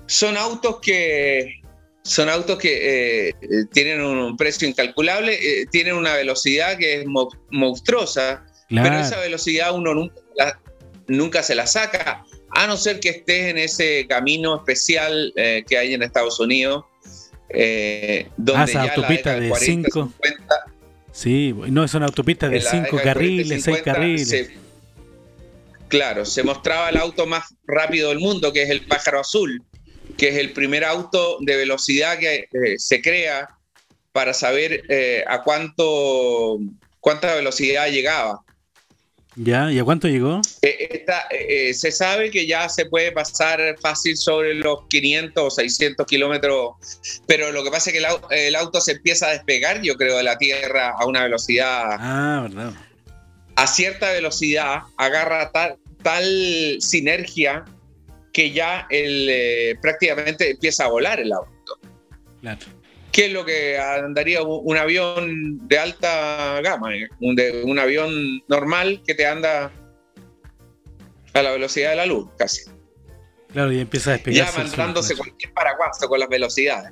son 0.07 0.38
autos 0.38 0.80
que 0.81 1.61
son 2.03 2.30
autos 2.30 2.60
que 2.60 3.30
eh, 3.30 3.34
tienen 3.73 4.02
un 4.02 4.38
precio 4.38 4.68
incalculable, 4.68 5.34
eh, 5.41 5.65
tienen 5.72 5.95
una 5.95 6.14
velocidad 6.14 6.77
que 6.77 7.02
es 7.02 7.06
mo- 7.07 7.31
monstruosa, 7.49 8.45
Claro. 8.70 8.90
pero 8.90 9.02
esa 9.02 9.20
velocidad 9.20 9.74
uno 9.76 9.94
nunca, 9.94 10.16
la- 10.36 10.60
nunca 11.08 11.44
se 11.44 11.54
la 11.56 11.68
saca, 11.68 12.24
a 12.50 12.68
no 12.68 12.78
ser 12.78 13.00
que 13.00 13.10
estés 13.10 13.50
en 13.52 13.58
ese 13.58 14.06
camino 14.08 14.56
especial 14.58 15.32
eh, 15.36 15.64
que 15.68 15.78
hay 15.78 15.94
en 15.94 16.02
Estados 16.04 16.40
Unidos, 16.40 16.84
eh, 17.50 18.28
donde 18.38 18.62
Ah, 18.62 18.66
esa 18.66 18.74
ya 18.74 18.86
la 18.86 18.94
autopista 18.94 19.40
de 19.40 19.50
40, 19.50 19.66
cinco. 19.90 20.12
50, 20.24 20.56
Sí, 21.12 21.54
no, 21.68 21.84
de 22.50 22.60
cinco 22.60 22.98
década 22.98 22.98
del 22.98 22.98
40 22.98 23.02
y 23.02 23.04
carriles, 23.04 23.48
seis 23.64 23.64
50, 23.78 23.94
carriles. 23.94 24.28
se- 24.30 24.52
claro, 25.88 26.26
se 26.26 26.44
mostraba 26.44 26.90
el 26.90 26.98
auto 26.98 27.26
más 27.26 27.44
rápido 27.66 28.10
del 28.10 28.20
mundo, 28.20 28.52
que 28.52 28.64
es 28.64 28.70
el 28.70 28.86
pájaro 28.86 29.20
azul, 29.22 29.62
que 30.18 30.30
es 30.30 30.36
el 30.38 30.52
primer 30.54 30.84
auto 30.84 31.38
de 31.42 31.56
velocidad 31.56 32.18
que 32.18 32.48
eh, 32.52 32.76
se 32.78 33.02
crea 33.02 33.48
para 34.12 34.34
saber 34.34 34.84
eh, 34.90 35.24
a 35.28 35.44
cuánto 35.44 36.58
cuánta 37.00 37.36
velocidad 37.36 37.90
llegaba. 37.90 38.42
¿Ya? 39.38 39.70
¿Y 39.72 39.80
a 39.80 39.84
cuánto 39.84 40.07
llegó? 40.07 40.40
Eh, 40.62 40.88
esta, 40.91 41.26
eh, 41.30 41.74
se 41.74 41.91
sabe 41.91 42.32
que 42.32 42.48
ya 42.48 42.70
se 42.70 42.86
puede 42.86 43.12
pasar 43.12 43.76
fácil 43.82 44.16
sobre 44.16 44.53
los 44.56 44.88
500 44.88 45.44
o 45.44 45.49
600 45.49 46.06
kilómetros, 46.07 46.76
pero 47.28 47.52
lo 47.52 47.64
que 47.64 47.70
pasa 47.70 47.90
es 47.90 47.94
que 47.94 47.99
el, 47.99 48.06
au- 48.06 48.28
el 48.32 48.56
auto 48.56 48.80
se 48.80 48.94
empieza 48.94 49.28
a 49.28 49.32
despegar, 49.32 49.82
yo 49.82 49.95
creo, 49.95 50.16
de 50.18 50.24
la 50.24 50.38
Tierra 50.38 50.94
a 50.98 51.06
una 51.06 51.24
velocidad 51.24 51.84
Ah, 51.99 52.40
verdad. 52.44 52.74
a 53.56 53.68
cierta 53.68 54.12
velocidad 54.14 54.84
agarra 54.98 55.52
tal, 55.52 55.76
tal 56.02 56.78
sinergia 56.80 57.66
que 58.32 58.52
ya 58.52 58.88
el, 58.90 59.28
eh, 59.30 59.76
prácticamente 59.82 60.52
empieza 60.52 60.86
a 60.86 60.88
volar 60.88 61.20
el 61.20 61.34
auto. 61.34 61.78
Claro. 62.41 62.60
¿Qué 63.16 63.28
es 63.28 63.32
lo 63.32 63.46
que 63.46 63.80
andaría 63.80 64.44
un, 64.44 64.76
avión 64.76 65.66
de 65.70 65.80
alta 65.80 66.60
gama? 66.62 66.94
eh? 66.94 67.08
Un, 67.22 67.34
de- 67.34 67.64
un 67.64 67.80
avión 67.80 68.42
normal 68.50 69.02
que 69.08 69.16
te 69.16 69.26
anda 69.26 69.72
a 71.34 71.42
la 71.42 71.52
velocidad 71.52 71.92
de 71.92 71.96
la 71.96 72.06
luz, 72.06 72.28
casi. 72.38 72.64
Claro, 73.54 73.72
y 73.72 73.80
empieza 73.80 74.16
a 74.16 74.18
Ya 74.18 74.52
mandándose 74.58 75.16
cualquier 75.16 75.54
paraguaso 75.54 76.10
con 76.10 76.20
las 76.20 76.28
velocidades. 76.28 76.92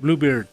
Bluebird. 0.00 0.46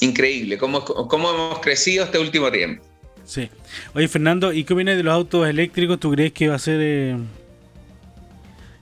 Increíble, 0.00 0.58
cómo, 0.58 0.84
cómo 0.84 1.30
hemos 1.30 1.60
crecido 1.60 2.04
este 2.04 2.18
último 2.18 2.52
tiempo. 2.52 2.91
Sí. 3.32 3.48
Oye, 3.94 4.08
Fernando, 4.08 4.52
¿y 4.52 4.62
qué 4.64 4.74
opinas 4.74 4.94
de 4.94 5.02
los 5.02 5.14
autos 5.14 5.48
eléctricos? 5.48 5.98
¿Tú 5.98 6.10
crees 6.10 6.32
que 6.34 6.48
va 6.48 6.56
a 6.56 6.58
ser 6.58 6.78
eh, 6.82 7.16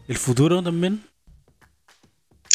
el 0.08 0.16
futuro 0.16 0.60
también? 0.60 1.04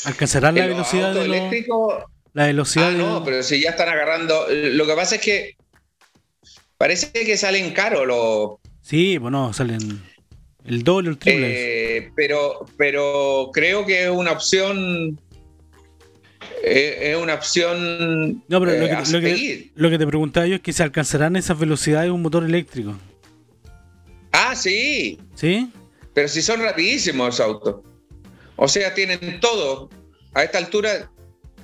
¿Alcanzarán 0.03 0.55
la 0.55 0.67
velocidad 0.67 1.13
de 1.13 1.15
los, 1.15 1.25
eléctricos, 1.37 2.03
la 2.33 2.47
velocidad 2.47 2.87
Ah, 2.89 2.91
de- 2.91 2.97
no, 2.97 3.23
pero 3.23 3.41
si 3.43 3.61
ya 3.61 3.69
están 3.69 3.87
agarrando. 3.87 4.45
Lo 4.49 4.85
que 4.85 4.93
pasa 4.93 5.15
es 5.15 5.21
que 5.21 5.55
parece 6.77 7.11
que 7.13 7.37
salen 7.37 7.71
caros 7.71 8.05
los. 8.05 8.49
Sí, 8.81 9.17
bueno, 9.17 9.53
salen 9.53 10.03
el 10.65 10.83
doble 10.83 11.07
o 11.07 11.11
el 11.13 11.17
triple. 11.17 11.97
eh, 11.97 12.11
pero, 12.13 12.65
pero 12.77 13.51
creo 13.53 13.85
que 13.85 14.03
es 14.03 14.09
una 14.09 14.33
opción. 14.33 15.17
Es 16.63 17.17
una 17.17 17.35
opción. 17.35 18.43
no, 18.47 18.59
pero 18.59 18.65
lo 18.65 18.85
eh, 18.85 18.89
que, 18.89 19.11
lo, 19.11 19.21
que, 19.21 19.35
seguir. 19.35 19.71
lo 19.75 19.89
que 19.89 19.97
te 19.97 20.07
preguntaba 20.07 20.47
yo 20.47 20.55
es 20.55 20.61
que 20.61 20.73
se 20.73 20.83
alcanzarán 20.83 21.35
esas 21.35 21.59
velocidades 21.59 22.07
de 22.07 22.11
un 22.11 22.21
motor 22.21 22.43
eléctrico. 22.43 22.95
Ah, 24.31 24.55
sí. 24.55 25.19
¿Sí? 25.35 25.71
Pero 26.13 26.27
si 26.27 26.41
son 26.41 26.61
rapidísimos 26.61 27.35
esos 27.35 27.45
autos. 27.45 27.81
O 28.55 28.67
sea, 28.67 28.93
tienen 28.93 29.39
todo. 29.39 29.89
A 30.33 30.43
esta 30.43 30.57
altura, 30.57 31.11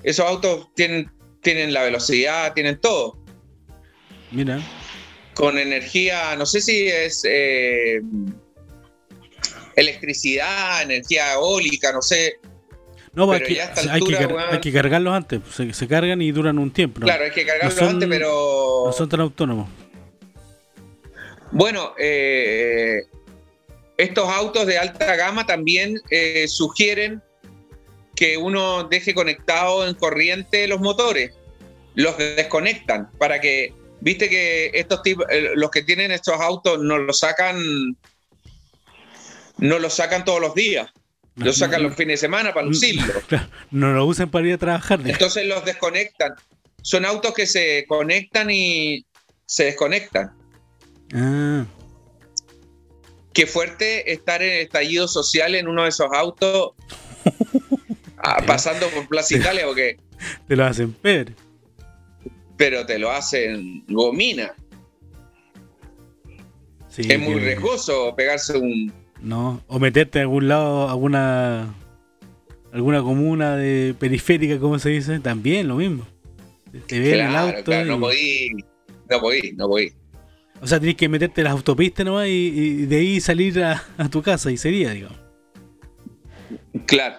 esos 0.04 0.26
autos 0.26 0.70
tienen, 0.76 1.12
tienen 1.42 1.74
la 1.74 1.84
velocidad, 1.84 2.54
tienen 2.54 2.80
todo. 2.80 3.18
Mira. 4.32 4.62
con 5.34 5.58
energía, 5.58 6.36
no 6.38 6.46
sé 6.46 6.62
si 6.62 6.88
es 6.88 7.24
eh, 7.28 8.02
electricidad, 9.76 10.84
energía 10.84 11.34
eólica, 11.34 11.92
no 11.92 12.02
sé. 12.02 12.36
No, 13.14 13.26
pues 13.26 13.42
Pero 13.42 13.50
hay, 13.50 13.50
que, 13.50 13.56
ya 13.56 13.94
hay, 13.94 14.60
que 14.62 14.70
hay 14.70 14.74
cargarlos 14.74 15.14
antes. 15.14 15.42
pues, 15.42 15.56
Se, 15.56 15.74
se 15.74 15.88
cargan 15.88 16.22
y 16.22 16.32
duran 16.32 16.58
un 16.58 16.72
tiempo. 16.72 17.02
¿no? 17.02 17.06
Claro, 17.06 17.26
hay 17.26 17.32
que 17.32 17.46
cargarlo 17.46 17.78
son- 17.78 17.90
antes, 17.90 18.08
pero 18.10 18.84
No 18.86 18.94
son 18.94 19.10
tan 19.10 19.20
autónomos. 19.20 19.68
bueno, 21.52 21.94
eh, 22.00 23.02
estos 23.98 24.30
autos 24.30 24.66
de 24.66 24.78
alta 24.78 25.16
gama 25.18 25.46
también 25.46 26.00
eh, 26.10 26.48
sugieren 26.48 27.22
que 28.16 28.38
uno 28.38 28.86
deje 28.86 29.14
conectado 29.14 29.86
en 29.88 29.94
corriente 29.96 30.68
los 30.68 30.80
motores, 30.80 31.32
los 31.96 32.18
desconectan 32.18 33.10
para 33.18 33.42
que, 33.42 33.74
viste 34.00 34.30
que 34.30 34.72
estos 34.74 35.02
tipos, 35.04 35.26
eh, 35.30 35.50
los 35.56 35.70
que 35.72 35.82
tienen 35.84 36.12
estos 36.12 36.40
autos 36.40 36.80
no 36.80 36.98
los 36.98 37.20
sacan, 37.20 37.98
no 39.58 39.80
los 39.80 39.94
sacan 39.94 40.24
todos 40.24 40.40
los 40.40 40.56
días. 40.56 40.90
Lo 41.36 41.54
sacan 41.54 41.84
los 41.84 41.96
fines 41.96 42.20
de 42.20 42.28
semana 42.28 42.54
para 42.54 42.66
lucirlo. 42.68 43.14
Claro, 43.28 43.48
no 43.72 43.94
lo 43.94 44.06
usan 44.06 44.30
para 44.30 44.48
ir 44.48 44.54
a 44.54 44.58
trabajar. 44.58 45.00
Entonces 45.06 45.46
los 45.48 45.64
desconectan. 45.64 46.34
Son 46.82 47.06
autos 47.06 47.34
que 47.34 47.46
se 47.46 47.86
conectan 47.88 48.50
y 48.52 49.06
se 49.46 49.66
desconectan. 49.66 50.32
Ah, 51.14 51.66
Qué 53.34 53.48
fuerte 53.48 54.12
estar 54.12 54.42
en 54.42 54.62
estallido 54.62 55.08
social 55.08 55.56
en 55.56 55.68
uno 55.68 55.84
de 55.84 55.90
esos 55.90 56.08
autos 56.14 56.72
ah, 58.18 58.44
pasando 58.46 58.90
por 58.90 59.08
Plaza 59.08 59.38
Italia, 59.38 59.66
porque, 59.66 59.98
te 60.48 60.56
lo 60.56 60.66
hacen 60.66 60.96
ver. 61.02 61.34
pero 62.58 62.86
te 62.86 63.00
lo 63.00 63.10
hacen 63.10 63.86
gomina. 63.88 64.54
Sí, 66.90 67.04
es 67.08 67.20
muy 67.20 67.36
riesgoso 67.40 68.14
pegarse 68.18 68.58
un... 68.58 68.92
No, 69.22 69.62
o 69.68 69.80
meterte 69.80 70.20
a 70.20 70.22
algún 70.24 70.48
lado, 70.48 70.90
alguna 70.90 71.76
alguna 72.72 73.02
comuna 73.02 73.56
de 73.56 73.96
periférica, 73.98 74.60
como 74.60 74.80
se 74.80 74.90
dice, 74.90 75.20
también 75.20 75.68
lo 75.68 75.76
mismo. 75.76 76.08
Te 76.88 77.00
ven 77.00 77.20
el 77.20 77.36
auto. 77.36 77.64
claro, 77.64 77.86
no 77.86 78.00
podí, 78.00 78.50
no 79.10 79.20
podí, 79.20 79.52
no 79.54 79.68
podí. 79.68 79.92
o 80.62 80.68
sea, 80.68 80.80
tenés 80.80 80.96
que 80.96 81.10
meterte 81.10 81.42
en 81.42 81.46
las 81.46 81.54
autopistas 81.54 82.06
nomás 82.06 82.28
y, 82.28 82.32
y 82.32 82.86
de 82.86 82.96
ahí 82.96 83.20
salir 83.20 83.62
a, 83.62 83.84
a 83.98 84.10
tu 84.10 84.22
casa 84.22 84.52
y 84.52 84.58
sería, 84.58 84.92
digamos. 84.92 85.20
Claro. 86.86 87.18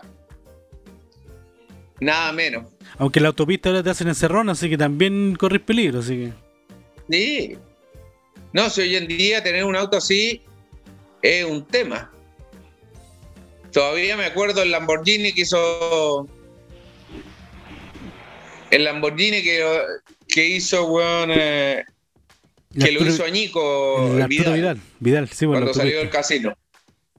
Nada 2.01 2.33
menos. 2.33 2.67
Aunque 2.99 3.21
la 3.21 3.29
autopista 3.29 3.69
ahora 3.69 3.83
te 3.83 3.91
hacen 3.91 4.09
encerrón, 4.09 4.49
así 4.49 4.69
que 4.69 4.77
también 4.79 5.37
corres 5.37 5.61
peligro, 5.61 6.01
así 6.01 6.17
que. 6.17 6.33
Sí. 7.11 7.57
No, 8.53 8.69
si 8.71 8.81
hoy 8.83 8.97
en 8.97 9.07
día 9.07 9.43
tener 9.43 9.65
un 9.65 9.77
auto 9.77 9.99
así 9.99 10.43
es 11.23 11.45
un 11.45 11.65
tema. 11.65 12.11
Todavía 13.73 14.17
me 14.17 14.27
acuerdo 14.27 14.63
el 14.63 14.71
Lamborghini 14.71 15.33
que 15.33 15.43
hizo. 15.43 16.29
El 18.71 18.85
Lamborghini 18.85 19.43
que, 19.43 19.65
que 20.29 20.47
hizo, 20.47 20.87
weón, 20.87 21.31
eh, 21.33 21.85
que 22.79 22.93
lo 22.93 23.07
hizo 23.07 23.25
Añico 23.25 24.15
Vidal, 24.27 24.55
Vidal. 24.55 24.81
Vidal, 25.01 25.29
sí, 25.29 25.47
bueno, 25.47 25.63
cuando 25.63 25.75
salió 25.75 25.99
del 25.99 26.11
casino. 26.11 26.57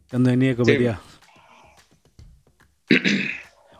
cuando 0.09 0.29
venía 0.31 0.55
copeteado. 0.55 0.99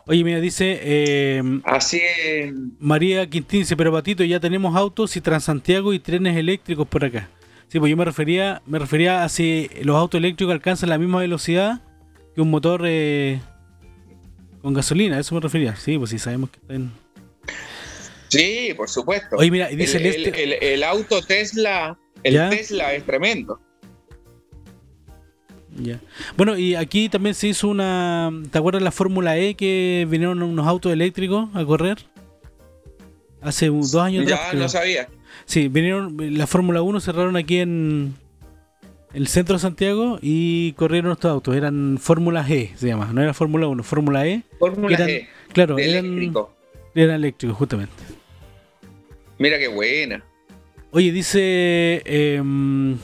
Oye, 0.06 0.22
mira, 0.22 0.38
dice 0.38 0.78
eh, 0.82 1.42
Así 1.64 1.98
es. 1.98 2.52
María 2.78 3.28
Quintín, 3.28 3.60
dice, 3.60 3.76
pero 3.76 3.90
Patito, 3.90 4.22
ya 4.22 4.38
tenemos 4.38 4.76
autos 4.76 5.16
y 5.16 5.20
Transantiago 5.20 5.94
y 5.94 5.98
trenes 5.98 6.36
eléctricos 6.36 6.86
por 6.86 7.04
acá. 7.04 7.30
Sí, 7.74 7.80
pues 7.80 7.90
yo 7.90 7.96
me 7.96 8.04
refería, 8.04 8.62
me 8.66 8.78
refería 8.78 9.24
a 9.24 9.28
si 9.28 9.68
los 9.82 9.96
autos 9.96 10.18
eléctricos 10.18 10.52
alcanzan 10.54 10.90
la 10.90 10.96
misma 10.96 11.18
velocidad 11.18 11.80
que 12.32 12.40
un 12.40 12.48
motor 12.48 12.82
eh, 12.84 13.40
con 14.62 14.74
gasolina, 14.74 15.16
a 15.16 15.18
eso 15.18 15.34
me 15.34 15.40
refería. 15.40 15.74
Sí, 15.74 15.98
pues 15.98 16.10
sí, 16.10 16.20
sabemos 16.20 16.50
que 16.50 16.60
están... 16.60 16.92
Sí, 18.28 18.72
por 18.76 18.88
supuesto. 18.88 19.34
Oye, 19.34 19.50
mira, 19.50 19.66
dice 19.70 19.96
el, 19.96 20.06
el, 20.06 20.14
el- 20.14 20.26
este... 20.28 20.44
el- 20.44 20.52
el 20.62 20.84
auto 20.84 21.20
Tesla, 21.20 21.98
el 22.22 22.34
¿Ya? 22.34 22.48
Tesla 22.48 22.94
es 22.94 23.04
tremendo. 23.04 23.60
Ya. 25.76 25.98
Bueno, 26.36 26.56
y 26.56 26.76
aquí 26.76 27.08
también 27.08 27.34
se 27.34 27.48
hizo 27.48 27.66
una... 27.66 28.30
¿Te 28.52 28.58
acuerdas 28.58 28.82
de 28.82 28.84
la 28.84 28.92
Fórmula 28.92 29.36
E 29.36 29.56
que 29.56 30.06
vinieron 30.08 30.44
unos 30.44 30.64
autos 30.68 30.92
eléctricos 30.92 31.48
a 31.54 31.64
correr? 31.64 31.98
Hace 33.42 33.66
dos 33.66 33.96
años 33.96 34.26
Ya 34.26 34.52
no 34.52 34.68
sabía. 34.68 35.08
Sí, 35.44 35.68
vinieron, 35.68 36.16
la 36.38 36.46
Fórmula 36.46 36.82
1 36.82 37.00
cerraron 37.00 37.36
aquí 37.36 37.58
en 37.58 38.14
el 39.12 39.26
centro 39.28 39.54
de 39.56 39.60
Santiago 39.60 40.18
y 40.22 40.72
corrieron 40.72 41.12
estos 41.12 41.30
autos. 41.30 41.54
Eran 41.56 41.98
Fórmula 42.00 42.44
G, 42.46 42.74
se 42.74 42.88
llama. 42.88 43.10
No 43.12 43.22
era 43.22 43.34
Fórmula 43.34 43.66
1, 43.68 43.82
Fórmula 43.82 44.26
E. 44.26 44.42
Fórmula 44.58 44.94
Eran- 44.96 45.08
E, 45.10 45.28
Claro, 45.52 45.78
eran, 45.78 46.04
eléctrico. 46.06 46.54
eran 46.94 47.16
eléctricos, 47.16 47.56
justamente. 47.56 47.92
Mira 49.38 49.58
qué 49.58 49.68
buena. 49.68 50.24
Oye, 50.90 51.10
dice 51.12 52.02
em, 52.04 52.96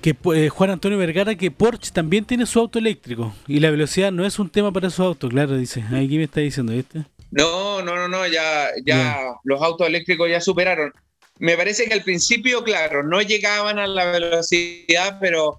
que 0.00 0.16
eh, 0.34 0.48
Juan 0.48 0.70
Antonio 0.70 0.96
Vergara 0.98 1.34
que 1.34 1.50
Porsche 1.50 1.90
también 1.92 2.24
tiene 2.24 2.46
su 2.46 2.58
auto 2.60 2.78
eléctrico 2.78 3.34
y 3.48 3.58
la 3.60 3.70
velocidad 3.70 4.10
no 4.12 4.24
es 4.24 4.38
un 4.38 4.48
tema 4.48 4.72
para 4.72 4.88
su 4.90 5.02
auto, 5.02 5.28
claro, 5.28 5.56
dice. 5.56 5.82
Aquí 5.92 6.16
me 6.18 6.24
está 6.24 6.40
diciendo, 6.40 6.72
¿viste? 6.72 7.04
No, 7.32 7.82
no, 7.82 7.96
no, 7.96 8.06
no, 8.08 8.26
ya, 8.28 8.68
ya 8.84 9.18
los 9.44 9.60
autos 9.60 9.86
eléctricos 9.88 10.28
ya 10.30 10.40
superaron. 10.40 10.92
Me 11.38 11.56
parece 11.56 11.86
que 11.86 11.94
al 11.94 12.02
principio, 12.04 12.62
claro, 12.62 13.02
no 13.02 13.20
llegaban 13.22 13.78
a 13.78 13.86
la 13.86 14.04
velocidad, 14.12 15.18
pero. 15.20 15.58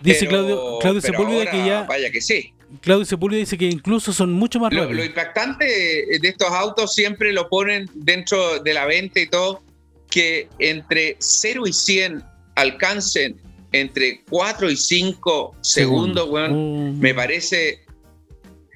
Dice 0.00 0.20
pero- 0.26 0.30
Claudio, 0.30 0.78
Claudio 0.80 1.00
pero 1.02 1.18
Sepúlveda 1.18 1.50
que 1.50 1.66
ya. 1.66 1.82
Vaya 1.84 2.10
que 2.10 2.20
sí. 2.20 2.52
Claudio 2.80 3.04
Sepúlveda 3.04 3.38
dice 3.40 3.56
que 3.56 3.66
incluso 3.66 4.12
son 4.12 4.32
mucho 4.32 4.58
más 4.58 4.72
rápidos. 4.72 4.96
lo 4.96 5.04
impactante 5.04 5.64
de 5.64 6.28
estos 6.28 6.48
autos 6.50 6.94
siempre 6.94 7.32
lo 7.32 7.48
ponen 7.48 7.88
dentro 7.94 8.58
de 8.60 8.74
la 8.74 8.84
venta 8.86 9.20
y 9.20 9.28
todo, 9.28 9.62
que 10.10 10.48
entre 10.58 11.16
0 11.20 11.66
y 11.66 11.72
100 11.72 12.24
alcancen 12.56 13.40
entre 13.72 14.22
4 14.30 14.70
y 14.70 14.76
5 14.76 15.56
segundos, 15.60 16.28
weón, 16.28 16.96
Mm, 16.96 17.00
me 17.00 17.14
parece, 17.14 17.80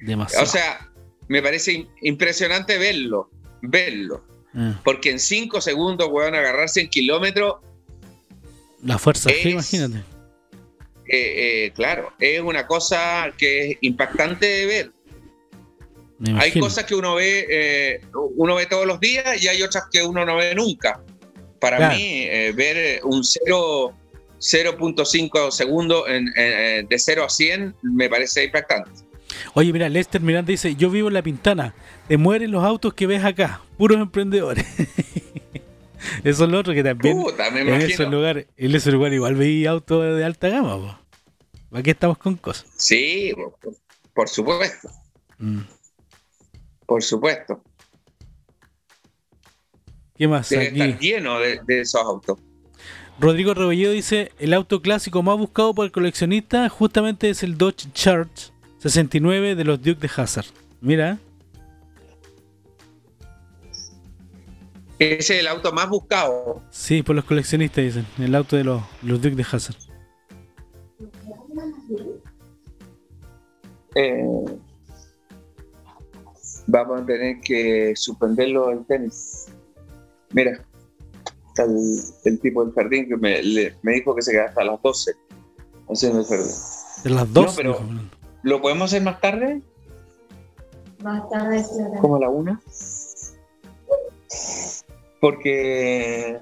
demasiado. 0.01 0.43
o 0.45 0.47
sea, 0.47 0.88
me 1.29 1.41
parece 1.41 1.71
im- 1.71 1.87
impresionante 2.01 2.77
verlo, 2.77 3.29
verlo. 3.61 4.25
Ah, 4.53 4.79
Porque 4.83 5.11
en 5.11 5.19
5 5.19 5.61
segundos, 5.61 6.09
weón, 6.11 6.35
agarrarse 6.35 6.81
en 6.81 6.89
kilómetros, 6.89 7.55
la 8.83 8.97
fuerza 8.97 9.29
es- 9.31 9.45
imagínate. 9.45 9.97
eh, 11.07 11.65
eh, 11.65 11.71
claro, 11.75 12.11
es 12.19 12.41
una 12.41 12.67
cosa 12.67 13.31
que 13.37 13.71
es 13.71 13.77
impactante 13.81 14.45
de 14.45 14.65
ver. 14.65 14.91
Hay 16.35 16.51
cosas 16.59 16.83
que 16.83 16.95
uno 16.95 17.15
ve, 17.15 17.47
eh, 17.49 18.01
uno 18.35 18.55
ve 18.55 18.65
todos 18.65 18.85
los 18.85 18.99
días 18.99 19.41
y 19.41 19.47
hay 19.47 19.61
otras 19.63 19.85
que 19.89 20.03
uno 20.03 20.25
no 20.25 20.35
ve 20.35 20.53
nunca. 20.53 21.01
Para 21.61 21.77
Claro. 21.77 21.95
mí, 21.95 22.23
eh, 22.23 22.51
ver 22.55 23.01
un 23.05 23.23
0 23.23 23.93
0.5 24.41 25.51
segundos 25.51 26.05
de 26.07 26.97
0 26.97 27.23
a 27.25 27.29
100 27.29 27.75
me 27.83 28.09
parece 28.09 28.45
impactante. 28.45 28.91
Oye, 29.53 29.71
mira, 29.73 29.89
Lester 29.89 30.21
Miranda 30.21 30.51
dice, 30.51 30.75
yo 30.75 30.89
vivo 30.89 31.07
en 31.07 31.13
La 31.15 31.21
Pintana, 31.21 31.73
te 32.07 32.17
mueren 32.17 32.51
los 32.51 32.63
autos 32.63 32.93
que 32.93 33.07
ves 33.07 33.23
acá, 33.23 33.61
puros 33.77 33.99
emprendedores. 33.99 34.65
Eso 36.23 36.45
es 36.45 36.49
lo 36.49 36.59
otro 36.59 36.73
que 36.73 36.83
también 36.83 37.21
Puta, 37.21 37.51
me 37.51 37.61
en 37.61 37.67
imagino. 37.67 37.89
esos 37.89 38.09
lugares, 38.11 38.47
en 38.57 38.75
esos 38.75 38.93
lugares 38.93 39.15
igual 39.17 39.35
veía 39.35 39.71
autos 39.71 40.17
de 40.17 40.23
alta 40.23 40.49
gama. 40.49 40.77
po. 40.77 41.77
Aquí 41.77 41.89
estamos 41.91 42.17
con 42.17 42.35
cosas. 42.35 42.65
Sí, 42.77 43.33
por, 44.13 44.27
supuesto, 44.29 44.89
Mm. 45.37 45.59
por 46.85 47.03
supuesto. 47.03 47.61
¿Qué 50.17 50.27
más 50.27 50.49
Debe 50.49 50.67
aquí? 50.69 50.81
estar 50.81 50.99
lleno 50.99 51.39
de, 51.39 51.59
de 51.65 51.81
esos 51.81 52.01
autos. 52.01 52.39
Rodrigo 53.19 53.53
Rebolledo 53.53 53.91
dice, 53.91 54.31
el 54.39 54.53
auto 54.53 54.81
clásico 54.81 55.21
más 55.23 55.37
buscado 55.37 55.73
por 55.73 55.85
el 55.85 55.91
coleccionista 55.91 56.67
justamente 56.69 57.29
es 57.29 57.43
el 57.43 57.57
Dodge 57.57 57.91
Charge 57.93 58.51
69 58.79 59.55
de 59.55 59.63
los 59.63 59.79
Duke 59.81 59.99
de 59.99 60.09
Hazard. 60.15 60.45
Mira, 60.81 61.19
Ese 64.97 65.35
es 65.35 65.39
el 65.41 65.47
auto 65.47 65.71
más 65.71 65.87
buscado. 65.89 66.61
sí, 66.71 67.03
por 67.03 67.15
los 67.15 67.23
coleccionistas 67.25 67.83
dicen, 67.85 68.05
el 68.17 68.35
auto 68.35 68.55
de 68.57 68.63
los, 68.65 68.81
los 69.01 69.21
Duke 69.21 69.35
de 69.35 69.43
Hazard. 69.49 69.75
Eh, 73.95 74.23
vamos 76.67 77.01
a 77.01 77.05
tener 77.05 77.39
que 77.41 77.93
suspenderlo 77.95 78.71
el 78.71 78.85
tenis. 78.85 79.47
Mira, 80.31 80.63
está 81.47 81.63
el, 81.63 81.77
el 82.25 82.39
tipo 82.39 82.63
del 82.63 82.73
jardín 82.73 83.07
que 83.07 83.17
me, 83.17 83.41
le- 83.41 83.75
me 83.81 83.93
dijo 83.93 84.13
que 84.15 84.21
se 84.21 84.31
queda 84.31 84.45
hasta 84.45 84.63
las 84.63 84.81
12 84.81 85.13
haciendo 85.89 86.19
el 86.19 86.25
jardín. 86.25 86.51
De 87.03 87.09
las 87.09 87.33
dos. 87.33 87.45
No, 87.45 87.51
pero-. 87.55 87.79
¿Lo 88.43 88.61
podemos 88.61 88.89
hacer 88.91 89.01
más 89.03 89.19
tarde? 89.21 89.61
Más 91.03 91.29
tarde 91.29 91.63
será. 91.63 91.99
¿Como 92.01 92.15
a 92.17 92.19
la 92.19 92.29
una? 92.29 92.59
Porque 95.19 96.39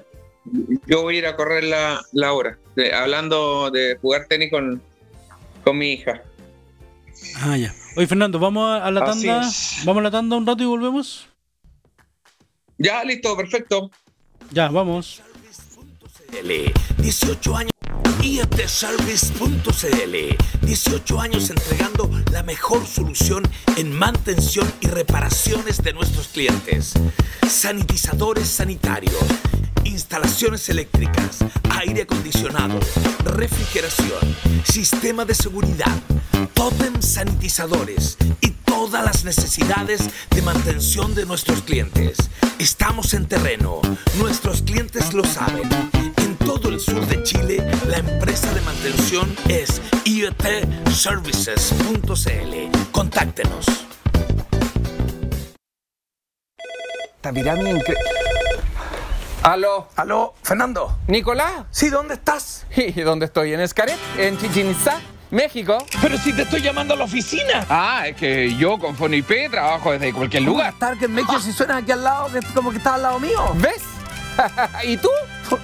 yo 0.86 1.02
voy 1.02 1.16
a 1.16 1.20
ir 1.20 1.26
a 1.28 1.36
correr 1.36 1.64
la, 1.64 2.02
la 2.12 2.34
hora, 2.34 2.58
de- 2.76 2.94
hablando 2.94 3.72
de 3.72 3.98
jugar 4.02 4.26
tenis 4.28 4.52
con, 4.52 4.82
con 5.64 5.78
mi 5.78 5.94
hija. 5.94 6.22
Ah, 7.38 7.58
ya. 7.58 7.74
Oye, 7.96 8.06
Fernando, 8.08 8.38
vamos 8.40 8.70
a, 8.70 8.86
a 8.86 8.92
la 8.92 9.02
Así 9.02 9.26
tanda. 9.28 9.48
es. 9.48 9.82
Vamos 9.84 10.02
a 10.02 10.04
la 10.04 10.12
tanda 10.12 10.36
un 10.38 10.46
rato 10.46 10.62
y 10.64 10.68
volvemos. 10.68 11.28
Ya, 12.78 13.04
listo, 13.04 13.36
perfecto. 13.36 13.90
Ya, 14.52 14.70
vamos. 14.70 15.24
L, 16.34 16.74
18 16.98 17.56
años. 17.56 17.72
IFTService.cl 18.22 20.38
18 20.62 21.22
años 21.22 21.50
entregando 21.50 22.10
la 22.32 22.44
mejor 22.44 22.86
solución 22.86 23.48
en 23.78 23.98
mantención 23.98 24.72
y 24.82 24.88
reparaciones 24.88 25.82
de 25.82 25.94
nuestros 25.94 26.28
clientes. 26.28 26.94
Sanitizadores 27.48 28.48
sanitarios, 28.48 29.16
instalaciones 29.86 30.68
eléctricas, 30.70 31.38
aire 31.70 32.02
acondicionado, 32.02 32.80
refrigeración, 33.24 34.36
sistema 34.66 35.24
de 35.24 35.36
seguridad, 35.36 35.98
totem 36.54 37.02
sanitizadores 37.02 38.18
y 38.42 38.50
todas 38.50 39.06
las 39.06 39.24
necesidades 39.24 40.10
de 40.32 40.42
mantención 40.42 41.16
de 41.16 41.26
nuestros 41.26 41.62
clientes. 41.62 42.18
Estamos 42.60 43.14
en 43.14 43.28
terreno, 43.28 43.82
nuestros 44.18 44.64
clientes 44.64 45.14
lo 45.14 45.24
saben. 45.24 45.70
En 46.48 46.54
todo 46.62 46.70
el 46.70 46.80
sur 46.80 47.06
de 47.08 47.22
Chile, 47.24 47.58
la 47.90 47.98
empresa 47.98 48.50
de 48.54 48.62
mantención 48.62 49.36
es 49.50 49.82
iotservices.cl. 50.06 52.92
Contáctenos. 52.94 53.66
Esta 57.18 57.34
pirámide 57.34 57.74
incre- 57.74 57.98
Aló, 59.44 59.90
Aló, 59.98 60.36
Fernando. 60.42 60.98
Nicolás. 61.08 61.66
Sí, 61.70 61.90
¿dónde 61.90 62.14
estás? 62.14 62.66
¿Y 62.78 62.94
dónde 63.02 63.26
estoy? 63.26 63.54
¿En 63.54 63.60
Escaret? 63.60 63.98
¿En 64.18 64.38
Chichen 64.38 64.72
Itzá? 64.72 65.02
¿México? 65.32 65.78
Pero 66.02 66.18
si 66.18 66.32
te 66.32 66.44
estoy 66.44 66.62
llamando 66.62 66.94
a 66.94 66.98
la 66.98 67.04
oficina. 67.04 67.66
Ah, 67.70 68.08
es 68.08 68.16
que 68.16 68.56
yo 68.56 68.80
con 68.80 68.96
FoniP 68.96 69.52
trabajo 69.52 69.92
desde 69.92 70.14
cualquier 70.14 70.44
lugar. 70.44 70.74
Target 70.80 71.10
Maker, 71.10 71.42
si 71.42 71.52
suena 71.52 71.76
aquí 71.76 71.92
al 71.92 72.06
lado, 72.06 72.32
que 72.32 72.40
es 72.40 72.46
como 72.54 72.72
que 72.72 72.78
estás 72.78 72.94
al 72.94 73.02
lado 73.02 73.20
mío. 73.20 73.52
¿Ves? 73.56 73.82
¿Y 74.84 74.98
tú? 74.98 75.10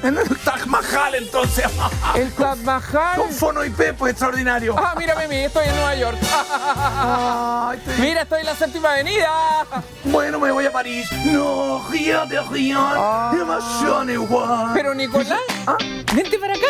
En 0.02 0.18
el 0.18 0.38
Taj 0.40 0.66
Mahal, 0.66 1.16
entonces. 1.16 1.66
¿El 2.16 2.32
Taj 2.34 2.58
Mahal? 2.60 3.18
Con 3.18 3.32
Fono 3.32 3.64
IP, 3.66 3.94
pues 3.98 4.12
extraordinario. 4.12 4.76
Ah, 4.78 4.96
mírame 4.98 5.26
a 5.26 5.28
mí, 5.28 5.36
estoy 5.44 5.66
en 5.68 5.76
Nueva 5.76 5.96
York. 5.96 6.18
Ay, 6.50 7.80
te- 7.86 8.02
Mira, 8.02 8.22
estoy 8.22 8.40
en 8.42 8.46
la 8.46 8.56
séptima 8.56 8.92
avenida. 8.94 9.66
Bueno, 10.06 10.40
me 10.40 10.52
voy 10.52 10.66
a 10.66 10.72
París. 10.72 11.08
No, 11.26 11.86
fíjate, 11.92 12.42
fíjate. 12.52 13.38
Demasiado 13.38 14.12
igual. 14.12 14.72
Pero 14.74 14.94
Nicolás, 14.94 15.40
Ah. 15.68 15.78
vente 16.14 16.38
para 16.40 16.54
acá. 16.54 16.68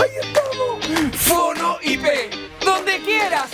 Ahí 0.00 0.10
estamos. 0.20 1.16
Fono 1.16 1.78
IP, 1.82 2.04
donde 2.64 3.00
quieras. 3.02 3.48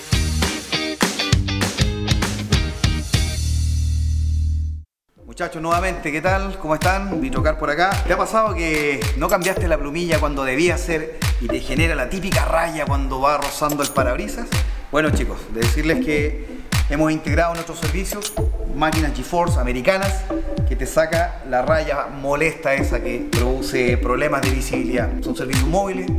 Muchachos, 5.37 5.61
nuevamente, 5.61 6.11
¿qué 6.11 6.23
tal? 6.23 6.57
¿Cómo 6.57 6.77
están? 6.77 7.21
Vitrocar 7.21 7.59
por 7.59 7.69
acá. 7.69 7.91
¿Te 8.07 8.15
ha 8.15 8.17
pasado 8.17 8.55
que 8.55 8.99
no 9.19 9.29
cambiaste 9.29 9.69
la 9.69 9.77
plumilla 9.77 10.19
cuando 10.19 10.45
debía 10.45 10.79
ser 10.79 11.19
y 11.43 11.47
te 11.47 11.61
genera 11.61 11.95
la 11.95 12.09
típica 12.09 12.47
raya 12.47 12.87
cuando 12.87 13.21
va 13.21 13.37
rozando 13.37 13.83
el 13.83 13.91
parabrisas? 13.91 14.47
Bueno 14.91 15.11
chicos, 15.11 15.37
de 15.53 15.61
decirles 15.61 16.03
que 16.03 16.63
hemos 16.89 17.13
integrado 17.13 17.53
nuestros 17.53 17.79
servicios 17.81 18.33
máquinas 18.75 19.13
GeForce 19.15 19.61
americanas 19.61 20.25
que 20.67 20.75
te 20.75 20.87
saca 20.87 21.43
la 21.51 21.61
raya 21.61 22.07
molesta 22.07 22.73
esa 22.73 23.03
que 23.03 23.29
produce 23.31 23.99
problemas 23.99 24.41
de 24.41 24.49
visibilidad. 24.53 25.11
Son 25.21 25.37
servicios 25.37 25.69
móviles, 25.69 26.11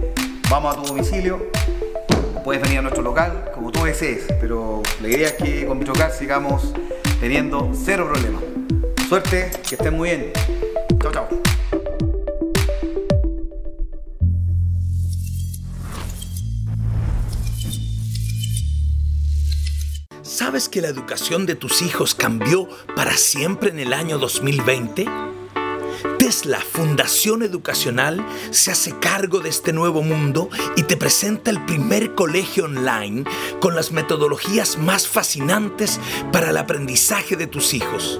vamos 0.48 0.77
a 0.77 0.80
tu 0.80 0.85
domicilio, 0.85 1.49
puedes 2.44 2.61
venir 2.61 2.77
a 2.77 2.81
nuestro 2.84 3.02
local 3.02 3.49
como 3.56 3.72
tú 3.72 3.84
desees, 3.84 4.26
pero 4.39 4.84
la 5.02 5.07
idea 5.07 5.30
es 5.30 5.34
que 5.34 5.65
con 5.65 5.80
Vitrocar 5.80 6.11
sigamos 6.11 6.72
teniendo 7.19 7.72
cero 7.73 8.07
problemas. 8.14 8.56
Suerte, 9.07 9.49
que 9.67 9.75
estén 9.75 9.95
muy 9.95 10.09
bien. 10.09 10.34
Chao, 11.01 11.11
chao. 11.13 11.29
¿Sabes 20.21 20.67
que 20.67 20.81
la 20.81 20.89
educación 20.89 21.45
de 21.45 21.55
tus 21.55 21.81
hijos 21.81 22.15
cambió 22.15 22.67
para 22.97 23.15
siempre 23.15 23.69
en 23.69 23.79
el 23.79 23.93
año 23.93 24.17
2020? 24.17 25.05
Tesla 26.19 26.59
Fundación 26.59 27.43
Educacional 27.43 28.25
se 28.51 28.71
hace 28.71 28.99
cargo 28.99 29.39
de 29.39 29.47
este 29.47 29.71
nuevo 29.71 30.01
mundo 30.01 30.49
y 30.75 30.84
te 30.84 30.97
presenta 30.97 31.49
el 31.49 31.63
primer 31.63 32.13
colegio 32.13 32.65
online 32.65 33.23
con 33.61 33.73
las 33.73 33.93
metodologías 33.93 34.77
más 34.77 35.07
fascinantes 35.07 35.97
para 36.34 36.49
el 36.49 36.57
aprendizaje 36.57 37.38
de 37.38 37.47
tus 37.47 37.73
hijos. 37.73 38.19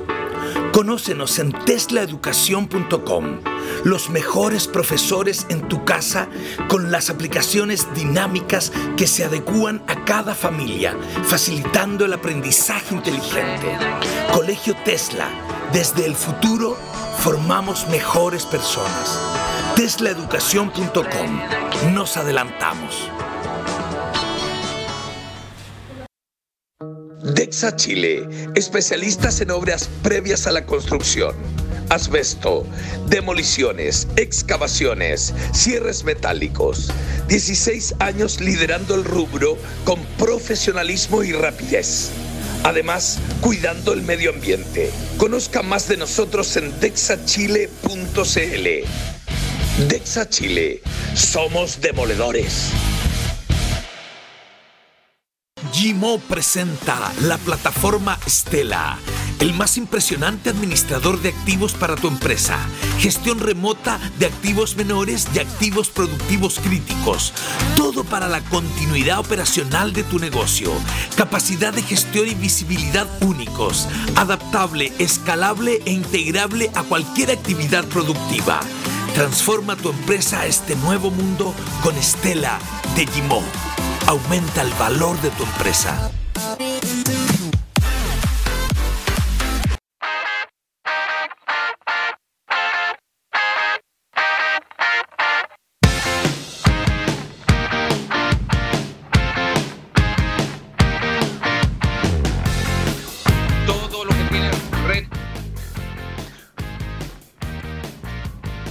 Conócenos 0.78 1.40
en 1.40 1.52
teslaeducación.com. 1.66 3.40
Los 3.84 4.12
mejores 4.12 4.68
profesores 4.68 5.48
en 5.50 5.68
tu 5.68 5.84
casa 5.86 6.28
con 6.68 6.92
las 6.92 7.10
aplicaciones 7.10 7.88
dinámicas 7.96 8.72
que 8.96 9.08
se 9.08 9.26
adecúan 9.26 9.82
a 9.88 10.06
cada 10.06 10.36
familia, 10.36 10.96
facilitando 11.24 12.06
el 12.06 12.14
aprendizaje 12.14 12.94
inteligente. 12.94 13.76
Colegio 14.32 14.76
Tesla. 14.86 15.30
Desde 15.74 16.06
el 16.06 16.14
futuro 16.14 16.78
formamos 17.24 17.88
mejores 17.88 18.46
personas. 18.46 19.20
Teslaeducación.com. 19.76 21.96
Nos 21.96 22.18
adelantamos. 22.18 23.10
Dexa 27.24 27.76
Chile, 27.76 28.28
especialistas 28.54 29.42
en 29.42 29.50
obras 29.50 29.90
previas 30.04 30.46
a 30.46 30.52
la 30.52 30.66
construcción. 30.66 31.36
Asbesto, 31.90 32.66
demoliciones, 33.08 34.08
excavaciones, 34.18 35.34
cierres 35.52 36.04
metálicos. 36.04 36.92
16 37.28 37.96
años 38.00 38.40
liderando 38.40 38.94
el 38.94 39.04
rubro 39.04 39.58
con 39.84 40.04
profesionalismo 40.20 41.24
y 41.24 41.32
rapidez. 41.32 42.12
Además, 42.64 43.18
cuidando 43.42 43.94
el 43.94 44.04
medio 44.04 44.30
ambiente. 44.30 44.92
Conozca 45.18 45.64
más 45.64 45.88
de 45.88 45.98
nosotros 45.98 46.56
en 46.58 46.80
dexachile.cl. 46.80 48.68
Dexa 49.88 50.30
Chile, 50.30 50.82
somos 51.16 51.82
demoledores. 51.82 52.72
Gimo 55.72 56.20
presenta 56.20 57.12
la 57.22 57.38
plataforma 57.38 58.18
Stella, 58.28 58.98
el 59.40 59.54
más 59.54 59.78
impresionante 59.78 60.50
administrador 60.50 61.22
de 61.22 61.30
activos 61.30 61.74
para 61.74 61.96
tu 61.96 62.08
empresa. 62.08 62.58
Gestión 63.00 63.40
remota 63.40 64.00
de 64.20 64.28
activos 64.28 64.76
menores 64.76 65.28
y 65.34 65.40
activos 65.40 65.90
productivos 65.90 66.60
críticos. 66.60 67.34
Todo 67.76 68.04
para 68.04 68.28
la 68.28 68.42
continuidad 68.42 69.20
operacional 69.20 69.94
de 69.94 70.04
tu 70.04 70.20
negocio. 70.20 70.72
Capacidad 71.16 71.74
de 71.74 71.84
gestión 71.84 72.28
y 72.28 72.34
visibilidad 72.34 73.08
únicos. 73.22 73.88
Adaptable, 74.16 74.92
escalable 75.00 75.82
e 75.86 75.92
integrable 75.92 76.72
a 76.76 76.84
cualquier 76.84 77.32
actividad 77.32 77.86
productiva. 77.86 78.60
Transforma 79.14 79.76
tu 79.76 79.90
empresa 79.90 80.42
a 80.42 80.46
este 80.46 80.76
nuevo 80.76 81.12
mundo 81.12 81.54
con 81.84 81.96
Stella 82.02 82.60
de 82.96 83.08
Gimo. 83.08 83.44
Aumenta 84.08 84.62
el 84.62 84.74
valor 84.76 85.20
de 85.20 85.30
tu 85.32 85.44
empresa. 85.44 86.10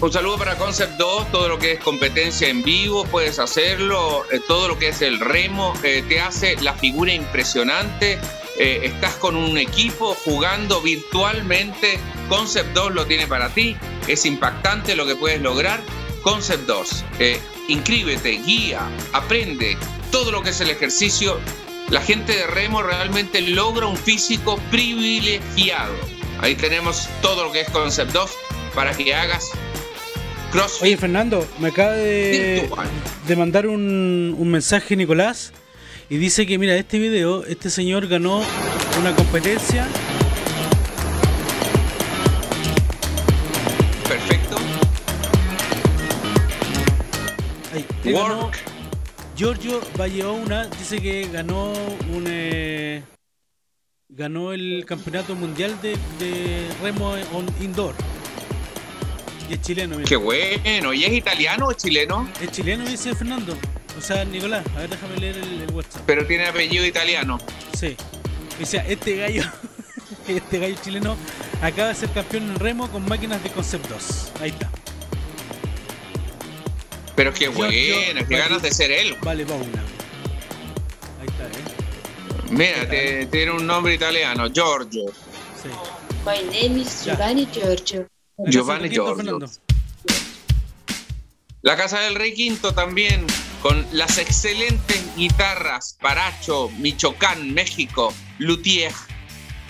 Un 0.06 0.12
saludo 0.12 0.38
para 0.38 0.56
Concept 0.56 0.98
2, 0.98 1.32
todo 1.32 1.48
lo 1.48 1.58
que 1.58 1.72
es 1.72 1.80
competencia 1.80 2.46
en 2.46 2.62
vivo, 2.62 3.04
puedes 3.06 3.40
hacerlo, 3.40 4.24
eh, 4.30 4.40
todo 4.46 4.68
lo 4.68 4.78
que 4.78 4.90
es 4.90 5.02
el 5.02 5.18
remo, 5.18 5.74
eh, 5.82 6.04
te 6.08 6.20
hace 6.20 6.54
la 6.62 6.74
figura 6.74 7.12
impresionante, 7.12 8.16
eh, 8.56 8.82
estás 8.84 9.14
con 9.14 9.34
un 9.34 9.58
equipo 9.58 10.14
jugando 10.24 10.80
virtualmente, 10.80 11.98
Concept 12.28 12.72
2 12.72 12.94
lo 12.94 13.06
tiene 13.06 13.26
para 13.26 13.48
ti, 13.48 13.76
es 14.06 14.24
impactante 14.26 14.94
lo 14.94 15.06
que 15.06 15.16
puedes 15.16 15.40
lograr, 15.40 15.82
Concept 16.22 16.68
2, 16.68 17.04
eh, 17.18 17.40
inscríbete, 17.66 18.30
guía, 18.30 18.88
aprende 19.12 19.76
todo 20.12 20.30
lo 20.30 20.40
que 20.40 20.50
es 20.50 20.60
el 20.60 20.70
ejercicio, 20.70 21.40
la 21.90 22.00
gente 22.00 22.32
de 22.32 22.46
remo 22.46 22.80
realmente 22.80 23.40
logra 23.40 23.88
un 23.88 23.96
físico 23.96 24.56
privilegiado. 24.70 25.94
Ahí 26.38 26.54
tenemos 26.54 27.08
todo 27.22 27.42
lo 27.42 27.50
que 27.50 27.62
es 27.62 27.70
Concept 27.70 28.12
2 28.12 28.30
para 28.72 28.94
que 28.94 29.12
hagas 29.12 29.50
Oye, 30.80 30.96
Fernando, 30.96 31.46
me 31.58 31.68
acaba 31.68 31.92
de, 31.92 32.68
de 33.26 33.36
mandar 33.36 33.66
un, 33.66 34.34
un 34.38 34.48
mensaje 34.50 34.96
Nicolás 34.96 35.52
y 36.08 36.16
dice 36.16 36.46
que, 36.46 36.56
mira, 36.58 36.74
este 36.76 36.98
video, 36.98 37.44
este 37.44 37.68
señor 37.68 38.06
ganó 38.06 38.42
una 39.00 39.14
competencia. 39.14 39.86
Perfecto. 44.08 44.56
Ahí, 47.74 47.84
él 48.04 48.12
ganó- 48.14 48.50
Giorgio 49.36 49.80
Valleona 49.98 50.66
dice 50.78 50.98
que 51.00 51.28
ganó 51.30 51.72
un 52.14 52.24
eh, 52.26 53.02
ganó 54.08 54.52
el 54.54 54.84
campeonato 54.86 55.34
mundial 55.34 55.76
de, 55.82 55.90
de 56.18 56.66
remo 56.82 57.10
on 57.34 57.46
indoor. 57.60 57.94
Y 59.48 59.54
es 59.54 59.60
chileno, 59.62 59.96
mira. 59.96 60.08
Qué 60.08 60.16
bueno. 60.16 60.92
¿Y 60.92 61.04
es 61.04 61.12
italiano 61.12 61.66
o 61.68 61.72
chileno? 61.72 62.28
Es 62.40 62.50
chileno, 62.50 62.84
dice 62.84 63.14
Fernando. 63.14 63.56
O 63.96 64.00
sea, 64.00 64.24
Nicolás, 64.24 64.64
a 64.76 64.80
ver, 64.80 64.90
déjame 64.90 65.16
leer 65.16 65.36
el, 65.38 65.62
el 65.62 65.70
WhatsApp. 65.72 66.02
Pero 66.06 66.26
tiene 66.26 66.46
apellido 66.46 66.84
italiano. 66.84 67.38
Sí. 67.78 67.96
Dice, 68.58 68.82
este 68.88 69.16
gallo, 69.16 69.42
este 70.28 70.58
gallo 70.58 70.76
chileno 70.82 71.16
acaba 71.62 71.88
de 71.88 71.94
ser 71.94 72.10
campeón 72.10 72.44
en 72.50 72.58
remo 72.58 72.90
con 72.90 73.06
máquinas 73.08 73.42
de 73.42 73.50
Concept 73.50 73.88
2. 73.88 74.32
Ahí 74.40 74.50
está. 74.50 74.70
Pero 77.14 77.32
qué 77.32 77.48
bueno, 77.48 77.72
qué 78.28 78.36
ganas 78.36 78.60
de 78.62 78.70
ser 78.72 78.90
él. 78.90 79.16
Vale, 79.22 79.44
va 79.44 79.54
una. 79.54 79.82
Ahí 81.20 81.26
está, 81.26 81.44
¿eh? 81.46 82.50
Mira, 82.50 82.88
te- 82.88 83.26
tiene 83.26 83.52
un 83.52 83.66
nombre 83.66 83.94
italiano, 83.94 84.48
Giorgio. 84.52 85.04
Sí. 85.62 85.68
My 86.26 86.42
name 86.44 86.80
is 86.82 87.04
Giovanni 87.04 87.46
Giorgio. 87.50 88.06
Giovanni 88.38 88.90
Giorgio. 88.90 89.38
La 91.62 91.76
Casa 91.76 92.00
del 92.00 92.14
Rey 92.14 92.34
Quinto 92.34 92.72
también, 92.74 93.26
con 93.62 93.84
las 93.92 94.18
excelentes 94.18 95.02
guitarras 95.16 95.96
Paracho, 96.00 96.70
Michoacán, 96.78 97.54
México, 97.54 98.12
Luthier. 98.38 98.92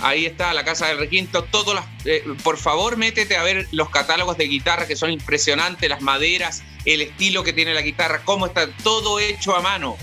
Ahí 0.00 0.26
está 0.26 0.52
la 0.52 0.64
Casa 0.64 0.88
del 0.88 0.98
Rey 0.98 1.08
Quinto. 1.08 1.44
Todas 1.44 1.76
las, 1.76 1.86
eh, 2.04 2.22
por 2.42 2.58
favor, 2.58 2.96
métete 2.96 3.36
a 3.36 3.42
ver 3.42 3.66
los 3.72 3.88
catálogos 3.88 4.36
de 4.36 4.44
guitarra 4.44 4.86
que 4.86 4.96
son 4.96 5.10
impresionantes, 5.10 5.88
las 5.88 6.02
maderas, 6.02 6.62
el 6.84 7.00
estilo 7.00 7.44
que 7.44 7.52
tiene 7.52 7.72
la 7.72 7.82
guitarra, 7.82 8.22
cómo 8.24 8.46
está 8.46 8.68
todo 8.82 9.20
hecho 9.20 9.56
a 9.56 9.62
mano. 9.62 9.96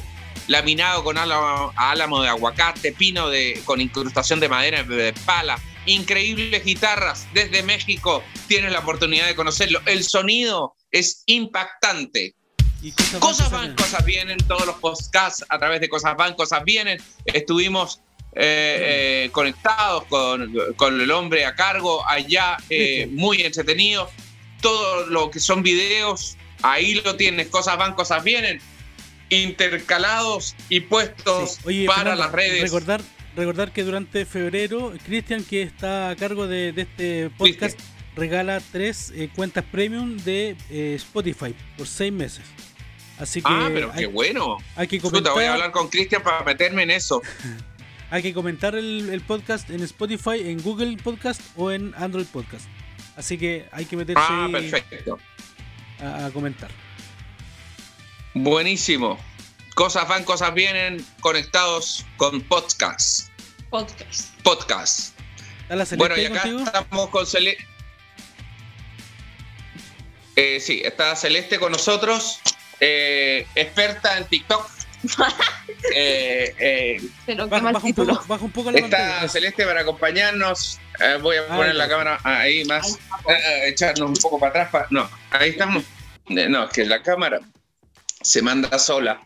Laminado 0.48 1.04
con 1.04 1.18
álamo, 1.18 1.74
álamo 1.76 2.22
de 2.22 2.30
aguacate, 2.30 2.92
pino 2.92 3.30
de, 3.30 3.62
con 3.66 3.80
incrustación 3.82 4.40
de 4.40 4.50
madera 4.50 4.84
de 4.84 5.14
pala. 5.26 5.60
Increíbles 5.86 6.64
guitarras 6.64 7.28
desde 7.34 7.64
México. 7.64 8.24
Tienes 8.48 8.72
la 8.72 8.80
oportunidad 8.80 9.28
de 9.28 9.36
conocerlo. 9.36 9.82
El 9.86 10.04
sonido 10.04 10.76
es 10.92 11.24
impactante. 11.26 12.36
Cosas 13.20 13.50
van, 13.50 13.76
cosas 13.76 14.04
vienen, 14.04 14.38
todos 14.40 14.66
los 14.66 14.76
podcasts 14.78 15.46
a 15.48 15.58
través 15.58 15.80
de 15.80 15.88
Cosas 15.88 16.16
van, 16.18 16.34
cosas 16.34 16.64
vienen. 16.66 17.02
Estuvimos 17.26 18.02
eh, 18.36 19.26
eh, 19.26 19.30
conectados 19.32 20.06
con, 20.06 20.52
con 20.76 21.00
el 21.00 21.12
hombre 21.12 21.46
a 21.46 21.54
cargo 21.56 22.04
allá, 22.08 22.58
eh, 22.70 23.08
muy 23.12 23.42
entretenido. 23.42 24.10
Todo 24.62 25.06
lo 25.08 25.30
que 25.30 25.40
son 25.40 25.62
videos, 25.62 26.36
ahí 26.62 26.96
lo 26.96 27.16
tienes, 27.16 27.48
cosas 27.48 27.78
van, 27.78 27.94
cosas 27.94 28.24
vienen, 28.24 28.60
intercalados 29.30 30.56
y 30.70 30.80
puestos 30.82 31.60
Oye, 31.64 31.86
para 31.86 32.00
Fernando, 32.00 32.24
las 32.24 32.32
redes. 32.32 32.62
Recordar, 32.64 33.02
recordar 33.36 33.72
que 33.72 33.84
durante 33.84 34.26
febrero, 34.26 34.94
Cristian, 35.06 35.44
que 35.44 35.62
está 35.64 36.10
a 36.10 36.16
cargo 36.16 36.48
de, 36.48 36.72
de 36.72 36.82
este 36.84 37.30
podcast, 37.38 37.80
regala 38.16 38.62
tres 38.72 39.12
eh, 39.16 39.30
cuentas 39.36 39.64
premium 39.72 40.18
de 40.18 40.56
eh, 40.70 40.94
Spotify 40.96 41.56
por 41.78 41.88
seis 41.88 42.12
meses. 42.14 42.44
Así 43.20 43.42
que 43.42 43.48
Ah, 43.52 43.70
pero 43.74 43.92
hay, 43.92 44.00
qué 44.00 44.06
bueno. 44.08 44.58
hay 44.76 44.88
que 44.88 44.98
Chuta, 44.98 45.10
comentar, 45.10 45.34
voy 45.34 45.44
a 45.46 45.54
hablar 45.54 45.72
con 45.72 45.88
Cristian 45.90 46.22
para 46.24 46.44
meterme 46.44 46.84
en 46.84 46.92
eso. 46.92 47.22
hay 48.10 48.22
que 48.22 48.34
comentar 48.34 48.76
el, 48.76 49.10
el 49.12 49.22
podcast 49.22 49.70
en 49.70 49.82
Spotify, 49.84 50.50
en 50.50 50.62
Google 50.62 50.98
Podcast 50.98 51.42
o 51.56 51.72
en 51.72 51.94
Android 51.96 52.26
Podcast. 52.26 52.66
Así 53.16 53.38
que 53.38 53.66
hay 53.72 53.86
que 53.86 53.96
meterse 53.96 54.22
Ah, 54.28 54.48
perfecto. 54.52 55.20
a, 56.00 56.26
a 56.26 56.32
comentar. 56.32 56.72
Buenísimo. 58.34 59.20
Cosas 59.76 60.08
van, 60.08 60.24
cosas 60.24 60.54
vienen, 60.54 61.04
conectados 61.20 62.06
con 62.18 62.42
podcast. 62.42 63.30
Podcast. 63.70 64.30
Podcast. 64.44 65.20
¿Está 65.64 65.76
la 65.76 65.86
Celeste 65.86 65.96
Bueno, 65.98 66.18
y 66.22 66.26
acá 66.26 66.42
contigo? 66.44 66.64
estamos 66.64 67.10
con 67.10 67.26
Celeste. 67.26 67.68
sí, 70.60 70.82
está 70.86 71.16
Celeste 71.16 71.58
con 71.60 71.72
nosotros, 71.72 72.40
eh, 72.80 73.48
experta 73.56 74.18
en 74.18 74.26
TikTok, 74.26 74.70
Eh, 75.96 76.56
eh, 76.60 77.02
Pero 77.26 77.44
qué 77.46 77.50
Baja, 77.50 77.64
mal 77.64 77.74
baja 77.74 77.86
un 77.86 77.92
título. 77.92 78.14
poco, 78.14 78.26
baja 78.28 78.46
un 78.46 78.52
poco 78.52 78.72
la 78.72 78.80
está 78.80 78.98
pantalla. 78.98 79.28
Celeste 79.28 79.66
para 79.66 79.82
acompañarnos. 79.82 80.80
Eh, 81.00 81.18
voy 81.22 81.36
a 81.36 81.46
poner 81.48 81.76
la 81.76 81.90
cámara 81.90 82.20
ahí 82.24 82.64
más. 82.66 82.94
eh, 83.28 83.34
eh, 83.34 83.68
echarnos 83.70 84.08
un 84.10 84.16
poco 84.16 84.40
para 84.40 84.50
atrás. 84.52 84.70
pa- 84.72 84.88
no, 84.92 85.10
ahí 85.32 85.50
estamos. 85.50 85.84
Eh, 86.30 86.48
No, 86.48 86.64
es 86.66 86.70
que 86.72 86.86
la 86.86 87.02
cámara 87.04 87.42
se 88.22 88.42
manda 88.42 88.80
sola. 88.80 89.20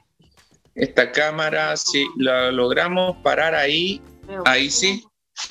Esta 0.77 1.11
cámara, 1.11 1.75
si 1.75 2.05
la 2.17 2.51
logramos 2.51 3.17
parar 3.23 3.55
ahí, 3.55 4.01
ahí 4.45 4.69
sí. 4.69 5.03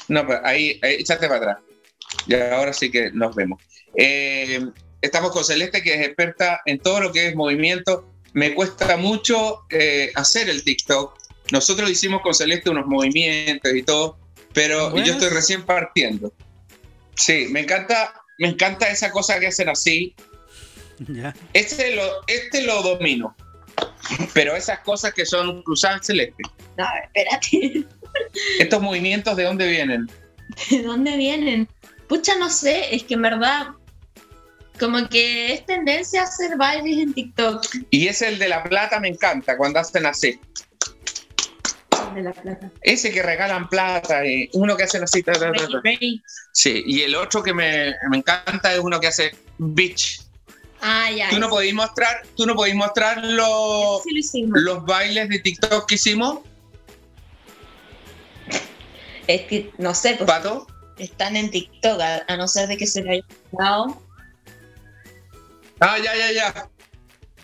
No, 0.08 0.24
pero 0.26 0.40
ahí, 0.44 0.78
ahí 0.82 0.94
échate 1.00 1.26
para 1.26 1.38
atrás. 1.38 1.58
Y 2.28 2.34
ahora 2.34 2.72
sí 2.72 2.90
que 2.90 3.10
nos 3.10 3.34
vemos. 3.34 3.60
Eh, 3.96 4.64
estamos 5.00 5.32
con 5.32 5.44
Celeste, 5.44 5.82
que 5.82 5.94
es 5.94 6.06
experta 6.06 6.60
en 6.64 6.78
todo 6.78 7.00
lo 7.00 7.12
que 7.12 7.26
es 7.28 7.34
movimiento. 7.34 8.12
Me 8.34 8.54
cuesta 8.54 8.96
mucho 8.96 9.64
eh, 9.70 10.12
hacer 10.14 10.48
el 10.48 10.62
TikTok. 10.62 11.18
Nosotros 11.50 11.90
hicimos 11.90 12.22
con 12.22 12.32
Celeste 12.32 12.70
unos 12.70 12.86
movimientos 12.86 13.74
y 13.74 13.82
todo, 13.82 14.18
pero 14.52 14.96
yo 14.96 15.12
estoy 15.12 15.30
recién 15.30 15.64
partiendo. 15.64 16.32
Sí, 17.16 17.48
me 17.50 17.60
encanta, 17.60 18.14
me 18.38 18.48
encanta 18.48 18.88
esa 18.88 19.10
cosa 19.10 19.40
que 19.40 19.48
hacen 19.48 19.68
así. 19.68 20.14
Este 21.52 21.96
lo, 21.96 22.02
este 22.26 22.62
lo 22.62 22.82
domino. 22.82 23.34
Pero 24.34 24.54
esas 24.54 24.80
cosas 24.80 25.12
que 25.14 25.26
son 25.26 25.62
cruzadas 25.62 26.06
celeste. 26.06 26.42
No, 26.76 26.84
espérate. 27.04 27.86
Estos 28.58 28.82
movimientos, 28.82 29.36
¿de 29.36 29.44
dónde 29.44 29.68
vienen? 29.68 30.10
¿De 30.70 30.82
dónde 30.82 31.16
vienen? 31.16 31.68
Pucha, 32.08 32.36
no 32.36 32.48
sé, 32.50 32.94
es 32.94 33.02
que 33.04 33.14
en 33.14 33.22
verdad, 33.22 33.68
como 34.78 35.08
que 35.08 35.52
es 35.52 35.66
tendencia 35.66 36.22
a 36.22 36.24
hacer 36.24 36.56
bailes 36.56 36.98
en 36.98 37.14
TikTok. 37.14 37.64
Y 37.90 38.08
ese 38.08 38.28
el 38.28 38.38
de 38.38 38.48
la 38.48 38.62
plata 38.62 39.00
me 39.00 39.08
encanta, 39.08 39.56
cuando 39.56 39.80
hacen 39.80 40.06
así. 40.06 40.38
De 42.14 42.22
la 42.22 42.32
plata. 42.32 42.70
Ese 42.82 43.12
que 43.12 43.22
regalan 43.22 43.68
plata, 43.68 44.24
y 44.24 44.48
uno 44.52 44.76
que 44.76 44.84
hacen 44.84 45.02
así. 45.02 45.22
ta, 45.22 45.32
ta, 45.32 45.52
ta. 45.52 45.82
Sí, 46.52 46.82
y 46.86 47.02
el 47.02 47.14
otro 47.14 47.42
que 47.42 47.52
me, 47.52 47.94
me 48.08 48.18
encanta 48.18 48.72
es 48.72 48.80
uno 48.80 49.00
que 49.00 49.08
hace 49.08 49.32
bitch. 49.58 50.25
Ah, 50.80 51.10
ya. 51.10 51.30
¿Tú 51.30 51.38
no 51.38 51.48
podéis 51.48 51.74
mostrar, 51.74 52.22
tú 52.36 52.46
no 52.46 52.54
podéis 52.54 52.76
mostrar 52.76 53.24
los, 53.24 54.02
sí 54.02 54.42
lo 54.46 54.60
los 54.60 54.84
bailes 54.84 55.28
de 55.28 55.38
TikTok 55.38 55.86
que 55.86 55.94
hicimos, 55.96 56.40
Es 59.26 59.42
que, 59.42 59.70
no 59.78 59.94
sé, 59.94 60.14
pues 60.16 60.26
Pato? 60.26 60.66
están 60.98 61.36
en 61.36 61.50
TikTok, 61.50 62.00
a, 62.00 62.24
a 62.28 62.36
no 62.36 62.46
ser 62.46 62.68
de 62.68 62.76
que 62.76 62.86
se 62.86 63.02
le 63.02 63.10
haya 63.12 63.24
dado. 63.52 64.00
Ah, 65.80 65.98
ya, 65.98 66.16
ya, 66.16 66.32
ya. 66.32 66.68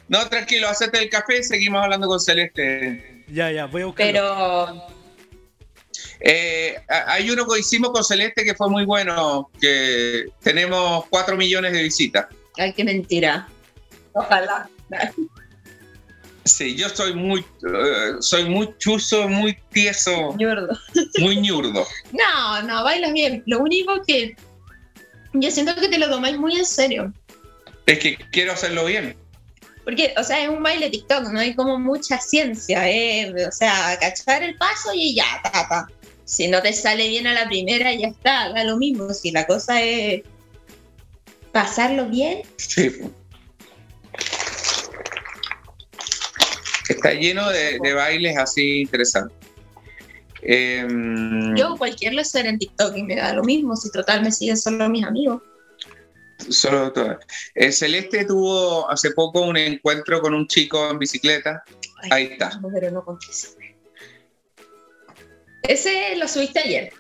No, 0.09 0.27
tranquilo, 0.29 0.69
hacete 0.69 0.99
el 1.03 1.11
café 1.11 1.39
y 1.39 1.43
seguimos 1.43 1.83
hablando 1.83 2.07
con 2.07 2.21
Celeste. 2.21 3.25
Ya, 3.29 3.51
ya, 3.51 3.67
voy 3.67 3.83
a 3.83 3.87
buscarlo. 3.87 4.13
Pero 4.13 5.03
Eh, 6.21 6.77
hay 6.89 7.29
uno 7.31 7.47
que 7.47 7.59
hicimos 7.59 7.91
con 7.91 8.05
Celeste 8.05 8.45
que 8.45 8.55
fue 8.55 8.71
muy 8.71 8.85
bueno, 8.85 9.51
que 9.61 10.27
tenemos 10.41 11.05
4 11.11 11.37
millones 11.37 11.73
de 11.73 11.83
visitas. 11.83 12.27
Ay, 12.59 12.73
qué 12.73 12.85
mentira. 12.85 13.49
Ojalá. 14.13 14.69
Sí, 16.45 16.75
yo 16.77 16.89
soy 16.89 17.15
muy, 17.15 17.41
eh, 17.41 18.15
soy 18.21 18.47
muy 18.49 18.75
chuzo, 18.79 19.29
muy 19.29 19.57
tieso, 19.71 20.35
Ñurdo. 20.37 20.77
muy 21.21 21.37
ñurdo. 21.37 21.87
No, 22.13 22.63
no, 22.63 22.83
bailas 22.83 23.13
bien. 23.13 23.43
Lo 23.47 23.61
único 23.61 24.03
que 24.07 24.35
yo 25.35 25.51
siento 25.51 25.75
que 25.77 25.89
te 25.89 25.99
lo 25.99 26.11
tomáis 26.11 26.37
muy 26.37 26.57
en 26.57 26.67
serio. 26.67 27.13
Es 27.87 27.99
que 28.01 28.17
quiero 28.33 28.53
hacerlo 28.53 28.85
bien. 28.85 29.17
Porque, 29.85 30.15
o 30.17 30.23
sea, 30.23 30.43
es 30.43 30.49
un 30.49 30.63
baile 30.63 30.91
TikTok, 30.91 31.29
no 31.29 31.41
hay 31.41 31.55
como 31.55 31.79
mucha 31.79 32.19
ciencia, 32.19 32.89
¿eh? 32.89 33.33
O 33.47 33.51
sea, 33.53 33.99
cachar 34.01 34.43
el 34.43 34.57
paso 34.57 34.91
y 34.95 35.15
ya, 35.15 35.25
ta, 35.43 35.69
ta. 35.69 35.89
Si 36.25 36.49
no 36.49 36.63
te 36.63 36.73
sale 36.73 37.09
bien 37.09 37.27
a 37.27 37.35
la 37.35 37.47
primera, 37.47 37.93
ya 37.93 38.09
está, 38.09 38.53
da 38.53 38.65
lo 38.65 38.77
mismo. 38.77 39.13
Si 39.13 39.33
la 39.33 39.47
cosa 39.47 39.83
es 39.83 40.23
pasarlo 41.53 42.07
bien, 42.07 42.43
Sí. 42.57 43.01
Está 46.89 47.13
lleno 47.13 47.49
de, 47.49 47.79
de 47.83 47.95
bailes 47.95 48.37
así 48.37 48.83
interesantes. 48.83 49.37
Em, 50.43 51.55
yo 51.55 51.77
cualquier 51.77 52.15
lo 52.15 52.21
hacer 52.21 52.47
en 52.47 52.59
TikTok 52.59 52.97
y 52.97 53.03
me 53.05 53.17
da 53.17 53.33
lo 53.33 53.45
mismo. 53.45 53.77
Si 53.77 53.91
total 53.91 54.23
me 54.23 54.33
siguen 54.33 54.57
solo 54.57 54.89
mis 54.89 55.05
amigos. 55.05 55.41
Solo. 56.49 56.93
Eh, 57.55 57.71
Celeste 57.71 58.25
tuvo 58.25 58.91
hace 58.91 59.13
poco 59.13 59.43
un 59.43 59.57
encuentro 59.57 60.21
con 60.21 60.35
un 60.35 60.49
chico 60.49 60.91
en 60.91 60.99
bicicleta. 60.99 61.63
Ahí 62.11 62.25
está. 62.33 62.59
No, 62.61 62.69
pero 62.73 62.91
no. 62.91 63.05
Ese 65.63 66.17
lo 66.17 66.27
subiste 66.27 66.59
ayer. 66.59 66.93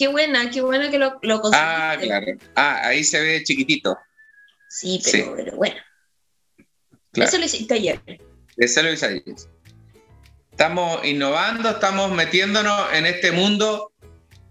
Qué 0.00 0.08
buena, 0.08 0.50
qué 0.50 0.62
buena 0.62 0.90
que 0.90 0.98
lo, 0.98 1.18
lo 1.20 1.42
conseguiste. 1.42 1.70
Ah, 1.70 1.94
claro. 2.00 2.26
Ah, 2.56 2.80
ahí 2.88 3.04
se 3.04 3.20
ve 3.20 3.44
chiquitito. 3.44 3.98
Sí, 4.66 4.98
pero, 5.04 5.18
Sí. 5.26 5.30
pero 5.36 5.56
bueno. 5.58 5.76
Claro. 7.12 7.28
Eso 7.28 7.36
lo 7.38 7.44
hiciste 7.44 7.74
ayer. 7.74 8.00
Ese 8.56 8.82
lo 8.82 8.90
hice 8.90 9.04
ayer. 9.04 9.22
Estamos 10.52 11.04
innovando, 11.04 11.68
estamos 11.68 12.10
metiéndonos 12.12 12.90
en 12.94 13.04
este 13.04 13.30
mundo. 13.30 13.92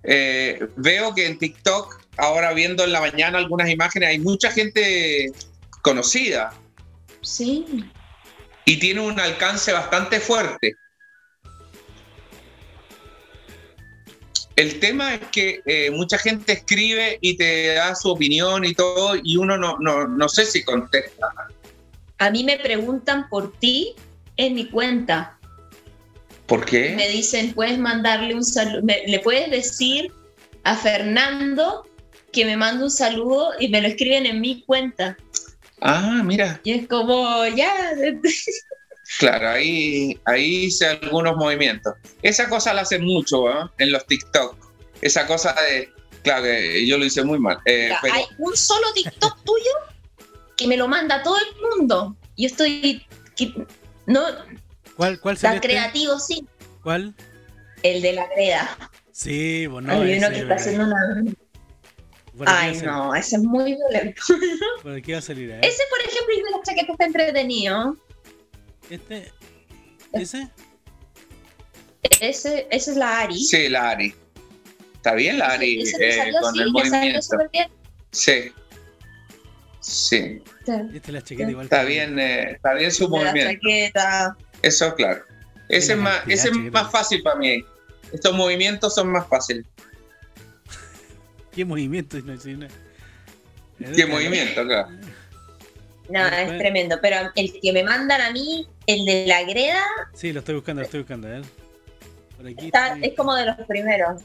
Eh, 0.03 0.67
veo 0.75 1.15
que 1.15 1.25
en 1.25 1.39
TikTok, 1.39 1.99
ahora 2.17 2.53
viendo 2.53 2.83
en 2.83 2.91
la 2.91 3.01
mañana 3.01 3.39
algunas 3.39 3.71
imágenes, 3.71 4.09
hay 4.09 4.19
mucha 4.19 4.51
gente 4.51 5.31
conocida 5.81 6.53
Sí. 7.21 7.65
y 8.65 8.77
tiene 8.77 9.01
un 9.01 9.19
alcance 9.19 9.73
bastante 9.73 10.19
fuerte. 10.19 10.75
El 14.59 14.77
tema 14.81 15.15
es 15.15 15.21
que 15.31 15.61
eh, 15.65 15.89
mucha 15.89 16.17
gente 16.17 16.51
escribe 16.51 17.17
y 17.21 17.37
te 17.37 17.75
da 17.75 17.95
su 17.95 18.09
opinión 18.09 18.65
y 18.65 18.73
todo, 18.73 19.15
y 19.23 19.37
uno 19.37 19.57
no, 19.57 19.77
no, 19.79 20.05
no 20.05 20.27
sé 20.27 20.45
si 20.45 20.65
contesta. 20.65 21.29
A 22.17 22.29
mí 22.29 22.43
me 22.43 22.57
preguntan 22.57 23.29
por 23.29 23.57
ti 23.59 23.95
en 24.35 24.55
mi 24.55 24.65
cuenta. 24.65 25.39
¿Por 26.45 26.65
qué? 26.65 26.93
Me 26.97 27.07
dicen, 27.07 27.53
puedes 27.53 27.79
mandarle 27.79 28.35
un 28.35 28.43
saludo, 28.43 28.81
le 28.83 29.19
puedes 29.19 29.49
decir 29.49 30.11
a 30.65 30.75
Fernando 30.75 31.87
que 32.33 32.43
me 32.43 32.57
mande 32.57 32.83
un 32.83 32.91
saludo 32.91 33.51
y 33.61 33.69
me 33.69 33.81
lo 33.81 33.87
escriben 33.87 34.25
en 34.25 34.41
mi 34.41 34.63
cuenta. 34.63 35.15
Ah, 35.79 36.21
mira. 36.25 36.59
Y 36.65 36.73
es 36.73 36.87
como, 36.89 37.47
ya, 37.47 37.73
Claro, 39.17 39.49
ahí, 39.49 40.19
ahí 40.25 40.65
hice 40.65 40.85
algunos 40.87 41.35
movimientos. 41.35 41.93
Esa 42.21 42.47
cosa 42.47 42.73
la 42.73 42.81
hacen 42.81 43.03
mucho 43.03 43.49
¿eh? 43.49 43.65
en 43.79 43.91
los 43.91 44.05
TikTok. 44.05 44.55
Esa 45.01 45.25
cosa 45.25 45.53
de. 45.69 45.89
Claro 46.23 46.43
que 46.43 46.85
yo 46.85 46.97
lo 46.97 47.05
hice 47.05 47.23
muy 47.23 47.39
mal. 47.39 47.57
eh, 47.65 47.91
pero 48.01 48.13
hay 48.13 48.25
un 48.37 48.55
solo 48.55 48.85
TikTok 48.93 49.41
tuyo 49.45 49.71
que 50.57 50.67
me 50.67 50.77
lo 50.77 50.87
manda 50.87 51.23
todo 51.23 51.37
el 51.37 51.79
mundo. 51.79 52.15
Yo 52.37 52.47
estoy, 52.47 53.05
que- 53.35 53.53
no, 54.05 54.21
¿Cuál, 54.95 55.19
cuál 55.19 55.37
tan 55.39 55.55
este? 55.55 55.67
creativo, 55.69 56.19
sí. 56.19 56.45
¿Cuál? 56.83 57.15
El 57.83 58.01
de 58.01 58.13
la 58.13 58.27
greda. 58.27 58.77
Sí, 59.13 59.65
bueno. 59.67 59.91
Hay 59.93 60.17
uno 60.17 60.27
ese, 60.27 60.35
que 60.35 60.39
está 60.41 60.55
haciendo 60.55 60.85
una... 60.85 61.33
¿Por 62.37 62.47
aquí 62.47 62.55
va 62.55 62.59
a 62.59 62.61
Ay, 62.61 62.81
no, 62.81 63.15
ese 63.15 63.35
es 63.37 63.41
muy 63.41 63.75
violento. 63.75 64.21
¿Por 64.83 64.93
aquí 64.93 65.11
va 65.13 65.17
a 65.17 65.21
salir? 65.21 65.49
eh? 65.51 65.59
Ese, 65.63 65.83
por 65.89 65.99
ejemplo, 66.01 66.35
el 66.37 66.43
de 66.43 66.51
la 66.51 66.63
chaqueta 66.63 66.91
está 66.91 67.05
entretenido. 67.05 67.95
Este. 68.89 69.31
¿Ese? 70.13 70.49
Ese, 72.21 72.67
esa 72.71 72.91
es 72.91 72.97
la 72.97 73.19
Ari. 73.21 73.39
sí, 73.39 73.69
la 73.69 73.91
Ari. 73.91 74.15
Está 74.95 75.13
bien 75.13 75.37
la 75.39 75.47
Ari 75.47 75.81
Ese 75.81 75.97
me 75.97 76.09
eh, 76.09 76.13
salió, 76.13 76.41
con 76.41 76.53
sí, 76.55 76.61
el 76.61 76.71
movimiento. 76.71 77.21
súper 77.21 77.49
bien. 77.51 77.67
Sí. 78.11 78.51
Sí. 79.79 80.41
Esta 80.59 80.81
es 80.91 81.09
la 81.09 81.21
chaqueta 81.21 81.51
igual. 81.51 81.65
Está 81.65 81.83
bien, 81.83 82.19
eh, 82.19 82.51
está 82.51 82.73
bien 82.73 82.91
su 82.91 83.09
De 83.09 83.17
la 83.17 83.31
movimiento. 83.31 83.53
chaqueta. 83.53 84.37
Eso, 84.61 84.93
claro. 84.95 85.23
Ese 85.69 85.93
es 85.93 85.97
más, 85.99 86.21
ese 86.27 86.49
es 86.49 86.55
más 86.71 86.91
fácil 86.91 87.21
para 87.21 87.37
mí. 87.37 87.63
Estos 88.11 88.35
movimientos 88.35 88.95
son 88.95 89.11
más 89.11 89.27
fáciles. 89.27 89.65
¿Qué 91.53 91.63
movimiento? 91.63 92.19
No, 92.21 92.37
sí, 92.39 92.53
no. 92.55 92.67
¿Qué 93.95 94.05
movimiento, 94.05 94.65
claro? 94.65 94.89
No, 96.09 96.25
es 96.27 96.57
tremendo. 96.57 96.97
Pero 97.01 97.31
el 97.35 97.59
que 97.61 97.71
me 97.71 97.83
mandan 97.83 98.19
a 98.21 98.31
mí, 98.31 98.67
el 98.93 99.05
de 99.05 99.25
la 99.27 99.43
greda, 99.43 99.83
Sí, 100.13 100.31
lo 100.33 100.39
estoy 100.39 100.55
buscando, 100.55 100.81
lo 100.81 100.85
estoy 100.85 101.01
buscando. 101.01 101.27
A 101.27 101.31
ver. 101.31 101.43
Por 102.37 102.47
aquí. 102.47 102.65
está- 102.67 102.87
estoy- 102.93 103.09
es 103.09 103.15
como 103.17 103.35
de 103.35 103.45
los 103.45 103.55
primeros. 103.67 104.21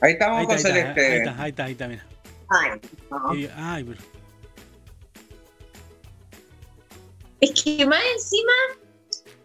Ahí 0.00 0.12
estamos 0.12 0.38
Ahí 0.40 0.46
con 0.46 0.56
está, 0.56 0.68
ahí 0.68 0.78
está, 0.78 0.94
Celeste. 0.94 1.06
ahí 1.12 1.18
está, 1.18 1.42
ahí 1.42 1.50
está, 1.50 1.64
ahí 1.64 1.72
está, 1.72 1.88
mira. 1.88 2.06
Ay, 2.48 2.80
no. 3.10 3.34
Y- 3.34 3.50
ay, 3.54 3.84
pero. 3.84 4.00
Es 7.40 7.62
que 7.62 7.86
más 7.86 8.02
encima, 8.14 8.52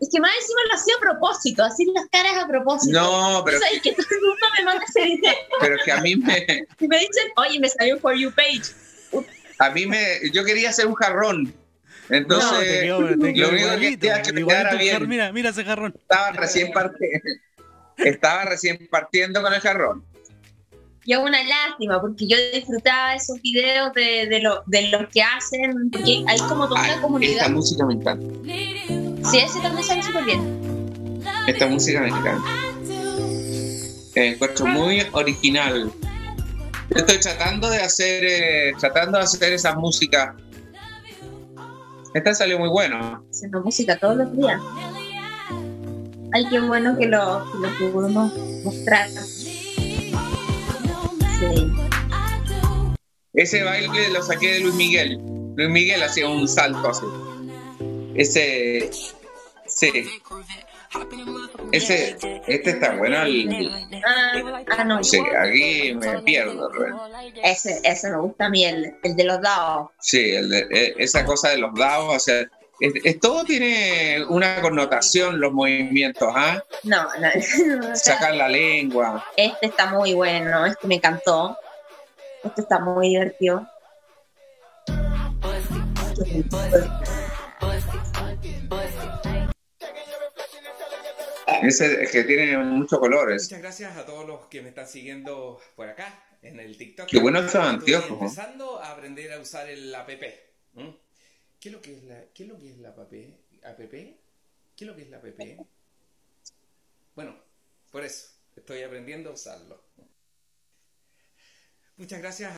es 0.01 0.09
que 0.11 0.19
más 0.19 0.31
encima 0.41 0.59
lo 0.69 0.75
hacía 0.75 0.93
a 0.95 0.99
propósito, 0.99 1.63
así 1.63 1.85
las 1.93 2.05
caras 2.11 2.43
a 2.43 2.47
propósito. 2.47 2.99
No, 2.99 3.41
pero, 3.45 3.57
O 3.57 3.61
sea, 3.61 3.69
que 3.81 3.91
todo 3.93 4.05
el 4.11 4.21
mundo 4.21 4.45
me 4.57 4.65
manda 4.65 4.83
ese 4.85 5.03
video 5.05 5.33
pero 5.61 5.75
que 5.83 5.91
a 5.91 6.01
mí 6.01 6.15
me, 6.15 6.45
y 6.79 6.87
me 6.87 6.97
dicen, 6.99 7.31
oye, 7.37 7.59
me 7.59 7.69
salió 7.69 7.95
un 7.95 8.01
For 8.01 8.15
You 8.15 8.31
page. 8.33 8.73
a 9.59 9.69
mí 9.69 9.85
me, 9.85 10.19
yo 10.33 10.43
quería 10.43 10.69
hacer 10.69 10.87
un 10.87 10.95
jarrón 10.95 11.53
Entonces, 12.09 12.51
No, 12.51 12.59
te 12.59 12.81
quedó- 12.81 12.97
te 12.97 13.15
lo 13.15 13.49
único 13.49 13.69
que 13.69 13.79
quería 13.97 14.21
que 14.21 14.29
igualito 14.29 14.47
quedara 14.47 14.75
bien. 14.75 15.09
Mira, 15.09 15.31
mira 15.31 15.49
ese 15.49 15.63
jarrón. 15.65 15.93
Estaba 15.97 16.31
recién, 16.31 16.71
parti- 16.71 17.05
estaba 17.97 18.45
recién 18.45 18.87
partiendo 18.91 19.41
con 19.41 19.53
el 19.53 19.59
jarrón. 19.61 20.03
Y 21.07 21.13
es 21.13 21.19
una 21.19 21.43
lástima, 21.43 22.01
porque 22.01 22.27
yo 22.27 22.35
disfrutaba 22.53 23.13
esos 23.15 23.39
videos 23.41 23.93
de, 23.93 24.25
de, 24.27 24.39
lo, 24.39 24.63
de 24.65 24.89
los 24.89 25.07
que 25.09 25.21
hacen, 25.21 25.89
porque 25.91 26.23
hay 26.27 26.37
como 26.39 26.67
toda 26.67 26.79
una 26.81 26.89
Esta 26.89 27.01
comunidad. 27.01 27.49
música 27.49 27.85
me 27.85 27.93
encanta. 27.93 28.25
Sí, 29.29 29.37
ese 29.37 29.59
también 29.61 29.83
sale 29.83 30.01
súper 30.01 30.23
bien. 30.25 31.21
Esta 31.47 31.67
música 31.67 32.01
me 32.01 32.07
encanta. 32.07 32.49
Eh, 34.15 34.29
encuentro 34.29 34.65
muy 34.65 35.05
original. 35.11 35.91
Yo 36.89 36.97
Estoy 36.97 37.19
tratando 37.19 37.69
de 37.69 37.77
hacer, 37.81 38.23
eh, 38.23 38.73
tratando 38.79 39.17
de 39.17 39.23
hacer 39.25 39.53
esa 39.53 39.75
música. 39.75 40.35
Esta 42.15 42.33
salió 42.33 42.57
muy 42.57 42.69
bueno. 42.69 43.25
Haciendo 43.29 43.61
música 43.61 43.99
todos 43.99 44.15
los 44.15 44.37
días. 44.37 44.61
Ay, 46.31 46.45
qué 46.49 46.61
bueno 46.61 46.97
que 46.97 47.07
lo, 47.07 47.45
que 47.51 47.57
lo 47.57 47.91
pudimos 47.91 48.33
mostrar. 48.63 49.09
Sí. 49.09 50.13
Ese 53.33 53.63
baile 53.63 54.09
lo 54.11 54.23
saqué 54.23 54.53
de 54.53 54.59
Luis 54.61 54.75
Miguel. 54.75 55.19
Luis 55.57 55.69
Miguel 55.69 56.01
hacía 56.03 56.29
un 56.29 56.47
salto 56.47 56.87
así. 56.87 57.05
Ese, 58.15 58.89
sí. 59.67 59.91
Ese, 61.71 62.15
este 62.47 62.69
está 62.71 62.95
bueno. 62.95 63.21
el- 63.23 63.69
Ah, 64.05 64.61
ah, 64.77 64.83
no. 64.83 65.03
sí, 65.03 65.19
aquí 65.37 65.93
me 65.95 66.19
pierdo. 66.21 66.69
Rubén. 66.71 66.93
Ese, 67.43 67.79
ese 67.83 68.11
me 68.11 68.17
gusta 68.17 68.45
a 68.45 68.49
mí, 68.49 68.65
el, 68.65 68.95
el 69.03 69.15
de 69.15 69.23
los 69.23 69.41
dados. 69.41 69.89
Sí, 69.99 70.31
el 70.35 70.49
de- 70.49 70.67
eh, 70.71 70.93
esa 70.97 71.25
cosa 71.25 71.49
de 71.49 71.57
los 71.57 71.73
dados, 71.75 72.15
o 72.15 72.19
sea, 72.19 72.41
es- 72.79 72.93
es- 73.03 73.19
todo 73.19 73.43
tiene 73.45 74.23
una 74.29 74.61
connotación, 74.61 75.39
los 75.39 75.51
movimientos, 75.53 76.31
¿ah? 76.35 76.63
No, 76.83 77.07
Sacar 77.95 78.35
la 78.35 78.47
lengua. 78.47 79.25
este 79.35 79.65
está 79.67 79.87
muy 79.87 80.13
bueno, 80.13 80.65
este 80.65 80.87
me 80.87 80.95
encantó. 80.95 81.57
Este 82.43 82.61
está 82.61 82.79
muy 82.79 83.09
divertido. 83.09 83.67
Ese 91.65 92.03
es 92.03 92.11
que 92.11 92.23
tiene 92.23 92.57
muchos 92.57 92.99
colores. 92.99 93.43
Muchas 93.43 93.59
gracias 93.59 93.97
a 93.97 94.05
todos 94.05 94.27
los 94.27 94.45
que 94.47 94.61
me 94.61 94.69
están 94.69 94.87
siguiendo 94.87 95.59
por 95.75 95.89
acá 95.89 96.23
en 96.43 96.59
el 96.59 96.77
TikTok. 96.77 97.07
Qué 97.07 97.19
bueno 97.19 97.39
esos 97.39 97.55
Estoy 97.55 97.69
anteojos, 97.69 98.21
empezando 98.21 98.79
a 98.79 98.91
aprender 98.91 99.33
a 99.33 99.39
usar 99.39 99.67
el 99.67 99.93
app. 99.95 100.09
¿Mm? 100.73 100.89
¿Qué 101.59 101.69
es 101.69 101.73
lo 101.73 101.81
que 101.81 101.97
es 101.97 102.03
la, 102.03 102.23
qué 102.33 102.43
es 102.43 102.49
lo 102.49 102.59
que 102.59 102.69
es 102.69 102.77
la 102.77 102.89
app? 102.89 102.99
¿App? 102.99 103.09
¿Qué 103.09 104.15
es 104.77 104.87
lo 104.87 104.95
que 104.95 105.01
es 105.01 105.09
la 105.09 105.17
app? 105.17 105.25
Bueno, 107.15 107.35
por 107.91 108.03
eso 108.03 108.27
estoy 108.55 108.83
aprendiendo 108.83 109.31
a 109.31 109.33
usarlo. 109.33 109.83
Muchas 111.97 112.19
gracias. 112.19 112.57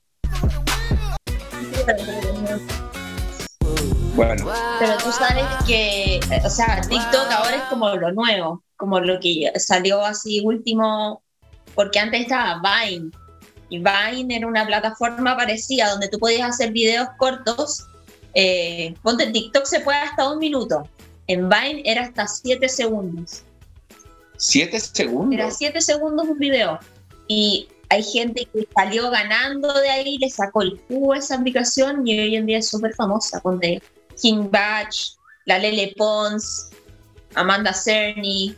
Bueno, 4.15 4.51
Pero 4.79 4.97
tú 4.97 5.11
sabes 5.11 5.45
que, 5.67 6.19
o 6.43 6.49
sea, 6.49 6.81
TikTok 6.81 7.31
ahora 7.31 7.55
es 7.55 7.63
como 7.69 7.95
lo 7.95 8.11
nuevo, 8.13 8.63
como 8.77 8.99
lo 8.99 9.19
que 9.19 9.51
salió 9.57 10.03
así 10.05 10.41
último, 10.43 11.21
porque 11.75 11.99
antes 11.99 12.21
estaba 12.21 12.61
Vine. 12.61 13.11
Y 13.69 13.79
Vine 13.79 14.37
era 14.37 14.47
una 14.47 14.65
plataforma 14.65 15.35
parecida 15.35 15.89
donde 15.89 16.07
tú 16.07 16.19
podías 16.19 16.49
hacer 16.49 16.71
videos 16.71 17.09
cortos. 17.17 17.85
Eh, 18.33 18.93
ponte 19.03 19.25
en 19.25 19.33
TikTok 19.33 19.65
se 19.65 19.81
puede 19.81 19.99
hasta 19.99 20.31
un 20.31 20.39
minuto. 20.39 20.87
En 21.27 21.49
Vine 21.49 21.81
era 21.83 22.03
hasta 22.03 22.27
siete 22.27 22.69
segundos. 22.69 23.43
siete 24.37 24.77
Era 24.77 24.85
segundos. 24.85 25.55
7 25.57 25.81
segundos 25.81 26.27
un 26.27 26.39
video. 26.39 26.79
Y 27.27 27.67
hay 27.89 28.03
gente 28.03 28.47
que 28.53 28.67
salió 28.75 29.09
ganando 29.09 29.73
de 29.73 29.89
ahí, 29.89 30.17
le 30.17 30.29
sacó 30.29 30.61
el 30.61 30.79
jugo 30.87 31.13
a 31.13 31.17
esa 31.17 31.35
aplicación 31.35 32.07
y 32.07 32.19
hoy 32.19 32.35
en 32.35 32.45
día 32.45 32.59
es 32.59 32.69
súper 32.69 32.93
famosa. 32.93 33.39
Ponte 33.41 33.81
King 34.21 34.49
Batch, 34.49 35.13
la 35.45 35.59
Lele 35.59 35.93
Pons, 35.97 36.69
Amanda 37.35 37.73
Cerny. 37.73 38.55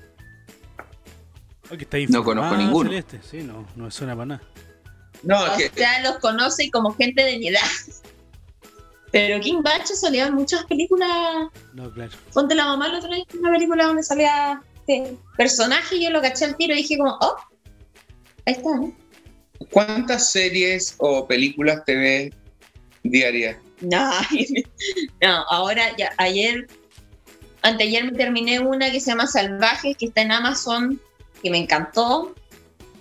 No 2.09 2.23
conozco 2.23 2.57
ninguno. 2.57 2.89
Celeste. 2.89 3.19
Sí, 3.23 3.43
no, 3.43 3.65
no 3.75 3.85
me 3.85 3.91
suena 3.91 4.13
para 4.13 4.25
nada. 4.25 4.41
No, 5.23 5.41
O 5.41 5.45
es 5.47 5.69
que 5.69 5.79
sea, 5.79 6.01
los 6.01 6.17
conoce 6.19 6.69
como 6.71 6.93
gente 6.95 7.23
de 7.23 7.37
mi 7.37 7.49
edad. 7.49 7.59
Pero 9.11 9.39
King 9.41 9.61
Batch 9.63 9.87
salía 9.87 10.27
en 10.27 10.35
muchas 10.35 10.65
películas. 10.65 11.09
No, 11.73 11.91
claro. 11.91 12.11
Ponte 12.33 12.55
la 12.55 12.65
mamá 12.65 12.87
la 12.87 12.99
otra 12.99 13.09
vez 13.09 13.23
en 13.33 13.39
una 13.39 13.51
película 13.51 13.85
donde 13.85 14.03
salía 14.03 14.61
este 14.87 15.17
personaje 15.35 15.95
y 15.97 16.03
yo 16.03 16.09
lo 16.11 16.21
caché 16.21 16.45
al 16.45 16.55
tiro 16.55 16.73
y 16.73 16.77
dije 16.77 16.97
como, 16.97 17.17
oh, 17.19 17.35
ahí 18.45 18.53
está, 18.53 18.75
¿no? 18.75 18.93
¿cuántas 19.71 20.31
series 20.31 20.95
o 20.97 21.27
películas 21.27 21.83
te 21.85 21.95
ves 21.95 22.31
diarias? 23.03 23.57
No, 23.81 24.11
no, 25.21 25.43
ahora 25.49 25.95
ya, 25.97 26.11
ayer, 26.17 26.67
anteayer 27.61 28.05
me 28.05 28.17
terminé 28.17 28.59
una 28.59 28.91
que 28.91 28.99
se 28.99 29.11
llama 29.11 29.27
Salvajes, 29.27 29.97
que 29.97 30.07
está 30.07 30.21
en 30.21 30.31
Amazon, 30.31 30.99
que 31.41 31.49
me 31.49 31.57
encantó. 31.57 32.35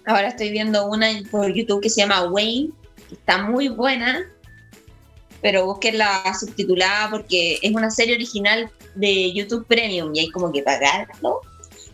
Ahora 0.07 0.29
estoy 0.29 0.51
viendo 0.51 0.87
una 0.87 1.09
por 1.31 1.53
YouTube 1.53 1.83
que 1.83 1.91
se 1.91 2.01
llama 2.01 2.25
Wayne, 2.31 2.71
que 3.09 3.15
está 3.15 3.43
muy 3.43 3.69
buena, 3.69 4.27
pero 5.43 5.67
busquenla 5.67 6.23
subtitulada 6.39 7.11
porque 7.11 7.59
es 7.63 7.73
una 7.73 7.91
serie 7.91 8.15
original 8.15 8.71
de 8.95 9.33
YouTube 9.33 9.67
Premium 9.67 10.15
y 10.15 10.21
hay 10.21 10.31
como 10.31 10.53
que 10.53 10.63
pagarlo. 10.63 11.41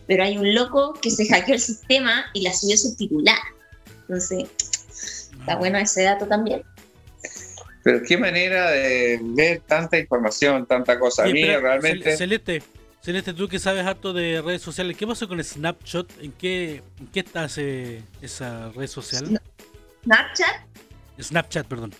Pero 0.07 0.23
hay 0.23 0.37
un 0.37 0.53
loco 0.53 0.93
que 1.01 1.09
se 1.09 1.27
hackeó 1.27 1.55
el 1.55 1.59
sistema 1.59 2.25
y 2.33 2.41
la 2.41 2.53
subió 2.53 2.77
subtitulada. 2.77 3.41
Entonces, 4.01 4.47
está 5.39 5.55
bueno 5.55 5.79
ese 5.79 6.03
dato 6.03 6.27
también. 6.27 6.63
Pero 7.83 8.01
qué 8.01 8.17
manera 8.17 8.71
de 8.71 9.19
ver 9.21 9.61
tanta 9.67 9.97
información, 9.97 10.65
tanta 10.65 10.97
cosa. 10.99 11.23
A 11.23 11.25
Oye, 11.25 11.33
mí 11.33 11.41
espera, 11.41 11.59
realmente... 11.59 12.17
Celeste, 12.17 12.63
Celeste, 13.05 13.35
tú 13.35 13.47
que 13.47 13.59
sabes 13.59 13.85
harto 13.85 14.13
de 14.13 14.41
redes 14.41 14.63
sociales, 14.63 14.97
¿qué 14.97 15.05
pasó 15.05 15.27
con 15.27 15.41
Snapchat? 15.43 16.11
¿En 16.21 16.31
qué, 16.31 16.81
en 16.99 17.07
qué 17.13 17.19
está 17.19 17.45
ese- 17.45 18.01
esa 18.19 18.71
red 18.71 18.87
social? 18.87 19.39
Snapchat 20.03 20.65
Snapchat, 21.21 21.67
perdón. 21.67 21.93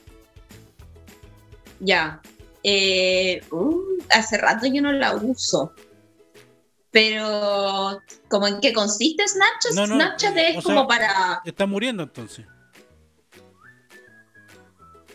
Ya. 1.79 2.19
Eh, 2.63 3.39
uh, 3.51 3.79
hace 4.09 4.37
rato 4.39 4.65
yo 4.65 4.81
no 4.81 4.91
la 4.93 5.13
uso. 5.15 5.73
Pero, 6.89 8.01
¿cómo 8.27 8.47
en 8.47 8.59
qué 8.59 8.73
consiste 8.73 9.27
Snapchat? 9.27 9.73
No, 9.75 9.85
no, 9.85 9.95
Snapchat 9.95 10.37
es 10.37 10.57
o 10.57 10.61
sea, 10.61 10.75
como 10.75 10.87
para. 10.87 11.41
Está 11.45 11.67
muriendo 11.67 12.01
entonces. 12.01 12.47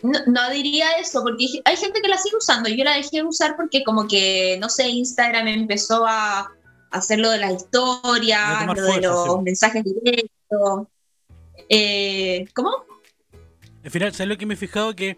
No, 0.03 0.19
no 0.27 0.49
diría 0.49 0.91
eso, 0.99 1.21
porque 1.23 1.45
hay 1.63 1.77
gente 1.77 2.01
que 2.01 2.07
la 2.07 2.17
sigue 2.17 2.37
usando. 2.37 2.69
Yo 2.69 2.83
la 2.83 2.95
dejé 2.95 3.17
de 3.17 3.23
usar 3.23 3.55
porque, 3.55 3.83
como 3.83 4.07
que, 4.07 4.57
no 4.59 4.69
sé, 4.69 4.87
Instagram 4.87 5.47
empezó 5.47 6.05
a 6.07 6.51
hacer 6.91 7.19
lo 7.19 7.29
de 7.29 7.39
las 7.39 7.53
historias, 7.53 8.67
lo 8.67 8.83
de 8.83 9.01
los 9.01 9.23
sí. 9.25 9.31
mensajes 9.43 9.83
directos. 9.83 10.87
Eh, 11.69 12.45
¿Cómo? 12.53 12.71
Al 13.83 13.91
final, 13.91 14.13
¿sabes 14.13 14.29
lo 14.29 14.37
que 14.37 14.45
me 14.45 14.53
he 14.53 14.57
fijado? 14.57 14.95
Que 14.95 15.17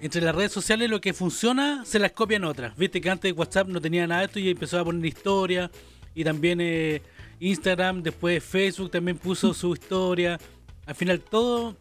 entre 0.00 0.20
las 0.20 0.34
redes 0.34 0.52
sociales 0.52 0.90
lo 0.90 1.00
que 1.00 1.12
funciona 1.12 1.84
se 1.84 1.98
las 1.98 2.12
copian 2.12 2.44
otras. 2.44 2.76
Viste 2.76 3.00
que 3.00 3.10
antes 3.10 3.32
WhatsApp 3.36 3.68
no 3.68 3.80
tenía 3.80 4.06
nada 4.06 4.20
de 4.20 4.26
esto 4.26 4.38
y 4.38 4.50
empezó 4.50 4.78
a 4.78 4.84
poner 4.84 5.04
historia. 5.06 5.70
Y 6.14 6.24
también 6.24 6.60
eh, 6.60 7.02
Instagram, 7.40 8.02
después 8.02 8.42
Facebook 8.42 8.90
también 8.90 9.18
puso 9.18 9.54
su 9.54 9.72
historia. 9.72 10.38
Al 10.86 10.94
final 10.94 11.20
todo 11.20 11.76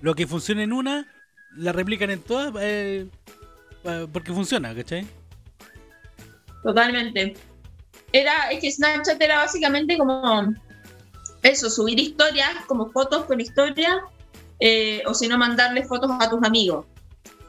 lo 0.00 0.14
que 0.14 0.26
funciona 0.26 0.62
en 0.62 0.72
una, 0.72 1.06
la 1.56 1.72
replican 1.72 2.10
en 2.10 2.20
todas 2.20 2.52
eh, 2.60 3.08
porque 4.12 4.32
funciona, 4.32 4.74
¿cachai? 4.74 5.06
Totalmente. 6.62 7.34
Era, 8.12 8.50
es 8.50 8.60
que 8.60 8.70
Snapchat 8.70 9.20
era 9.20 9.38
básicamente 9.38 9.96
como 9.96 10.54
eso, 11.42 11.70
subir 11.70 11.98
historias, 11.98 12.50
como 12.66 12.90
fotos 12.90 13.24
con 13.24 13.40
historia, 13.40 14.00
eh, 14.58 15.02
o 15.06 15.14
si 15.14 15.28
no, 15.28 15.38
mandarle 15.38 15.84
fotos 15.84 16.10
a 16.20 16.28
tus 16.28 16.42
amigos 16.42 16.86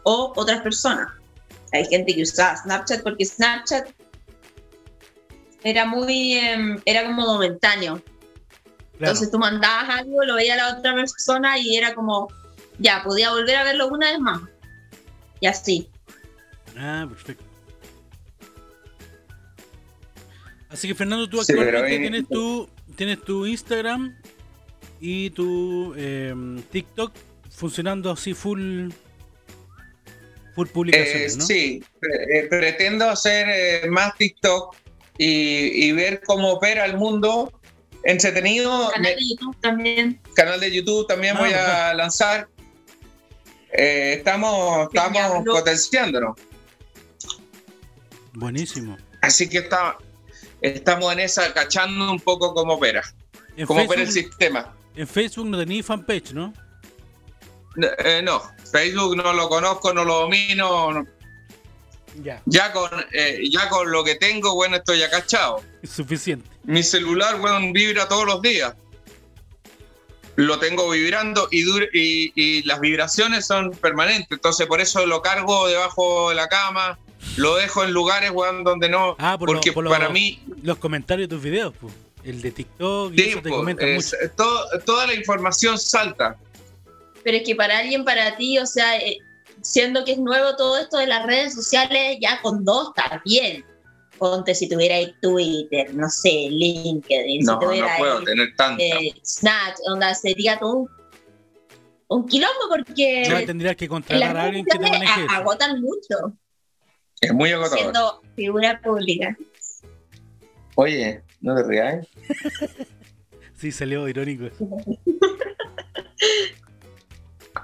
o 0.03 0.33
otras 0.35 0.61
personas. 0.61 1.09
Hay 1.73 1.85
gente 1.85 2.15
que 2.15 2.23
usaba 2.23 2.57
Snapchat 2.57 3.03
porque 3.03 3.25
Snapchat 3.25 3.89
era 5.63 5.85
muy, 5.85 6.33
em, 6.33 6.81
era 6.85 7.05
como 7.05 7.21
momentáneo. 7.21 8.01
Entonces 8.99 9.31
tú 9.31 9.39
mandabas 9.39 9.89
algo, 9.89 10.23
lo 10.23 10.35
veía 10.35 10.55
la 10.55 10.77
otra 10.77 10.93
persona 10.93 11.57
y 11.57 11.75
era 11.75 11.95
como, 11.95 12.27
ya, 12.81 13.01
podía 13.03 13.29
volver 13.31 13.55
a 13.55 13.63
verlo 13.63 13.87
una 13.87 14.11
vez 14.11 14.19
más. 14.19 14.41
Y 15.39 15.47
así. 15.47 15.89
Ah, 16.77 17.05
perfecto. 17.09 17.43
Así 20.69 20.87
que 20.87 20.95
Fernando, 20.95 21.27
tú 21.29 21.43
Sí, 21.43 21.51
actualmente 21.53 21.95
en- 21.95 22.01
tienes 22.01 22.27
tu 22.29 22.69
tienes 22.95 23.21
tu 23.23 23.45
Instagram 23.45 24.15
y 24.99 25.29
tu 25.31 25.93
eh, 25.97 26.33
TikTok 26.71 27.11
funcionando 27.49 28.11
así 28.11 28.33
full. 28.33 28.89
Full 30.55 30.67
Eh, 30.67 30.71
publicaciones, 30.71 31.37
¿no? 31.37 31.45
Sí, 31.45 31.83
pre- 31.99 32.39
eh, 32.39 32.47
pretendo 32.49 33.09
hacer 33.09 33.47
eh, 33.49 33.89
más 33.89 34.15
TikTok 34.17 34.75
y, 35.17 35.87
y 35.87 35.91
ver 35.93 36.21
cómo 36.25 36.51
opera 36.53 36.85
el 36.85 36.97
mundo 36.97 37.51
entretenido. 38.03 38.89
Canal 38.91 39.15
de 39.15 39.29
YouTube 39.29 39.57
también. 39.61 40.21
canal 40.35 40.59
de 40.59 40.71
YouTube 40.71 41.07
también 41.07 41.35
Ah, 41.37 41.39
voy 41.39 41.53
a 41.53 41.93
lanzar. 41.93 42.49
Eh, 43.73 44.15
estamos 44.17 44.87
estamos 44.93 45.45
potenciándonos. 45.45 46.35
Buenísimo. 48.33 48.97
Así 49.21 49.47
que 49.49 49.59
está, 49.59 49.97
estamos 50.61 51.11
en 51.13 51.19
esa, 51.19 51.53
cachando 51.53 52.11
un 52.11 52.19
poco 52.19 52.53
cómo 52.53 52.73
opera, 52.73 53.03
En 53.55 53.65
cómo 53.67 53.81
opera 53.83 54.01
el 54.01 54.07
Facebook, 54.07 54.29
sistema. 54.31 54.73
en 54.95 55.07
Facebook 55.07 55.47
no 55.47 55.57
tenéis 55.59 55.85
fanpage, 55.85 56.33
¿no? 56.33 56.53
Eh, 57.99 58.21
no, 58.23 58.41
Facebook 58.71 59.15
no 59.15 59.31
lo 59.33 59.47
conozco, 59.49 59.93
no 59.93 60.03
lo 60.03 60.21
domino. 60.21 60.91
no- 60.91 61.07
Ya. 62.21 62.41
Ya 62.45 62.73
con, 62.73 62.89
eh, 63.13 63.39
ya 63.49 63.69
con 63.69 63.89
lo 63.91 64.03
que 64.03 64.15
tengo, 64.15 64.53
bueno, 64.55 64.77
estoy 64.77 65.01
acachado. 65.03 65.61
Es 65.81 65.89
suficiente. 65.91 66.49
Mi 66.63 66.83
celular, 66.83 67.39
bueno, 67.39 67.59
vibra 67.73 68.07
todos 68.07 68.25
los 68.25 68.41
días. 68.41 68.73
Lo 70.41 70.59
tengo 70.59 70.89
vibrando 70.89 71.47
y, 71.51 71.63
dur- 71.63 71.89
y, 71.93 72.31
y 72.35 72.63
las 72.63 72.79
vibraciones 72.79 73.45
son 73.45 73.71
permanentes. 73.71 74.27
Entonces, 74.31 74.65
por 74.67 74.81
eso 74.81 75.05
lo 75.05 75.21
cargo 75.21 75.67
debajo 75.67 76.29
de 76.29 76.35
la 76.35 76.47
cama, 76.47 76.97
lo 77.37 77.55
dejo 77.55 77.83
en 77.83 77.91
lugares 77.91 78.31
weón, 78.31 78.63
donde 78.63 78.89
no. 78.89 79.15
Ah, 79.19 79.37
por 79.37 79.49
lo- 79.49 79.53
porque 79.55 79.71
por 79.71 79.83
lo- 79.83 79.89
para 79.91 80.09
mí, 80.09 80.41
Los 80.63 80.77
comentarios 80.77 81.29
de 81.29 81.35
tus 81.35 81.43
videos, 81.43 81.73
pues. 81.79 81.93
El 82.23 82.41
de 82.41 82.51
TikTok 82.51 83.13
y 83.13 83.17
sí, 83.17 83.29
eso 83.29 83.41
te 83.41 83.49
pues, 83.49 83.59
comentan 83.59 83.89
es- 83.89 84.13
mucho. 84.13 84.33
todo- 84.37 84.67
toda 84.85 85.07
la 85.07 85.13
información 85.15 85.77
salta. 85.79 86.37
Pero 87.23 87.37
es 87.37 87.43
que 87.43 87.55
para 87.55 87.77
alguien, 87.79 88.03
para 88.05 88.35
ti, 88.37 88.57
o 88.57 88.65
sea, 88.65 88.97
eh, 88.97 89.17
siendo 89.61 90.03
que 90.05 90.13
es 90.13 90.17
nuevo 90.19 90.55
todo 90.55 90.77
esto 90.77 90.97
de 90.97 91.07
las 91.07 91.25
redes 91.25 91.53
sociales, 91.53 92.17
ya 92.21 92.41
con 92.41 92.63
dos 92.65 92.89
está 92.95 93.21
bien. 93.25 93.63
Ponte 94.21 94.53
si 94.53 94.69
tuvierais 94.69 95.15
Twitter, 95.19 95.91
no 95.95 96.07
sé, 96.07 96.29
LinkedIn, 96.51 97.39
No, 97.43 97.53
si 97.53 97.55
no 97.55 97.59
tuvierais 97.59 97.97
puedo 97.97 98.23
tener 98.23 98.49
tanta. 98.55 98.83
eh, 98.83 99.11
Snapchat, 99.25 99.79
onda, 99.87 100.13
sería 100.13 100.59
todo 100.59 100.75
un, 100.75 100.89
un 102.07 102.27
quilombo 102.27 102.69
porque 102.69 103.23
Ya 103.27 103.43
tendrías 103.47 103.75
que 103.75 103.87
contratar 103.89 104.37
a 104.37 104.43
alguien 104.43 104.63
que 104.63 104.77
te 104.77 104.89
maneje 104.91 105.25
a- 105.27 105.37
agotan 105.37 105.81
mucho 105.81 106.37
Es 107.19 107.33
muy 107.33 107.51
agotador. 107.51 107.79
siendo 107.79 108.21
figura 108.35 108.79
pública. 108.83 109.35
Oye, 110.75 111.23
no 111.41 111.55
te 111.55 111.63
rías. 111.63 112.07
Sí, 113.57 113.71
salió 113.71 114.07
irónico. 114.07 114.45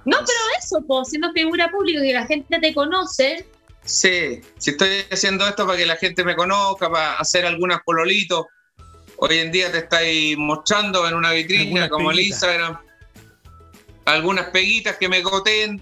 No, 0.06 0.18
pero 0.18 0.40
eso, 0.60 0.84
pues, 0.88 1.10
siendo 1.10 1.32
figura 1.34 1.70
pública 1.70 2.04
y 2.06 2.14
la 2.14 2.26
gente 2.26 2.60
te 2.60 2.74
conoce, 2.74 3.46
Sí, 3.88 4.42
si 4.58 4.72
estoy 4.72 5.06
haciendo 5.10 5.48
esto 5.48 5.66
para 5.66 5.78
que 5.78 5.86
la 5.86 5.96
gente 5.96 6.24
me 6.26 6.36
conozca, 6.36 6.92
para 6.92 7.14
hacer 7.16 7.46
algunas 7.46 7.80
pololitos. 7.86 8.46
Hoy 9.16 9.38
en 9.40 9.52
día 9.52 9.72
te 9.72 9.80
estáis 9.80 10.38
mostrando 10.38 11.08
en 11.08 11.16
una 11.16 11.32
vitrina 11.32 11.64
Algunas 11.64 11.90
como 11.90 12.12
el 12.12 12.18
peguitas. 12.18 12.36
Instagram. 12.44 12.78
Algunas 14.06 14.46
peguitas 14.52 14.98
que 14.98 15.10
me 15.10 15.22
goteen, 15.22 15.82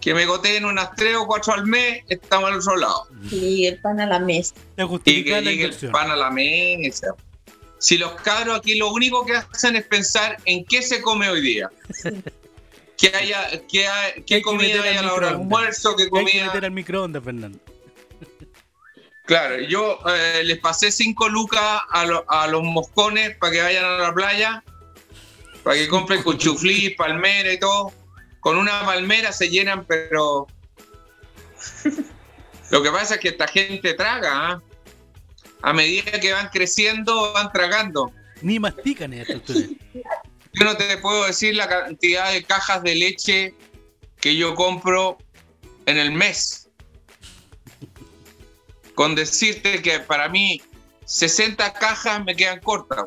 que 0.00 0.14
me 0.14 0.26
goteen 0.26 0.64
unas 0.64 0.96
tres 0.96 1.14
o 1.16 1.26
cuatro 1.26 1.52
al 1.52 1.66
mes, 1.66 2.02
estamos 2.08 2.50
al 2.50 2.58
otro 2.58 2.76
lado. 2.76 3.06
y 3.30 3.66
el 3.66 3.78
pan 3.80 4.00
a 4.00 4.06
la 4.06 4.18
mesa. 4.18 4.54
Te 4.76 5.10
Y 5.10 5.24
que 5.24 5.30
la 5.30 5.40
llegue 5.42 5.64
el 5.66 5.90
pan 5.90 6.10
a 6.10 6.16
la 6.16 6.30
mesa. 6.30 7.14
Si 7.78 7.98
los 7.98 8.12
cabros 8.22 8.58
aquí 8.58 8.76
lo 8.76 8.90
único 8.90 9.24
que 9.26 9.34
hacen 9.34 9.76
es 9.76 9.84
pensar 9.84 10.38
en 10.46 10.64
qué 10.64 10.82
se 10.82 11.02
come 11.02 11.28
hoy 11.28 11.40
día. 11.42 11.70
Que 12.96 13.08
haya, 13.16 13.48
que 13.66 13.86
hay- 13.88 14.12
hay 14.16 14.22
qué 14.22 14.36
que 14.36 14.42
comida 14.42 14.82
hay 14.82 14.96
a 14.96 15.02
la 15.02 15.14
hora 15.14 15.26
del 15.28 15.36
almuerzo, 15.36 15.96
qué 15.96 16.08
Que 16.08 16.18
hay 16.18 16.24
que 16.24 16.30
comida. 16.32 16.46
meter 16.46 16.64
al 16.64 16.70
microondas, 16.70 17.24
Fernando. 17.24 17.58
Claro, 19.24 19.60
yo 19.60 19.98
eh, 20.08 20.42
les 20.44 20.58
pasé 20.58 20.90
cinco 20.92 21.28
lucas 21.28 21.80
a, 21.90 22.04
lo- 22.04 22.24
a 22.28 22.46
los 22.48 22.62
moscones 22.62 23.36
para 23.38 23.52
que 23.52 23.62
vayan 23.62 23.84
a 23.84 23.98
la 23.98 24.12
playa, 24.14 24.62
para 25.62 25.76
que 25.76 25.88
compren 25.88 26.22
cuchuflí, 26.22 26.90
palmera 26.96 27.52
y 27.52 27.58
todo. 27.58 27.92
Con 28.40 28.56
una 28.58 28.84
palmera 28.84 29.32
se 29.32 29.48
llenan, 29.48 29.84
pero 29.84 30.48
lo 32.70 32.82
que 32.82 32.90
pasa 32.90 33.14
es 33.14 33.20
que 33.20 33.28
esta 33.28 33.46
gente 33.46 33.94
traga. 33.94 34.30
¿ah? 34.52 34.62
A 35.62 35.72
medida 35.72 36.18
que 36.20 36.32
van 36.32 36.48
creciendo, 36.48 37.32
van 37.32 37.52
tragando. 37.52 38.12
Ni 38.42 38.58
mastican 38.58 39.12
esto 39.12 39.36
ustedes. 39.36 39.70
Yo 40.54 40.64
no 40.64 40.76
te 40.76 40.96
puedo 40.98 41.26
decir 41.26 41.56
la 41.56 41.68
cantidad 41.68 42.32
de 42.32 42.44
cajas 42.44 42.82
de 42.82 42.94
leche 42.94 43.54
que 44.20 44.36
yo 44.36 44.54
compro 44.54 45.18
en 45.86 45.98
el 45.98 46.12
mes. 46.12 46.68
Con 48.94 49.14
decirte 49.14 49.80
que 49.80 50.00
para 50.00 50.28
mí 50.28 50.60
60 51.06 51.72
cajas 51.72 52.24
me 52.24 52.36
quedan 52.36 52.60
cortas. 52.60 53.04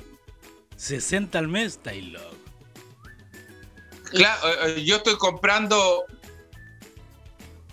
60 0.77 1.39
al 1.39 1.47
mes, 1.47 1.79
loco. 1.85 2.35
Claro, 4.11 4.67
eh, 4.67 4.83
yo 4.83 4.97
estoy 4.97 5.17
comprando 5.17 6.05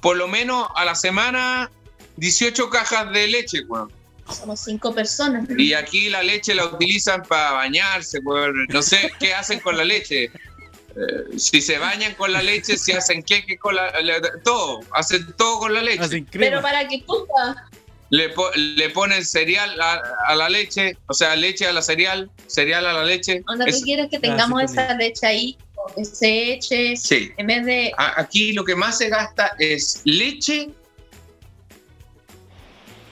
por 0.00 0.16
lo 0.16 0.28
menos 0.28 0.68
a 0.74 0.84
la 0.84 0.94
semana 0.94 1.70
18 2.16 2.70
cajas 2.70 3.12
de 3.12 3.28
leche, 3.28 3.64
weón. 3.68 3.92
Somos 4.30 4.60
cinco 4.60 4.94
personas. 4.94 5.48
Y 5.56 5.72
aquí 5.74 6.08
la 6.08 6.22
leche 6.22 6.54
la 6.54 6.66
utilizan 6.66 7.22
para 7.22 7.52
bañarse, 7.52 8.18
weón. 8.20 8.66
No 8.68 8.82
sé 8.82 9.10
qué 9.18 9.34
hacen 9.34 9.60
con 9.60 9.76
la 9.76 9.84
leche. 9.84 10.24
Eh, 10.24 11.38
si 11.38 11.60
se 11.62 11.78
bañan 11.78 12.14
con 12.14 12.32
la 12.32 12.42
leche, 12.42 12.76
si 12.76 12.92
hacen 12.92 13.22
queque 13.22 13.56
con 13.58 13.74
la, 13.74 13.90
la- 14.02 14.20
todo, 14.44 14.80
hacen 14.92 15.32
todo 15.36 15.58
con 15.58 15.72
la 15.74 15.82
leche. 15.82 16.24
Pero 16.32 16.60
para 16.62 16.86
que 16.86 17.02
cumpla, 17.04 17.68
Le, 18.10 18.28
po- 18.28 18.50
le 18.54 18.90
ponen 18.90 19.24
cereal 19.24 19.80
a, 19.80 20.02
a 20.26 20.34
la 20.36 20.50
leche, 20.50 20.98
o 21.06 21.14
sea, 21.14 21.34
leche 21.34 21.66
a 21.66 21.72
la 21.72 21.80
cereal, 21.80 22.30
cereal 22.46 22.84
a 22.86 22.92
la 22.92 23.04
leche. 23.04 23.42
onda, 23.48 23.64
tú 23.64 23.70
Es- 23.70 23.82
quieres 23.82 24.08
que 24.10 24.18
tengamos 24.18 24.62
Ah, 24.62 24.68
sí, 24.68 24.74
esa 24.74 24.94
leche 24.94 25.26
ahí, 25.26 25.56
o 25.76 25.94
que 25.94 26.04
se 26.04 26.52
eche, 26.52 26.94
sí. 26.96 27.32
en 27.38 27.46
vez 27.46 27.64
de 27.64 27.90
Aquí 27.96 28.52
lo 28.52 28.62
que 28.64 28.76
más 28.76 28.98
se 28.98 29.08
gasta 29.08 29.52
es 29.58 30.02
leche, 30.04 30.68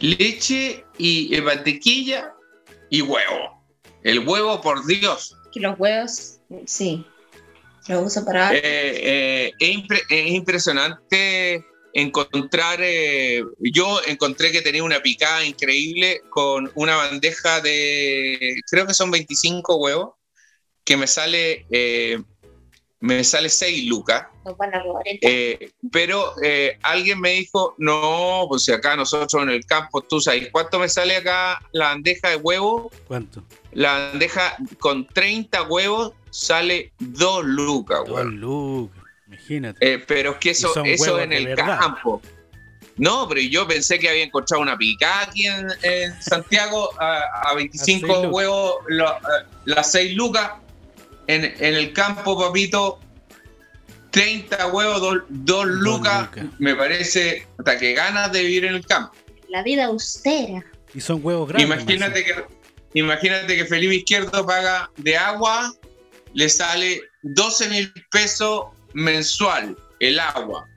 leche 0.01 0.85
y 0.99 1.35
eh, 1.35 1.43
mantequilla 1.43 2.33
y 2.91 3.03
huevo. 3.03 3.65
El 4.03 4.21
huevo, 4.27 4.61
por 4.61 4.85
Dios. 4.87 5.37
que 5.53 5.61
los 5.61 5.79
huevos, 5.79 6.41
sí, 6.67 7.07
los 7.89 8.07
uso 8.07 8.25
para... 8.25 8.55
Eh, 8.55 8.61
eh, 8.63 9.53
es, 9.59 9.77
impre- 9.77 10.05
es 10.09 10.31
impresionante 10.33 11.65
encontrar. 11.93 12.81
yo 13.61 14.01
encontré 14.07 14.53
que 14.53 14.63
tenía 14.63 14.83
una 14.85 15.01
picada 15.01 15.45
increíble 15.45 16.23
con 16.31 16.71
una 16.75 16.97
bandeja 16.97 17.61
de. 17.61 18.61
Creo 18.71 18.87
que 18.87 18.95
son 18.95 19.11
25 19.11 19.77
huevos. 19.77 20.15
Que 20.85 20.97
me 20.97 21.07
sale. 21.07 21.67
Me 23.01 23.25
sale 23.25 23.49
6 23.49 23.87
lucas. 23.89 24.27
nos 24.45 24.57
van 24.59 24.75
a 24.75 24.83
robar 24.83 25.03
el... 25.07 25.19
Eh, 25.23 25.73
pero 25.91 26.35
eh, 26.43 26.79
alguien 26.83 27.19
me 27.21 27.31
dijo, 27.31 27.75
no, 27.79 28.45
pues 28.49 28.65
si 28.65 28.73
acá 28.73 28.95
nosotros 28.97 29.43
en 29.43 29.49
el 29.51 29.65
campo, 29.65 30.03
tú 30.03 30.21
sabes, 30.21 30.49
¿cuánto 30.53 30.79
me 30.79 30.89
sale 30.89 31.17
acá 31.17 31.61
la 31.73 31.87
bandeja 31.89 32.29
de 32.29 32.37
huevos? 32.37 32.93
¿Cuánto? 33.09 33.43
La 33.73 34.11
bandeja 34.11 34.57
con 34.79 35.07
30 35.07 35.63
huevos 35.63 36.13
sale 36.31 36.93
2 36.99 37.45
lucas, 37.47 38.01
Dos 38.07 38.17
weón. 38.17 38.39
lucas. 38.41 38.99
Imagínate. 39.29 39.95
Eh, 39.95 39.99
pero 40.07 40.33
es 40.33 40.37
que 40.39 40.51
eso, 40.51 40.73
eso 40.85 41.21
en 41.21 41.33
el 41.33 41.47
verdad. 41.47 41.79
campo. 41.79 42.21
No, 42.97 43.27
pero 43.29 43.41
yo 43.41 43.67
pensé 43.67 43.99
que 43.99 44.11
había 44.11 44.25
encontrado 44.25 44.61
una 44.63 44.77
picada 44.77 45.23
aquí 45.23 45.47
en, 45.47 45.69
en 45.83 46.21
Santiago 46.23 46.91
a, 47.01 47.21
a 47.51 47.55
25 47.55 47.81
A 47.81 47.85
seis 47.85 48.03
lucas. 48.25 48.33
huevos, 48.33 48.75
lo- 48.89 49.11
eh, 49.17 49.47
las 49.65 49.91
6 49.93 50.15
lucas. 50.17 50.51
En, 51.31 51.45
en 51.45 51.75
el 51.75 51.93
campo, 51.93 52.39
papito, 52.39 52.99
30 54.11 54.67
huevos, 54.69 55.23
2 55.29 55.67
lucas. 55.67 56.23
lucas. 56.23 56.45
Me 56.59 56.75
parece 56.75 57.47
hasta 57.59 57.79
que 57.79 57.95
ganas 57.95 58.33
de 58.33 58.43
vivir 58.43 58.65
en 58.65 58.75
el 58.75 58.87
campo. 58.87 59.15
La 59.49 59.63
vida 59.63 59.87
austera. 59.87 60.65
Y 60.95 61.01
son 61.01 61.21
huevos 61.23 61.49
grandes. 61.49 61.67
Imagínate 61.67 62.25
que, 62.25 62.35
imagínate 62.95 63.57
que 63.57 63.65
Felipe 63.65 63.95
Izquierdo 63.95 64.45
paga 64.45 64.91
de 64.97 65.17
agua, 65.17 65.73
le 66.35 66.49
sale 66.49 67.01
12 67.23 67.69
mil 67.69 67.93
pesos 68.11 68.67
mensual 68.93 69.77
el 70.01 70.19
agua 70.19 70.69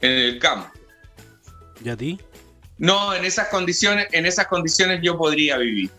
en 0.00 0.10
el 0.10 0.38
campo. 0.38 0.70
¿Y 1.84 1.88
a 1.88 1.96
ti? 1.96 2.18
No, 2.78 3.14
en 3.14 3.24
esas 3.24 3.48
condiciones, 3.48 4.08
en 4.12 4.26
esas 4.26 4.48
condiciones 4.48 5.00
yo 5.02 5.16
podría 5.16 5.56
vivir. 5.58 5.90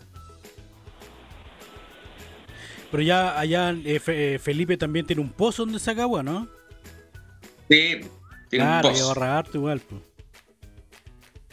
Pero 2.96 3.04
ya 3.08 3.38
allá 3.38 3.72
eh, 3.84 4.00
Fe- 4.00 4.36
eh, 4.36 4.38
Felipe 4.38 4.78
también 4.78 5.04
tiene 5.04 5.20
un 5.20 5.28
pozo 5.30 5.66
donde 5.66 5.78
saca 5.78 6.00
agua, 6.04 6.22
¿no? 6.22 6.48
Sí, 7.68 8.00
tiene 8.48 8.64
un 8.64 8.70
claro, 8.70 8.88
y 8.88 8.92
pozo. 8.92 9.04
ahorra 9.08 9.36
harto 9.38 9.58
igual. 9.58 9.80
pues. 9.80 10.00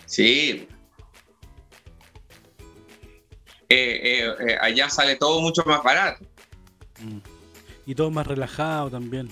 Sí. 0.05 0.65
Eh, 3.67 4.57
allá 4.61 4.89
sale 4.89 5.17
todo 5.17 5.41
mucho 5.41 5.63
más 5.65 5.83
barato. 5.83 6.23
Mm. 7.01 7.17
Y 7.87 7.93
todo 7.95 8.09
más 8.09 8.25
relajado 8.25 8.89
también. 8.89 9.27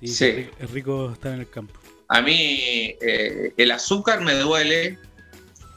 Sí, 0.00 0.08
Sí. 0.08 0.24
Es, 0.24 0.36
rico, 0.36 0.56
es 0.60 0.70
rico 0.70 1.12
estar 1.12 1.34
en 1.34 1.40
el 1.40 1.50
campo. 1.50 1.78
a 2.08 2.22
mí 2.22 2.96
el 3.02 3.70
azúcar 3.70 4.22
me 4.22 4.32
duele. 4.32 4.98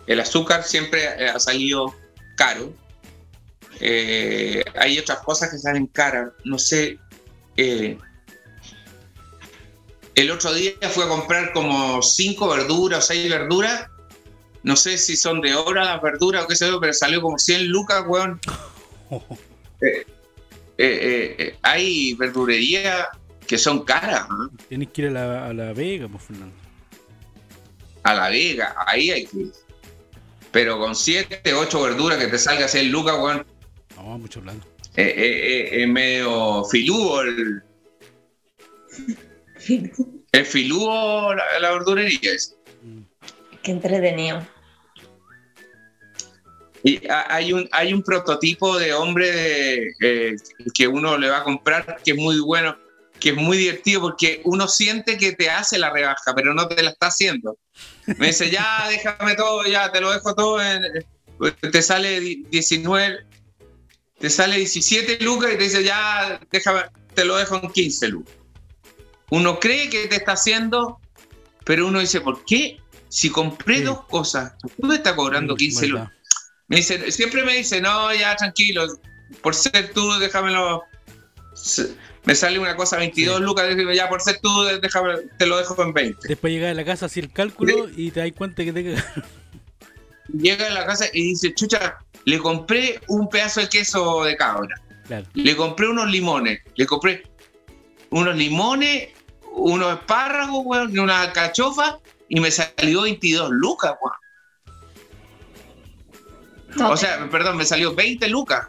El 0.07 0.21
azúcar 0.21 0.63
siempre 0.63 1.07
ha 1.07 1.37
salido 1.41 1.93
caro. 2.37 2.73
Eh, 3.83 4.63
hay 4.75 4.99
otras 4.99 5.19
cosas 5.19 5.49
que 5.49 5.57
salen 5.57 5.87
caras. 5.87 6.29
No 6.45 6.57
sé. 6.57 6.99
eh, 7.57 7.97
el 10.13 10.29
otro 10.29 10.53
día 10.53 10.73
fui 10.89 11.03
a 11.03 11.07
comprar 11.07 11.51
como 11.51 12.01
cinco 12.01 12.47
verduras 12.49 12.99
o 12.99 13.01
seis 13.01 13.29
verduras. 13.29 13.87
No 14.63 14.75
sé 14.75 14.97
si 14.97 15.15
son 15.15 15.41
de 15.41 15.55
hora 15.55 15.83
las 15.83 16.01
verduras 16.01 16.43
o 16.43 16.47
qué 16.47 16.55
sé 16.55 16.67
yo, 16.67 16.79
pero 16.79 16.93
salió 16.93 17.21
como 17.21 17.37
100 17.37 17.67
lucas, 17.67 18.03
weón. 18.07 18.39
Eh, 20.83 21.35
eh, 21.37 21.57
hay 21.61 22.15
verdurerías 22.15 23.07
que 23.45 23.59
son 23.59 23.83
caras. 23.83 24.25
Tienes 24.67 24.89
que 24.89 25.03
ir 25.03 25.07
a 25.09 25.11
la, 25.11 25.45
a 25.47 25.53
la 25.53 25.73
Vega, 25.73 26.07
pues, 26.07 26.23
Fernando. 26.23 26.55
A 28.01 28.15
la 28.15 28.29
Vega, 28.29 28.75
ahí 28.87 29.11
hay 29.11 29.27
que 29.27 29.37
ir. 29.37 29.51
Pero 30.51 30.79
con 30.79 30.95
7, 30.95 31.53
8 31.53 31.81
verduras 31.83 32.17
que 32.17 32.27
te 32.27 32.37
salga 32.39 32.67
100 32.67 32.91
lucas, 32.91 33.15
weón. 33.19 33.45
No, 34.01 34.17
mucho 34.17 34.41
plata. 34.41 34.57
Eh, 34.95 35.03
eh, 35.03 35.13
eh, 35.77 35.83
es 35.83 35.87
medio 35.87 36.63
filúo 36.65 37.21
el. 37.21 37.61
Es 40.33 40.47
filúo 40.47 41.33
la, 41.35 41.43
la 41.59 41.71
verdurería. 41.71 42.31
Qué 43.61 43.71
entretenido. 43.71 44.41
Y 46.83 47.05
ha- 47.09 47.35
hay 47.35 47.51
un, 47.51 47.67
hay 47.73 47.93
un 47.93 48.01
prototipo 48.01 48.79
de 48.79 48.93
hombre 48.93 49.29
de, 49.29 49.91
eh, 50.01 50.35
que 50.73 50.87
uno 50.87 51.17
le 51.17 51.29
va 51.29 51.39
a 51.39 51.43
comprar 51.43 51.99
que 52.03 52.11
es 52.11 52.17
muy 52.17 52.39
bueno, 52.39 52.77
que 53.19 53.29
es 53.31 53.35
muy 53.35 53.57
divertido 53.57 53.99
porque 54.01 54.41
uno 54.45 54.69
siente 54.69 55.17
que 55.17 55.33
te 55.33 55.49
hace 55.49 55.77
la 55.77 55.89
rebaja, 55.91 56.33
pero 56.33 56.53
no 56.53 56.67
te 56.69 56.81
la 56.81 56.91
está 56.91 57.07
haciendo. 57.07 57.57
Me 58.17 58.27
dice, 58.27 58.49
ya, 58.49 58.87
déjame 58.89 59.35
todo, 59.35 59.65
ya, 59.65 59.91
te 59.91 59.99
lo 59.99 60.11
dejo 60.13 60.33
todo, 60.33 60.61
en- 60.61 61.05
te 61.71 61.81
sale 61.81 62.21
di- 62.21 62.45
19, 62.49 63.25
te 64.21 64.29
sale 64.29 64.57
17 64.57 65.17
lucas 65.21 65.51
y 65.53 65.57
te 65.57 65.63
dice, 65.63 65.83
ya, 65.83 66.39
déjame, 66.51 66.83
te 67.15 67.25
lo 67.25 67.37
dejo 67.37 67.59
en 67.61 67.71
15 67.71 68.07
lucas. 68.09 68.35
Uno 69.31 69.59
cree 69.59 69.89
que 69.89 70.07
te 70.07 70.17
está 70.17 70.33
haciendo, 70.33 70.99
pero 71.65 71.87
uno 71.87 71.99
dice, 71.99 72.21
¿por 72.21 72.45
qué? 72.45 72.79
Si 73.09 73.29
compré 73.29 73.81
dos 73.81 74.05
cosas, 74.05 74.53
¿tú 74.79 74.87
me 74.87 74.95
estás 74.95 75.13
cobrando 75.13 75.55
15 75.55 75.87
lucas? 75.87 76.09
Me 76.67 76.77
dice, 76.77 77.11
siempre 77.11 77.43
me 77.43 77.57
dice, 77.57 77.81
no, 77.81 78.13
ya 78.13 78.35
tranquilo, 78.35 78.85
por 79.41 79.55
ser 79.55 79.91
tú, 79.91 80.11
déjamelo. 80.19 80.83
Me 82.23 82.35
sale 82.35 82.59
una 82.59 82.75
cosa 82.75 82.97
22 82.97 83.41
lucas, 83.41 83.75
digo, 83.75 83.91
ya 83.91 84.07
por 84.07 84.21
ser 84.21 84.39
tú, 84.39 84.49
déjame, 84.81 85.15
te 85.39 85.47
lo 85.47 85.57
dejo 85.57 85.81
en 85.81 85.93
20. 85.93 86.27
Después 86.27 86.53
llegas 86.53 86.71
a 86.71 86.75
la 86.75 86.85
casa, 86.85 87.07
así 87.07 87.19
el 87.19 87.33
cálculo 87.33 87.89
y 87.95 88.11
te 88.11 88.19
das 88.19 88.31
cuenta 88.37 88.63
que 88.63 88.71
te. 88.71 88.95
Llega 90.31 90.67
a 90.67 90.69
la 90.69 90.85
casa 90.85 91.07
y 91.11 91.23
dice, 91.29 91.53
chucha, 91.55 91.97
le 92.25 92.37
compré 92.39 92.99
un 93.07 93.27
pedazo 93.29 93.61
de 93.61 93.69
queso 93.69 94.23
de 94.23 94.35
cabra, 94.35 94.75
Claro. 95.07 95.25
le 95.33 95.55
compré 95.55 95.87
unos 95.87 96.09
limones, 96.09 96.59
le 96.75 96.85
compré 96.85 97.23
unos 98.09 98.35
limones, 98.35 99.09
unos 99.53 99.93
espárragos, 99.99 100.61
weón, 100.65 100.95
y 100.95 100.99
una 100.99 101.31
cachofa, 101.33 101.99
y 102.29 102.39
me 102.39 102.51
salió 102.51 103.01
22 103.01 103.49
lucas, 103.51 103.93
weón. 104.01 104.15
O 106.91 106.95
sea, 106.97 107.27
perdón, 107.29 107.57
me 107.57 107.65
salió 107.65 107.93
20 107.93 108.27
lucas. 108.29 108.67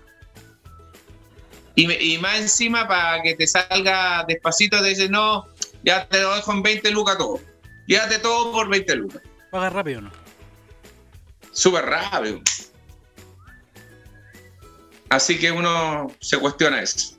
Y, 1.75 1.87
me- 1.87 2.03
y 2.03 2.19
más 2.19 2.41
encima, 2.41 2.87
para 2.89 3.23
que 3.23 3.35
te 3.35 3.47
salga 3.47 4.25
despacito, 4.27 4.81
te 4.83 4.89
dice, 4.89 5.09
no, 5.09 5.47
ya 5.85 6.07
te 6.09 6.21
lo 6.21 6.35
dejo 6.35 6.53
en 6.53 6.63
20 6.63 6.91
lucas 6.91 7.17
todo. 7.17 7.41
Llévate 7.87 8.19
todo 8.19 8.53
por 8.53 8.69
20 8.69 8.95
lucas. 8.97 9.23
Paga 9.51 9.71
rápido, 9.71 10.01
¿no? 10.03 10.11
Súper 11.53 11.85
rápido. 11.87 12.41
Así 15.13 15.39
que 15.39 15.53
uno 15.53 16.11
se 16.21 16.39
cuestiona 16.39 16.81
eso. 16.81 17.19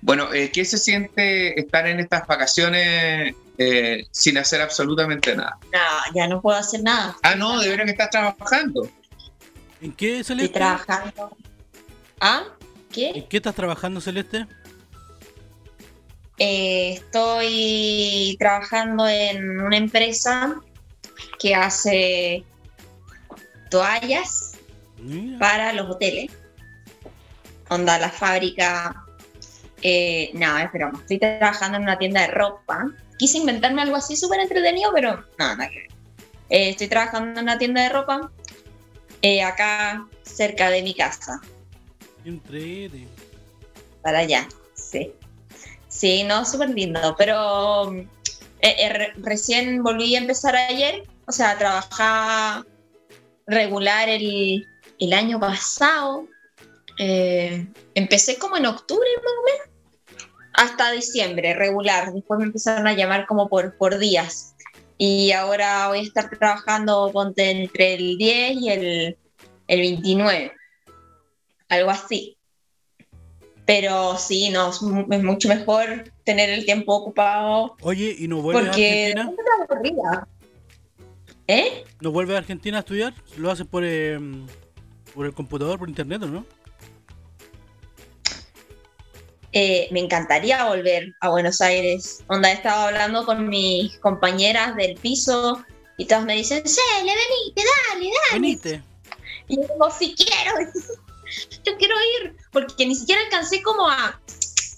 Bueno, 0.00 0.32
eh, 0.32 0.50
¿qué 0.50 0.64
se 0.64 0.78
siente 0.78 1.60
estar 1.60 1.86
en 1.86 2.00
estas 2.00 2.26
vacaciones 2.26 3.34
eh, 3.58 4.06
sin 4.10 4.38
hacer 4.38 4.62
absolutamente 4.62 5.36
nada? 5.36 5.58
No, 5.70 6.14
ya 6.14 6.26
no 6.26 6.40
puedo 6.40 6.56
hacer 6.56 6.82
nada. 6.82 7.18
Ah, 7.22 7.34
no, 7.34 7.60
de 7.60 7.68
veras 7.68 7.84
que 7.84 7.90
estás 7.92 8.08
trabajando. 8.08 8.88
¿En 9.82 9.92
qué, 9.92 10.20
Estoy 10.20 10.36
Celeste? 10.36 10.54
trabajando. 10.54 11.36
¿Ah? 12.18 12.44
¿Qué? 12.90 13.10
¿En 13.10 13.28
qué 13.28 13.36
estás 13.36 13.54
trabajando, 13.54 14.00
Celeste? 14.00 14.46
Eh, 16.38 16.94
estoy 16.94 18.36
trabajando 18.38 19.06
en 19.06 19.60
una 19.60 19.76
empresa 19.76 20.58
que 21.38 21.54
hace 21.54 22.42
toallas 23.70 24.52
Mira. 24.96 25.38
para 25.38 25.72
los 25.74 25.90
hoteles. 25.90 26.39
Onda, 27.70 27.98
la 27.98 28.10
fábrica. 28.10 29.04
Eh, 29.82 30.30
no, 30.34 30.58
es 30.58 30.70
broma. 30.72 30.98
Estoy 31.00 31.18
trabajando 31.18 31.76
en 31.78 31.84
una 31.84 31.98
tienda 31.98 32.22
de 32.22 32.28
ropa. 32.28 32.84
Quise 33.18 33.38
inventarme 33.38 33.82
algo 33.82 33.96
así 33.96 34.16
súper 34.16 34.40
entretenido, 34.40 34.92
pero 34.94 35.16
no, 35.38 35.56
nada 35.56 35.68
que 35.70 35.78
ver. 35.80 35.88
Eh, 36.50 36.70
estoy 36.70 36.88
trabajando 36.88 37.38
en 37.40 37.44
una 37.44 37.58
tienda 37.58 37.82
de 37.82 37.88
ropa 37.90 38.30
eh, 39.22 39.42
acá 39.42 40.06
cerca 40.22 40.70
de 40.70 40.82
mi 40.82 40.94
casa, 40.94 41.40
Entrete. 42.24 43.08
para 44.02 44.20
allá. 44.20 44.48
Sí. 44.74 45.12
Sí, 45.88 46.24
no, 46.24 46.44
súper 46.44 46.70
lindo. 46.70 47.14
Pero 47.18 47.90
mm, 47.92 47.98
eh, 48.60 48.76
eh, 48.78 48.88
re- 48.92 49.12
recién 49.18 49.82
volví 49.82 50.14
a 50.16 50.18
empezar 50.20 50.56
ayer. 50.56 51.04
O 51.26 51.32
sea, 51.32 51.58
trabajaba 51.58 52.66
regular 53.46 54.08
el, 54.08 54.66
el 54.98 55.12
año 55.12 55.40
pasado. 55.40 56.26
Eh, 57.02 57.66
empecé 57.94 58.38
como 58.38 58.58
en 58.58 58.66
octubre 58.66 59.08
más 59.24 59.32
o 59.32 59.44
menos. 59.46 60.26
Hasta 60.52 60.92
diciembre, 60.92 61.54
regular. 61.54 62.12
Después 62.12 62.38
me 62.38 62.44
empezaron 62.44 62.86
a 62.86 62.92
llamar 62.92 63.26
como 63.26 63.48
por, 63.48 63.74
por 63.78 63.98
días. 63.98 64.54
Y 64.98 65.32
ahora 65.32 65.88
voy 65.88 66.00
a 66.00 66.02
estar 66.02 66.28
trabajando 66.28 67.10
ponte, 67.10 67.50
entre 67.50 67.94
el 67.94 68.18
10 68.18 68.52
y 68.60 68.68
el, 68.68 69.16
el 69.66 69.80
29. 69.80 70.52
Algo 71.70 71.90
así. 71.90 72.36
Pero 73.64 74.18
sí, 74.18 74.50
no, 74.50 74.68
es 74.68 74.82
mu- 74.82 75.06
es 75.10 75.22
mucho 75.22 75.48
mejor 75.48 76.12
tener 76.24 76.50
el 76.50 76.64
tiempo 76.66 76.92
ocupado 76.94 77.76
Oye, 77.82 78.14
¿y 78.18 78.26
no 78.28 78.42
vuelves 78.42 78.66
porque 78.66 79.14
a 79.16 79.62
Argentina? 79.62 80.28
¿Eh? 81.46 81.84
¿No 82.00 82.10
vuelves 82.10 82.34
a 82.34 82.38
Argentina 82.40 82.76
a 82.78 82.80
estudiar? 82.80 83.14
¿Lo 83.38 83.50
haces 83.50 83.66
por, 83.66 83.84
eh, 83.86 84.18
por 85.14 85.24
el 85.24 85.32
computador, 85.32 85.78
por 85.78 85.88
internet 85.88 86.22
o 86.24 86.26
no? 86.26 86.44
Eh, 89.52 89.88
me 89.90 90.00
encantaría 90.00 90.64
volver 90.66 91.14
a 91.20 91.28
Buenos 91.30 91.60
Aires. 91.60 92.22
Onda, 92.28 92.50
he 92.50 92.54
estado 92.54 92.86
hablando 92.86 93.24
con 93.26 93.48
mis 93.48 93.98
compañeras 93.98 94.76
del 94.76 94.94
piso 94.96 95.64
y 95.96 96.04
todas 96.06 96.24
me 96.24 96.36
dicen, 96.36 96.62
Cele, 96.66 97.12
venite, 97.12 97.62
dale, 97.88 98.04
dale. 98.06 98.32
Venite. 98.40 98.82
Y 99.48 99.56
yo 99.56 99.62
digo, 99.62 99.90
sí 99.90 100.14
quiero, 100.16 100.70
yo 101.64 101.76
quiero 101.76 101.94
ir, 102.22 102.36
porque 102.52 102.86
ni 102.86 102.94
siquiera 102.94 103.20
alcancé 103.22 103.62
como 103.62 103.88
a 103.88 104.20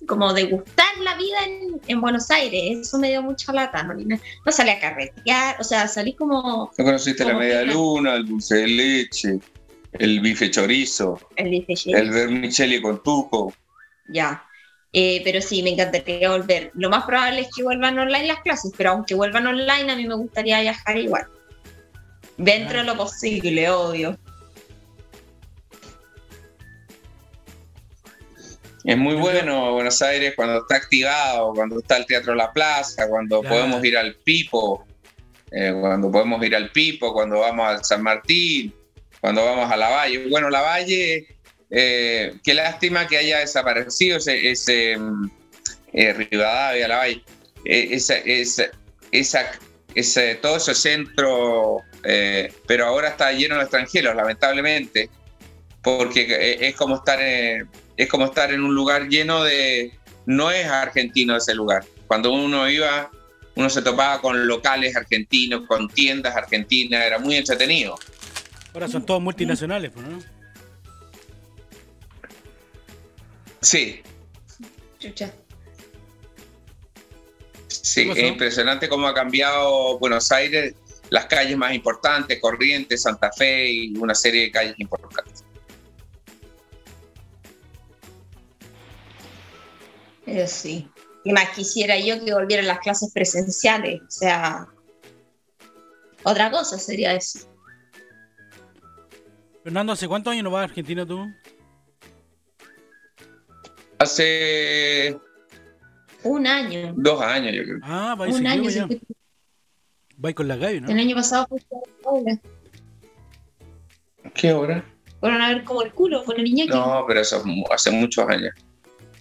como 0.08 0.32
degustar 0.32 0.96
la 1.00 1.14
vida 1.16 1.44
en, 1.46 1.80
en 1.86 2.00
Buenos 2.00 2.28
Aires. 2.30 2.78
Eso 2.88 2.98
me 2.98 3.10
dio 3.10 3.22
mucha 3.22 3.52
lata, 3.52 3.82
no, 3.84 3.94
no 3.94 4.52
salí 4.52 4.70
a 4.70 4.80
carretear, 4.80 5.60
o 5.60 5.64
sea, 5.64 5.86
salí 5.86 6.14
como 6.14 6.72
¿No 6.76 6.84
conociste 6.84 7.24
la 7.24 7.30
Como 7.32 7.40
media 7.40 7.60
que- 7.60 7.72
luna, 7.72 8.14
el 8.16 8.26
dulce 8.26 8.56
de 8.56 8.66
leche, 8.66 9.38
el 9.92 10.20
bife 10.20 10.50
chorizo, 10.50 11.20
el 11.36 11.50
bife 11.50 11.74
el 11.92 12.10
vermicelli 12.10 12.80
con 12.82 13.00
tuco? 13.02 13.54
Ya. 14.08 14.44
Eh, 14.94 15.22
pero 15.24 15.40
sí, 15.40 15.62
me 15.62 15.70
encantaría 15.70 16.30
volver. 16.30 16.70
Lo 16.74 16.90
más 16.90 17.04
probable 17.04 17.40
es 17.40 17.48
que 17.56 17.62
vuelvan 17.62 17.98
online 17.98 18.26
las 18.26 18.40
clases, 18.40 18.72
pero 18.76 18.90
aunque 18.90 19.14
vuelvan 19.14 19.46
online, 19.46 19.90
a 19.90 19.96
mí 19.96 20.06
me 20.06 20.14
gustaría 20.14 20.60
viajar 20.60 20.96
igual. 20.98 21.26
Dentro 22.36 22.78
de 22.78 22.84
lo 22.84 22.96
posible, 22.96 23.70
obvio. 23.70 24.18
Es 28.84 28.98
muy 28.98 29.14
bueno 29.14 29.72
Buenos 29.74 30.02
Aires 30.02 30.34
cuando 30.34 30.58
está 30.58 30.76
activado, 30.76 31.52
cuando 31.54 31.78
está 31.78 31.96
el 31.98 32.06
Teatro 32.06 32.34
La 32.34 32.52
Plaza, 32.52 33.08
cuando 33.08 33.40
Claro. 33.40 33.56
podemos 33.56 33.84
ir 33.84 33.96
al 33.96 34.16
Pipo, 34.16 34.84
eh, 35.52 35.72
cuando 35.80 36.10
podemos 36.10 36.44
ir 36.44 36.56
al 36.56 36.70
Pipo, 36.70 37.12
cuando 37.12 37.38
vamos 37.38 37.66
al 37.68 37.84
San 37.84 38.02
Martín, 38.02 38.74
cuando 39.20 39.44
vamos 39.44 39.70
a 39.70 39.76
La 39.76 39.88
Valle. 39.88 40.26
Bueno, 40.28 40.50
La 40.50 40.62
Valle, 40.62 41.28
eh, 41.74 42.34
qué 42.44 42.52
lástima 42.52 43.06
que 43.06 43.16
haya 43.16 43.38
desaparecido 43.38 44.18
ese, 44.18 44.50
ese 44.50 44.98
mm, 44.98 45.30
eh, 45.94 46.12
Rivadavia, 46.12 46.86
La 46.86 46.96
Valle. 46.98 47.24
Esa, 47.64 48.18
esa, 48.18 48.64
esa, 49.10 49.50
ese, 49.94 50.34
todo 50.36 50.56
ese 50.56 50.74
centro, 50.74 51.78
eh, 52.04 52.52
pero 52.66 52.86
ahora 52.86 53.08
está 53.08 53.32
lleno 53.32 53.56
de 53.56 53.62
extranjeros, 53.62 54.14
lamentablemente, 54.14 55.08
porque 55.82 56.26
eh, 56.28 56.68
es 56.68 56.76
como 56.76 56.96
estar 56.96 57.20
es 57.22 58.08
como 58.08 58.26
estar 58.26 58.52
en 58.52 58.62
un 58.62 58.74
lugar 58.74 59.08
lleno 59.08 59.42
de... 59.42 59.92
No 60.24 60.50
es 60.50 60.66
argentino 60.66 61.36
ese 61.36 61.54
lugar. 61.54 61.84
Cuando 62.06 62.32
uno 62.32 62.68
iba, 62.68 63.10
uno 63.56 63.70
se 63.70 63.82
topaba 63.82 64.20
con 64.20 64.46
locales 64.46 64.94
argentinos, 64.94 65.66
con 65.66 65.88
tiendas 65.88 66.36
argentinas, 66.36 67.04
era 67.04 67.18
muy 67.18 67.36
entretenido. 67.36 67.98
Ahora 68.72 68.88
son 68.88 69.04
todos 69.04 69.20
multinacionales, 69.20 69.90
pues, 69.90 70.06
¿no? 70.06 70.18
Sí, 73.62 74.02
Chucha. 74.98 75.32
sí, 77.68 78.10
es 78.10 78.18
impresionante 78.18 78.88
cómo 78.88 79.06
ha 79.06 79.14
cambiado 79.14 79.98
Buenos 79.98 80.30
Aires, 80.32 80.74
las 81.10 81.26
calles 81.26 81.56
más 81.56 81.72
importantes, 81.72 82.40
Corrientes, 82.40 83.02
Santa 83.02 83.30
Fe 83.32 83.70
y 83.70 83.96
una 83.96 84.14
serie 84.14 84.42
de 84.42 84.50
calles 84.50 84.74
importantes. 84.78 85.44
Eso 90.26 90.54
sí. 90.54 90.88
Y 91.24 91.32
más 91.32 91.50
quisiera 91.50 91.98
yo 91.98 92.24
que 92.24 92.34
volvieran 92.34 92.66
las 92.66 92.80
clases 92.80 93.12
presenciales. 93.12 94.00
O 94.00 94.10
sea, 94.10 94.66
otra 96.24 96.50
cosa 96.50 96.78
sería 96.78 97.14
eso. 97.14 97.48
Fernando, 99.62 99.92
¿hace 99.92 100.08
cuántos 100.08 100.32
años 100.32 100.44
no 100.44 100.50
vas 100.50 100.62
a 100.62 100.64
Argentina 100.64 101.06
tú? 101.06 101.26
Hace 104.02 105.16
Un 106.24 106.44
año. 106.46 106.92
dos 106.96 107.22
años, 107.22 107.54
yo 107.54 107.62
creo. 107.62 107.78
Ah, 107.82 108.16
vais 108.18 108.34
Un 108.34 108.46
año. 108.48 108.68
ya. 108.68 108.88
Vais 110.16 110.34
con 110.34 110.48
la 110.48 110.56
Gaby, 110.56 110.80
¿no? 110.80 110.90
El 110.90 110.98
año 110.98 111.14
pasado 111.14 111.46
fue 111.48 111.58
a 111.60 112.02
Paula. 112.02 112.40
¿Qué 114.34 114.52
hora? 114.52 114.84
Fueron 115.20 115.40
a 115.40 115.48
ver 115.48 115.62
como 115.62 115.82
el 115.82 115.92
culo 115.92 116.24
con 116.24 116.38
el 116.40 116.46
Iñaki. 116.48 116.70
No, 116.70 117.04
pero 117.06 117.20
eso 117.20 117.44
hace 117.72 117.90
muchos 117.92 118.28
años. 118.28 118.52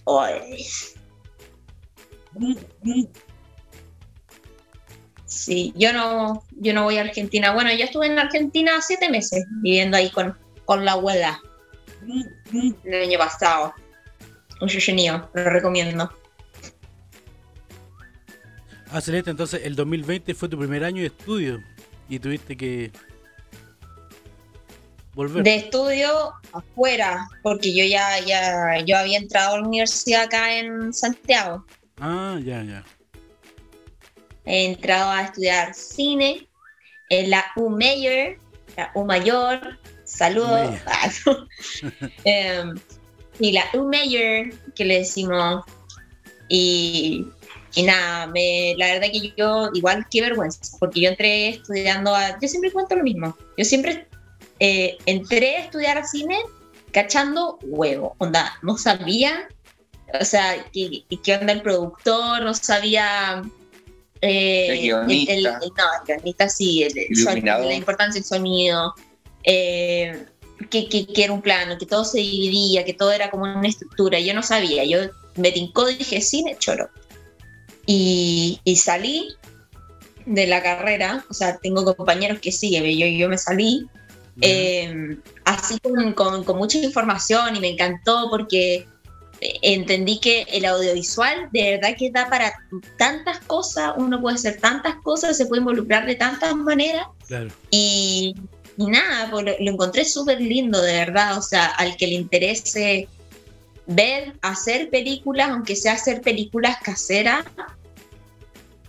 Ay. 0.06 0.64
Sí, 5.26 5.72
yo 5.76 5.92
no, 5.92 6.42
yo 6.50 6.74
no 6.74 6.82
voy 6.84 6.98
a 6.98 7.02
Argentina. 7.02 7.52
Bueno, 7.52 7.70
yo 7.72 7.84
estuve 7.84 8.06
en 8.06 8.18
Argentina 8.18 8.72
siete 8.80 9.08
meses 9.10 9.44
viviendo 9.62 9.96
ahí 9.96 10.10
con, 10.10 10.36
con 10.64 10.84
la 10.84 10.92
abuela. 10.92 11.40
El 12.84 12.94
año 13.02 13.18
pasado. 13.18 13.74
Un 14.62 14.68
yuyenío, 14.68 15.28
lo 15.34 15.50
recomiendo. 15.50 16.08
Ah, 18.92 19.00
Celeste, 19.00 19.32
entonces 19.32 19.62
el 19.64 19.74
2020 19.74 20.34
fue 20.34 20.48
tu 20.48 20.56
primer 20.56 20.84
año 20.84 21.00
de 21.00 21.08
estudio 21.08 21.60
y 22.08 22.20
tuviste 22.20 22.56
que 22.56 22.92
volver. 25.14 25.42
De 25.42 25.56
estudio 25.56 26.34
afuera, 26.52 27.26
porque 27.42 27.74
yo 27.74 27.84
ya, 27.84 28.20
ya 28.20 28.78
yo 28.84 28.96
había 28.96 29.18
entrado 29.18 29.56
a 29.56 29.58
la 29.58 29.66
universidad 29.66 30.22
acá 30.22 30.56
en 30.56 30.92
Santiago. 30.92 31.66
Ah, 31.98 32.38
ya, 32.40 32.62
ya. 32.62 32.84
He 34.44 34.66
entrado 34.66 35.10
a 35.10 35.22
estudiar 35.22 35.74
cine 35.74 36.46
en 37.08 37.30
la 37.30 37.44
U 37.56 37.68
Mayor, 37.68 38.38
la 38.76 38.92
U 38.94 39.04
Mayor, 39.04 39.76
saludos. 40.04 40.70
Mayor. 40.86 41.48
Y 43.38 43.52
la 43.52 43.64
U 43.74 43.84
Mayor, 43.88 44.52
que 44.74 44.84
le 44.84 44.98
decimos. 44.98 45.64
Y, 46.48 47.26
y 47.74 47.82
nada, 47.82 48.26
me, 48.26 48.74
la 48.76 48.86
verdad 48.94 49.08
que 49.12 49.32
yo, 49.36 49.70
igual 49.74 50.06
qué 50.10 50.20
vergüenza, 50.20 50.60
porque 50.78 51.00
yo 51.00 51.08
entré 51.10 51.48
estudiando 51.50 52.14
a. 52.14 52.38
Yo 52.40 52.48
siempre 52.48 52.70
cuento 52.70 52.94
lo 52.96 53.02
mismo. 53.02 53.36
Yo 53.56 53.64
siempre 53.64 54.06
eh, 54.60 54.98
entré 55.06 55.56
a 55.56 55.60
estudiar 55.64 56.04
cine 56.06 56.36
cachando 56.92 57.58
huevo. 57.62 58.14
Onda, 58.18 58.52
no 58.62 58.76
sabía. 58.76 59.48
O 60.20 60.24
sea, 60.26 60.66
qué, 60.72 61.04
qué 61.24 61.34
onda 61.36 61.54
el 61.54 61.62
productor, 61.62 62.42
no 62.42 62.52
sabía. 62.54 63.42
eh, 64.20 64.66
El 64.74 64.80
guionista. 64.82 65.32
el- 65.32 65.46
el- 65.46 65.52
no, 65.52 65.58
el 66.00 66.06
guionista 66.06 66.48
sí, 66.50 66.86
la 67.68 67.74
importancia 67.74 68.20
del 68.20 68.24
sonido, 68.28 68.94
eh, 69.42 70.26
que, 70.70 70.88
que- 70.88 71.06
que 71.06 71.24
era 71.24 71.32
un 71.32 71.42
plano, 71.42 71.78
que 71.78 71.86
todo 71.86 72.04
se 72.04 72.18
dividía, 72.18 72.84
que 72.84 72.94
todo 72.94 73.12
era 73.12 73.30
como 73.30 73.44
una 73.44 73.68
estructura. 73.68 74.18
Yo 74.20 74.34
no 74.34 74.42
sabía, 74.42 74.84
yo 74.84 74.98
me 75.36 75.50
tincó 75.52 75.88
y 75.90 75.96
dije, 75.96 76.20
cine, 76.20 76.56
choro. 76.58 76.88
Y, 77.86 78.60
y 78.64 78.76
salí 78.76 79.28
de 80.26 80.46
la 80.46 80.62
carrera, 80.62 81.24
o 81.28 81.34
sea, 81.34 81.56
tengo 81.58 81.84
compañeros 81.96 82.38
que 82.40 82.52
sí, 82.52 82.70
yo, 82.70 83.06
yo 83.06 83.28
me 83.28 83.38
salí 83.38 83.86
eh, 84.40 85.18
así 85.44 85.78
con, 85.80 86.12
con- 86.14 86.44
con 86.44 86.56
mucha 86.58 86.78
información 86.78 87.56
y 87.56 87.60
me 87.60 87.68
encantó 87.70 88.28
porque 88.30 88.86
entendí 89.40 90.20
que 90.20 90.42
el 90.52 90.64
audiovisual 90.64 91.48
de 91.52 91.72
verdad 91.72 91.96
que 91.98 92.10
da 92.12 92.30
para 92.30 92.52
tantas 92.96 93.40
cosas, 93.40 93.92
uno 93.96 94.20
puede 94.20 94.36
hacer 94.36 94.60
tantas 94.60 94.94
cosas, 95.02 95.36
se 95.36 95.46
puede 95.46 95.60
involucrar 95.60 96.06
de 96.06 96.14
tantas 96.14 96.54
maneras 96.54 97.06
Claro. 97.26 97.48
y, 97.70 98.36
y 98.76 98.86
nada, 98.86 99.30
pues 99.30 99.44
lo, 99.44 99.52
lo 99.58 99.70
encontré 99.72 100.04
súper 100.04 100.40
lindo 100.40 100.80
de 100.80 100.92
verdad, 100.92 101.36
o 101.38 101.42
sea, 101.42 101.66
al 101.66 101.96
que 101.96 102.06
le 102.06 102.14
interese 102.14 103.08
ver, 103.86 104.34
hacer 104.42 104.88
películas, 104.90 105.50
aunque 105.50 105.76
sea 105.76 105.92
hacer 105.94 106.20
películas 106.22 106.76
caseras, 106.82 107.44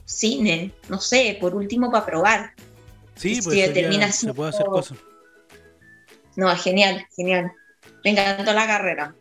cine, 0.05 0.71
no 0.89 0.99
sé, 0.99 1.37
por 1.41 1.55
último 1.55 1.91
para 1.91 2.05
probar. 2.05 2.53
Sí, 3.15 3.41
pues 3.43 3.55
sería- 3.57 3.73
termina 3.73 4.11
se 4.11 4.33
puede 4.33 4.49
hacer 4.49 4.65
cosas. 4.65 4.97
No, 6.35 6.55
genial, 6.55 7.05
genial. 7.15 7.51
Me 8.03 8.11
encantó 8.11 8.53
la 8.53 8.65
carrera. 8.65 9.15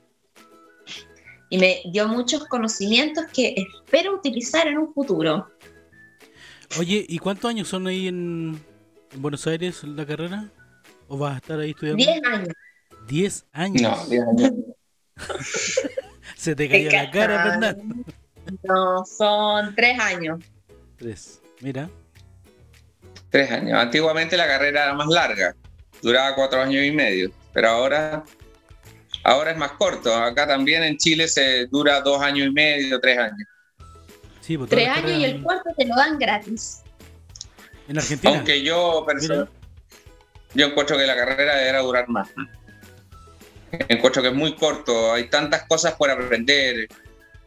Y 1.51 1.59
me 1.59 1.83
dio 1.93 2.09
muchos 2.09 2.47
conocimientos 2.47 3.27
que 3.33 3.55
espero 3.57 4.15
utilizar 4.15 4.67
en 4.67 4.79
un 4.79 4.95
futuro. 4.95 5.51
Oye, 6.79 7.05
¿y 7.07 7.19
cuántos 7.19 7.51
años 7.51 7.69
son 7.69 7.87
ahí 7.87 8.09
en, 8.09 8.59
en 9.13 9.23
Buenos 9.23 9.47
Aires 9.47 9.83
la 9.85 10.07
carrera? 10.07 10.49
¿O 11.09 11.19
vas 11.19 11.35
a 11.35 11.37
estar 11.37 11.61
ahí 11.61 11.71
estudiando? 11.71 12.05
10 12.05 12.25
años. 12.25 12.55
10 13.07 13.47
años. 13.53 13.83
No, 13.83 14.07
10 14.07 14.23
años. 14.23 14.53
Se 16.37 16.55
te 16.55 16.69
cayó 16.69 16.91
la 16.91 17.11
cara. 17.11 17.43
Fernando. 17.43 18.05
No, 18.65 19.05
son 19.05 19.75
3 19.75 20.01
años. 20.01 20.41
Tres. 20.97 21.41
Mira. 21.61 21.91
Tres 23.31 23.51
años. 23.51 23.79
Antiguamente 23.79 24.37
la 24.37 24.47
carrera 24.47 24.85
era 24.85 24.95
más 24.95 25.09
larga, 25.09 25.55
duraba 26.03 26.35
cuatro 26.35 26.61
años 26.61 26.85
y 26.85 26.91
medio, 26.91 27.31
pero 27.53 27.69
ahora, 27.69 28.25
ahora 29.25 29.53
es 29.53 29.57
más 29.57 29.73
corto. 29.73 30.15
Acá 30.15 30.47
también 30.47 30.83
en 30.83 30.97
Chile 30.99 31.27
se 31.29 31.67
dura 31.67 32.01
dos 32.01 32.21
años 32.21 32.49
y 32.49 32.51
medio, 32.51 33.01
tres 33.01 33.19
años. 33.19 33.49
Sí, 34.41 34.59
pues 34.59 34.71
3 34.71 34.87
las 34.87 34.99
años 34.99 35.11
y 35.13 35.25
el 35.25 35.43
cuarto 35.43 35.71
te 35.77 35.87
lo 35.87 35.95
dan 35.95 36.19
gratis. 36.19 36.83
En 37.89 37.99
Argentina. 37.99 38.37
Aunque 38.37 38.63
yo, 38.63 39.07
yo 40.55 40.67
encuentro 40.67 40.97
que 40.97 41.07
la 41.07 41.17
carrera 41.17 41.57
deberá 41.57 41.81
durar 41.81 42.09
más. 42.09 42.29
Encuentro 43.89 44.23
que 44.23 44.29
es 44.29 44.35
muy 44.35 44.55
corto, 44.55 45.13
hay 45.13 45.29
tantas 45.31 45.63
cosas 45.67 45.95
por 45.95 46.11
aprender, 46.11 46.89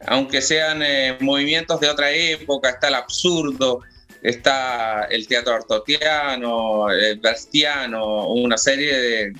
aunque 0.06 0.42
sean 0.42 0.82
eh, 0.82 1.16
movimientos 1.20 1.78
de 1.78 1.88
otra 1.88 2.10
época, 2.10 2.70
está 2.70 2.88
el 2.88 2.96
absurdo, 2.96 3.80
está 4.22 5.04
el 5.04 5.28
teatro 5.28 5.54
artotiano, 5.54 6.90
el 6.90 7.20
verstiano, 7.20 8.26
una 8.26 8.58
serie 8.58 8.98
de 8.98 9.32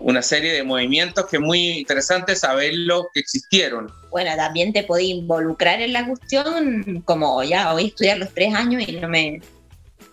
una 0.00 0.22
serie 0.22 0.52
de 0.52 0.62
movimientos 0.62 1.26
que 1.26 1.36
es 1.36 1.42
muy 1.42 1.78
interesante 1.78 2.36
saberlo 2.36 3.08
que 3.14 3.20
existieron. 3.20 3.90
Bueno, 4.10 4.36
también 4.36 4.72
te 4.72 4.82
podías 4.82 5.18
involucrar 5.18 5.80
en 5.80 5.92
la 5.92 6.06
cuestión, 6.06 7.02
como 7.06 7.42
ya 7.42 7.72
voy 7.72 7.84
a 7.84 7.86
estudiar 7.86 8.18
los 8.18 8.32
3 8.34 8.54
años 8.54 8.86
y 8.86 8.92
no 8.92 9.08
me. 9.08 9.40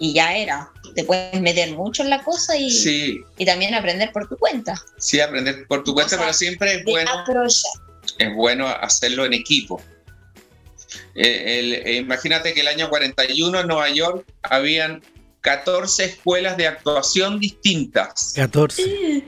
Y 0.04 0.14
ya 0.14 0.36
era. 0.36 0.72
Te 0.96 1.04
puedes 1.04 1.40
meter 1.40 1.74
mucho 1.74 2.02
en 2.02 2.10
la 2.10 2.24
cosa 2.24 2.58
y, 2.58 2.72
Sí, 2.72 3.22
y 3.38 3.46
también 3.46 3.76
aprender 3.76 4.12
por 4.12 4.28
tu 4.28 4.36
cuenta. 4.36 4.74
sí 4.98 5.20
aprender 5.22 5.68
por 5.68 5.84
tu 5.84 5.94
cuenta, 5.94 6.18
pero 6.18 6.34
siempre 6.34 6.74
es 6.74 6.84
bueno 6.84 7.12
aprovechar. 7.12 7.72
es 8.18 8.34
bueno 8.36 8.68
hacerlo 8.68 9.26
en 9.26 9.34
equipo. 9.34 9.80
Eh, 11.14 11.60
el- 11.60 11.74
eh, 11.76 11.96
imagínate 11.98 12.52
que 12.56 12.62
el 12.62 12.68
año 12.68 12.90
41 12.90 13.60
en 13.60 13.68
Nueva 13.68 13.90
York 13.92 14.26
habían 14.42 15.04
14 15.42 16.06
escuelas 16.06 16.58
de 16.58 16.66
actuación 16.66 17.40
distintas. 17.40 18.34
14. 18.36 19.24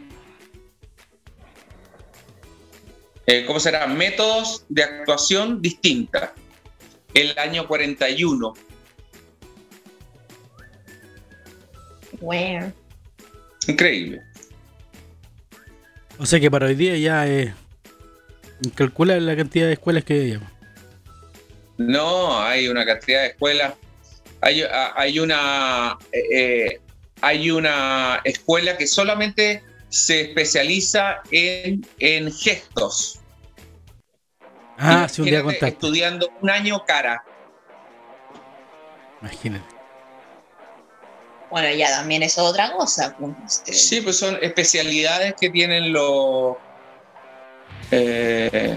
Eh, 3.27 3.45
¿Cómo 3.45 3.59
será? 3.59 3.85
Métodos 3.85 4.65
de 4.69 4.83
actuación 4.83 5.61
distintas. 5.61 6.31
El 7.13 7.37
año 7.37 7.67
41. 7.67 8.53
Bueno. 12.23 12.71
Increíble. 13.67 14.21
O 16.17 16.25
sea 16.25 16.39
que 16.39 16.49
para 16.49 16.67
hoy 16.67 16.75
día 16.75 16.95
ya 16.97 17.27
eh, 17.27 17.53
calcula 18.75 19.19
la 19.19 19.35
cantidad 19.35 19.67
de 19.67 19.73
escuelas 19.73 20.05
que 20.05 20.13
hay. 20.13 20.39
No, 21.77 22.39
hay 22.41 22.69
una 22.69 22.85
cantidad 22.85 23.21
de 23.23 23.27
escuelas. 23.27 23.73
Hay, 24.39 24.61
a- 24.61 24.93
hay 24.95 25.19
una 25.19 25.97
eh, 26.13 26.21
eh, 26.33 26.79
hay 27.21 27.51
una 27.51 28.21
escuela 28.23 28.77
que 28.77 28.87
solamente 28.87 29.61
se 29.89 30.21
especializa 30.21 31.21
en, 31.29 31.85
en 31.99 32.31
gestos. 32.31 33.19
Ah, 34.77 35.07
sí, 35.09 35.21
un 35.21 35.27
día 35.27 35.43
contaste. 35.43 35.67
Estudiando 35.67 36.29
un 36.41 36.49
año 36.49 36.83
cara. 36.85 37.21
Imagínate. 39.21 39.72
Bueno, 41.53 41.69
ya 41.75 41.87
también 41.91 42.23
es 42.23 42.35
otra 42.39 42.71
cosa. 42.71 43.15
pues, 43.19 43.31
este, 43.45 43.73
Sí, 43.73 44.01
pues 44.01 44.17
son 44.17 44.39
especialidades 44.41 45.35
que 45.39 45.51
tienen 45.51 45.93
los. 45.93 46.55
eh, 47.91 48.75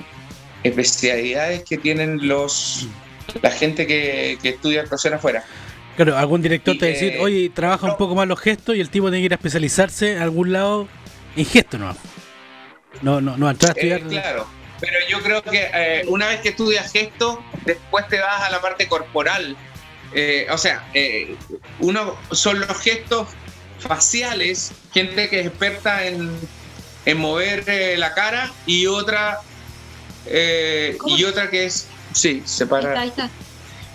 especialidades 0.63 1.63
que 1.65 1.79
tienen 1.79 2.29
los. 2.29 2.87
La 3.41 3.51
gente 3.51 3.87
que, 3.87 4.39
que 4.43 4.51
estudia 4.51 4.83
actuación 4.83 5.15
afuera. 5.15 5.43
Claro, 5.97 6.19
algún 6.19 6.43
director 6.43 6.77
te 6.77 6.85
va 6.85 6.91
a 6.91 6.93
decir, 6.93 7.13
eh, 7.15 7.21
oye, 7.21 7.49
trabaja 7.55 7.87
un 7.87 7.97
poco 7.97 8.15
más 8.15 8.29
los 8.29 8.39
gestos 8.39 8.77
y 8.77 8.81
el 8.83 8.91
tipo 8.91 9.07
tiene 9.07 9.21
que 9.23 9.25
ir 9.25 9.33
a 9.33 9.37
especializarse 9.37 10.13
en 10.13 10.19
algún 10.23 10.53
lado 10.53 10.87
en 11.35 11.47
gestos, 11.47 11.81
¿no? 11.81 11.97
No, 13.01 13.23
no, 13.23 13.39
no, 13.39 13.49
entrar 13.49 13.73
a 13.75 13.81
Eh, 13.81 13.95
estudiar. 13.95 14.23
claro, 14.23 14.47
pero 14.81 14.99
yo 15.09 15.23
creo 15.23 15.43
que 15.43 15.71
eh, 15.73 16.03
una 16.09 16.27
vez 16.29 16.41
que 16.41 16.51
estudias 16.51 16.93
gesto, 16.93 17.43
después 17.65 18.07
te 18.09 18.21
vas 18.21 18.43
a 18.43 18.51
la 18.51 18.61
parte 18.61 18.87
corporal. 18.87 19.57
Eh, 20.19 20.47
o 20.51 20.57
sea, 20.57 20.89
eh, 20.95 21.37
uno 21.81 22.17
son 22.33 22.59
los 22.61 22.79
gestos 22.81 23.29
faciales, 23.81 24.73
gente 24.95 25.29
que 25.29 25.41
es 25.41 25.47
experta 25.49 26.07
en, 26.07 26.31
en 27.05 27.19
mover 27.19 27.65
eh, 27.69 27.99
la 27.99 28.15
cara 28.15 28.51
y 28.65 28.87
otra 28.87 29.41
eh, 30.25 30.97
y 31.07 31.23
otra 31.25 31.51
que 31.51 31.67
es 31.67 31.87
sí, 32.15 32.43
se 32.47 32.67
para 32.67 32.99
ahí 32.99 33.09
está. 33.09 33.29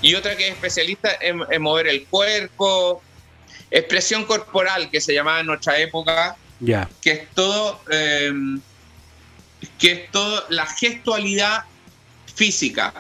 y 0.03 0.14
otra 0.14 0.35
que 0.38 0.48
es 0.49 0.53
especialista 0.53 1.10
en, 1.19 1.41
en 1.49 1.61
mover 1.61 1.88
el 1.88 2.06
cuerpo, 2.06 3.02
expresión 3.72 4.23
corporal 4.26 4.91
que 4.91 5.02
se 5.02 5.15
llamaba 5.15 5.39
en 5.39 5.48
nuestra 5.48 5.80
época, 5.80 6.35
Ya. 6.60 6.88
que 7.02 7.11
es 7.14 7.30
todo 7.34 7.81
eh, 7.89 8.31
que 9.80 9.91
es 9.91 10.11
todo 10.11 10.45
la 10.49 10.68
gestualidad 10.68 11.64
física, 12.35 12.93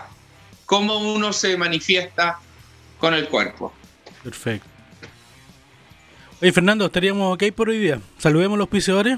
cómo 0.65 0.97
uno 1.13 1.31
se 1.33 1.55
manifiesta 1.55 2.39
con 3.01 3.13
el 3.15 3.27
cuerpo. 3.27 3.73
Perfecto. 4.23 4.67
Oye, 6.41 6.51
Fernando, 6.53 6.85
estaríamos 6.85 7.33
ok 7.35 7.51
por 7.55 7.69
hoy 7.69 7.79
día. 7.79 7.99
Saludemos 8.17 8.55
a 8.55 8.57
los 8.59 8.65
auspiciadores. 8.65 9.17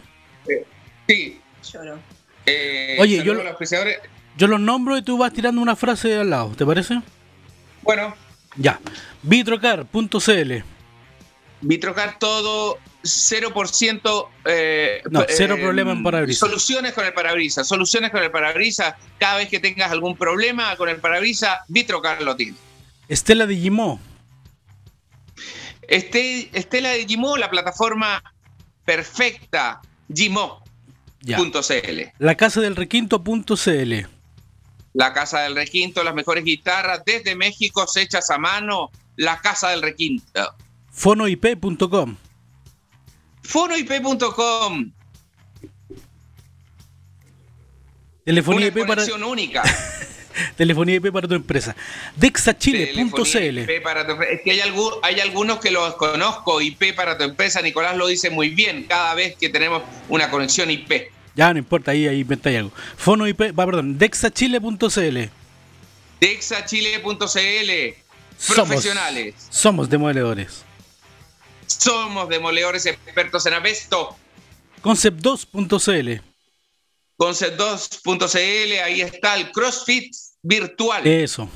Sí. 1.08 1.40
Lloro. 1.72 2.00
eh, 2.46 2.98
Oye, 3.00 3.24
yo 3.24 3.34
los. 3.34 3.46
Yo 4.36 4.48
los 4.48 4.60
nombro 4.60 4.98
y 4.98 5.04
tú 5.04 5.18
vas 5.18 5.32
tirando 5.32 5.62
una 5.62 5.76
frase 5.76 6.08
de 6.08 6.22
al 6.22 6.30
lado, 6.30 6.54
¿te 6.58 6.66
parece? 6.66 7.02
Bueno, 7.84 8.16
Ya. 8.56 8.80
Vitrocar.cl. 9.22 10.54
Vitrocar 11.62 12.18
todo 12.20 12.78
0%. 13.04 14.28
Eh, 14.46 15.02
No, 15.12 15.26
cero 15.30 15.56
eh, 15.58 15.62
problema 15.62 15.92
en 15.92 16.04
parabrisas. 16.04 16.40
Soluciones 16.40 16.94
con 16.94 17.06
el 17.06 17.14
parabrisas. 17.14 17.68
Soluciones 17.68 18.12
con 18.12 18.24
el 18.24 18.32
parabrisas. 18.32 18.96
Cada 19.20 19.38
vez 19.38 19.50
que 19.50 19.60
tengas 19.60 19.92
algún 19.92 20.18
problema 20.18 20.76
con 20.78 20.90
el 20.90 20.98
parabrisas, 20.98 21.60
Vitrocar 21.68 22.22
lo 22.22 22.36
tiene. 22.36 22.58
Estela 23.14 23.46
de 23.46 23.56
Gimó. 23.56 24.00
Este, 25.88 26.50
Estela 26.58 26.90
de 26.90 27.06
Gimo, 27.06 27.38
la 27.38 27.50
plataforma 27.52 28.24
perfecta, 28.86 29.82
Gimo.cl. 30.12 30.60
Ya. 31.22 32.14
La 32.18 32.36
casa 32.36 32.60
del 32.62 32.76
requinto.cl. 32.76 33.94
La 34.96 35.12
Casa 35.12 35.42
del 35.42 35.56
Requinto, 35.56 36.04
las 36.04 36.14
mejores 36.14 36.44
guitarras 36.44 37.04
desde 37.04 37.36
México, 37.36 37.86
hechas 37.96 38.30
a 38.30 38.38
mano. 38.38 38.92
La 39.16 39.40
Casa 39.42 39.70
del 39.70 39.82
Requinto. 39.82 40.56
Fonoip.com. 40.92 42.18
Fonoip.com. 43.42 44.92
Telefonía 48.24 48.72
Una 48.72 48.82
IP 48.82 48.88
para, 48.88 49.04
única. 49.26 49.64
telefonía 50.58 50.96
IP 50.96 51.12
para 51.12 51.28
tu 51.28 51.36
empresa. 51.36 51.76
Dexachile.cl. 52.16 53.58
Es 53.60 54.42
que 54.44 54.52
hay, 54.52 54.60
algu- 54.60 55.00
hay 55.04 55.20
algunos 55.20 55.60
que 55.60 55.72
los 55.72 55.96
conozco, 55.96 56.62
IP 56.62 56.96
para 56.96 57.18
tu 57.18 57.24
empresa. 57.24 57.62
Nicolás 57.62 57.96
lo 57.98 58.08
dice 58.08 58.30
muy 58.30 58.50
bien 58.50 58.84
cada 58.84 59.14
vez 59.16 59.36
que 59.40 59.50
tenemos 59.50 59.84
una 60.10 60.30
conexión 60.30 60.70
IP. 60.72 61.12
Ya 61.36 61.52
no 61.52 61.60
importa, 61.60 61.92
ahí, 61.92 62.08
ahí 62.08 62.20
inventáis 62.20 62.58
algo. 62.60 62.72
Fono 62.96 63.28
IP, 63.28 63.58
va, 63.58 63.66
perdón, 63.66 63.98
Dexachile.cl. 63.98 65.30
Dexachile.cl. 66.20 67.96
Profesionales. 68.54 69.36
Somos 69.50 69.90
demoledores. 69.90 70.64
Somos 71.66 72.30
demoledores 72.30 72.86
expertos 72.86 73.46
en 73.46 73.54
abesto. 73.54 74.16
Concept2.cl. 74.84 76.22
Concept2.cl, 77.18 78.84
ahí 78.84 79.02
está 79.02 79.36
el 79.36 79.52
CrossFit 79.52 80.14
virtual. 80.42 81.06
Eso. 81.06 81.50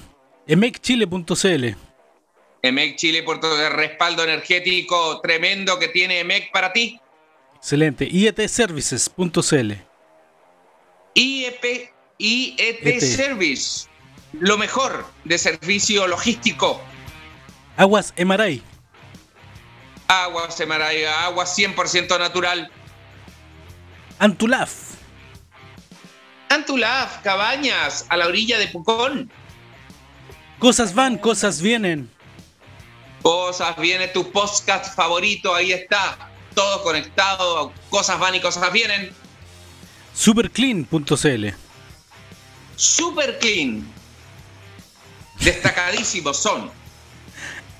Emecchile.cl. 0.47 1.75
EMEC 2.61 2.95
Chile, 2.95 3.23
puerto 3.23 3.55
de 3.55 3.69
respaldo 3.69 4.23
energético 4.23 5.21
tremendo 5.21 5.77
que 5.79 5.87
tiene 5.89 6.19
EMEC 6.19 6.51
para 6.51 6.73
ti. 6.73 6.99
Excelente. 7.55 8.07
IETservices.cl. 8.09 9.73
IEP, 11.13 11.91
IET 12.17 12.85
ET. 12.85 13.01
Service, 13.01 13.87
lo 14.33 14.57
mejor 14.57 15.05
de 15.23 15.37
servicio 15.37 16.07
logístico. 16.07 16.81
Aguas 17.75 18.13
Emaray. 18.15 18.61
Agua 20.07 20.49
Semaraya, 20.51 21.25
agua 21.25 21.45
100% 21.45 22.17
natural. 22.17 22.71
Antulaf. 24.19 24.96
Antulaf, 26.49 27.21
Cabañas, 27.23 28.05
a 28.09 28.17
la 28.17 28.27
orilla 28.27 28.57
de 28.57 28.67
Pucón. 28.67 29.31
Cosas 30.59 30.93
van, 30.93 31.17
cosas 31.17 31.61
vienen. 31.61 32.09
Cosas, 33.21 33.75
viene 33.77 34.07
tu 34.07 34.31
podcast 34.31 34.95
favorito, 34.95 35.53
ahí 35.53 35.73
está. 35.73 36.17
Todo 36.55 36.81
conectado, 36.83 37.71
cosas 37.89 38.19
van 38.19 38.35
y 38.35 38.39
cosas 38.39 38.71
vienen. 38.71 39.11
Superclean.cl. 40.13 41.47
Super 42.75 43.37
clean. 43.39 43.87
Destacadísimos 45.39 46.37
son. 46.37 46.71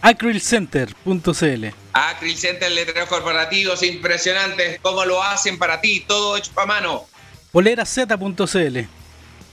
Acrylcenter.cl. 0.01 1.65
Acril 1.93 2.37
Center, 2.37 2.71
letreros 2.71 3.09
corporativos 3.09 3.81
impresionantes. 3.81 4.79
¿Cómo 4.81 5.03
lo 5.05 5.21
hacen 5.23 5.57
para 5.57 5.81
ti? 5.81 6.05
Todo 6.07 6.37
hecho 6.37 6.51
a 6.55 6.65
mano. 6.65 7.07
Poleraz.cl. 7.51 8.79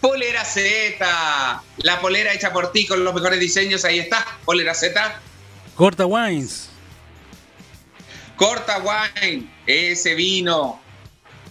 Polera 0.01 0.45
Z. 0.45 1.63
La 1.79 2.01
polera 2.01 2.33
hecha 2.35 2.53
por 2.53 2.73
ti 2.73 2.87
con 2.87 3.05
los 3.05 3.15
mejores 3.15 3.41
diseños. 3.41 3.85
Ahí 3.85 4.01
está. 4.01 4.27
Polera 4.45 4.75
Z. 4.75 5.21
Corta 5.75 6.05
Wines. 6.07 6.69
Corta 8.37 8.79
Wine. 8.79 9.49
Ese 9.67 10.15
vino 10.15 10.81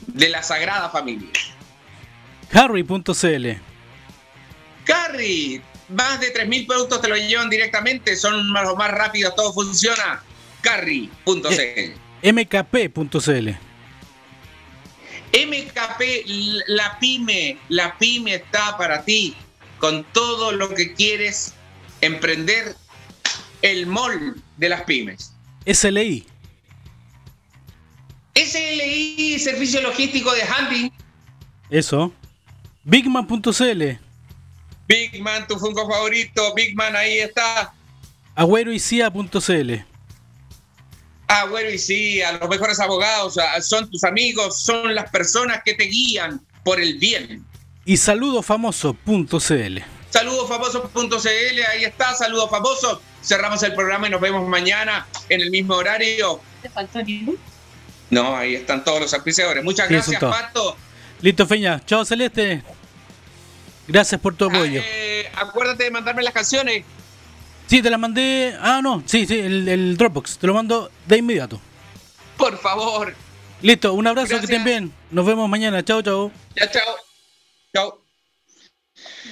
de 0.07 0.30
la 0.30 0.44
Sagrada 0.44 0.90
Familia. 0.90 1.30
Harry.cl. 2.52 3.48
Carry. 4.86 5.61
Más 5.90 6.20
de 6.20 6.34
3.000 6.34 6.68
productos 6.68 7.02
te 7.02 7.07
lo 7.07 7.15
llevan 7.15 7.49
directamente. 7.49 8.15
Son 8.15 8.53
los 8.53 8.76
más 8.76 8.91
rápidos. 8.91 9.36
Todo 9.36 9.53
funciona. 9.53 10.24
Carry.cl. 10.61 11.94
MKP.cl. 12.22 13.49
MKP, 15.34 16.26
la 16.68 16.99
pyme, 16.99 17.57
la 17.69 17.97
pyme 17.97 18.35
está 18.35 18.77
para 18.77 19.03
ti, 19.03 19.35
con 19.80 20.03
todo 20.14 20.51
lo 20.51 20.69
que 20.76 20.93
quieres 20.93 21.53
emprender, 22.01 22.76
el 23.64 23.88
mall 23.88 24.41
de 24.57 24.69
las 24.69 24.84
pymes. 24.84 25.34
SLI. 25.65 26.26
SLI, 28.35 29.39
Servicio 29.39 29.81
Logístico 29.81 30.34
de 30.34 30.41
Hunting, 30.41 30.91
Eso. 31.69 32.14
Bigman.cl. 32.84 33.84
Big 34.88 35.22
Man, 35.22 35.47
tu 35.47 35.57
Funko 35.57 35.89
favorito, 35.89 36.53
Big 36.53 36.76
Man, 36.76 36.95
ahí 36.95 37.19
está. 37.19 37.73
Agüeroycia.cl. 38.35 39.93
Ah, 41.35 41.45
bueno, 41.49 41.69
y 41.72 41.80
sí, 41.80 42.22
a 42.22 42.34
los 42.34 42.47
mejores 42.47 42.80
abogados, 42.80 43.39
a- 43.39 43.60
son 43.61 43.89
tus 43.89 44.03
amigos, 44.03 44.61
son 44.61 44.93
las 44.93 45.10
personas 45.10 45.61
que 45.65 45.73
te 45.73 45.85
guían 45.85 46.39
por 46.64 46.80
el 46.80 46.99
bien. 46.99 47.43
Y 47.85 47.97
saludofamoso.cl. 47.97 49.80
Saludofamosos.cl, 50.11 51.27
ahí 51.72 51.84
está, 51.85 52.14
saludos 52.14 52.49
famosos. 52.51 52.99
Cerramos 53.23 53.64
el 53.64 53.73
programa 53.73 54.07
y 54.07 54.11
nos 54.11 54.22
vemos 54.22 54.47
mañana 54.47 55.07
en 55.30 55.41
el 55.41 55.49
mismo 55.49 55.73
horario. 55.76 56.39
¿Te 56.61 56.69
faltó 56.69 57.01
ninguno? 57.01 57.39
No, 58.11 58.35
ahí 58.38 58.53
están 58.55 58.84
todos 58.84 59.01
los 59.01 59.14
auspiciadores. 59.15 59.64
Muchas 59.64 59.88
Sí, 59.88 59.93
gracias. 59.95 60.22
Pato. 60.22 60.77
Listo, 61.22 61.47
Feña. 61.47 61.81
Chao, 61.85 62.05
Celeste. 62.05 62.61
Gracias 63.88 64.22
por 64.22 64.35
tu 64.35 64.45
apoyo. 64.45 64.81
Eh, 64.84 65.31
acuérdate 65.35 65.85
de 65.85 65.91
mandarme 65.91 66.22
las 66.22 66.34
canciones. 66.34 66.85
Sí, 67.68 67.81
te 67.81 67.90
la 67.90 67.98
mandé. 67.98 68.56
Ah, 68.60 68.81
no. 68.84 69.03
Sí, 69.06 69.26
sí, 69.26 69.40
el, 69.40 69.68
el 69.68 69.98
Dropbox. 69.98 70.38
Te 70.38 70.48
lo 70.48 70.53
mando 70.53 70.91
de 71.07 71.18
inmediato. 71.18 71.60
Por 72.38 72.57
favor. 72.57 73.15
Listo, 73.61 73.94
un 73.94 74.06
abrazo, 74.07 74.38
que 74.40 74.45
estén 74.45 74.64
bien. 74.64 74.94
Nos 75.11 75.26
vemos 75.26 75.49
mañana. 75.49 75.84
Chao, 75.84 76.02
chao. 76.02 76.31
Chao, 76.56 76.68
chao. 76.72 76.95
Chao. 77.73 77.99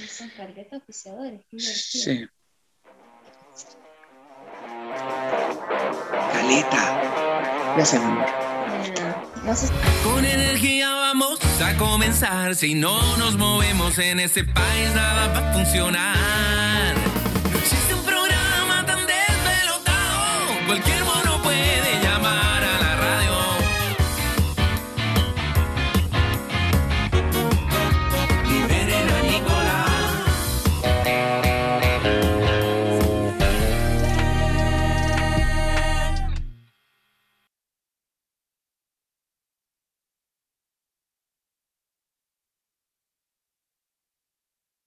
Son 0.08 0.28
carpetas 0.30 0.80
oficiadores. 0.82 1.40
Sí. 1.58 2.26
caleta. 6.32 7.74
Gracias, 7.76 8.02
amor. 8.02 8.26
No 9.44 9.54
sé. 9.54 9.68
Con 10.04 10.24
energía 10.24 10.90
vamos 10.92 11.38
a 11.60 11.76
comenzar. 11.76 12.54
Si 12.54 12.74
no 12.74 13.16
nos 13.16 13.36
movemos 13.36 13.98
en 13.98 14.20
este 14.20 14.44
país, 14.44 14.94
nada 14.94 15.28
va 15.28 15.50
a 15.50 15.52
funcionar. 15.52 17.01
cualquier 20.72 21.04
momento. 21.04 21.31